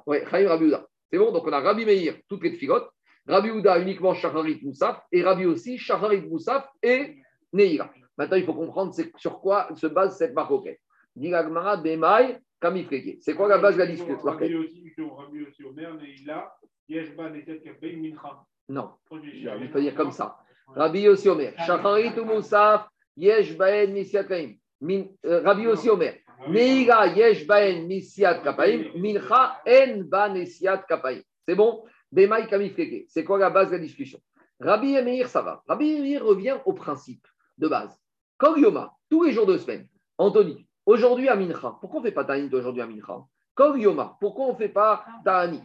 Oui, 0.05 0.19
Rabbi 0.23 0.65
Ouda. 0.65 0.87
C'est 1.11 1.17
bon? 1.17 1.33
Donc 1.33 1.45
on 1.45 1.51
a 1.51 1.59
Rabbi 1.59 1.85
Meir, 1.85 2.15
toutes 2.29 2.43
les 2.43 2.53
filotes, 2.53 2.89
Rabbi 3.27 3.51
Ouda 3.51 3.77
uniquement 3.77 4.13
Shacharit, 4.13 4.61
Moussaf, 4.63 5.01
et 5.11 5.21
Rabbi 5.21 5.45
aussi, 5.45 5.77
Shacharit, 5.77 6.21
Moussaf 6.21 6.69
et 6.81 7.17
Neira. 7.51 7.91
Maintenant, 8.17 8.37
il 8.37 8.45
faut 8.45 8.53
comprendre 8.53 8.93
sur 9.17 9.41
quoi 9.41 9.67
se 9.75 9.87
base 9.87 10.17
cette 10.17 10.33
maroquette. 10.33 10.79
Dilagmara, 11.17 11.75
Bemaï, 11.75 12.39
Kamifreke. 12.59 13.17
C'est 13.21 13.33
quoi 13.35 13.47
la 13.47 13.57
base 13.57 13.75
de 13.75 13.79
la 13.79 13.85
Mincha. 13.87 14.05
Non, 18.67 18.91
il 19.63 19.69
faut 19.69 19.79
dire 19.79 19.95
comme 19.95 20.11
ça. 20.11 20.37
Rabbi 20.75 21.01
Yossi 21.01 21.29
Omer, 21.29 21.53
Shacharit 21.65 22.19
ou 22.19 22.25
Moussaf, 22.25 22.87
Yesh 23.17 23.57
Baen. 23.57 23.93
Min- 24.81 25.05
euh, 25.25 25.41
Rabbi 25.41 25.63
Yossi 25.63 25.89
Omer, 25.89 26.19
Neira 26.47 27.07
Yesh 27.07 27.45
Baen 27.47 27.85
Misiat 27.87 28.35
Kapaim, 28.43 28.83
Mincha 28.95 29.61
En 29.67 30.01
Ba 30.03 30.29
Nesiat 30.29 30.77
Kapaim. 30.87 31.21
C'est 31.47 31.55
bon? 31.55 31.83
Bemaï 32.11 32.47
Kamifreke. 32.47 33.05
C'est 33.09 33.23
quoi 33.23 33.39
la 33.39 33.49
base 33.49 33.69
de 33.69 33.73
la 33.73 33.79
discussion? 33.79 34.19
Rabbi 34.59 34.93
Meir, 35.01 35.27
ça 35.27 35.41
va. 35.41 35.63
Rabbi 35.67 35.99
Meir 36.01 36.23
revient 36.25 36.57
au 36.65 36.73
principe 36.73 37.25
de 37.57 37.67
base. 37.67 37.97
Kol 38.37 38.59
Yoma, 38.59 38.93
tous 39.09 39.23
les 39.23 39.31
jours 39.31 39.45
de 39.47 39.57
semaine. 39.57 39.87
Anthony, 40.17 40.67
aujourd'hui 40.89 41.29
à 41.29 41.35
Mincha, 41.35 41.77
pourquoi 41.79 41.99
on 41.99 42.03
ne 42.03 42.07
fait 42.07 42.13
pas 42.13 42.25
Ta'anit 42.25 42.49
aujourd'hui 42.53 42.81
à 42.81 42.87
Mincha? 42.87 43.19
Kol 43.55 43.79
Yoma, 43.79 44.17
pourquoi 44.19 44.45
on 44.45 44.53
ne 44.53 44.57
fait 44.57 44.69
pas 44.69 45.05
Ta'anit 45.23 45.61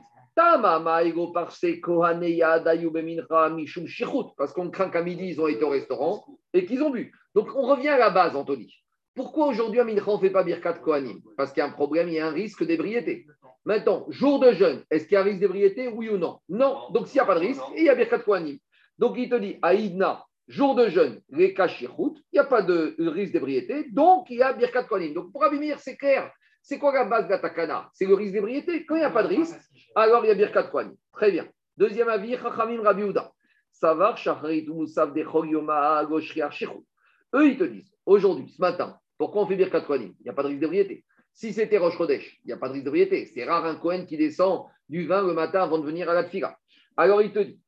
parce 4.37 4.53
qu'on 4.53 4.70
craint 4.70 4.91
qu'à 4.91 5.03
midi 5.03 5.27
ils 5.29 5.41
ont 5.41 5.47
été 5.47 5.62
au 5.62 5.68
restaurant 5.68 6.25
et 6.53 6.64
qu'ils 6.66 6.83
ont 6.83 6.91
bu. 6.91 7.12
Donc 7.37 7.55
on 7.55 7.62
revient 7.62 7.91
à 7.91 7.99
la 7.99 8.11
base, 8.11 8.35
Anthony. 8.35 8.75
Pourquoi 9.14 9.47
aujourd'hui 9.47 9.79
à 9.79 9.85
Mincha 9.85 10.03
on 10.09 10.16
ne 10.16 10.20
fait 10.20 10.31
pas 10.31 10.43
birkat 10.43 10.72
kohanim? 10.75 11.20
Parce 11.37 11.53
qu'il 11.53 11.61
y 11.61 11.62
a 11.62 11.68
un 11.68 11.72
problème, 11.72 12.09
il 12.09 12.14
y 12.14 12.18
a 12.18 12.27
un 12.27 12.33
risque 12.33 12.64
d'ébriété. 12.64 13.29
Maintenant, 13.64 14.07
jour 14.09 14.41
de 14.41 14.51
jeûne, 14.51 14.83
est-ce 14.91 15.05
qu'il 15.05 15.14
y 15.14 15.16
a 15.16 15.20
un 15.20 15.25
risque 15.25 15.39
d'ébriété? 15.39 15.87
Oui 15.87 16.09
ou 16.09 16.18
non? 16.18 16.41
Non. 16.49 16.91
Donc 16.91 17.07
s'il 17.07 17.18
n'y 17.18 17.22
a 17.22 17.27
pas 17.27 17.37
de 17.37 17.41
risque, 17.41 17.62
il 17.77 17.85
y 17.85 17.89
a 17.89 17.95
birkat 17.95 18.18
kohanim. 18.18 18.59
Donc 18.99 19.14
il 19.16 19.29
te 19.29 19.37
dit, 19.37 19.57
Aïdna, 19.62 20.25
jour 20.49 20.74
de 20.74 20.88
jeûne, 20.88 21.20
les 21.30 21.55
kashirut, 21.55 22.14
il 22.32 22.34
n'y 22.34 22.38
a 22.38 22.45
pas 22.45 22.62
de 22.62 22.95
risque 22.99 23.32
d'ébriété, 23.32 23.90
donc 23.90 24.30
il 24.30 24.38
y 24.38 24.42
a 24.42 24.53
birkat 24.53 24.84
kohanim. 24.84 25.14
Donc 25.14 25.32
pour 25.32 25.45
Abimir, 25.45 25.78
c'est 25.80 25.97
clair. 25.97 26.30
C'est 26.66 26.78
quoi 26.78 26.95
la 26.95 27.05
base 27.05 27.26
de 27.26 27.30
la 27.30 27.38
takana? 27.38 27.90
C'est 27.92 28.07
le 28.07 28.14
risque 28.14 28.32
d'ébriété. 28.32 28.86
Quand 28.86 28.95
il 28.95 29.01
n'y 29.01 29.05
a 29.05 29.11
pas 29.11 29.22
de 29.22 29.28
risque, 29.28 29.55
alors 29.95 30.24
il 30.24 30.28
y 30.28 30.30
a 30.30 30.34
Birkat 30.34 30.62
Kohanim. 30.64 30.97
Très 31.12 31.30
bien. 31.30 31.47
Deuxième 31.76 32.09
avis, 32.09 32.38
Chachamim 32.38 32.80
Rabbi 32.80 33.03
Uda. 33.03 33.30
Savar, 33.70 34.16
Shacharit, 34.16 34.66
Moussav, 34.68 35.12
Dechol, 35.12 35.51
Yoma, 35.51 36.03
Goshriar, 36.07 36.51
Shechou. 36.53 36.86
Eux, 37.34 37.49
ils 37.49 37.59
te 37.59 37.64
disent, 37.64 37.92
aujourd'hui, 38.07 38.49
ce 38.49 38.62
matin, 38.62 38.99
pourquoi 39.18 39.42
on 39.42 39.47
fait 39.47 39.57
Birkat 39.57 39.82
Kohanim? 39.82 40.14
Il 40.20 40.22
n'y 40.22 40.30
a 40.30 40.32
pas 40.32 40.42
de 40.42 40.49
risque 40.49 40.61
d'ébriété. 40.61 41.05
Si 41.34 41.53
c'était 41.53 41.78
Chodesh, 41.78 42.38
il 42.45 42.47
n'y 42.47 42.53
a 42.55 42.57
pas 42.57 42.68
de 42.68 42.72
risque 42.72 42.84
d'ébriété. 42.84 43.26
C'est 43.26 43.45
rare 43.45 43.66
un 43.66 43.76
Kohen 43.76 44.07
qui 44.07 44.16
descend 44.16 44.64
du 44.88 45.07
vin 45.07 45.22
le 45.22 45.34
matin 45.34 45.64
avant 45.64 45.76
de 45.76 45.84
venir 45.84 46.09
à 46.09 46.14
la 46.14 46.24
tfila. 46.24 46.57
Alors 46.97 47.20
il 47.20 47.30
te 47.30 47.40
dit, 47.40 47.61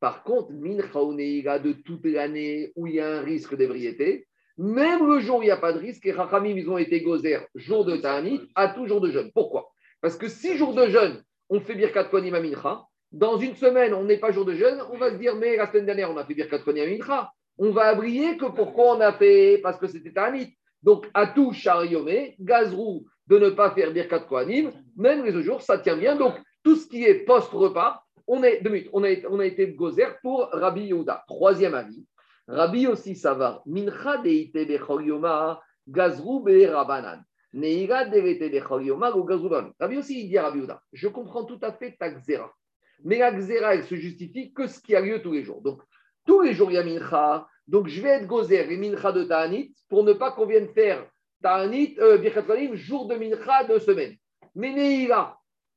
Par 0.00 0.22
contre, 0.22 0.52
mincha 0.52 1.02
ou 1.02 1.14
de 1.14 1.72
toute 1.72 2.04
l'année 2.04 2.72
où 2.76 2.86
il 2.86 2.94
y 2.94 3.00
a 3.00 3.18
un 3.18 3.20
risque 3.22 3.56
d'ébriété, 3.56 4.28
même 4.56 5.06
le 5.06 5.18
jour 5.20 5.38
où 5.38 5.42
il 5.42 5.46
n'y 5.46 5.50
a 5.50 5.56
pas 5.56 5.72
de 5.72 5.78
risque, 5.78 6.06
et 6.06 6.12
Rachamim, 6.12 6.56
ils 6.56 6.68
ont 6.70 6.78
été 6.78 7.00
gozer 7.00 7.40
jour 7.54 7.84
de 7.84 7.96
Ta'anit 7.96 8.40
à 8.54 8.68
tout 8.68 8.86
jour 8.86 9.00
de 9.00 9.10
jeûne. 9.10 9.30
Pourquoi? 9.34 9.72
Parce 10.00 10.16
que 10.16 10.28
si 10.28 10.56
jour 10.56 10.74
de 10.74 10.86
jeûne, 10.88 11.22
on 11.48 11.60
fait 11.60 11.74
Birkat 11.74 12.04
Kohanim 12.04 12.34
à 12.34 12.40
Mincha, 12.40 12.84
dans 13.10 13.38
une 13.38 13.54
semaine, 13.56 13.94
on 13.94 14.04
n'est 14.04 14.18
pas 14.18 14.30
jour 14.30 14.44
de 14.44 14.54
jeûne, 14.54 14.80
on 14.92 14.98
va 14.98 15.10
se 15.10 15.16
dire, 15.16 15.34
mais 15.36 15.56
la 15.56 15.66
semaine 15.66 15.86
dernière, 15.86 16.10
on 16.10 16.16
a 16.16 16.24
fait 16.24 16.34
Birkat 16.34 16.60
Kohanim 16.60 16.84
à 16.84 16.86
Mincha. 16.86 17.32
On 17.58 17.70
va 17.70 17.86
abrier 17.86 18.36
que 18.36 18.46
pourquoi 18.46 18.96
on 18.96 19.00
a 19.00 19.12
fait, 19.12 19.58
parce 19.62 19.78
que 19.78 19.88
c'était 19.88 20.12
Ta'anit. 20.12 20.56
Donc, 20.84 21.08
à 21.14 21.26
tout 21.26 21.52
chariomé, 21.52 22.36
gazrou 22.38 23.06
de 23.28 23.38
ne 23.38 23.50
pas 23.50 23.70
faire 23.70 23.92
Birkat 23.92 24.20
Kohanim, 24.20 24.72
même 24.96 25.24
les 25.24 25.42
jours, 25.42 25.60
ça 25.60 25.78
tient 25.78 25.96
bien. 25.96 26.16
Donc, 26.16 26.34
tout 26.62 26.76
ce 26.76 26.86
qui 26.86 27.04
est 27.04 27.24
post-repas, 27.24 28.02
on, 28.26 28.42
est, 28.42 28.62
deux 28.62 28.70
minutes, 28.70 28.90
on, 28.92 29.04
a, 29.04 29.08
on 29.30 29.38
a 29.38 29.44
été 29.44 29.68
gozer 29.72 30.18
pour 30.22 30.48
Rabbi 30.52 30.86
Yehuda. 30.86 31.24
Troisième 31.26 31.74
avis. 31.74 32.04
Rabbi 32.46 32.86
aussi 32.86 33.14
savar, 33.14 33.62
mincha 33.66 34.18
deite 34.18 34.66
bechol 34.66 35.04
yoma, 35.04 35.60
be 35.86 36.66
rabanan. 36.70 37.22
Neira 37.52 38.06
deite 38.06 38.50
bechol 38.50 38.86
yoma, 38.86 39.14
ou 39.14 39.24
gazrou 39.24 39.50
banan. 39.50 39.72
Rabbi 39.78 39.98
aussi, 39.98 40.22
il 40.22 40.28
dit 40.28 40.38
à 40.38 40.44
Rabbi 40.44 40.60
Yehuda, 40.60 40.82
je 40.92 41.08
comprends 41.08 41.44
tout 41.44 41.58
à 41.62 41.72
fait 41.72 41.96
ta 41.98 42.10
xéra. 42.10 42.50
Mais 43.04 43.18
la 43.18 43.32
xéra, 43.32 43.74
elle 43.74 43.84
se 43.84 43.94
justifie 43.94 44.52
que 44.52 44.66
ce 44.66 44.80
qui 44.80 44.96
a 44.96 45.00
lieu 45.00 45.20
tous 45.20 45.32
les 45.32 45.44
jours. 45.44 45.60
Donc, 45.60 45.82
tous 46.26 46.40
les 46.40 46.54
jours, 46.54 46.70
il 46.70 46.74
y 46.74 46.78
a 46.78 46.84
mincha. 46.84 47.46
Donc, 47.66 47.88
je 47.88 48.00
vais 48.00 48.08
être 48.08 48.26
gozer 48.26 48.70
et 48.70 48.76
mincha 48.78 49.12
de 49.12 49.24
ta'anit 49.24 49.74
pour 49.88 50.02
ne 50.02 50.14
pas 50.14 50.32
qu'on 50.32 50.46
vienne 50.46 50.68
faire 50.68 51.06
ta'anit, 51.42 51.96
euh, 51.98 52.18
jour 52.74 53.06
de 53.06 53.14
mincha 53.16 53.64
de 53.64 53.78
semaine. 53.78 54.16
Mais 54.54 55.08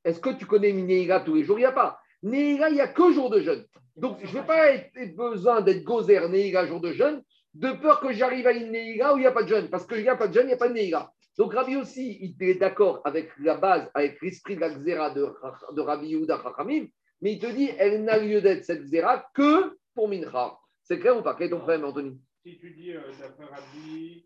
est-ce 0.04 0.20
que 0.20 0.32
tu 0.32 0.46
connais 0.46 0.72
neira 0.72 1.20
tous 1.20 1.36
les 1.36 1.44
jours? 1.44 1.60
Il 1.60 1.62
n'y 1.62 1.66
a 1.66 1.72
pas. 1.72 2.00
Neira, 2.24 2.70
il 2.70 2.76
n'y 2.76 2.82
a 2.82 2.88
que 2.88 3.12
jour 3.12 3.30
de 3.30 3.42
jeûne. 3.42 3.66
Donc, 3.96 4.20
je 4.24 4.28
ne 4.28 4.42
vais 4.42 4.48
pas 4.48 4.70
être 4.70 5.16
besoin 5.16 5.62
d'être 5.62 5.84
gozer 5.84 6.28
Neira 6.30 6.66
jour 6.66 6.82
de 6.82 6.92
jeûne, 6.92 7.22
de 7.54 7.72
peur 7.74 8.00
que 8.00 8.12
j'arrive 8.12 8.48
à 8.48 8.52
une 8.52 8.70
où 8.70 9.18
il 9.18 9.20
n'y 9.20 9.26
a 9.26 9.32
pas 9.32 9.44
de 9.44 9.50
jeûne. 9.50 9.70
Parce 9.70 9.86
qu'il 9.86 10.02
n'y 10.02 10.10
a 10.10 10.16
pas 10.16 10.28
de 10.28 10.34
jeûne, 10.34 10.46
il 10.46 10.48
n'y 10.48 10.54
a 10.54 10.58
pas 10.58 10.70
de 10.70 10.74
Neira. 10.74 11.12
Donc, 11.38 11.54
Rabbi 11.54 11.76
aussi, 11.76 12.18
il 12.22 12.36
est 12.44 12.56
d'accord 12.56 13.02
avec 13.04 13.30
la 13.40 13.58
base, 13.58 13.90
avec 13.94 14.22
l'esprit 14.22 14.56
de 14.56 14.62
la 14.62 14.70
Xéra 14.70 15.12
de, 15.12 15.28
de 15.74 15.82
Rabbi 15.82 16.08
Yehuda 16.08 16.42
Chachamim, 16.42 16.88
mais 17.22 17.34
il 17.34 17.40
te 17.40 17.48
dit, 17.48 17.70
elle 17.78 18.04
n'a 18.04 18.18
lieu 18.18 18.42
d'être 18.42 18.66
cette 18.66 18.84
Xéra 18.84 19.26
que 19.34 19.78
pour 19.96 20.08
Mincha. 20.08 20.58
C'est 20.84 21.00
clair 21.00 21.18
ou 21.18 21.22
pas? 21.22 21.36
Quel 21.36 21.48
est 21.48 21.50
ton 21.52 21.60
problème, 21.60 21.86
Anthony? 21.86 22.20
Si 22.44 22.58
tu 22.58 22.72
dis 22.72 22.94
euh, 22.94 23.02
d'après 23.20 23.46
Rabbi, 23.46 24.26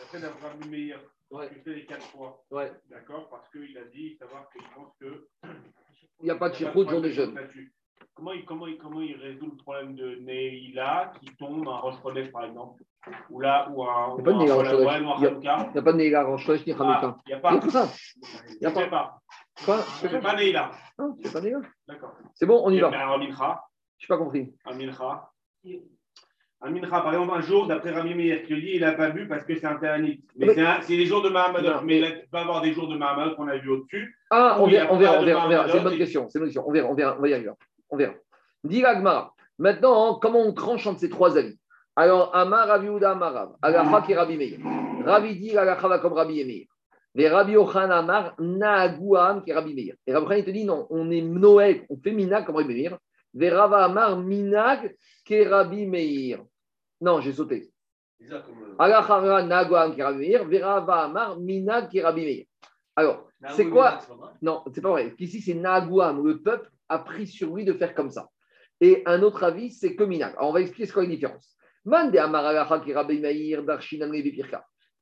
d'après 0.00 0.20
d'après 0.20 0.48
Rabbi 0.48 0.68
Meir, 0.68 0.98
Ouais. 1.30 1.48
fais 1.64 1.74
les 1.74 1.86
quatre 1.86 2.06
fois. 2.06 2.42
Ouais. 2.50 2.72
D'accord 2.90 3.28
Parce 3.30 3.48
qu'il 3.50 3.76
a 3.78 3.84
dit, 3.84 4.16
savoir 4.18 4.50
qu'il 4.50 4.62
pense 4.74 4.92
que. 4.98 5.28
Il 6.20 6.24
n'y 6.24 6.30
a 6.30 6.34
pas 6.34 6.48
de 6.50 6.54
chiffre 6.54 6.72
jour 6.84 7.00
de 7.00 7.08
jeûne. 7.08 7.34
Là-dessus. 7.34 7.72
Comment 8.14 8.32
il, 8.32 8.44
comment, 8.44 8.66
il, 8.66 8.76
comment 8.78 9.00
il 9.00 9.16
résout 9.16 9.46
le 9.50 9.56
problème 9.56 9.94
de 9.94 10.16
Neila 10.16 11.12
qui 11.20 11.34
tombe 11.36 11.66
un 11.68 11.76
Roche 11.78 12.00
par 12.32 12.44
exemple 12.44 12.82
Ou 13.30 13.40
là, 13.40 13.70
ou 13.70 13.82
un. 13.84 14.16
Il 14.18 14.18
y 14.18 14.20
a 14.20 14.24
pas 14.24 14.32
de 14.32 14.36
un- 14.36 14.38
Neila 14.38 14.54
un- 14.54 14.58
un 14.58 15.16
Il 15.16 15.22
y 15.22 15.26
a- 15.26 15.30
Hanouka. 15.30 15.66
Il 15.68 15.72
n'y 15.72 15.78
a 15.78 15.82
pas 15.82 15.92
ni 15.92 16.10
Ah. 16.80 17.16
Il 17.24 17.28
n'y 17.28 17.34
a 17.34 17.36
Il 17.36 17.40
pas. 17.40 17.52
Il 18.48 18.58
n'y 18.58 18.66
a 18.66 20.20
pas. 20.20 20.34
Neila. 20.36 20.70
Non, 20.98 21.16
c'est 21.22 21.32
pas 21.32 21.40
Neira. 21.40 21.60
D'accord. 21.86 22.14
C'est 22.34 22.46
bon, 22.46 22.60
on 22.64 22.70
y 22.70 22.80
va. 22.80 22.88
Un 22.88 23.18
Mincha. 23.18 23.64
Je 23.98 24.04
n'ai 24.04 24.08
pas 24.08 24.18
compris. 24.18 24.52
Un 24.66 24.74
Mincha. 24.74 25.30
Un 26.62 26.70
Mincha, 26.70 26.88
par 26.88 27.12
exemple, 27.14 27.32
un 27.34 27.40
jour, 27.40 27.66
d'après 27.66 27.90
Rabbi 27.90 28.14
Meir, 28.14 28.42
qui 28.42 28.54
dit 28.54 28.72
il 28.74 28.80
n'a 28.82 28.92
pas 28.92 29.08
bu 29.08 29.26
parce 29.26 29.44
que 29.44 29.54
c'est 29.54 29.66
un 29.66 29.76
Théanite. 29.76 30.22
Mais 30.36 30.46
Mais- 30.46 30.82
c'est 30.82 30.96
les 30.96 31.06
jours 31.06 31.22
de 31.22 31.30
Mahamadot. 31.30 31.70
Non. 31.70 31.80
Mais 31.84 32.20
tu 32.20 32.28
peux 32.30 32.36
avoir 32.38 32.60
des 32.60 32.74
jours 32.74 32.88
de 32.88 32.96
Mahamadot 32.96 33.34
qu'on 33.34 33.48
a 33.48 33.56
vu 33.56 33.70
au-dessus. 33.70 34.14
Ah, 34.28 34.58
on 34.60 34.66
verra, 34.66 34.92
on 34.92 34.98
verra, 34.98 35.20
on 35.20 35.48
verra. 35.48 35.68
C'est 35.68 35.78
une 35.78 35.84
bonne 35.84 35.96
question. 35.96 36.28
C'est 36.28 36.38
une 36.38 36.42
bonne 36.44 36.48
question. 36.48 36.68
On 36.68 36.72
verra, 36.72 36.90
on 36.90 36.94
verra, 36.94 37.16
on 37.18 37.22
va 37.22 37.28
y 37.28 37.34
arriver. 37.34 37.50
On 37.88 37.96
verra. 37.96 38.12
Agmara. 38.90 39.32
Maintenant, 39.58 40.14
comment 40.14 40.40
on 40.40 40.52
tranche 40.52 40.86
entre 40.86 41.00
ces 41.00 41.10
trois 41.10 41.36
avis 41.36 41.58
Alors, 41.96 42.34
Amar, 42.34 42.66
Ravi 42.66 42.88
Ouda, 42.88 43.12
Amarav. 43.12 43.52
Agacha 43.62 44.02
qui 44.02 44.14
Meir. 44.36 44.58
Ravi 45.04 45.36
dit 45.38 45.56
Agacha 45.56 45.88
va 45.88 45.98
comme 45.98 46.14
Rabbi 46.14 46.44
Meir. 46.44 46.66
Mais 47.14 47.28
Rabbi 47.28 47.56
Ochan 47.56 47.90
Amar, 47.90 48.34
Naaguam 48.38 49.42
qui 49.42 49.50
est 49.50 49.54
Rabbi 49.54 49.74
Meir. 49.74 49.94
Et 50.06 50.12
Rabbi 50.14 50.26
Ochan, 50.26 50.34
il 50.36 50.44
te 50.44 50.50
dit 50.50 50.64
non, 50.64 50.86
on 50.90 51.10
est 51.10 51.22
Noël, 51.22 51.84
on 51.90 51.96
fait 51.96 52.12
Minag 52.12 52.44
comme 52.46 52.56
Rabbi 52.56 52.74
Meir. 52.74 52.98
Verava 53.34 53.84
Amar, 53.84 54.16
Minag 54.18 54.94
qui 55.24 55.34
est 55.34 55.46
Rabbi 55.46 55.86
Meir. 55.86 56.40
Non, 57.00 57.20
j'ai 57.20 57.32
sauté. 57.32 57.70
Alors, 62.96 63.28
c'est 63.54 63.68
quoi 63.68 63.98
non, 64.42 64.62
c'est 64.72 64.80
pas 64.80 64.90
vrai. 64.90 65.14
Ici, 65.18 65.40
c'est 65.40 65.54
Naguam. 65.54 66.26
Le 66.26 66.40
peuple 66.40 66.70
a 66.88 66.98
pris 66.98 67.26
sur 67.26 67.54
lui 67.54 67.64
de 67.64 67.72
faire 67.72 67.94
comme 67.94 68.10
ça. 68.10 68.28
Et 68.80 69.02
un 69.06 69.22
autre 69.22 69.44
avis, 69.44 69.70
c'est 69.70 69.94
que 69.94 70.04
Minag. 70.04 70.34
Alors, 70.36 70.50
on 70.50 70.52
va 70.52 70.60
expliquer 70.60 70.86
ce 70.86 70.94
qu'est 70.94 71.02
la 71.02 71.06
différence. 71.06 71.56
Mande. 71.84 72.14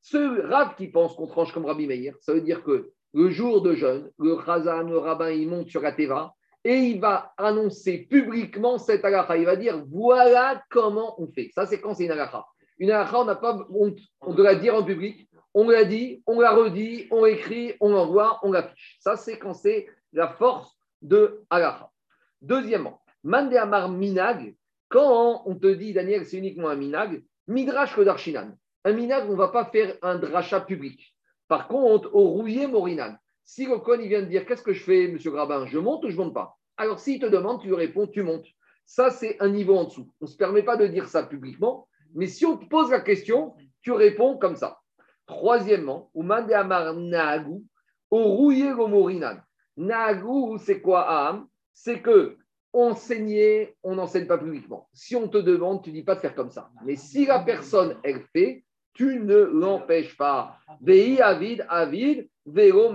Ce 0.01 0.47
Rav 0.47 0.75
qui 0.77 0.89
pense 0.89 1.15
qu'on 1.15 1.27
tranche 1.27 1.53
comme 1.53 1.67
Rabbi 1.67 1.87
Meir, 1.87 2.15
ça 2.21 2.33
veut 2.33 2.41
dire 2.41 2.63
que 2.63 2.91
le 3.15 3.31
jour 3.31 3.63
de 3.63 3.75
jeûne, 3.75 4.11
le 4.19 4.37
Chazan, 4.45 4.85
le 4.85 4.99
rabbin, 4.99 5.31
il 5.31 5.49
monte 5.49 5.69
sur 5.69 5.81
la 5.81 5.93
Teva 5.93 6.35
et 6.69 6.81
il 6.81 7.01
va 7.01 7.33
annoncer 7.39 8.07
publiquement 8.11 8.77
cette 8.77 9.03
halakha. 9.03 9.39
Il 9.39 9.47
va 9.47 9.57
dire 9.57 9.83
voilà 9.89 10.63
comment 10.69 11.19
on 11.19 11.27
fait. 11.27 11.51
Ça, 11.55 11.65
c'est 11.65 11.81
quand 11.81 11.95
c'est 11.95 12.05
une 12.05 12.11
halakha. 12.11 12.45
Une 12.79 12.91
halakha, 12.91 13.21
on 13.21 13.25
n'a 13.25 13.37
pas 13.37 13.67
honte 13.71 13.99
la 14.37 14.55
dire 14.55 14.75
en 14.75 14.85
public. 14.85 15.31
On 15.55 15.67
l'a 15.67 15.87
dit, 15.87 16.23
on 16.27 16.39
la 16.41 16.51
redit, 16.51 17.09
on 17.11 17.25
l'écrit, 17.25 17.73
on 17.81 17.89
l'envoie, 17.89 18.39
on 18.43 18.53
l'affiche. 18.53 18.99
Ça, 19.01 19.17
c'est 19.17 19.39
quand 19.39 19.55
c'est 19.55 19.89
la 20.13 20.29
force 20.29 20.71
de 21.01 21.43
halakha. 21.49 21.91
Deuxièmement, 22.43 23.01
Mande 23.25 23.55
Amar 23.55 23.89
Minag, 23.89 24.55
quand 24.91 25.45
on 25.47 25.55
te 25.55 25.69
dit, 25.69 25.95
Daniel, 25.95 26.27
c'est 26.27 26.37
uniquement 26.37 26.69
un 26.69 26.77
Minag, 26.77 27.25
Midrash 27.47 27.95
Kodarshinan. 27.95 28.51
Un 28.85 28.93
Minag, 28.93 29.25
on 29.27 29.33
ne 29.33 29.39
va 29.39 29.49
pas 29.49 29.65
faire 29.65 29.97
un 30.03 30.19
drachat 30.19 30.61
public. 30.61 31.15
Par 31.49 31.67
contre, 31.67 32.15
au 32.15 32.29
rouillé 32.29 32.67
Morinan, 32.67 33.17
si 33.43 33.65
le 33.65 34.03
il 34.03 34.09
vient 34.09 34.21
de 34.21 34.27
dire 34.27 34.45
Qu'est-ce 34.45 34.63
que 34.63 34.75
je 34.75 34.85
fais, 34.85 35.09
monsieur 35.09 35.31
Grabin? 35.31 35.65
Je 35.65 35.79
monte 35.79 36.05
ou 36.05 36.11
je 36.11 36.17
monte 36.19 36.35
pas? 36.35 36.58
Alors, 36.79 37.01
s'il 37.01 37.21
te 37.21 37.27
demande, 37.27 37.61
tu 37.61 37.73
réponds 37.75 38.07
Tu 38.07 38.23
montes. 38.23 38.47
Ça, 38.87 39.11
c'est 39.11 39.37
un 39.41 39.51
niveau 39.51 39.77
en 39.77 39.85
dessous. 39.85 40.11
On 40.21 40.25
ne 40.25 40.31
se 40.31 40.37
permet 40.37 40.63
pas 40.63 40.77
de 40.77 40.87
dire 40.87 41.09
ça 41.09 41.23
publiquement, 41.25 41.87
mais 42.15 42.27
si 42.27 42.47
on 42.47 42.57
te 42.57 42.65
pose 42.67 42.91
la 42.91 43.01
question, 43.01 43.55
tu 43.83 43.93
réponds 43.93 44.39
comme 44.39 44.57
ça. 44.57 44.79
Troisièmement, 45.27 46.11
Umande 46.15 46.51
Amar 46.53 46.95
Naagu, 46.95 47.63
au 48.11 48.25
rouillé 48.25 48.73
Morinan. 48.73 49.37
Naagu, 49.77 50.59
c'est 50.59 50.81
quoi, 50.81 51.07
Aham? 51.07 51.47
C'est 51.75 52.01
que 52.01 52.39
enseigner, 52.73 53.77
on 53.83 53.97
n'enseigne 53.97 54.27
pas 54.27 54.39
publiquement. 54.39 54.89
Si 54.93 55.17
on 55.17 55.29
te 55.29 55.39
demande, 55.39 55.83
tu 55.83 55.91
ne 55.91 55.95
dis 55.95 56.03
pas 56.03 56.15
de 56.15 56.21
faire 56.21 56.35
comme 56.35 56.51
ça. 56.51 56.71
Mais 56.85 56.97
si 56.97 57.27
la 57.27 57.41
personne, 57.41 57.97
elle 58.03 58.23
fait, 58.33 58.65
tu 58.95 59.21
ne 59.21 59.37
l'empêches 59.37 60.17
pas. 60.17 60.59
Vei 60.81 61.21
avid, 61.21 61.67
avid, 61.69 62.29
vero 62.47 62.93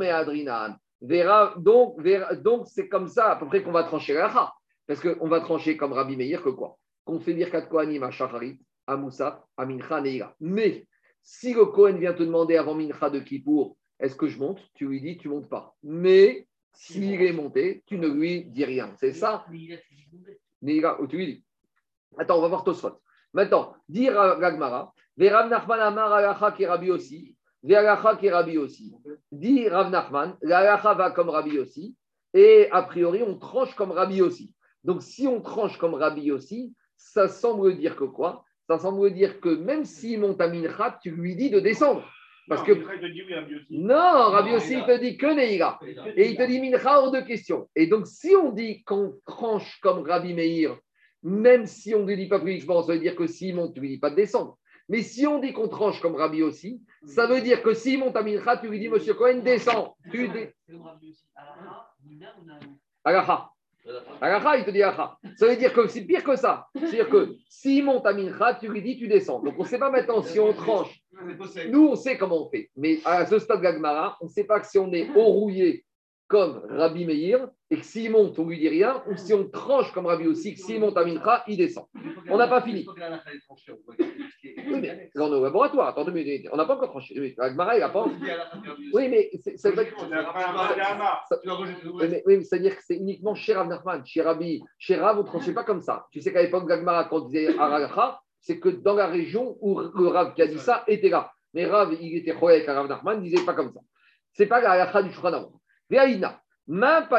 donc, 1.57 2.01
donc 2.41 2.67
c'est 2.67 2.87
comme 2.87 3.07
ça 3.07 3.31
à 3.31 3.35
peu 3.35 3.45
près 3.47 3.61
qu'on 3.61 3.71
va 3.71 3.83
trancher 3.83 4.13
la 4.13 4.25
halakha. 4.25 4.53
Parce 4.87 4.99
qu'on 4.99 5.27
va 5.27 5.39
trancher 5.41 5.77
comme 5.77 5.93
Rabbi 5.93 6.17
Meir 6.17 6.41
que 6.41 6.49
quoi? 6.49 6.77
Qu'on 7.05 7.19
fait 7.19 7.33
dire 7.33 7.49
quatre 7.51 7.69
Kohanim 7.69 8.03
à 8.03 8.11
Shacharit, 8.11 8.59
à 8.87 8.97
Moussa, 8.97 9.45
à 9.57 9.65
Mincha, 9.65 10.01
Neira. 10.01 10.35
Mais 10.39 10.85
si 11.21 11.53
le 11.53 11.65
Kohen 11.65 11.97
vient 11.99 12.13
te 12.13 12.23
demander 12.23 12.57
avant 12.57 12.75
Mincha 12.75 13.09
de 13.09 13.19
Kippour, 13.19 13.77
est-ce 13.99 14.15
que 14.15 14.27
je 14.27 14.37
monte? 14.37 14.59
Tu 14.73 14.87
lui 14.87 14.99
dis, 14.99 15.17
tu 15.17 15.29
montes 15.29 15.47
pas. 15.49 15.73
Mais 15.83 16.47
s'il 16.73 17.21
est 17.21 17.31
monté, 17.31 17.83
tu 17.85 17.97
ne 17.97 18.07
lui 18.07 18.45
dis 18.45 18.65
rien. 18.65 18.93
C'est 18.97 19.13
ça? 19.13 19.45
Neira, 20.61 21.01
ou 21.01 21.07
tu 21.07 21.17
lui 21.17 21.27
dis. 21.27 21.45
Attends, 22.17 22.37
on 22.37 22.41
va 22.41 22.47
voir 22.49 22.63
Tosfot. 22.63 22.99
Maintenant, 23.33 23.73
dire 23.87 24.19
à 24.19 24.37
Gagmara, 24.39 24.93
Verav 25.15 25.49
Nachman 25.49 25.79
Amar 25.79 26.11
Alacha 26.11 26.51
qui 26.51 26.65
Rabbi 26.65 26.91
aussi, 26.91 27.37
Veracha 27.63 28.15
qui 28.17 28.27
est 28.27 28.31
Rabbi 28.31 28.57
aussi. 28.57 28.93
Dit 29.31 29.69
Rav 29.69 29.89
Nachman, 29.89 30.35
l'Alacha 30.41 30.93
va 30.93 31.11
comme 31.11 31.29
Rabbi 31.29 31.57
aussi, 31.59 31.95
et 32.33 32.67
a 32.71 32.81
priori, 32.81 33.21
on 33.23 33.37
tranche 33.37 33.75
comme 33.75 33.91
Rabbi 33.91 34.21
aussi. 34.21 34.53
Donc, 34.83 35.01
si 35.01 35.27
on 35.27 35.41
tranche 35.41 35.77
comme 35.77 35.93
Rabbi 35.93 36.31
aussi, 36.31 36.73
ça 36.97 37.27
semble 37.27 37.77
dire 37.77 37.95
que 37.95 38.03
quoi? 38.05 38.43
Ça 38.67 38.79
semble 38.79 39.13
dire 39.13 39.39
que 39.39 39.49
même 39.49 39.85
s'il 39.85 40.19
monte 40.19 40.41
à 40.41 40.47
Mincha, 40.47 40.97
tu 41.01 41.11
lui 41.11 41.35
dis 41.35 41.49
de 41.49 41.59
descendre. 41.59 42.03
Parce 42.49 42.67
Non, 42.67 42.75
que 42.75 42.81
non, 43.69 44.31
Rabbi 44.31 44.55
aussi, 44.55 44.73
il 44.73 44.85
te 44.85 44.99
dit 44.99 45.15
que 45.15 45.27
Neira. 45.27 45.79
Et 46.17 46.29
il 46.29 46.37
te 46.37 46.45
dit 46.45 46.59
Mincha 46.59 46.99
hors 46.99 47.11
de 47.11 47.21
question. 47.21 47.69
Et 47.75 47.87
donc, 47.87 48.07
si 48.07 48.35
on 48.35 48.51
dit 48.51 48.83
qu'on 48.83 49.13
tranche 49.25 49.79
comme 49.81 50.05
Rabbi 50.05 50.33
Meir, 50.33 50.77
même 51.21 51.65
si 51.65 51.95
on 51.95 52.01
ne 52.01 52.07
lui 52.07 52.17
dit 52.17 52.27
pas 52.27 52.39
publiquement, 52.39 52.81
ça 52.81 52.93
veut 52.93 52.99
dire 52.99 53.15
que 53.15 53.27
s'il 53.27 53.55
monte, 53.55 53.73
tu 53.73 53.79
ne 53.79 53.85
lui 53.85 53.93
dis 53.93 53.99
pas 53.99 54.09
de 54.09 54.15
descendre. 54.15 54.57
Mais 54.89 55.01
si 55.01 55.25
on 55.25 55.39
dit 55.39 55.53
qu'on 55.53 55.67
tranche 55.69 56.01
comme 56.01 56.15
Rabbi 56.15 56.43
aussi, 56.43 56.81
ça 57.05 57.25
veut 57.27 57.41
dire 57.41 57.61
que 57.63 57.73
s'il 57.73 57.99
monte 57.99 58.15
à 58.17 58.23
Mincha, 58.23 58.57
tu 58.57 58.67
lui 58.67 58.79
dis 58.79 58.89
Monsieur 58.89 59.13
Cohen, 59.13 59.39
descends. 59.43 59.95
Tu 60.11 60.27
dé- 60.27 60.53
Alaha. 63.05 63.49
Alaha, 64.21 64.57
il 64.57 64.65
te 64.65 64.71
dit 64.71 64.81
Alaha. 64.83 65.17
Ça 65.37 65.47
veut 65.47 65.55
dire 65.57 65.73
que 65.73 65.87
c'est 65.87 66.01
pire 66.05 66.23
que 66.23 66.35
ça. 66.35 66.67
C'est-à-dire 66.75 67.09
que 67.09 67.35
s'il 67.49 67.83
monte 67.83 68.05
à 68.05 68.13
Mincha, 68.13 68.55
tu 68.55 68.67
lui 68.69 68.81
dis 68.81 68.97
tu 68.97 69.07
descends. 69.07 69.39
Donc 69.41 69.55
on 69.57 69.63
ne 69.63 69.67
sait 69.67 69.79
pas 69.79 69.89
maintenant 69.89 70.21
si 70.21 70.39
on 70.39 70.53
tranche. 70.53 71.01
Nous, 71.69 71.87
on 71.87 71.95
sait 71.95 72.17
comment 72.17 72.45
on 72.45 72.49
fait. 72.49 72.69
Mais 72.75 72.99
à 73.05 73.25
ce 73.25 73.39
stade 73.39 73.61
d'Agmara, 73.61 74.17
on 74.21 74.25
ne 74.25 74.29
sait 74.29 74.45
pas 74.45 74.59
que 74.59 74.67
si 74.67 74.77
on 74.79 74.91
est 74.93 75.09
au 75.15 75.25
rouillé 75.25 75.85
comme 76.33 76.63
Rabbi 76.67 77.05
Meir 77.05 77.47
et 77.69 77.77
que 77.77 77.85
s'il 77.85 78.09
monte, 78.09 78.39
on 78.39 78.47
lui 78.47 78.57
dit 78.57 78.67
rien, 78.67 79.03
ou 79.07 79.15
si 79.15 79.35
on 79.35 79.47
tranche 79.49 79.91
comme 79.93 80.07
Rabbi 80.07 80.25
aussi, 80.25 80.55
que 80.55 80.59
s'il 80.59 80.79
monte 80.79 80.97
à 80.97 81.05
Mincha, 81.05 81.43
il 81.47 81.57
descend. 81.57 81.85
On 82.27 82.37
n'a 82.37 82.47
pas 82.47 82.61
fini. 82.63 82.87
Oui, 82.87 84.79
mais 84.81 85.11
là, 85.13 85.25
on 85.25 85.31
est 85.31 85.35
au 85.35 85.43
laboratoire. 85.43 85.89
Attends. 85.89 86.07
On 86.07 86.57
n'a 86.57 86.65
pas 86.65 86.75
encore 86.75 86.89
tranché. 86.89 87.13
Oui, 87.19 87.35
Agmara, 87.37 87.75
il 87.75 87.81
n'a 87.81 87.89
pas. 87.89 88.07
Oui, 88.93 89.09
mais 89.09 89.29
c'est 89.43 89.57
c'est 89.57 89.69
vrai 89.69 89.89
que- 89.89 89.93
oui, 91.91 92.23
mais, 92.25 92.43
c'est-à-dire 92.43 92.75
que 92.77 92.81
c'est 92.83 92.95
uniquement 92.95 93.35
chez 93.35 93.53
Rav 93.53 93.67
Nachman, 93.67 94.03
chez 94.03 94.23
Rabbi, 94.23 94.63
chez 94.79 94.95
Rav, 94.95 95.19
on 95.19 95.21
ne 95.21 95.27
tranchait 95.27 95.53
pas 95.53 95.63
comme 95.63 95.81
ça. 95.81 96.07
Tu 96.11 96.19
sais 96.19 96.33
qu'à 96.33 96.41
l'époque 96.41 96.67
d'Agmara, 96.67 97.03
quand 97.03 97.17
on 97.17 97.25
disait 97.25 97.55
Aralacha, 97.59 98.19
c'est 98.41 98.59
que 98.59 98.69
dans 98.69 98.95
la 98.95 99.05
région 99.05 99.55
où 99.61 99.79
le 99.79 100.07
Rav 100.07 100.33
qui 100.33 100.41
a 100.41 100.47
dit 100.47 100.57
ça 100.57 100.83
était 100.87 101.09
là. 101.09 101.31
Mais 101.53 101.67
Rav, 101.67 101.93
il 102.01 102.17
était 102.17 102.35
choyé 102.35 102.57
avec 102.57 102.67
Rav 102.67 102.87
Nachman, 102.87 103.17
il 103.17 103.25
ne 103.25 103.29
disait 103.29 103.45
pas 103.45 103.53
comme 103.53 103.71
ça. 103.71 103.81
Ce 104.35 104.41
n'est 104.41 104.49
pas 104.49 104.61
la 104.61 105.03
du 105.03 105.11
Shulchan. 105.11 105.51
Ve'aïna. 105.93 106.41
Maintenant, 106.65 107.17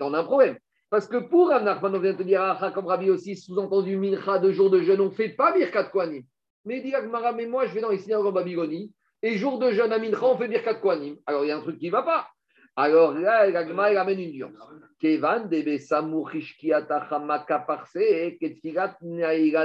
on 0.00 0.14
a 0.14 0.18
un 0.18 0.24
problème. 0.24 0.58
Parce 0.90 1.06
que 1.06 1.16
pour 1.16 1.48
Rav 1.48 1.64
Nachman, 1.64 1.94
on 1.94 2.00
vient 2.00 2.12
de 2.12 2.18
te 2.18 2.22
dire 2.22 2.42
halakha 2.42 2.70
comme 2.72 2.86
Rabbi 2.86 3.10
aussi, 3.10 3.36
sous-entendu 3.36 3.96
mincha 3.96 4.38
de 4.38 4.50
jour 4.52 4.68
de 4.70 4.80
jeûne, 4.80 5.00
on 5.00 5.06
ne 5.06 5.10
fait 5.10 5.30
pas 5.30 5.52
birkat 5.52 5.84
kohanim. 5.84 6.22
Mais 6.64 6.80
dit 6.80 6.94
Agmara, 6.94 7.32
mais 7.32 7.46
moi, 7.46 7.66
je 7.66 7.74
vais 7.74 7.80
dans 7.80 7.90
les 7.90 7.98
synagogues 7.98 8.26
en 8.26 8.32
Babylonie, 8.32 8.92
et 9.22 9.36
jour 9.36 9.58
de 9.58 9.70
jeûne 9.70 9.92
à 9.92 9.98
mincha, 9.98 10.24
on 10.24 10.36
fait 10.36 10.48
birkat 10.48 10.74
kohanim. 10.74 11.16
Alors, 11.26 11.44
il 11.44 11.48
y 11.48 11.50
a 11.50 11.56
un 11.56 11.60
truc 11.60 11.78
qui 11.78 11.86
ne 11.86 11.92
va 11.92 12.02
pas. 12.02 12.28
Alors 12.76 13.14
là, 13.14 13.48
l'Agma, 13.50 13.90
il 13.90 13.96
amène 13.96 14.20
une 14.20 14.32
nuance. 14.32 14.52
Kevan 15.00 15.48
debe 15.48 15.78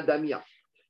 damia. 0.06 0.44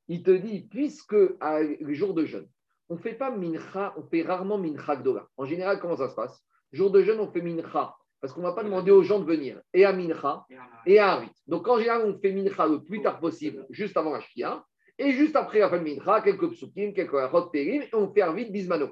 Il 0.08 0.24
te 0.24 0.32
dit, 0.32 0.68
puisque 0.70 1.14
le 1.14 1.94
jour 1.94 2.14
de 2.14 2.26
jeûne, 2.26 2.48
on 2.94 2.98
ne 2.98 3.02
fait 3.02 3.14
pas 3.16 3.32
mincha, 3.32 3.92
on 3.98 4.04
fait 4.04 4.22
rarement 4.22 4.60
mincha 4.60 4.96
gdola. 4.96 5.28
En 5.36 5.46
général, 5.46 5.80
comment 5.80 5.98
ça 5.98 6.10
se 6.10 6.16
passe? 6.16 6.44
Jour 6.72 6.92
de 6.92 7.02
jeûne, 7.02 7.20
on 7.20 7.28
fait 7.28 7.42
mincha, 7.42 7.96
parce 8.22 8.32
qu'on 8.34 8.42
ne 8.42 8.46
va 8.46 8.54
pas 8.54 8.64
demander 8.64 8.92
aux 8.92 9.02
gens 9.02 9.20
de 9.20 9.26
venir, 9.26 9.60
et 9.74 9.84
à 9.84 9.92
mincha, 9.94 10.46
et 10.86 11.00
à 11.00 11.14
Harit. 11.14 11.32
Donc 11.48 11.68
en 11.68 11.80
général, 11.80 12.04
on 12.06 12.20
fait 12.20 12.32
mincha 12.32 12.68
le 12.68 12.84
plus 12.84 13.02
tard 13.02 13.20
possible, 13.20 13.66
juste 13.72 13.98
avant 13.98 14.12
la 14.12 14.22
shkia, 14.22 14.64
et 15.00 15.12
juste 15.12 15.36
après 15.36 15.58
la 15.58 15.70
fin 15.70 15.80
de 15.80 15.84
mincha, 15.84 16.22
quelques 16.22 16.52
psukim, 16.52 16.94
quelques 16.94 17.16
achot 17.16 17.48
périm, 17.48 17.82
et 17.82 17.96
on 17.96 18.14
fait 18.14 18.22
Arvit 18.22 18.52
bismano. 18.52 18.92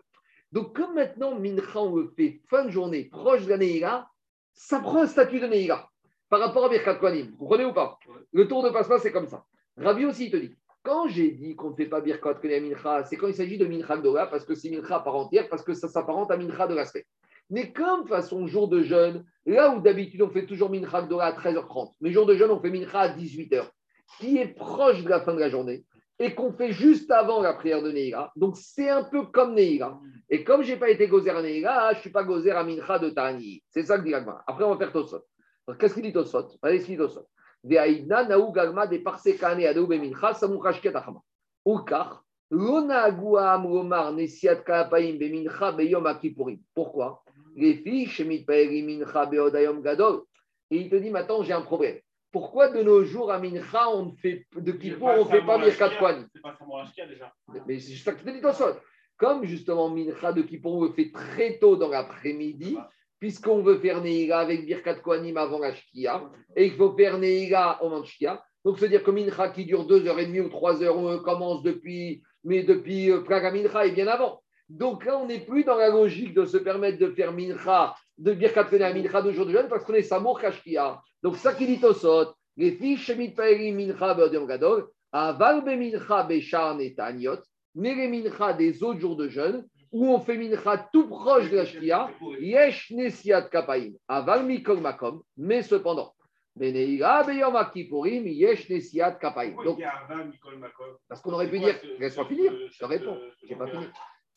Donc 0.51 0.75
comme 0.75 0.95
maintenant 0.95 1.39
mincha, 1.39 1.79
on 1.79 1.95
le 1.95 2.11
fait 2.17 2.41
fin 2.49 2.65
de 2.65 2.71
journée, 2.71 3.03
proche 3.05 3.45
de 3.45 3.49
la 3.51 3.57
Neira, 3.57 4.09
ça 4.53 4.79
prend 4.79 5.03
un 5.03 5.07
statut 5.07 5.39
de 5.39 5.45
Neira 5.45 5.87
par 6.27 6.39
rapport 6.39 6.65
à 6.65 6.69
Birkat 6.69 6.95
Kohanim. 6.95 7.29
Vous 7.33 7.37
comprenez 7.37 7.65
ou 7.65 7.73
pas? 7.73 7.99
Le 8.33 8.47
tour 8.47 8.63
de 8.63 8.71
passe-passe, 8.71 9.03
c'est 9.03 9.11
comme 9.11 9.27
ça. 9.27 9.45
Rabbi 9.77 10.05
aussi, 10.05 10.25
il 10.25 10.31
te 10.31 10.37
dit, 10.37 10.55
quand 10.83 11.07
j'ai 11.07 11.31
dit 11.31 11.55
qu'on 11.55 11.71
ne 11.71 11.75
fait 11.75 11.85
pas 11.85 12.01
Birkat 12.01 12.35
Kohanim 12.35 12.69
Mincha, 12.69 13.03
c'est 13.05 13.15
quand 13.15 13.27
il 13.27 13.33
s'agit 13.33 13.57
de 13.57 13.65
Mincha 13.65 13.97
Gdola, 13.97 14.27
parce 14.27 14.45
que 14.45 14.55
c'est 14.55 14.69
Mincha 14.69 14.97
à 14.97 14.99
part 14.99 15.15
entière, 15.15 15.47
parce 15.49 15.63
que 15.63 15.73
ça 15.73 15.87
s'apparente 15.87 16.31
à 16.31 16.37
Mincha 16.37 16.67
de 16.67 16.75
l'aspect. 16.75 17.05
Mais 17.49 17.71
comme 17.71 18.07
façon 18.07 18.47
jour 18.47 18.67
de 18.67 18.81
jeûne, 18.81 19.25
là 19.45 19.75
où 19.75 19.81
d'habitude 19.81 20.21
on 20.21 20.29
fait 20.29 20.45
toujours 20.45 20.69
Mincha 20.69 21.03
Gdola 21.03 21.25
à 21.25 21.33
13h30, 21.33 21.93
mais 22.01 22.11
jour 22.11 22.25
de 22.25 22.35
jeûne 22.35 22.51
on 22.51 22.59
fait 22.59 22.71
Mincha 22.71 22.99
à 22.99 23.09
18h, 23.09 23.65
qui 24.19 24.37
est 24.37 24.47
proche 24.47 25.03
de 25.03 25.09
la 25.09 25.21
fin 25.21 25.33
de 25.33 25.39
la 25.39 25.49
journée, 25.49 25.83
et 26.17 26.33
qu'on 26.35 26.53
fait 26.53 26.71
juste 26.71 27.09
avant 27.11 27.41
la 27.41 27.53
prière 27.53 27.81
de 27.81 27.91
Neira. 27.91 28.31
Donc 28.35 28.55
c'est 28.55 28.89
un 28.89 29.03
peu 29.03 29.25
comme 29.25 29.55
Neira. 29.55 29.99
Et 30.29 30.43
comme 30.43 30.61
je 30.61 30.71
n'ai 30.71 30.77
pas 30.77 30.89
été 30.89 31.07
gozer 31.07 31.35
à 31.35 31.41
Neira, 31.41 31.91
je 31.93 31.97
ne 31.97 32.01
suis 32.01 32.11
pas 32.11 32.23
gozer 32.23 32.51
à 32.51 32.63
Mincha 32.63 32.99
de 32.99 33.09
Tani. 33.09 33.63
C'est 33.69 33.83
ça 33.83 33.97
que 33.97 34.03
dit 34.03 34.13
Agma. 34.13 34.43
Après 34.45 34.63
on 34.63 34.71
va 34.71 34.77
faire 34.77 34.93
Tosot. 34.93 35.23
Qu'est-ce 35.79 35.95
qu'il 35.95 36.03
dit 36.03 36.13
Tosot? 36.13 36.47
Allez, 36.61 36.79
ce 36.79 36.85
qu'il 36.85 36.97
dit. 36.97 37.03
Ve'aïdna 37.63 38.23
naou 38.23 38.51
gagma 38.51 38.87
de 38.87 38.97
parse 38.97 39.37
kane 39.37 39.65
adou 39.65 39.87
bemincha 39.87 40.33
samuchashket 40.33 40.95
achama. 40.95 41.21
Ukar, 41.65 42.23
lo 42.49 42.81
naagu 42.81 43.37
ha'am 43.37 43.63
lomar 43.63 44.13
nesiat 44.13 44.63
kalapaim 44.63 45.17
bemincha 45.17 45.71
beyom 45.71 46.05
akipurim. 46.05 46.59
Pourquoi? 46.73 47.23
Les 47.55 47.75
filles, 47.75 48.07
shemit 48.07 48.45
paeri 48.45 48.81
mincha 48.81 49.25
beod 49.25 49.55
hayom 49.55 49.81
gadol. 49.81 50.23
Et 50.71 50.77
il 50.77 50.89
te 50.89 50.95
dit 50.95 51.09
maintenant, 51.09 51.43
j'ai 51.43 51.53
un 51.53 51.61
problème. 51.61 51.99
Pourquoi 52.31 52.69
de 52.69 52.81
nos 52.81 53.03
jours 53.03 53.29
à 53.29 53.39
Mincha, 53.39 53.89
on 53.89 54.05
ne 54.05 54.11
fait 54.13 54.47
de 54.55 54.71
Kippour, 54.71 55.09
on 55.09 55.25
ne 55.25 55.29
fait 55.29 55.45
pas 55.45 55.57
Birkat 55.57 55.97
Kohanim? 55.97 56.27
C'est 56.33 56.41
pas 56.41 56.55
Samouraï 56.57 56.87
déjà. 57.09 57.33
mais 57.67 57.77
c'est 57.79 57.91
juste 57.91 58.05
ça 58.05 58.13
que 58.13 58.19
je 58.19 58.23
te 58.23 58.29
dis 58.29 58.39
dans 58.39 58.53
sol. 58.53 58.75
Comme 59.17 59.43
justement 59.43 59.89
Mincha 59.89 60.31
de 60.31 60.41
Kippour, 60.41 60.77
on 60.77 60.83
le 60.85 60.93
fait 60.93 61.11
très 61.11 61.59
tôt 61.59 61.75
dans 61.75 61.89
l'après-midi, 61.89 62.77
puisqu'on 63.21 63.61
veut 63.61 63.77
faire 63.77 64.01
Neira 64.01 64.39
avec 64.39 64.65
Birkat 64.65 64.95
Kohanim 64.95 65.37
avant 65.37 65.59
la 65.59 65.69
et 66.55 66.65
il 66.65 66.71
faut 66.73 66.91
faire 66.97 67.19
Neira 67.19 67.81
au 67.83 67.89
moment. 67.89 68.03
Donc, 68.65 68.79
c'est-à-dire 68.79 69.03
que 69.03 69.11
Mincha 69.11 69.49
qui 69.49 69.65
dure 69.65 69.85
2h30 69.87 70.41
ou 70.41 70.47
3h, 70.47 70.89
on 70.89 71.19
commence 71.19 71.61
depuis, 71.61 72.23
mais 72.43 72.63
depuis 72.63 73.11
euh, 73.11 73.21
Praga 73.21 73.51
Mincha 73.51 73.85
et 73.85 73.91
bien 73.91 74.07
avant. 74.07 74.41
Donc 74.67 75.05
là, 75.05 75.19
on 75.19 75.27
n'est 75.27 75.45
plus 75.45 75.63
dans 75.63 75.77
la 75.77 75.89
logique 75.89 76.33
de 76.33 76.45
se 76.45 76.57
permettre 76.57 76.97
de 76.97 77.11
faire 77.11 77.31
Mincha, 77.31 77.93
de 78.17 78.33
Birkat 78.33 78.65
Kohanim, 78.65 79.03
Mincha 79.03 79.21
de 79.21 79.31
jour 79.31 79.45
de 79.45 79.51
jeûne, 79.51 79.67
parce 79.69 79.85
qu'on 79.85 79.93
est 79.93 80.01
Samour 80.01 80.41
Kashkia. 80.41 80.99
Donc, 81.21 81.37
ça 81.37 81.53
qui 81.53 81.67
dit 81.67 81.79
Tosot, 81.79 82.33
les 82.57 82.71
filles 82.71 82.97
Shemit 82.97 83.35
Paeri 83.35 83.71
Mincha 83.71 84.15
Beodem 84.15 84.47
Gadol, 84.47 84.87
Aval 85.11 85.63
Bemincha 85.63 86.23
Bechar 86.23 86.75
Netanyot, 86.75 87.41
mais 87.75 87.93
les 87.93 88.07
mincha 88.07 88.53
des 88.53 88.81
autres 88.81 88.99
jours 88.99 89.15
de 89.15 89.29
jeûne, 89.29 89.63
où 89.91 90.07
on 90.07 90.19
fait 90.19 90.37
mincha 90.37 90.89
tout 90.91 91.07
proche 91.07 91.49
de 91.49 91.57
la 91.57 91.65
shkia, 91.65 92.09
yesh 92.39 92.91
nesiat 92.91 93.49
kapaim, 93.49 93.93
aval 94.07 94.45
mikol 94.45 94.79
makom, 94.79 95.21
mais 95.37 95.63
cependant, 95.63 96.13
beneira 96.55 97.23
beyom 97.23 97.55
akipurim, 97.55 98.25
yesh 98.27 98.69
nesiat 98.69 99.13
kapaim. 99.19 99.55
Donc, 99.63 99.79
parce 101.07 101.21
qu'on 101.21 101.33
aurait 101.33 101.49
pu 101.49 101.59
dire, 101.59 101.79
laisse-moi 101.99 102.25
finir, 102.25 102.53
je 102.71 102.79
te 102.79 102.85
réponds, 102.85 103.19
j'ai 103.43 103.55
pas 103.55 103.67
fini. 103.67 103.85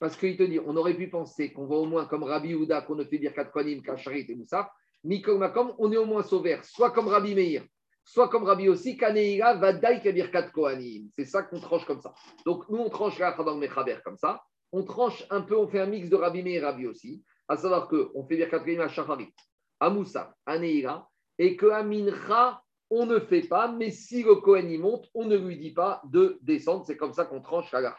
Parce 0.00 0.16
qu'il 0.16 0.36
te 0.36 0.42
dit, 0.42 0.58
on 0.58 0.76
aurait 0.76 0.94
pu 0.94 1.08
penser 1.08 1.52
qu'on 1.52 1.66
va 1.66 1.76
au 1.76 1.86
moins 1.86 2.06
comme 2.06 2.24
Rabbi 2.24 2.54
Houda, 2.54 2.82
qu'on 2.82 2.96
ne 2.96 3.04
fait 3.04 3.18
dire 3.18 3.32
Kat 3.32 3.44
Kohanim, 3.44 3.80
Kacharit 3.80 4.26
et 4.28 4.34
Moussa, 4.34 4.70
Mikol 5.04 5.38
Makom, 5.38 5.74
on 5.78 5.92
est 5.92 5.96
au 5.96 6.04
moins 6.04 6.22
sauvé, 6.22 6.58
soit 6.62 6.90
comme 6.90 7.06
Rabbi 7.06 7.34
Meir, 7.34 7.62
soit 8.04 8.28
comme 8.28 8.44
Rabbi 8.44 8.68
aussi, 8.68 8.96
Kaneira 8.96 9.54
va 9.54 9.72
daï 9.72 10.02
kabir 10.02 10.30
Kat 10.32 10.50
Kohanim. 10.50 11.08
C'est 11.16 11.24
ça 11.24 11.44
qu'on 11.44 11.60
tranche 11.60 11.84
comme 11.86 12.00
ça. 12.00 12.12
Donc 12.44 12.68
nous, 12.68 12.78
on 12.78 12.90
tranche 12.90 13.18
la 13.18 13.36
le 13.38 13.54
Mechaber 13.54 13.98
comme 14.04 14.18
ça. 14.18 14.42
On 14.76 14.82
tranche 14.82 15.24
un 15.30 15.40
peu, 15.40 15.56
on 15.56 15.68
fait 15.68 15.78
un 15.78 15.86
mix 15.86 16.08
de 16.10 16.16
Rabbi 16.16 16.42
Meir 16.42 16.62
et 16.62 16.66
Rabbi 16.66 16.88
aussi, 16.88 17.22
à 17.46 17.56
savoir 17.56 17.86
qu'on 17.86 18.26
fait 18.26 18.36
Birkat 18.36 18.58
Kohanim 18.58 18.80
à 18.80 18.88
Shacharit, 18.88 19.32
à 19.78 19.88
Moussa, 19.88 20.34
à 20.46 20.58
Neira, 20.58 21.08
et 21.38 21.54
que 21.54 21.66
à 21.66 21.84
Mincha, 21.84 22.60
on 22.90 23.06
ne 23.06 23.20
fait 23.20 23.42
pas, 23.42 23.70
mais 23.70 23.92
si 23.92 24.24
le 24.24 24.34
Kohen 24.34 24.68
y 24.68 24.78
monte, 24.78 25.08
on 25.14 25.26
ne 25.26 25.36
lui 25.36 25.58
dit 25.58 25.72
pas 25.72 26.02
de 26.10 26.40
descendre. 26.42 26.84
C'est 26.84 26.96
comme 26.96 27.12
ça 27.12 27.24
qu'on 27.24 27.40
tranche 27.40 27.70
la 27.70 27.96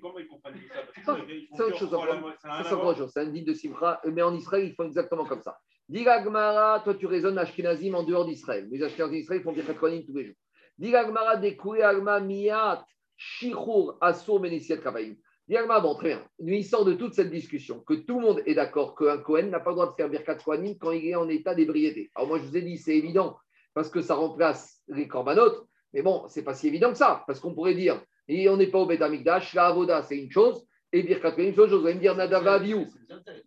comment 0.00 0.18
ils 0.18 0.26
comprennent 0.28 0.54
tout 0.54 1.02
ça? 1.04 1.18
C'est 1.56 1.62
autre 1.62 1.76
chose 1.76 1.90
c'est 1.90 2.96
chose. 2.96 3.16
Un 3.18 3.26
dit 3.26 3.42
de 3.42 3.52
Simcha, 3.52 4.00
mais 4.10 4.22
en 4.22 4.34
Israël, 4.34 4.66
ils 4.66 4.74
font 4.74 4.84
exactement 4.84 5.26
comme 5.26 5.42
ça. 5.42 5.58
Dis 5.90 6.04
la 6.04 6.24
Gemara, 6.24 6.80
toi 6.80 6.94
tu 6.94 7.04
raisonnes 7.04 7.36
Ashkenazim 7.36 7.94
en 7.94 8.02
dehors 8.02 8.24
d'Israël. 8.24 8.66
Les 8.70 8.82
Ashkenazim 8.82 9.18
d'Israël 9.18 9.42
font 9.42 9.52
Birkat 9.52 9.74
Kohanim 9.74 10.06
tous 10.06 10.16
les 10.16 10.24
jours. 10.24 10.36
Dis 10.78 10.90
la 10.90 11.04
Gemara, 11.04 11.36
Dekoué 11.36 11.82
Alma 11.82 12.18
Miyat, 12.18 12.82
Shichur, 13.14 13.98
Asso, 14.00 14.38
Menesiat 14.38 14.78
Kavaim. 14.78 15.16
Dis 15.48 15.54
la 15.54 15.62
Gemara, 15.62 15.80
bon, 15.80 15.94
très 15.94 16.08
bien. 16.08 16.24
Lui, 16.38 16.58
il 16.58 16.64
sort 16.64 16.84
de 16.84 16.94
toute 16.94 17.14
cette 17.14 17.30
discussion 17.30 17.80
que 17.80 17.94
tout 17.94 18.20
le 18.20 18.26
monde 18.26 18.42
est 18.46 18.54
d'accord 18.54 18.94
qu'un 18.94 19.18
Kohen 19.18 19.50
n'a 19.50 19.60
pas 19.60 19.70
le 19.70 19.76
droit 19.76 19.90
de 19.90 19.94
faire 19.94 20.08
Birkat 20.08 20.36
Kohanim 20.36 20.78
quand 20.78 20.92
il 20.92 21.06
est 21.08 21.14
en 21.14 21.28
état 21.28 21.54
d'ébriété. 21.54 22.10
Alors 22.14 22.28
moi, 22.28 22.38
je 22.38 22.44
vous 22.44 22.56
ai 22.56 22.62
dit, 22.62 22.78
c'est 22.78 22.96
évident 22.96 23.36
parce 23.74 23.90
que 23.90 24.00
ça 24.00 24.14
remplace 24.14 24.80
les 24.88 25.08
corbanotes. 25.08 25.66
Mais 25.92 26.02
bon, 26.02 26.24
c'est 26.28 26.44
pas 26.44 26.54
si 26.54 26.68
évident 26.68 26.90
que 26.90 26.98
ça, 26.98 27.24
parce 27.26 27.40
qu'on 27.40 27.54
pourrait 27.54 27.74
dire, 27.74 28.00
et 28.28 28.48
on 28.48 28.56
n'est 28.56 28.68
pas 28.68 28.78
au 28.78 28.86
Beth 28.86 29.02
Amikdash, 29.02 29.52
la 29.54 29.66
Avoda, 29.66 30.02
c'est 30.02 30.16
une 30.16 30.30
chose, 30.30 30.64
et 30.92 31.02
Birkat 31.02 31.32
Kohanim, 31.32 31.54
c'est 31.54 31.60
autre 31.60 31.70
chose. 31.70 31.80
Vous 31.80 31.86
allez 31.86 31.96
me 31.96 32.00
dire 32.00 32.14
Nadava 32.14 32.54
Aviou. 32.54 32.86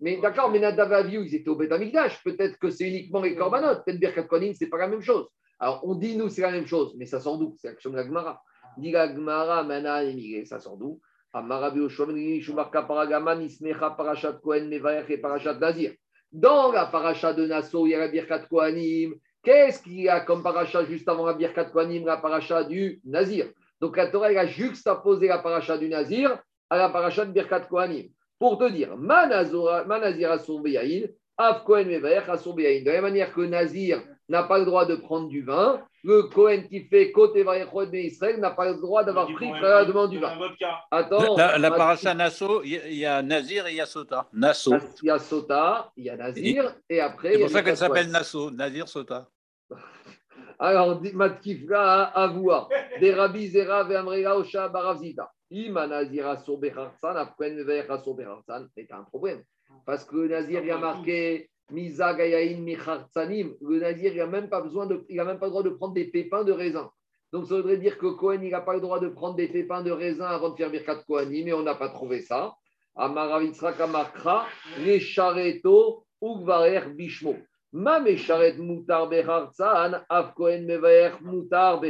Mais 0.01 0.19
d'accord, 0.19 0.51
mais 0.51 0.59
Nadav 0.59 0.91
et 0.91 0.95
Avihu, 0.95 1.25
ils 1.25 1.35
étaient 1.35 1.49
au 1.49 1.55
Beth 1.55 1.71
Amikdash. 1.71 2.23
Peut-être 2.23 2.57
que 2.59 2.69
c'est 2.69 2.87
uniquement 2.87 3.21
les 3.21 3.35
corbanotes. 3.35 3.85
Peut-être 3.85 3.99
Birkat 3.99 4.23
Kohanim, 4.23 4.53
c'est 4.53 4.67
pas 4.67 4.77
la 4.79 4.87
même 4.87 5.01
chose. 5.01 5.27
Alors, 5.59 5.81
on 5.83 5.95
dit, 5.95 6.17
nous, 6.17 6.27
c'est 6.27 6.41
la 6.41 6.51
même 6.51 6.67
chose, 6.67 6.93
mais 6.97 7.05
ça 7.05 7.19
sort 7.19 7.37
d'où? 7.37 7.55
C'est 7.57 7.69
l'action 7.69 7.89
de 7.89 7.95
la 7.95 8.03
Gemara. 8.03 8.41
Dit 8.77 8.91
la 8.91 9.07
Gemara, 9.07 9.63
Mana 9.63 10.01
ça 10.45 10.59
sort 10.59 10.75
d'où? 10.77 10.99
Nazir. 15.59 15.93
Dans 16.31 16.71
la 16.71 16.85
paracha 16.85 17.33
de 17.33 17.45
Nassau, 17.45 17.85
il 17.85 17.89
y 17.89 17.95
a 17.95 17.99
la 17.99 18.07
Birkat 18.07 18.39
Kohanim. 18.49 19.15
Qu'est-ce 19.43 19.81
qu'il 19.83 20.01
y 20.01 20.09
a 20.09 20.21
comme 20.21 20.41
paracha 20.43 20.85
juste 20.85 21.07
avant 21.07 21.25
la 21.25 21.33
Birkat 21.33 21.65
Kohanim, 21.65 22.05
la 22.05 22.17
paracha 22.17 22.63
du 22.63 23.01
Nazir? 23.05 23.47
Donc 23.79 23.97
la 23.97 24.07
Torah, 24.07 24.27
a 24.27 24.45
juxtaposé 24.45 25.27
la 25.27 25.39
paracha 25.39 25.77
du 25.77 25.89
Nazir 25.89 26.37
à 26.69 26.77
la 26.77 26.89
paracha 26.89 27.25
de 27.25 27.31
Birkat 27.31 27.61
Kohanim. 27.61 28.07
Pour 28.39 28.57
te 28.57 28.69
dire, 28.69 28.95
Manazir 28.97 30.31
Asur 30.31 30.61
Beyaïn, 30.61 31.07
Av 31.37 31.63
Kohen 31.63 31.87
Mevaech 31.87 32.29
Asur 32.29 32.53
Beyaïn. 32.53 32.83
De 32.83 32.87
la 32.87 32.93
même 32.93 33.03
manière 33.03 33.33
que 33.33 33.41
Nazir 33.41 34.01
n'a 34.29 34.43
pas 34.43 34.57
le 34.59 34.65
droit 34.65 34.85
de 34.85 34.95
prendre 34.95 35.27
du 35.27 35.43
vin, 35.43 35.81
le 36.03 36.23
Kohen 36.23 36.67
qui 36.67 36.85
fait 36.85 37.11
côté 37.11 37.43
Vaïchot 37.43 37.85
de 37.85 37.97
Israël 37.97 38.39
n'a 38.39 38.51
pas 38.51 38.71
le 38.71 38.75
droit 38.79 39.03
d'avoir 39.03 39.27
pris 39.33 39.49
préalablement 39.49 40.07
du 40.07 40.19
vin. 40.19 40.33
Attends, 40.91 41.35
La, 41.37 41.57
la 41.57 41.71
paracha 41.71 42.13
Nassau, 42.13 42.61
il 42.63 42.71
y 42.71 42.77
a- 42.77 42.87
il 42.87 42.95
y 42.97 43.05
a 43.05 43.21
Nazir 43.21 43.67
et 43.67 43.71
il 43.71 43.77
y 43.77 43.81
a 43.81 43.85
Sota. 43.85 44.27
Nassau. 44.33 44.75
il 45.01 45.07
y 45.07 45.09
a 45.09 45.19
Sota, 45.19 45.91
il 45.95 46.05
y 46.05 46.09
a 46.09 46.15
Nazir, 46.17 46.75
et 46.89 46.99
après. 46.99 47.33
C'est 47.33 47.39
pour 47.39 47.49
ça 47.49 47.61
qu'elle 47.63 47.77
s'appelle. 47.77 48.09
Nassau. 48.09 48.51
Nazir, 48.51 48.87
Sota. 48.87 49.27
Alors, 50.59 51.01
à 52.13 52.27
voir. 52.27 52.69
Des 52.99 53.13
Rabbi 53.13 53.47
Zera 53.49 53.87
et 53.89 53.95
Amrega 53.95 54.35
Osha 54.37 54.69
Baravzita. 54.69 55.29
Ima 55.51 55.85
Nazira 55.85 56.37
sur 56.37 56.57
Becharsan, 56.57 57.15
après 57.15 57.51
Nevera 57.51 58.01
sur 58.01 58.15
Becharsan, 58.15 58.67
c'est 58.75 58.91
un 58.91 59.03
problème. 59.03 59.43
Parce 59.85 60.03
que 60.03 60.15
Nazir, 60.27 60.61
il 60.61 60.67
y 60.67 60.71
a 60.71 60.77
marqué. 60.77 61.49
Le 61.71 63.79
Nazir, 63.79 64.13
il 64.13 64.17
n'a 64.17 64.27
même 64.27 64.49
pas 64.49 64.61
besoin 64.61 64.85
même 65.25 65.39
pas 65.39 65.45
le 65.45 65.51
droit 65.51 65.63
de 65.63 65.69
prendre 65.69 65.93
des 65.93 66.05
pépins 66.05 66.43
de 66.43 66.51
raisin. 66.51 66.89
Donc, 67.33 67.47
ça 67.47 67.55
voudrait 67.55 67.77
dire 67.77 67.97
que 67.97 68.05
Cohen, 68.07 68.39
n'a 68.41 68.61
pas 68.61 68.75
le 68.75 68.81
droit 68.81 68.99
de 68.99 69.09
prendre 69.09 69.35
des 69.35 69.47
pépins 69.47 69.81
de 69.81 69.91
raisin 69.91 70.27
avant 70.27 70.49
de 70.49 70.55
faire 70.55 70.69
Birkat 70.69 71.03
Kohanim, 71.07 71.45
mais 71.45 71.53
on 71.53 71.63
n'a 71.63 71.75
pas 71.75 71.89
trouvé 71.89 72.21
ça. 72.21 72.53
Kamakra, 72.95 74.45
Ugvarer 76.21 76.81
Bishmo. 76.95 77.35
Ma 77.73 77.99
Mesharet 77.99 78.55
Moutar 78.57 79.09
Bechartsan, 79.09 80.01
Av 80.07 80.33
Kohen 80.33 80.65
Mevaer 80.65 81.11
Moutar. 81.21 81.81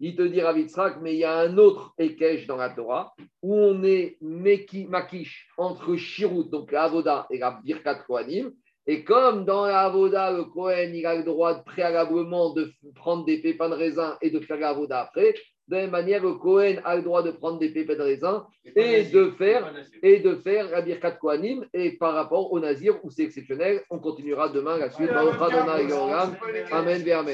Il 0.00 0.16
te 0.16 0.22
dit 0.22 0.40
Ravitzrak, 0.40 1.00
mais 1.00 1.14
il 1.14 1.18
y 1.18 1.24
a 1.24 1.38
un 1.38 1.56
autre 1.58 1.92
Ekech 1.98 2.46
dans 2.46 2.56
la 2.56 2.70
Torah 2.70 3.12
où 3.42 3.54
on 3.54 3.84
est 3.84 4.16
Meki- 4.20 4.88
Makish 4.88 5.48
entre 5.58 5.94
Shirut, 5.94 6.48
donc 6.50 6.72
la 6.72 6.84
Avoda, 6.84 7.26
et 7.30 7.38
la 7.38 7.60
Birkat 7.62 8.02
Kohanim. 8.06 8.50
Et 8.90 9.04
comme 9.04 9.44
dans 9.44 9.66
la 9.66 9.82
Avoda, 9.82 10.32
le 10.32 10.42
Kohen, 10.42 10.92
il 10.96 11.06
a 11.06 11.14
le 11.14 11.22
droit 11.22 11.54
de 11.54 11.62
préalablement 11.62 12.52
de 12.52 12.72
prendre 12.96 13.24
des 13.24 13.38
pépins 13.38 13.68
de 13.68 13.76
raisin 13.76 14.18
et 14.20 14.30
de 14.30 14.40
faire 14.40 14.58
la 14.58 14.70
Avoda 14.70 15.02
après, 15.02 15.32
de 15.68 15.76
la 15.76 15.82
même 15.82 15.90
manière, 15.92 16.20
le 16.20 16.34
Kohen 16.34 16.80
a 16.84 16.96
le 16.96 17.02
droit 17.02 17.22
de 17.22 17.30
prendre 17.30 17.60
des 17.60 17.68
pépins 17.68 17.94
de 17.94 18.02
raisin 18.02 18.44
et 18.74 19.04
de 19.04 19.30
faire 19.30 19.72
et 20.02 20.18
de 20.18 20.34
faire 20.34 20.68
la 20.70 20.80
Birkat 20.82 21.12
Kohanim. 21.12 21.64
Et 21.72 21.92
par 21.92 22.14
rapport 22.14 22.52
au 22.52 22.58
Nazir, 22.58 22.98
où 23.04 23.10
c'est 23.10 23.22
exceptionnel, 23.22 23.80
on 23.90 24.00
continuera 24.00 24.48
demain 24.48 24.76
la 24.78 24.90
suite. 24.90 25.08
Amen, 26.72 27.08
amen. 27.08 27.26